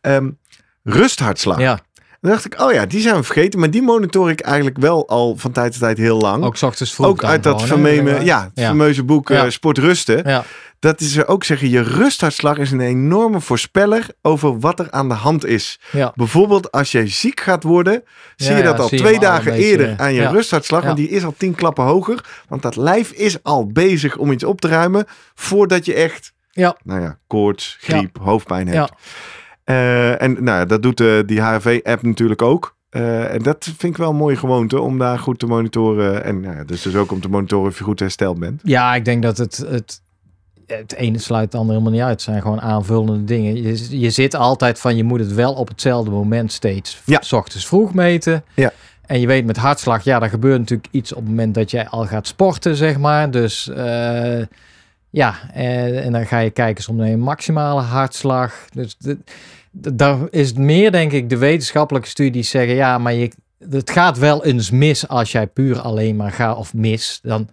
Ehm, 0.00 0.30
rusthartslag. 0.82 1.58
Ja, 1.60 1.78
Dan 2.20 2.30
dacht 2.30 2.44
ik, 2.44 2.60
oh 2.60 2.72
ja, 2.72 2.86
die 2.86 3.00
zijn 3.00 3.14
we 3.14 3.22
vergeten. 3.22 3.60
Maar 3.60 3.70
die 3.70 3.82
monitor 3.82 4.30
ik 4.30 4.40
eigenlijk 4.40 4.78
wel 4.78 5.08
al 5.08 5.36
van 5.36 5.52
tijd 5.52 5.72
tot 5.72 5.80
tijd 5.80 5.98
heel 5.98 6.18
lang. 6.18 6.44
ook 6.44 6.60
ochtends 6.62 6.94
vroeg 6.94 7.06
Ook 7.06 7.24
uit 7.24 7.42
dat 7.42 7.62
fameuze, 7.62 8.24
ja, 8.24 8.50
fameuze 8.54 9.02
boek 9.04 9.30
eh. 9.30 9.44
Sport 9.48 9.78
Rusten. 9.78 10.28
Ja, 10.28 10.44
Dat 10.78 11.00
is 11.00 11.24
ook 11.26 11.44
zeggen, 11.44 11.68
je 11.70 11.82
rusthartslag 11.82 12.58
is 12.58 12.70
een 12.70 12.80
enorme 12.80 13.40
voorspeller 13.40 14.06
over 14.22 14.58
wat 14.58 14.78
er 14.78 14.90
aan 14.90 15.08
de 15.08 15.14
hand 15.14 15.46
is. 15.46 15.80
ja. 15.92 16.12
Bijvoorbeeld 16.14 16.72
als 16.72 16.92
je 16.92 17.06
ziek 17.06 17.40
gaat 17.40 17.62
worden, 17.62 18.02
zie 18.36 18.54
je 18.54 18.62
dat 18.62 18.78
al 18.78 18.88
twee 18.88 19.14
al 19.14 19.20
dagen 19.20 19.52
beetje, 19.52 19.66
eerder 19.66 19.94
aan 19.96 20.14
je 20.14 20.28
rusthartslag. 20.28 20.84
Want 20.84 20.96
die 20.96 21.08
is 21.08 21.24
al 21.24 21.34
tien 21.36 21.54
klappen 21.54 21.84
hoger. 21.84 22.24
Want 22.48 22.62
dat 22.62 22.76
lijf 22.76 23.10
is 23.10 23.42
al 23.42 23.66
bezig 23.66 24.16
om 24.16 24.32
iets 24.32 24.44
op 24.44 24.60
te 24.60 24.68
ruimen 24.68 25.06
voordat 25.34 25.84
je 25.84 25.94
echt, 25.94 26.32
Ja. 26.50 26.76
nou 26.82 27.00
ja, 27.00 27.18
koorts, 27.26 27.76
griep, 27.80 28.18
hoofdpijn 28.22 28.68
hebt. 28.68 28.92
Eh, 29.70 30.22
en 30.22 30.36
nou, 30.44 30.66
dat 30.66 30.82
doet 30.82 31.00
eh, 31.00 31.18
die 31.26 31.42
HRV-app 31.42 32.02
natuurlijk 32.02 32.42
ook. 32.42 32.76
Eh, 32.88 33.34
en 33.34 33.42
dat 33.42 33.64
vind 33.64 33.82
ik 33.92 33.96
wel 33.96 34.10
een 34.10 34.16
mooie 34.16 34.36
gewoonte 34.36 34.80
om 34.80 34.98
daar 34.98 35.18
goed 35.18 35.38
te 35.38 35.46
monitoren. 35.46 36.24
En 36.24 36.40
nou 36.40 36.56
ja, 36.56 36.64
dus, 36.64 36.82
dus 36.82 36.94
ook 36.94 37.12
om 37.12 37.20
te 37.20 37.28
monitoren 37.28 37.70
of 37.70 37.78
je 37.78 37.84
goed 37.84 38.00
hersteld 38.00 38.38
bent. 38.38 38.60
Ja, 38.64 38.94
ik 38.94 39.04
denk 39.04 39.22
dat 39.22 39.38
het, 39.38 39.56
het, 39.56 40.00
het 40.66 40.94
ene 40.94 41.18
sluit 41.18 41.44
het 41.44 41.54
andere 41.54 41.72
helemaal 41.78 41.92
niet 41.92 42.02
uit. 42.02 42.12
Het 42.12 42.22
zijn 42.22 42.42
gewoon 42.42 42.60
aanvullende 42.60 43.24
dingen. 43.24 43.62
Je, 43.62 44.00
je 44.00 44.10
zit 44.10 44.34
altijd 44.34 44.80
van, 44.80 44.96
je 44.96 45.04
moet 45.04 45.20
het 45.20 45.34
wel 45.34 45.52
op 45.52 45.68
hetzelfde 45.68 46.10
moment 46.10 46.52
steeds. 46.52 47.02
Ja. 47.04 47.20
S 47.22 47.32
ochtends 47.32 47.66
vroeg 47.66 47.94
meten. 47.94 48.44
Ja. 48.54 48.72
En 49.06 49.20
je 49.20 49.26
weet 49.26 49.44
met 49.46 49.56
hartslag, 49.56 50.04
ja, 50.04 50.18
daar 50.18 50.28
gebeurt 50.28 50.58
natuurlijk 50.58 50.88
iets 50.90 51.12
op 51.12 51.18
het 51.18 51.28
moment 51.28 51.54
dat 51.54 51.70
jij 51.70 51.88
al 51.88 52.06
gaat 52.06 52.26
sporten, 52.26 52.76
zeg 52.76 52.98
maar. 52.98 53.30
Dus 53.30 53.70
ja, 55.10 55.34
en, 55.52 56.02
en 56.02 56.12
dan 56.12 56.26
ga 56.26 56.38
je 56.38 56.50
kijken 56.50 56.82
soms 56.82 56.98
naar 56.98 57.08
je 57.08 57.16
maximale 57.16 57.80
hartslag. 57.80 58.64
Dus 58.72 58.96
de- 58.98 59.18
daar 59.70 60.18
is 60.30 60.48
het 60.48 60.58
meer, 60.58 60.92
denk 60.92 61.12
ik, 61.12 61.28
de 61.28 61.38
wetenschappelijke 61.38 62.08
studies 62.08 62.50
zeggen, 62.50 62.74
ja, 62.74 62.98
maar 62.98 63.12
je, 63.14 63.30
het 63.70 63.90
gaat 63.90 64.18
wel 64.18 64.44
eens 64.44 64.70
mis 64.70 65.08
als 65.08 65.32
jij 65.32 65.46
puur 65.46 65.80
alleen 65.80 66.16
maar 66.16 66.32
gaat, 66.32 66.56
of 66.56 66.74
mis, 66.74 67.18
dan 67.22 67.48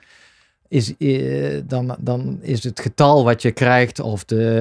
is, 0.67 0.97
eh, 0.97 1.61
dan, 1.65 1.95
dan 1.99 2.39
is 2.41 2.63
het 2.63 2.79
getal 2.79 3.23
wat 3.23 3.41
je 3.41 3.51
krijgt 3.51 3.99
of 3.99 4.25
de, 4.25 4.51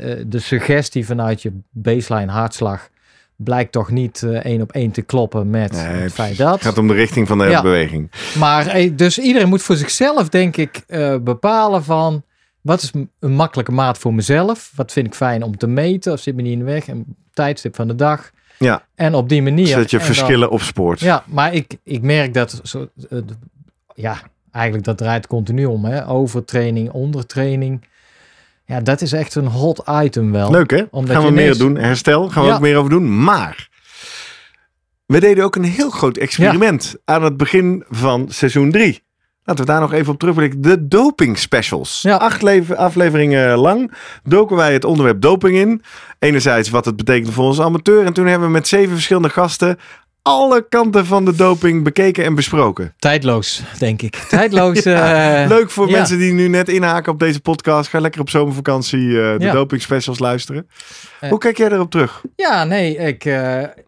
eh, 0.00 0.24
de 0.26 0.38
suggestie 0.38 1.06
vanuit 1.06 1.42
je 1.42 1.52
baseline 1.70 2.32
hartslag 2.32 2.88
blijkt 3.36 3.72
toch 3.72 3.90
niet 3.90 4.22
eh, 4.22 4.44
één 4.44 4.60
op 4.62 4.72
één 4.72 4.90
te 4.90 5.02
kloppen 5.02 5.50
met 5.50 5.72
Nee, 5.72 5.82
het 5.82 6.12
feit 6.12 6.36
dat. 6.36 6.52
Het 6.54 6.62
gaat 6.62 6.78
om 6.78 6.88
de 6.88 6.94
richting 6.94 7.28
van 7.28 7.38
de 7.38 7.44
Ja. 7.44 7.62
beweging. 7.62 8.10
Maar 8.38 8.94
dus 8.96 9.18
iedereen 9.18 9.48
moet 9.48 9.62
voor 9.62 9.76
zichzelf, 9.76 10.28
denk 10.28 10.56
ik, 10.56 10.84
bepalen 11.22 11.84
van 11.84 12.22
wat 12.64 12.82
is 12.82 12.92
een 13.20 13.32
makkelijke 13.34 13.72
maat 13.72 13.98
voor 13.98 14.14
mezelf? 14.14 14.72
Wat 14.74 14.92
vind 14.92 15.06
ik 15.06 15.14
fijn 15.14 15.42
om 15.42 15.56
te 15.56 15.66
meten? 15.66 16.12
Of 16.12 16.20
zit 16.20 16.34
me 16.34 16.42
niet 16.42 16.52
in 16.52 16.58
de 16.58 16.64
weg? 16.64 16.88
Een 16.88 17.16
tijdstip 17.32 17.74
van 17.74 17.88
de 17.88 17.94
dag. 17.94 18.30
Ja. 18.58 18.86
En 18.94 19.14
op 19.14 19.28
die 19.28 19.42
manier. 19.42 19.66
Zodat 19.66 19.90
je 19.90 19.96
dan- 19.96 20.06
verschillen 20.06 20.50
opspoort. 20.50 21.00
ja, 21.00 21.24
maar 21.26 21.54
ik, 21.54 21.76
ik 21.82 22.02
merk 22.02 22.34
dat 22.34 22.60
zo, 22.62 22.88
ja, 23.94 24.16
eigenlijk 24.50 24.84
dat 24.84 24.98
draait 24.98 25.26
continu 25.26 25.64
om. 25.64 25.84
Hè? 25.84 26.08
Overtraining, 26.08 26.90
ondertraining. 26.90 27.84
Ja, 28.66 28.80
dat 28.80 29.00
is 29.00 29.12
echt 29.12 29.34
een 29.34 29.46
hot 29.46 29.82
item 30.02 30.32
wel. 30.32 30.50
Leuk 30.50 30.70
hè? 30.70 30.82
Omdat 30.90 31.16
gaan 31.16 31.24
we 31.24 31.30
meer 31.30 31.42
ineens- 31.42 31.58
doen. 31.58 31.76
Herstel, 31.76 32.28
gaan 32.30 32.42
we 32.42 32.48
Ja. 32.48 32.54
ook 32.54 32.60
meer 32.60 32.76
over 32.76 32.90
doen. 32.90 33.24
Maar 33.24 33.68
we 35.06 35.20
deden 35.20 35.44
ook 35.44 35.56
een 35.56 35.64
heel 35.64 35.90
groot 35.90 36.16
experiment 36.16 36.94
aan 37.04 37.22
het 37.22 37.36
begin 37.36 37.84
van 37.88 38.26
seizoen 38.30 38.70
3. 38.70 39.02
Laten 39.44 39.64
we 39.64 39.70
daar 39.70 39.80
nog 39.80 39.92
even 39.92 40.12
op 40.12 40.18
terugblikken. 40.18 40.60
De 40.60 40.88
doping 40.88 41.38
specials. 41.38 42.02
Ja. 42.02 42.16
Acht 42.16 42.42
lever- 42.42 42.76
afleveringen 42.76 43.56
lang 43.58 43.92
doken 44.22 44.56
wij 44.56 44.72
het 44.72 44.84
onderwerp 44.84 45.20
doping 45.20 45.56
in. 45.56 45.82
Enerzijds 46.18 46.70
wat 46.70 46.84
het 46.84 46.96
betekent 46.96 47.32
voor 47.32 47.44
ons 47.44 47.60
amateur. 47.60 48.04
En 48.04 48.12
toen 48.12 48.26
hebben 48.26 48.46
we 48.46 48.52
met 48.54 48.68
zeven 48.68 48.92
verschillende 48.94 49.28
gasten 49.28 49.78
alle 50.22 50.66
kanten 50.68 51.06
van 51.06 51.24
de 51.24 51.34
doping 51.34 51.84
bekeken 51.84 52.24
en 52.24 52.34
besproken. 52.34 52.94
Tijdloos, 52.98 53.62
denk 53.78 54.02
ik. 54.02 54.16
Tijdloos. 54.16 54.82
Ja, 54.94 55.42
eh, 55.42 55.48
Leuk 55.48 55.70
voor 55.70 55.86
ja. 55.88 55.96
mensen 55.96 56.18
die 56.18 56.32
nu 56.32 56.48
net 56.48 56.68
inhaken 56.68 57.12
op 57.12 57.18
deze 57.18 57.40
podcast. 57.40 57.88
Ga 57.90 58.00
lekker 58.00 58.20
op 58.20 58.30
zomervakantie 58.30 59.00
eh, 59.08 59.38
de 59.38 59.44
Ja. 59.44 59.52
doping 59.52 59.82
specials 59.82 60.18
luisteren. 60.18 60.68
Eh. 61.20 61.30
Hoe 61.30 61.38
kijk 61.38 61.56
jij 61.56 61.70
erop 61.70 61.90
terug? 61.90 62.22
Ja, 62.36 62.64
nee, 62.64 62.96
ik, 62.96 63.24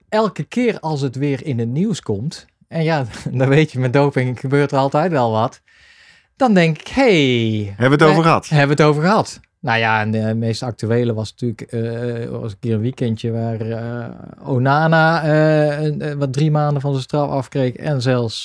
elke 0.09 0.43
keer 0.43 0.81
als 0.81 1.01
het 1.01 1.17
weer 1.17 1.45
in 1.47 1.59
het 1.59 1.69
nieuws 1.69 2.01
komt, 2.01 2.47
en 2.69 2.83
ja, 2.83 3.05
dan 3.31 3.49
weet 3.49 3.73
je, 3.73 3.79
met 3.79 3.93
doping 3.93 4.41
gebeurt 4.41 4.73
er 4.73 4.79
altijd 4.79 5.11
wel 5.11 5.31
wat, 5.31 5.61
dan 6.37 6.55
denk 6.55 6.79
ik, 6.79 6.89
hey, 6.89 7.75
Hebben 7.77 7.99
we 7.99 8.05
het 8.05 8.13
over 8.13 8.23
eh, 8.25 8.29
gehad? 8.29 8.49
hebben 8.49 8.77
we 8.77 8.83
het 8.83 8.91
over 8.93 9.03
gehad. 9.03 9.41
Nou 9.61 9.79
ja, 9.79 10.01
en 10.01 10.11
de 10.11 10.35
meest 10.35 10.63
actuele 10.63 11.15
was 11.15 11.31
natuurlijk 11.37 11.61
eh, 11.61 12.29
was 12.31 12.53
een 12.53 12.59
keer 12.59 12.75
een 12.75 12.81
weekendje 12.81 13.31
waar 13.33 13.61
eh, 13.61 14.05
Onana 14.49 15.23
eh, 15.23 16.13
wat 16.19 16.33
drie 16.33 16.51
maanden 16.51 16.81
van 16.81 16.91
zijn 16.91 17.03
straf 17.03 17.31
afkreeg 17.31 17.75
en 17.75 18.03
zelfs 18.03 18.45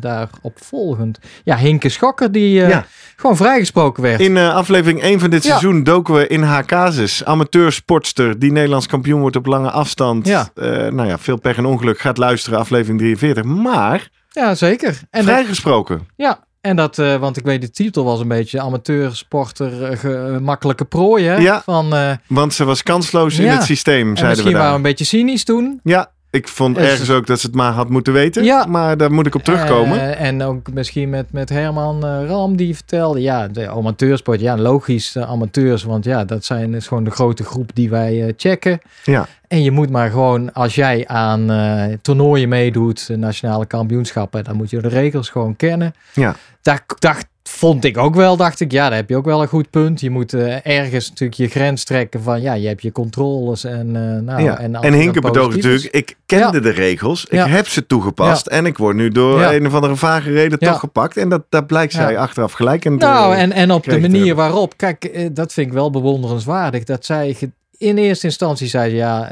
daarop 0.00 0.52
volgend, 0.54 1.18
ja, 1.44 1.56
Hinke 1.56 1.88
Schokker 1.88 2.32
die 2.32 2.50
Ja. 2.52 2.84
gewoon 3.16 3.36
vrijgesproken 3.36 4.02
werd. 4.02 4.20
In 4.20 4.36
aflevering 4.36 5.02
1 5.02 5.20
van 5.20 5.30
dit 5.30 5.42
Ja. 5.42 5.48
seizoen 5.48 5.82
doken 5.84 6.14
we 6.14 6.26
in 6.26 6.42
haar 6.42 6.64
casus. 6.64 7.24
Amateursportster 7.24 8.38
die 8.38 8.52
Nederlands 8.52 8.86
kampioen 8.86 9.20
wordt 9.20 9.36
op 9.36 9.46
lange 9.46 9.70
afstand. 9.70 10.26
Ja. 10.26 10.48
Nou 10.90 11.06
ja, 11.06 11.18
veel 11.18 11.38
pech 11.38 11.56
en 11.56 11.64
ongeluk. 11.66 11.98
Gaat 11.98 12.18
luisteren, 12.18 12.58
aflevering 12.58 12.98
43. 12.98 13.44
Maar 13.44 14.10
Ja, 14.32 14.54
zeker. 14.54 15.00
En 15.10 15.24
dat- 15.24 15.34
Vrijgesproken. 15.34 16.06
ja, 16.16 16.44
en 16.60 16.76
dat, 16.76 16.98
eh, 16.98 17.16
want 17.16 17.36
ik 17.36 17.44
weet, 17.44 17.60
de 17.60 17.70
titel 17.70 18.04
was 18.04 18.20
een 18.20 18.28
beetje 18.28 18.60
amateursporter, 18.60 19.84
eh, 19.84 19.98
ge- 19.98 20.38
makkelijke 20.42 20.84
prooi, 20.84 21.24
hè? 21.24 21.36
Ja. 21.36 21.62
Van, 21.64 21.94
eh, 21.94 22.10
Want 22.26 22.54
ze 22.54 22.64
was 22.64 22.82
kansloos 22.82 23.38
in 23.38 23.48
het 23.48 23.62
systeem, 23.62 23.94
en 24.10 24.16
zeiden 24.16 24.20
we 24.22 24.26
misschien 24.26 24.44
waren 24.52 24.60
we 24.62 24.66
daar. 24.66 24.74
een 24.76 24.82
beetje 24.82 25.04
cynisch 25.04 25.44
toen. 25.44 25.80
Ja, 25.82 26.10
ik 26.30 26.48
vond 26.48 26.78
ergens 26.78 27.10
ook 27.10 27.26
dat 27.26 27.40
ze 27.40 27.46
het 27.46 27.54
maar 27.54 27.72
had 27.72 27.88
moeten 27.88 28.12
weten. 28.12 28.44
Ja. 28.44 28.64
Maar 28.64 28.96
daar 28.96 29.12
moet 29.12 29.26
ik 29.26 29.34
op 29.34 29.42
terugkomen. 29.44 30.00
Eh, 30.00 30.26
en 30.26 30.42
ook 30.42 30.72
misschien 30.72 31.10
met, 31.10 31.32
met 31.32 31.48
Herman 31.48 32.06
eh, 32.06 32.28
Ram 32.28 32.56
die 32.56 32.74
vertelde, 32.74 33.20
ja, 33.20 33.48
de 33.48 33.68
amateursport, 33.68 34.40
ja, 34.40 34.56
logisch 34.58 35.12
de 35.12 35.26
amateurs, 35.26 35.82
want 35.82 36.04
ja, 36.04 36.24
dat 36.24 36.44
zijn 36.44 36.74
is 36.74 36.88
gewoon 36.88 37.04
de 37.04 37.10
grote 37.10 37.44
groep 37.44 37.70
die 37.74 37.90
wij 37.90 38.26
eh, 38.26 38.32
checken. 38.36 38.80
Ja. 39.04 39.26
En 39.48 39.62
je 39.62 39.70
moet 39.70 39.90
maar 39.90 40.10
gewoon, 40.10 40.52
als 40.52 40.74
jij 40.74 41.06
aan 41.06 41.50
eh, 41.50 41.84
toernooien 42.02 42.48
meedoet, 42.48 43.08
nationale 43.16 43.66
kampioenschappen, 43.66 44.44
dan 44.44 44.56
moet 44.56 44.70
je 44.70 44.80
de 44.80 44.88
regels 44.88 45.28
gewoon 45.28 45.56
kennen. 45.56 45.94
Ja. 46.12 46.36
Daar 46.62 46.84
dacht, 46.98 47.26
vond 47.60 47.84
ik 47.84 47.98
ook 47.98 48.14
wel, 48.14 48.36
dacht 48.36 48.60
ik, 48.60 48.72
ja, 48.72 48.88
daar 48.88 48.96
heb 48.98 49.08
je 49.08 49.16
ook 49.16 49.24
wel 49.24 49.42
een 49.42 49.48
goed 49.48 49.70
punt. 49.70 50.00
Je 50.00 50.10
moet 50.10 50.32
eh, 50.32 50.66
ergens 50.66 51.08
natuurlijk 51.08 51.38
je 51.40 51.48
grens 51.48 51.84
trekken 51.84 52.22
van, 52.22 52.40
ja, 52.40 52.52
je 52.54 52.68
hebt 52.68 52.82
je 52.82 52.92
controles 52.92 53.64
en 53.64 53.96
eh 53.96 54.22
nou, 54.22 54.42
ja. 54.42 54.58
en, 54.58 54.74
En 54.74 54.92
Hinke 54.92 55.20
natuurlijk, 55.20 55.84
ik 55.84 56.16
kende 56.26 56.60
de 56.60 56.70
regels, 56.70 57.24
ik 57.24 57.32
Ja. 57.32 57.46
heb 57.48 57.68
ze 57.68 57.86
toegepast 57.86 58.46
en 58.46 58.66
ik 58.66 58.78
word 58.78 58.96
nu 58.96 59.08
door 59.08 59.42
een 59.42 59.66
of 59.66 59.74
andere 59.74 59.96
vage 59.96 60.30
reden 60.32 60.58
toch 60.58 60.78
gepakt. 60.78 61.16
En 61.16 61.28
dat, 61.28 61.42
dat 61.48 61.66
blijkt 61.66 61.92
zij 61.92 62.18
achteraf 62.18 62.52
gelijk. 62.52 62.84
En 62.84 62.96
Nou, 62.96 63.34
en, 63.34 63.52
en 63.52 63.70
op 63.72 63.84
de 63.84 64.00
manier 64.00 64.34
waarop, 64.34 64.76
kijk, 64.76 65.04
eh, 65.04 65.28
dat 65.32 65.52
vind 65.52 65.66
ik 65.66 65.72
wel 65.72 65.90
bewonderenswaardig. 65.90 66.84
Dat 66.84 67.04
zij 67.04 67.36
in 67.78 67.98
eerste 67.98 68.26
instantie 68.26 68.68
zei, 68.68 68.94
ja, 68.94 69.30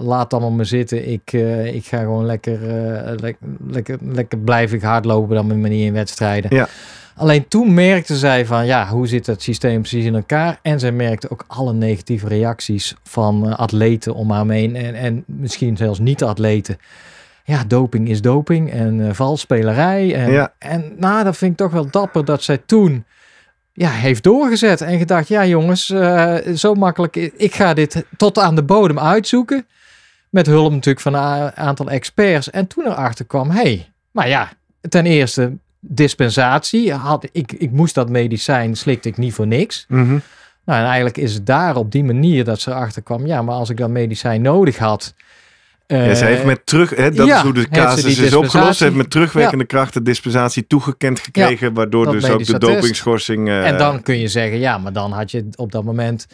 laat 0.00 0.32
allemaal 0.32 0.50
maar 0.50 0.66
zitten. 0.66 1.08
Ik, 1.12 1.32
ik 1.72 1.84
ga 1.86 1.98
gewoon 1.98 2.26
lekker, 2.26 2.58
lek- 3.20 3.38
lekker, 3.70 3.98
lekker 4.02 4.38
blijf 4.38 4.72
ik 4.72 4.82
hardlopen 4.82 5.34
dan 5.34 5.46
met 5.46 5.56
manier 5.56 5.86
in 5.86 5.92
wedstrijden. 5.92 6.56
Ja. 6.56 6.68
Alleen 7.16 7.48
toen 7.48 7.74
merkte 7.74 8.16
zij 8.16 8.46
van, 8.46 8.66
ja, 8.66 8.88
hoe 8.88 9.06
zit 9.06 9.24
dat 9.24 9.42
systeem 9.42 9.80
precies 9.80 10.04
in 10.04 10.14
elkaar? 10.14 10.58
En 10.62 10.80
zij 10.80 10.92
merkte 10.92 11.30
ook 11.30 11.44
alle 11.46 11.72
negatieve 11.72 12.28
reacties 12.28 12.94
van 13.02 13.48
eh, 13.48 13.58
atleten 13.58 14.14
om 14.14 14.30
haar 14.30 14.48
heen. 14.48 14.76
En, 14.76 14.94
en 14.94 15.24
misschien 15.26 15.76
zelfs 15.76 15.98
niet-atleten. 15.98 16.78
Ja, 17.44 17.64
doping 17.64 18.08
is 18.08 18.20
doping 18.22 18.72
en 18.72 19.08
eh 19.08 19.14
valspelerij. 19.14 20.14
En, 20.14 20.32
Ja. 20.32 20.52
en 20.58 20.92
nou, 20.96 21.24
dat 21.24 21.36
vind 21.36 21.50
ik 21.50 21.56
toch 21.56 21.72
wel 21.72 21.90
dapper 21.90 22.24
dat 22.24 22.42
zij 22.42 22.58
toen 22.66 23.04
ja, 23.72 23.90
heeft 23.90 24.22
doorgezet 24.22 24.80
en 24.80 24.98
gedacht, 24.98 25.28
ja 25.28 25.46
jongens, 25.46 25.90
eh, 25.90 26.36
zo 26.54 26.74
makkelijk, 26.74 27.16
ik 27.16 27.54
ga 27.54 27.74
dit 27.74 28.04
tot 28.16 28.38
aan 28.38 28.54
de 28.54 28.62
bodem 28.62 28.98
uitzoeken. 28.98 29.66
Met 30.30 30.46
hulp 30.46 30.72
natuurlijk 30.72 31.00
van 31.00 31.14
een 31.14 31.56
aantal 31.56 31.90
experts. 31.90 32.50
En 32.50 32.66
toen 32.66 32.86
erachter 32.86 33.24
kwam, 33.24 33.50
hé, 33.50 33.60
hey, 33.62 33.92
maar 34.10 34.28
ja, 34.28 34.52
ten 34.88 35.06
eerste 35.06 35.58
dispensatie. 35.88 36.92
Had, 36.92 37.28
ik, 37.32 37.52
ik 37.52 37.70
moest 37.70 37.94
dat 37.94 38.08
medicijn, 38.08 38.74
slikte 38.76 39.08
ik 39.08 39.16
niet 39.16 39.34
voor 39.34 39.46
niks. 39.46 39.84
Mhm. 39.88 40.18
Nou, 40.64 40.80
en 40.80 40.84
eigenlijk 40.86 41.16
is 41.16 41.34
het 41.34 41.46
daar 41.46 41.76
op 41.76 41.92
die 41.92 42.04
manier 42.04 42.44
dat 42.44 42.60
ze 42.60 42.70
erachter 42.70 43.02
kwam, 43.02 43.26
ja, 43.26 43.42
maar 43.42 43.54
als 43.54 43.70
ik 43.70 43.76
dat 43.76 43.90
medicijn 43.90 44.42
nodig 44.42 44.78
had. 44.78 45.14
Ja, 45.86 46.14
ze 46.14 46.24
eh, 46.24 46.30
heeft 46.30 46.44
met 46.44 46.66
terug, 46.66 46.90
hè, 46.90 47.10
dat 47.10 47.26
ja, 47.26 47.36
is 47.36 47.42
hoe 47.42 47.52
de 47.52 47.68
casus 47.68 48.18
is 48.18 48.34
opgelost. 48.34 48.78
Ze 48.78 48.84
heeft 48.84 48.96
met 48.96 49.10
terugwerkende 49.10 49.64
kracht 49.64 49.92
de 49.92 50.02
dispensatie 50.02 50.66
toegekend 50.66 51.20
gekregen, 51.20 51.74
waardoor 51.74 52.10
dus 52.12 52.30
ook 52.30 52.44
de 52.44 52.58
dopingschorsing. 52.58 53.48
eh, 53.48 53.66
En 53.66 53.78
dan 53.78 54.02
kun 54.02 54.18
je 54.18 54.28
zeggen, 54.28 54.58
ja, 54.58 54.78
maar 54.78 54.92
dan 54.92 55.12
had 55.12 55.30
je 55.30 55.48
op 55.56 55.72
dat 55.72 55.84
moment, 55.84 56.26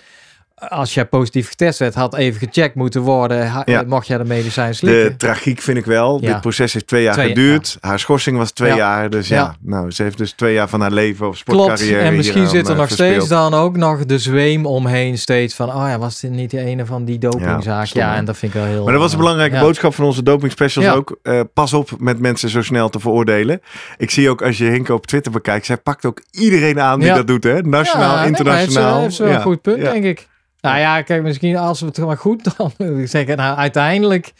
als 0.68 0.94
jij 0.94 1.04
positief 1.04 1.48
getest 1.48 1.78
werd, 1.78 1.94
had 1.94 2.14
even 2.14 2.48
gecheckt 2.48 2.74
moeten 2.74 3.00
worden. 3.00 3.52
Ja. 3.64 3.84
Mocht 3.86 4.06
jij 4.06 4.18
de 4.18 4.24
medicijn 4.24 4.74
slikken? 4.74 5.04
De 5.10 5.16
tragiek 5.16 5.60
vind 5.60 5.78
ik 5.78 5.84
wel. 5.84 6.18
Ja. 6.20 6.32
Dit 6.32 6.40
proces 6.40 6.72
heeft 6.72 6.86
twee 6.86 7.02
jaar 7.02 7.12
Twee- 7.12 7.28
geduurd. 7.28 7.76
Haar 7.80 7.98
schorsing 7.98 8.36
was 8.36 8.50
twee 8.50 8.70
Ja. 8.70 8.76
jaar. 8.76 9.10
Dus 9.10 9.28
ja. 9.28 9.36
Ja. 9.36 9.54
nou, 9.60 9.90
ze 9.90 10.02
heeft 10.02 10.18
dus 10.18 10.32
twee 10.32 10.54
jaar 10.54 10.68
van 10.68 10.80
haar 10.80 10.90
leven 10.90 11.28
of 11.28 11.42
Klopt. 11.42 11.60
sportcarrière 11.62 12.00
En 12.00 12.16
misschien 12.16 12.34
hieraan, 12.36 12.56
zit 12.56 12.66
er 12.66 12.72
eh, 12.72 12.78
nog 12.78 12.86
verspeeld. 12.86 13.12
steeds 13.14 13.28
dan 13.28 13.54
ook 13.54 13.76
nog 13.76 14.04
de 14.04 14.18
zweem 14.18 14.66
omheen 14.66 15.18
steeds 15.18 15.54
van, 15.54 15.68
oh 15.68 15.84
ja, 15.88 15.98
was 15.98 16.20
dit 16.20 16.30
niet 16.30 16.50
de 16.50 16.60
ene 16.60 16.86
van 16.86 17.04
die 17.04 17.18
dopingzaak? 17.18 17.86
Ja, 17.86 18.06
Ja, 18.10 18.16
en 18.16 18.24
dat 18.24 18.36
vind 18.36 18.54
ik 18.54 18.60
wel 18.60 18.68
heel... 18.68 18.82
Maar 18.84 18.92
dat 18.92 19.02
was 19.02 19.10
een 19.12 19.16
eh, 19.18 19.22
belangrijke 19.22 19.54
ja. 19.54 19.60
boodschap 19.60 19.94
van 19.94 20.04
onze 20.04 20.22
doping 20.22 20.52
specials 20.52 20.86
Ja. 20.88 20.94
ook. 20.94 21.18
Eh, 21.22 21.40
pas 21.54 21.72
op 21.72 21.90
met 21.98 22.18
mensen 22.18 22.48
zo 22.48 22.62
snel 22.62 22.88
te 22.88 23.00
veroordelen. 23.00 23.60
Ik 23.96 24.10
zie 24.10 24.30
ook 24.30 24.42
als 24.42 24.58
je 24.58 24.64
Hinke 24.64 24.94
op 24.94 25.06
Twitter 25.06 25.32
bekijkt, 25.32 25.66
zij 25.66 25.76
pakt 25.76 26.04
ook 26.04 26.22
iedereen 26.30 26.80
aan 26.80 26.98
die 26.98 27.08
Ja. 27.08 27.14
dat 27.14 27.26
doet. 27.26 27.44
Hè? 27.44 27.60
Nationaal, 27.62 28.14
Ja, 28.14 28.18
nee, 28.18 28.26
internationaal. 28.28 28.84
heeft 28.84 28.94
ze- 28.94 29.00
heeft 29.02 29.14
ze 29.14 29.22
wel 29.22 29.30
Ja. 29.32 29.36
een 29.38 29.42
goed 29.42 29.62
punt, 29.62 29.82
Ja. 29.82 29.92
denk 29.92 30.04
ik. 30.04 30.28
Nou 30.60 30.78
ja, 30.78 31.02
kijk, 31.02 31.22
misschien 31.22 31.56
als 31.56 31.80
we 31.80 31.86
het 31.86 31.98
maar 31.98 32.16
goed 32.18 32.44
dan 32.56 32.72
zeggen, 33.06 33.36
nou, 33.36 33.56
uiteindelijk 33.56 34.32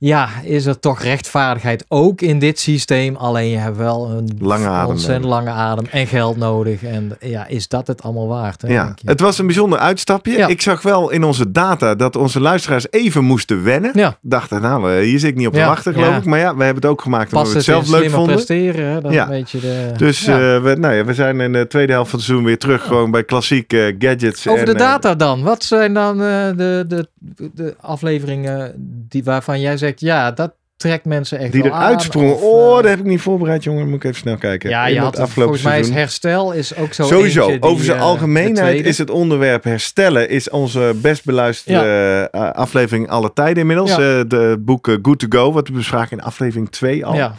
ja, 0.00 0.28
is 0.42 0.66
er 0.66 0.78
toch 0.78 1.02
rechtvaardigheid 1.02 1.84
ook 1.88 2.20
in 2.20 2.38
dit 2.38 2.58
systeem. 2.58 3.16
Alleen 3.16 3.48
je 3.48 3.56
hebt 3.56 3.76
wel 3.76 4.10
een 4.10 4.36
Lange 4.40 4.66
adem 4.68 4.90
ontzettend 4.90 5.24
nodig. 5.24 5.44
lange 5.44 5.58
adem 5.58 5.86
en 5.90 6.06
geld 6.06 6.36
nodig. 6.36 6.82
En 6.82 7.16
ja, 7.20 7.46
is 7.46 7.68
dat 7.68 7.86
het 7.86 8.02
allemaal 8.02 8.28
waard? 8.28 8.62
Hè, 8.62 8.68
Ja, 8.68 8.94
het 9.04 9.20
was 9.20 9.38
een 9.38 9.46
bijzonder 9.46 9.78
uitstapje. 9.78 10.36
Ja. 10.36 10.46
Ik 10.46 10.62
zag 10.62 10.82
wel 10.82 11.10
in 11.10 11.24
onze 11.24 11.50
data 11.52 11.94
dat 11.94 12.16
onze 12.16 12.40
luisteraars 12.40 12.86
even 12.90 13.24
moesten 13.24 13.64
wennen. 13.64 13.90
Ja. 13.94 14.16
Dachten, 14.22 14.60
nou, 14.60 14.92
eh, 14.92 15.02
hier 15.02 15.18
zit 15.18 15.30
ik 15.30 15.36
niet 15.36 15.46
op 15.46 15.52
te 15.52 15.58
Ja, 15.58 15.66
wachten, 15.66 15.92
geloof 15.92 16.16
ik. 16.16 16.24
Maar 16.24 16.38
ja, 16.38 16.56
we 16.56 16.64
hebben 16.64 16.82
het 16.82 16.90
ook 16.92 17.02
gemaakt 17.02 17.32
omdat 17.32 17.48
we 17.52 17.56
het 17.56 17.66
het 17.66 17.76
zelf 17.76 18.00
leuk 18.00 18.10
vonden. 18.10 18.34
presteren? 18.34 18.86
Hè? 18.86 19.00
Dat 19.00 19.12
Ja. 19.12 19.22
een 19.22 19.30
beetje 19.30 19.60
de, 19.60 19.92
Dus 19.96 20.26
eh, 20.26 20.36
we, 20.62 20.76
nou 20.78 20.94
ja, 20.94 21.04
we 21.04 21.14
zijn 21.14 21.40
in 21.40 21.52
de 21.52 21.66
tweede 21.66 21.92
helft 21.92 22.10
van 22.10 22.18
het 22.18 22.28
seizoen 22.28 22.46
weer 22.48 22.58
terug. 22.58 22.82
Gewoon 22.86 23.10
bij 23.10 23.24
klassiek 23.24 23.72
eh, 23.72 23.94
gadgets. 23.98 24.48
Over 24.48 24.60
en, 24.68 24.72
de 24.72 24.78
data 24.78 25.14
dan. 25.14 25.42
Wat 25.42 25.64
zijn 25.64 25.94
dan 25.94 26.18
de, 26.18 26.84
de, 26.88 27.08
de 27.54 27.74
afleveringen 27.80 28.72
die, 29.08 29.24
waarvan 29.24 29.60
jij 29.60 29.76
zegt, 29.76 29.87
ja, 29.96 30.30
dat 30.30 30.52
trekt 30.78 31.04
mensen 31.04 31.38
echt 31.38 31.52
die 31.52 31.62
wel 31.62 31.72
eruit 31.72 31.94
aan, 31.94 32.00
sprongen. 32.00 32.34
of, 32.34 32.42
oh, 32.42 32.76
eh, 32.76 32.82
dat 32.82 32.90
heb 32.90 32.98
ik 32.98 33.04
niet 33.04 33.20
voorbereid, 33.20 33.64
jongen. 33.64 33.86
Moet 33.88 33.96
ik 33.96 34.04
even 34.04 34.16
snel 34.16 34.36
kijken. 34.36 34.70
Ja, 34.70 34.86
je 34.86 34.98
had 34.98 35.12
het, 35.12 35.20
afgelopen 35.20 35.58
volgens 35.58 35.62
mij 35.62 35.80
is 35.80 36.00
herstel 36.00 36.52
is 36.52 36.76
ook 36.76 36.92
zo 36.92 37.06
Sowieso, 37.06 37.46
die, 37.46 37.62
over 37.62 37.84
zijn 37.84 37.98
eh, 37.98 38.04
algemeenheid 38.04 38.86
is 38.86 38.98
het 38.98 39.10
onderwerp 39.10 39.64
herstellen 39.64 40.28
is 40.28 40.50
onze 40.50 40.94
best 40.96 41.24
beluisterde 41.24 42.28
eh, 42.32 42.50
aflevering 42.50 43.08
alle 43.08 43.32
tijden 43.32 43.58
inmiddels. 43.58 43.90
Ja. 43.90 44.24
De 44.24 44.56
boek 44.60 44.98
Good 45.02 45.18
to 45.18 45.26
Go, 45.28 45.52
wat 45.52 45.68
we 45.68 45.74
bespraken 45.74 46.18
in 46.18 46.24
aflevering 46.24 46.70
2 46.70 47.06
al. 47.06 47.14
Ja. 47.14 47.34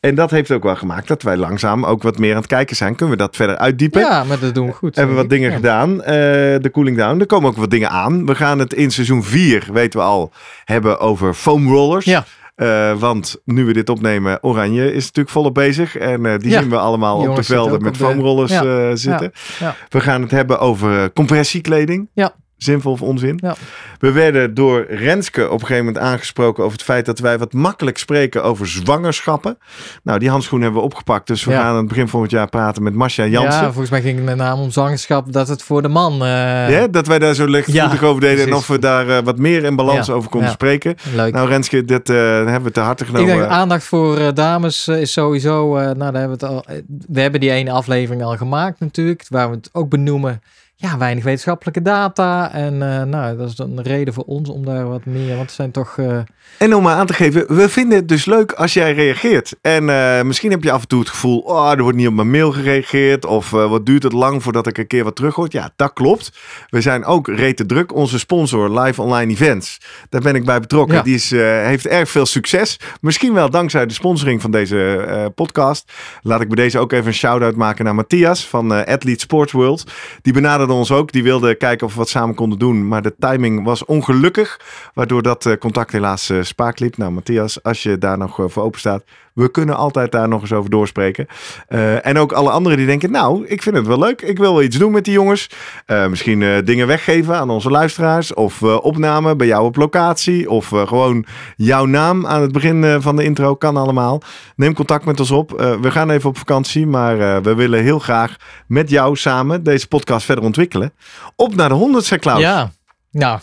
En 0.00 0.14
dat 0.14 0.30
heeft 0.30 0.50
ook 0.50 0.62
wel 0.62 0.76
gemaakt 0.76 1.08
dat 1.08 1.22
wij 1.22 1.36
langzaam 1.36 1.84
ook 1.84 2.02
wat 2.02 2.18
meer 2.18 2.30
aan 2.30 2.36
het 2.38 2.46
kijken 2.46 2.76
zijn. 2.76 2.94
Kunnen 2.96 3.16
we 3.16 3.22
dat 3.22 3.36
verder 3.36 3.56
uitdiepen? 3.58 4.00
ja, 4.00 4.24
maar 4.24 4.38
dat 4.38 4.54
doen 4.54 4.66
we 4.66 4.72
goed. 4.72 4.96
Hebben 4.96 5.14
we 5.14 5.20
wat 5.20 5.30
dingen. 5.30 5.50
Ja. 5.50 5.56
gedaan. 5.56 6.02
eh, 6.02 6.14
de 6.60 6.68
cooling 6.72 6.96
down. 6.96 7.20
Er 7.20 7.26
komen 7.26 7.50
ook 7.50 7.56
wat 7.56 7.70
dingen 7.70 7.90
aan. 7.90 8.26
We 8.26 8.34
gaan 8.34 8.58
het 8.58 8.72
in 8.74 8.90
seizoen 8.90 9.24
4, 9.24 9.68
weten 9.72 10.00
we 10.00 10.06
al, 10.06 10.32
hebben 10.64 11.00
over 11.00 11.34
foam 11.34 11.68
rollers. 11.68 12.04
Ja. 12.04 12.24
Eh, 12.54 12.92
want 12.98 13.36
nu 13.44 13.64
we 13.64 13.72
dit 13.72 13.88
opnemen, 13.88 14.38
Oranje 14.42 14.92
is 14.92 15.04
natuurlijk 15.04 15.28
volop 15.30 15.54
bezig. 15.54 15.96
En 15.96 16.26
eh, 16.26 16.38
die 16.38 16.50
Ja. 16.50 16.60
zien 16.60 16.70
we 16.70 16.76
allemaal 16.78 17.18
Die 17.18 17.28
op 17.30 17.36
de 17.36 17.42
velden 17.42 17.82
met 17.82 17.92
de- 17.94 18.04
foamrollers 18.04 18.52
Ja. 18.52 18.64
eh, 18.64 18.90
zitten. 18.94 19.32
Ja. 19.58 19.74
We 19.88 20.00
gaan 20.00 20.22
het 20.22 20.30
hebben 20.30 20.58
over 20.60 21.12
compressiekleding. 21.12 22.08
Ja. 22.12 22.32
Zinvol 22.58 22.92
of 22.92 23.02
onzin. 23.02 23.38
Ja. 23.42 23.54
We 23.98 24.12
werden 24.12 24.54
door 24.54 24.86
Renske 24.88 25.44
op 25.46 25.60
een 25.60 25.66
gegeven 25.66 25.84
moment 25.84 26.04
aangesproken 26.04 26.62
over 26.64 26.76
het 26.76 26.86
feit 26.86 27.06
dat 27.06 27.18
wij 27.18 27.38
wat 27.38 27.52
makkelijk 27.52 27.98
spreken 27.98 28.44
over 28.44 28.66
zwangerschappen. 28.68 29.58
Nou, 30.02 30.18
die 30.18 30.30
handschoen 30.30 30.60
hebben 30.60 30.80
we 30.80 30.86
opgepakt. 30.86 31.26
Dus 31.26 31.44
we 31.44 31.50
Ja. 31.50 31.60
gaan 31.60 31.66
aan 31.70 31.76
het 31.76 31.88
begin 31.88 32.08
volgend 32.08 32.32
jaar 32.32 32.48
praten 32.48 32.82
met 32.82 32.94
Masha 32.94 33.26
Jansen. 33.26 33.60
Ja, 33.62 33.66
volgens 33.66 33.90
mij 33.90 34.00
ging 34.02 34.16
het 34.16 34.24
met 34.24 34.36
name 34.36 34.62
om 34.62 34.70
zwangerschap 34.70 35.32
dat 35.32 35.48
het 35.48 35.62
voor 35.62 35.82
de 35.82 35.88
man. 35.88 36.12
eh, 36.12 36.70
Ja, 36.70 36.86
dat 36.90 37.06
wij 37.06 37.18
daar 37.18 37.34
zo 37.34 37.44
lichtvoetig 37.46 38.02
over 38.02 38.20
deden 38.20 38.46
en 38.46 38.54
of 38.54 38.66
we 38.66 38.78
daar 38.78 39.08
eh, 39.08 39.22
wat 39.24 39.38
meer 39.38 39.64
in 39.64 39.76
balans 39.76 40.10
over 40.10 40.30
konden 40.30 40.50
spreken. 40.50 40.94
Leuk. 41.14 41.32
Nou 41.34 41.48
Renske, 41.48 41.84
dit 41.84 42.10
eh, 42.10 42.16
hebben 42.16 42.62
we 42.62 42.70
te 42.70 42.80
harte 42.80 43.04
ik 43.04 43.10
genomen. 43.10 43.36
denk 43.36 43.50
aandacht 43.50 43.84
voor 43.84 44.34
dames 44.34 44.88
is 44.88 45.12
sowieso. 45.12 45.74
nou, 45.74 45.96
daar 45.96 46.12
hebben 46.20 46.38
we, 46.38 46.46
het 46.46 46.54
al, 46.54 46.64
we 47.08 47.20
hebben 47.20 47.40
die 47.40 47.50
ene 47.50 47.70
aflevering 47.70 48.22
al 48.22 48.36
gemaakt 48.36 48.80
natuurlijk, 48.80 49.24
waar 49.28 49.50
we 49.50 49.56
het 49.56 49.68
ook 49.72 49.88
benoemen. 49.88 50.42
Ja, 50.80 50.98
weinig 50.98 51.24
wetenschappelijke 51.24 51.82
data. 51.82 52.52
En 52.52 52.72
eh, 52.82 53.02
nou, 53.02 53.36
dat 53.36 53.48
is 53.50 53.58
een 53.58 53.82
reden 53.82 54.14
voor 54.14 54.24
ons 54.24 54.48
om 54.48 54.64
daar 54.64 54.88
wat 54.88 55.04
meer. 55.04 55.28
Want 55.28 55.40
het 55.40 55.50
zijn 55.50 55.70
toch. 55.70 55.98
eh, 55.98 56.18
En 56.58 56.74
om 56.74 56.82
maar 56.82 56.96
aan 56.96 57.06
te 57.06 57.12
geven, 57.12 57.56
we 57.56 57.68
vinden 57.68 57.98
het 57.98 58.08
dus 58.08 58.24
leuk 58.24 58.52
als 58.52 58.72
jij 58.72 58.92
reageert. 58.94 59.54
En 59.62 59.88
eh, 59.88 60.22
misschien 60.22 60.50
heb 60.50 60.62
je 60.62 60.70
af 60.72 60.80
en 60.80 60.88
toe 60.88 61.00
het 61.00 61.08
gevoel, 61.08 61.38
oh, 61.38 61.70
er 61.70 61.82
wordt 61.82 61.96
niet 61.96 62.06
op 62.06 62.14
mijn 62.14 62.30
mail 62.30 62.52
gereageerd. 62.52 63.24
Of 63.24 63.50
wat 63.50 63.86
duurt 63.86 64.02
het 64.02 64.12
lang 64.12 64.42
voordat 64.42 64.66
ik 64.66 64.78
een 64.78 64.86
keer 64.86 65.04
wat 65.04 65.16
terug 65.16 65.34
hoor. 65.34 65.46
Ja, 65.50 65.70
dat 65.76 65.92
klopt. 65.92 66.32
We 66.68 66.80
zijn 66.80 67.04
ook 67.04 67.28
rete 67.28 67.66
druk. 67.66 67.94
Onze 67.94 68.18
sponsor, 68.18 68.80
Live 68.80 69.02
Online 69.02 69.32
Events, 69.32 69.80
daar 70.08 70.20
ben 70.20 70.34
ik 70.34 70.44
bij 70.44 70.60
betrokken. 70.60 70.96
Ja. 70.96 71.02
Die 71.02 71.14
is, 71.14 71.30
heeft 71.30 71.86
erg 71.86 72.10
veel 72.10 72.26
succes. 72.26 72.80
Misschien 73.00 73.32
wel 73.34 73.50
dankzij 73.50 73.86
de 73.86 73.94
sponsoring 73.94 74.40
van 74.40 74.50
deze 74.50 75.32
podcast. 75.34 75.92
Laat 76.22 76.40
ik 76.40 76.48
bij 76.48 76.64
deze 76.64 76.78
ook 76.78 76.92
even 76.92 77.06
een 77.06 77.14
shout-out 77.14 77.56
maken 77.56 77.84
naar 77.84 77.94
Matthias 77.94 78.46
van 78.46 78.70
Athlete 78.86 79.20
Sports 79.20 79.52
World. 79.52 79.84
Die 80.22 80.32
ons 80.76 80.90
ook. 80.90 81.12
Die 81.12 81.22
wilde 81.22 81.54
kijken 81.54 81.86
of 81.86 81.92
we 81.92 81.98
wat 81.98 82.08
samen 82.08 82.34
konden 82.34 82.58
doen. 82.58 82.88
Maar 82.88 83.02
de 83.02 83.14
timing 83.18 83.64
was 83.64 83.84
ongelukkig. 83.84 84.60
Waardoor 84.94 85.22
dat 85.22 85.46
eh, 85.46 85.56
contact 85.56 85.92
helaas 85.92 86.30
eh, 86.30 86.42
spaak 86.42 86.78
liep. 86.78 86.96
Nou, 86.96 87.12
Matthias, 87.12 87.62
als 87.62 87.82
je 87.82 87.98
daar 87.98 88.18
nog 88.18 88.40
eh, 88.40 88.44
voor 88.48 88.62
open 88.62 88.78
staat. 88.80 89.04
We 89.38 89.50
kunnen 89.50 89.76
altijd 89.76 90.12
daar 90.12 90.28
nog 90.28 90.40
eens 90.40 90.52
over 90.52 90.70
doorspreken. 90.70 91.26
Eh, 91.68 92.06
en 92.06 92.18
ook 92.18 92.32
alle 92.32 92.50
anderen 92.50 92.78
die 92.78 92.86
denken, 92.86 93.10
nou, 93.10 93.46
ik 93.46 93.62
vind 93.62 93.76
het 93.76 93.86
wel 93.86 93.98
leuk. 93.98 94.22
Ik 94.22 94.38
wil 94.38 94.52
wel 94.52 94.62
iets 94.62 94.76
doen 94.76 94.92
met 94.92 95.04
die 95.04 95.12
jongens. 95.12 95.50
Eh, 95.86 96.06
misschien 96.06 96.42
eh, 96.42 96.56
dingen 96.64 96.86
weggeven 96.86 97.36
aan 97.36 97.50
onze 97.50 97.70
luisteraars. 97.70 98.34
Of 98.34 98.62
opname 98.62 99.36
bij 99.36 99.46
jou 99.46 99.64
op 99.64 99.76
locatie. 99.76 100.50
Of 100.50 100.68
gewoon 100.68 101.24
jouw 101.56 101.84
naam 101.84 102.26
aan 102.26 102.42
het 102.42 102.52
begin 102.52 103.00
van 103.00 103.16
de 103.16 103.24
intro. 103.24 103.54
Kan 103.54 103.76
allemaal. 103.76 104.22
Neem 104.56 104.74
contact 104.74 105.04
met 105.04 105.20
ons 105.20 105.30
op. 105.30 105.50
we 105.80 105.90
gaan 105.90 106.10
even 106.10 106.28
op 106.28 106.38
vakantie. 106.38 106.86
Maar 106.86 107.42
we 107.42 107.54
willen 107.54 107.82
heel 107.82 107.98
graag 107.98 108.36
met 108.66 108.90
jou 108.90 109.16
samen 109.16 109.62
deze 109.62 109.88
podcast 109.88 110.24
verder 110.24 110.44
ontwikkelen. 110.44 110.92
Op 111.36 111.54
naar 111.54 111.68
de 111.68 111.74
100, 111.74 112.18
Klaus. 112.18 112.40
Ja, 112.40 112.70
nou, 113.10 113.38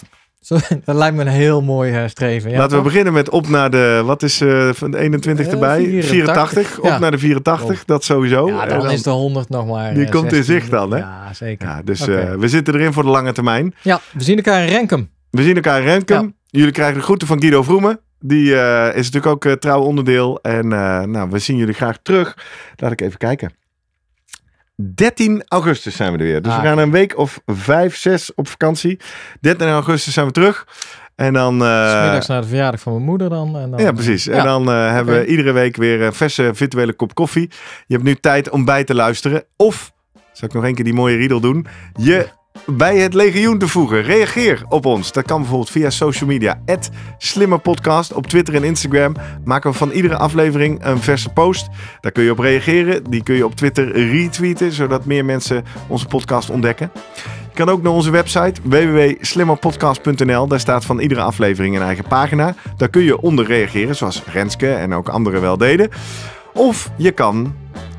zo, 0.47 0.57
dat 0.83 0.95
lijkt 0.95 1.15
me 1.15 1.21
een 1.21 1.27
heel 1.27 1.61
mooi 1.61 1.91
uh, 1.91 2.07
streven. 2.07 2.49
Ja, 2.49 2.57
Laten 2.57 2.71
toch? 2.71 2.79
we 2.79 2.85
beginnen 2.85 3.13
met 3.13 3.29
op 3.29 3.47
naar 3.47 3.69
de, 3.69 4.01
wat 4.05 4.23
is 4.23 4.41
uh, 4.41 4.69
van 4.73 4.91
de 4.91 4.97
21 4.97 5.47
erbij? 5.47 5.81
Uh, 5.81 6.03
84. 6.03 6.07
84. 6.07 6.79
Op 6.79 6.85
ja. 6.85 6.99
naar 6.99 7.11
de 7.11 7.17
84, 7.17 7.81
Op. 7.81 7.87
dat 7.87 8.03
sowieso. 8.03 8.47
Ja, 8.47 8.65
dan, 8.65 8.79
dan, 8.79 8.91
is 8.91 9.03
de 9.03 9.09
100 9.09 9.49
nog 9.49 9.67
maar. 9.67 9.93
Die 9.93 10.09
komt 10.09 10.29
16. 10.29 10.37
in 10.37 10.43
zicht 10.43 10.71
dan, 10.71 10.91
hè? 10.91 10.97
Ja, 10.97 11.33
zeker. 11.33 11.67
Ja, 11.67 11.81
dus 11.83 12.01
okay. 12.01 12.37
we 12.37 12.47
zitten 12.47 12.73
erin 12.73 12.93
voor 12.93 13.03
de 13.03 13.09
lange 13.09 13.31
termijn. 13.31 13.75
Ja, 13.81 13.99
we 14.13 14.23
zien 14.23 14.35
elkaar 14.35 14.63
in 14.63 14.69
Renkum. 14.69 15.09
We 15.29 15.43
zien 15.43 15.55
elkaar 15.55 15.79
in 15.79 15.85
Renkum. 15.85 16.35
Jullie 16.45 16.71
krijgen 16.71 16.97
de 16.97 17.03
groeten 17.03 17.27
van 17.27 17.39
Guido 17.39 17.63
Vroemen. 17.63 17.99
Die 18.19 18.51
is 18.93 19.09
natuurlijk 19.11 19.25
ook 19.25 19.59
trouw 19.59 19.81
onderdeel. 19.81 20.39
En 20.41 20.67
nou, 21.11 21.29
we 21.29 21.39
zien 21.39 21.57
jullie 21.57 21.73
graag 21.73 21.97
terug. 22.01 22.37
Laat 22.75 22.91
ik 22.91 23.01
even 23.01 23.17
kijken. 23.17 23.51
13 24.75 25.43
augustus 25.47 25.95
zijn 25.95 26.11
we 26.11 26.17
er 26.17 26.23
weer. 26.23 26.41
Dus 26.41 26.51
ah, 26.51 26.61
we 26.61 26.67
gaan 26.67 26.77
een 26.77 26.91
week 26.91 27.17
of 27.17 27.41
vijf, 27.45 27.95
zes 27.95 28.33
op 28.33 28.47
vakantie. 28.47 28.99
13 29.41 29.67
augustus 29.67 30.13
zijn 30.13 30.25
we 30.25 30.31
terug. 30.31 30.67
En 31.15 31.33
dan... 31.33 31.53
Uh, 31.61 31.89
Smiddags 31.89 32.27
naar 32.27 32.41
de 32.41 32.47
verjaardag 32.47 32.79
van 32.79 32.93
mijn 32.93 33.05
moeder 33.05 33.29
dan. 33.29 33.57
En 33.57 33.71
dan 33.71 33.79
ja, 33.79 33.91
precies. 33.91 34.27
En 34.27 34.43
dan 34.43 34.69
uh, 34.69 34.91
hebben 34.91 35.19
we 35.19 35.25
iedere 35.25 35.51
week 35.51 35.75
weer 35.75 36.01
een 36.01 36.13
verse 36.13 36.49
virtuele 36.53 36.93
kop 36.93 37.13
koffie. 37.13 37.49
Je 37.87 37.93
hebt 37.93 38.05
nu 38.05 38.15
tijd 38.15 38.49
om 38.49 38.65
bij 38.65 38.83
te 38.83 38.95
luisteren. 38.95 39.43
Of, 39.55 39.91
zal 40.31 40.47
ik 40.47 40.53
nog 40.53 40.63
één 40.63 40.75
keer 40.75 40.83
die 40.83 40.93
mooie 40.93 41.17
riedel 41.17 41.39
doen. 41.39 41.67
Je 41.93 42.27
bij 42.65 42.97
het 42.97 43.13
legioen 43.13 43.57
te 43.57 43.67
voegen. 43.67 44.01
Reageer 44.01 44.63
op 44.69 44.85
ons. 44.85 45.11
Dat 45.11 45.25
kan 45.25 45.39
bijvoorbeeld 45.39 45.69
via 45.69 45.89
social 45.89 46.29
media. 46.29 46.59
@slimmerpodcast 47.17 48.13
op 48.13 48.27
Twitter 48.27 48.55
en 48.55 48.63
Instagram. 48.63 49.15
Maken 49.43 49.71
we 49.71 49.77
van 49.77 49.91
iedere 49.91 50.17
aflevering 50.17 50.85
een 50.85 50.99
verse 50.99 51.29
post. 51.29 51.67
Daar 52.01 52.11
kun 52.11 52.23
je 52.23 52.31
op 52.31 52.39
reageren. 52.39 53.03
Die 53.03 53.23
kun 53.23 53.35
je 53.35 53.45
op 53.45 53.55
Twitter 53.55 53.91
retweeten, 54.11 54.71
zodat 54.71 55.05
meer 55.05 55.25
mensen 55.25 55.63
onze 55.87 56.05
podcast 56.05 56.49
ontdekken. 56.49 56.91
Je 57.55 57.63
kan 57.63 57.69
ook 57.69 57.81
naar 57.81 57.91
onze 57.91 58.11
website 58.11 58.61
www.slimmerpodcast.nl. 58.63 60.47
Daar 60.47 60.59
staat 60.59 60.85
van 60.85 60.99
iedere 60.99 61.21
aflevering 61.21 61.75
een 61.75 61.81
eigen 61.81 62.07
pagina. 62.07 62.55
Daar 62.77 62.89
kun 62.89 63.03
je 63.03 63.21
onder 63.21 63.45
reageren, 63.45 63.95
zoals 63.95 64.23
Renske 64.31 64.73
en 64.73 64.93
ook 64.93 65.09
anderen 65.09 65.41
wel 65.41 65.57
deden. 65.57 65.89
Of 66.53 66.91
je 66.97 67.11
kan 67.11 67.53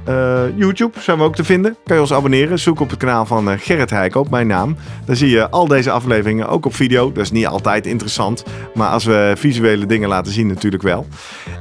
uh, 0.09 0.43
YouTube 0.57 1.01
zijn 1.01 1.19
we 1.19 1.25
ook 1.25 1.35
te 1.35 1.45
vinden. 1.45 1.77
Kan 1.85 1.97
je 1.97 2.03
ons 2.03 2.13
abonneren. 2.13 2.59
Zoek 2.59 2.81
op 2.81 2.91
het 2.91 2.99
kanaal 2.99 3.27
van 3.27 3.49
uh, 3.49 3.55
Gerrit 3.59 3.91
Heikoop, 3.91 4.31
mijn 4.31 4.47
naam. 4.47 4.77
Daar 5.05 5.17
zie 5.17 5.31
je 5.31 5.51
al 5.51 5.67
deze 5.67 5.91
afleveringen 5.91 6.49
ook 6.49 6.67
op 6.67 6.75
video. 6.75 7.13
Dat 7.13 7.25
is 7.25 7.31
niet 7.31 7.47
altijd 7.47 7.87
interessant. 7.87 8.45
Maar 8.75 8.89
als 8.89 9.05
we 9.05 9.33
visuele 9.37 9.87
dingen 9.87 10.09
laten 10.09 10.33
zien 10.33 10.47
natuurlijk 10.47 10.83
wel. 10.83 11.07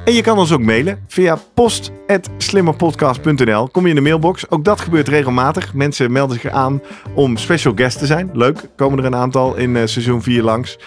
En 0.06 0.14
je 0.14 0.22
kan 0.22 0.38
ons 0.38 0.52
ook 0.52 0.62
mailen 0.62 1.00
via 1.08 1.38
post.slimmerpodcast.nl. 1.54 3.68
Kom 3.68 3.84
je 3.84 3.90
in 3.90 3.96
de 3.96 4.02
mailbox. 4.02 4.50
Ook 4.50 4.64
dat 4.64 4.80
gebeurt 4.80 5.08
regelmatig. 5.08 5.74
Mensen 5.74 6.12
melden 6.12 6.40
zich 6.40 6.52
aan 6.52 6.82
om 7.14 7.38
special 7.38 7.74
guest 7.76 7.98
te 7.98 8.06
zijn. 8.06 8.30
Leuk. 8.34 8.70
Komen 8.76 9.00
er 9.00 9.06
een 9.06 9.16
aantal 9.16 9.56
in 9.56 9.76
uh, 9.76 9.82
seizoen 9.86 10.22
4 10.22 10.44
langs. 10.44 10.78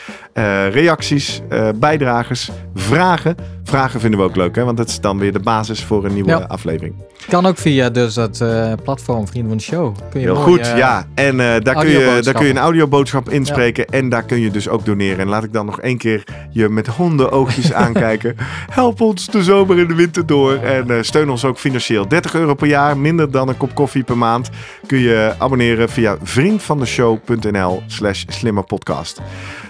Reacties, 0.71 1.41
bijdragers, 1.77 2.51
vragen. 2.75 3.37
Vragen 3.65 4.01
vinden 4.01 4.21
we 4.21 4.27
ook 4.27 4.37
leuk, 4.37 4.57
hè? 4.57 4.65
want 4.65 4.77
dat 4.77 4.89
is 4.89 5.01
dan 5.01 5.19
weer 5.19 5.33
de 5.33 5.39
basis 5.39 5.85
voor 5.85 6.05
een 6.05 6.15
nieuwe 6.15 6.29
Ja. 6.31 6.37
aflevering. 6.37 6.95
Kan 7.29 7.47
ook 7.47 7.59
via 7.59 7.91
dus 7.91 8.15
dat 8.15 8.41
eh, 8.41 8.73
platform 8.83 9.27
Vrienden 9.29 9.49
van 9.49 9.59
de 9.59 9.65
Show. 9.65 9.97
Kun 10.11 10.21
je 10.21 10.27
Heel 10.27 10.35
mooi, 10.35 10.47
goed, 10.47 10.61
eh, 10.61 10.77
ja. 10.77 11.07
En 11.15 11.41
eh, 11.41 11.61
daar, 11.61 11.75
kun 11.75 11.89
je, 11.89 12.19
daar 12.23 12.35
kun 12.35 12.45
je 12.45 12.51
een 12.51 12.59
audioboodschap 12.59 13.29
inspreken. 13.31 13.87
En 13.87 14.09
daar 14.09 14.23
kun 14.23 14.41
je 14.41 14.51
dus 14.51 14.69
ook 14.69 14.85
doneren. 14.85 15.19
En 15.19 15.29
laat 15.29 15.45
ik 15.45 15.53
dan 15.53 15.67
nog 15.67 15.81
één 15.81 15.99
keer 15.99 16.25
je 16.51 16.69
met 16.69 16.87
hondenoogjes 16.87 17.73
aankijken. 17.85 18.37
Help 18.71 19.01
ons 19.01 19.27
de 19.27 19.43
zomer 19.43 19.79
en 19.79 19.87
de 19.87 19.95
winter 19.95 20.27
door. 20.27 20.55
En 20.55 20.91
eh, 20.91 20.97
steun 21.03 21.31
ons 21.31 21.45
ook 21.45 21.59
financieel. 21.59 22.09
30 22.09 22.35
euro 22.35 22.55
per 22.55 22.67
jaar, 22.69 22.97
minder 22.97 23.31
dan 23.31 23.49
een 23.49 23.57
kop 23.57 23.75
koffie 23.75 24.05
per 24.05 24.19
maand. 24.19 24.51
Kun 24.87 24.99
je 24.99 25.35
abonneren 25.39 25.89
via 25.89 26.17
vriendvandeshow.nl 26.23 27.83
slash 27.87 28.25
slimmerpodcast. 28.29 29.21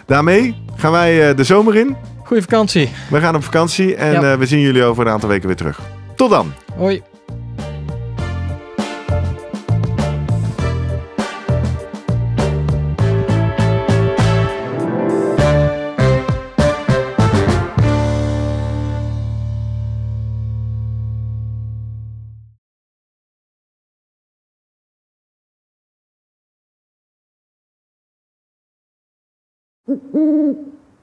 Daarmee 0.08 0.54
gaan 0.76 0.92
wij 0.92 1.28
eh, 1.30 1.36
de 1.36 1.44
zomer 1.44 1.76
in. 1.76 1.96
Goeie 2.24 2.42
vakantie. 2.42 2.90
We 3.10 3.20
gaan 3.20 3.34
op 3.34 3.44
vakantie. 3.44 3.94
En 3.94 4.12
Ja. 4.12 4.32
eh, 4.32 4.38
we 4.38 4.46
zien 4.46 4.60
jullie 4.60 4.84
over 4.84 5.06
een 5.06 5.12
aantal 5.12 5.28
weken 5.28 5.46
weer 5.46 5.56
terug. 5.56 5.80
Tot 6.16 6.30
dan. 6.30 6.52
Hoi. 6.76 7.02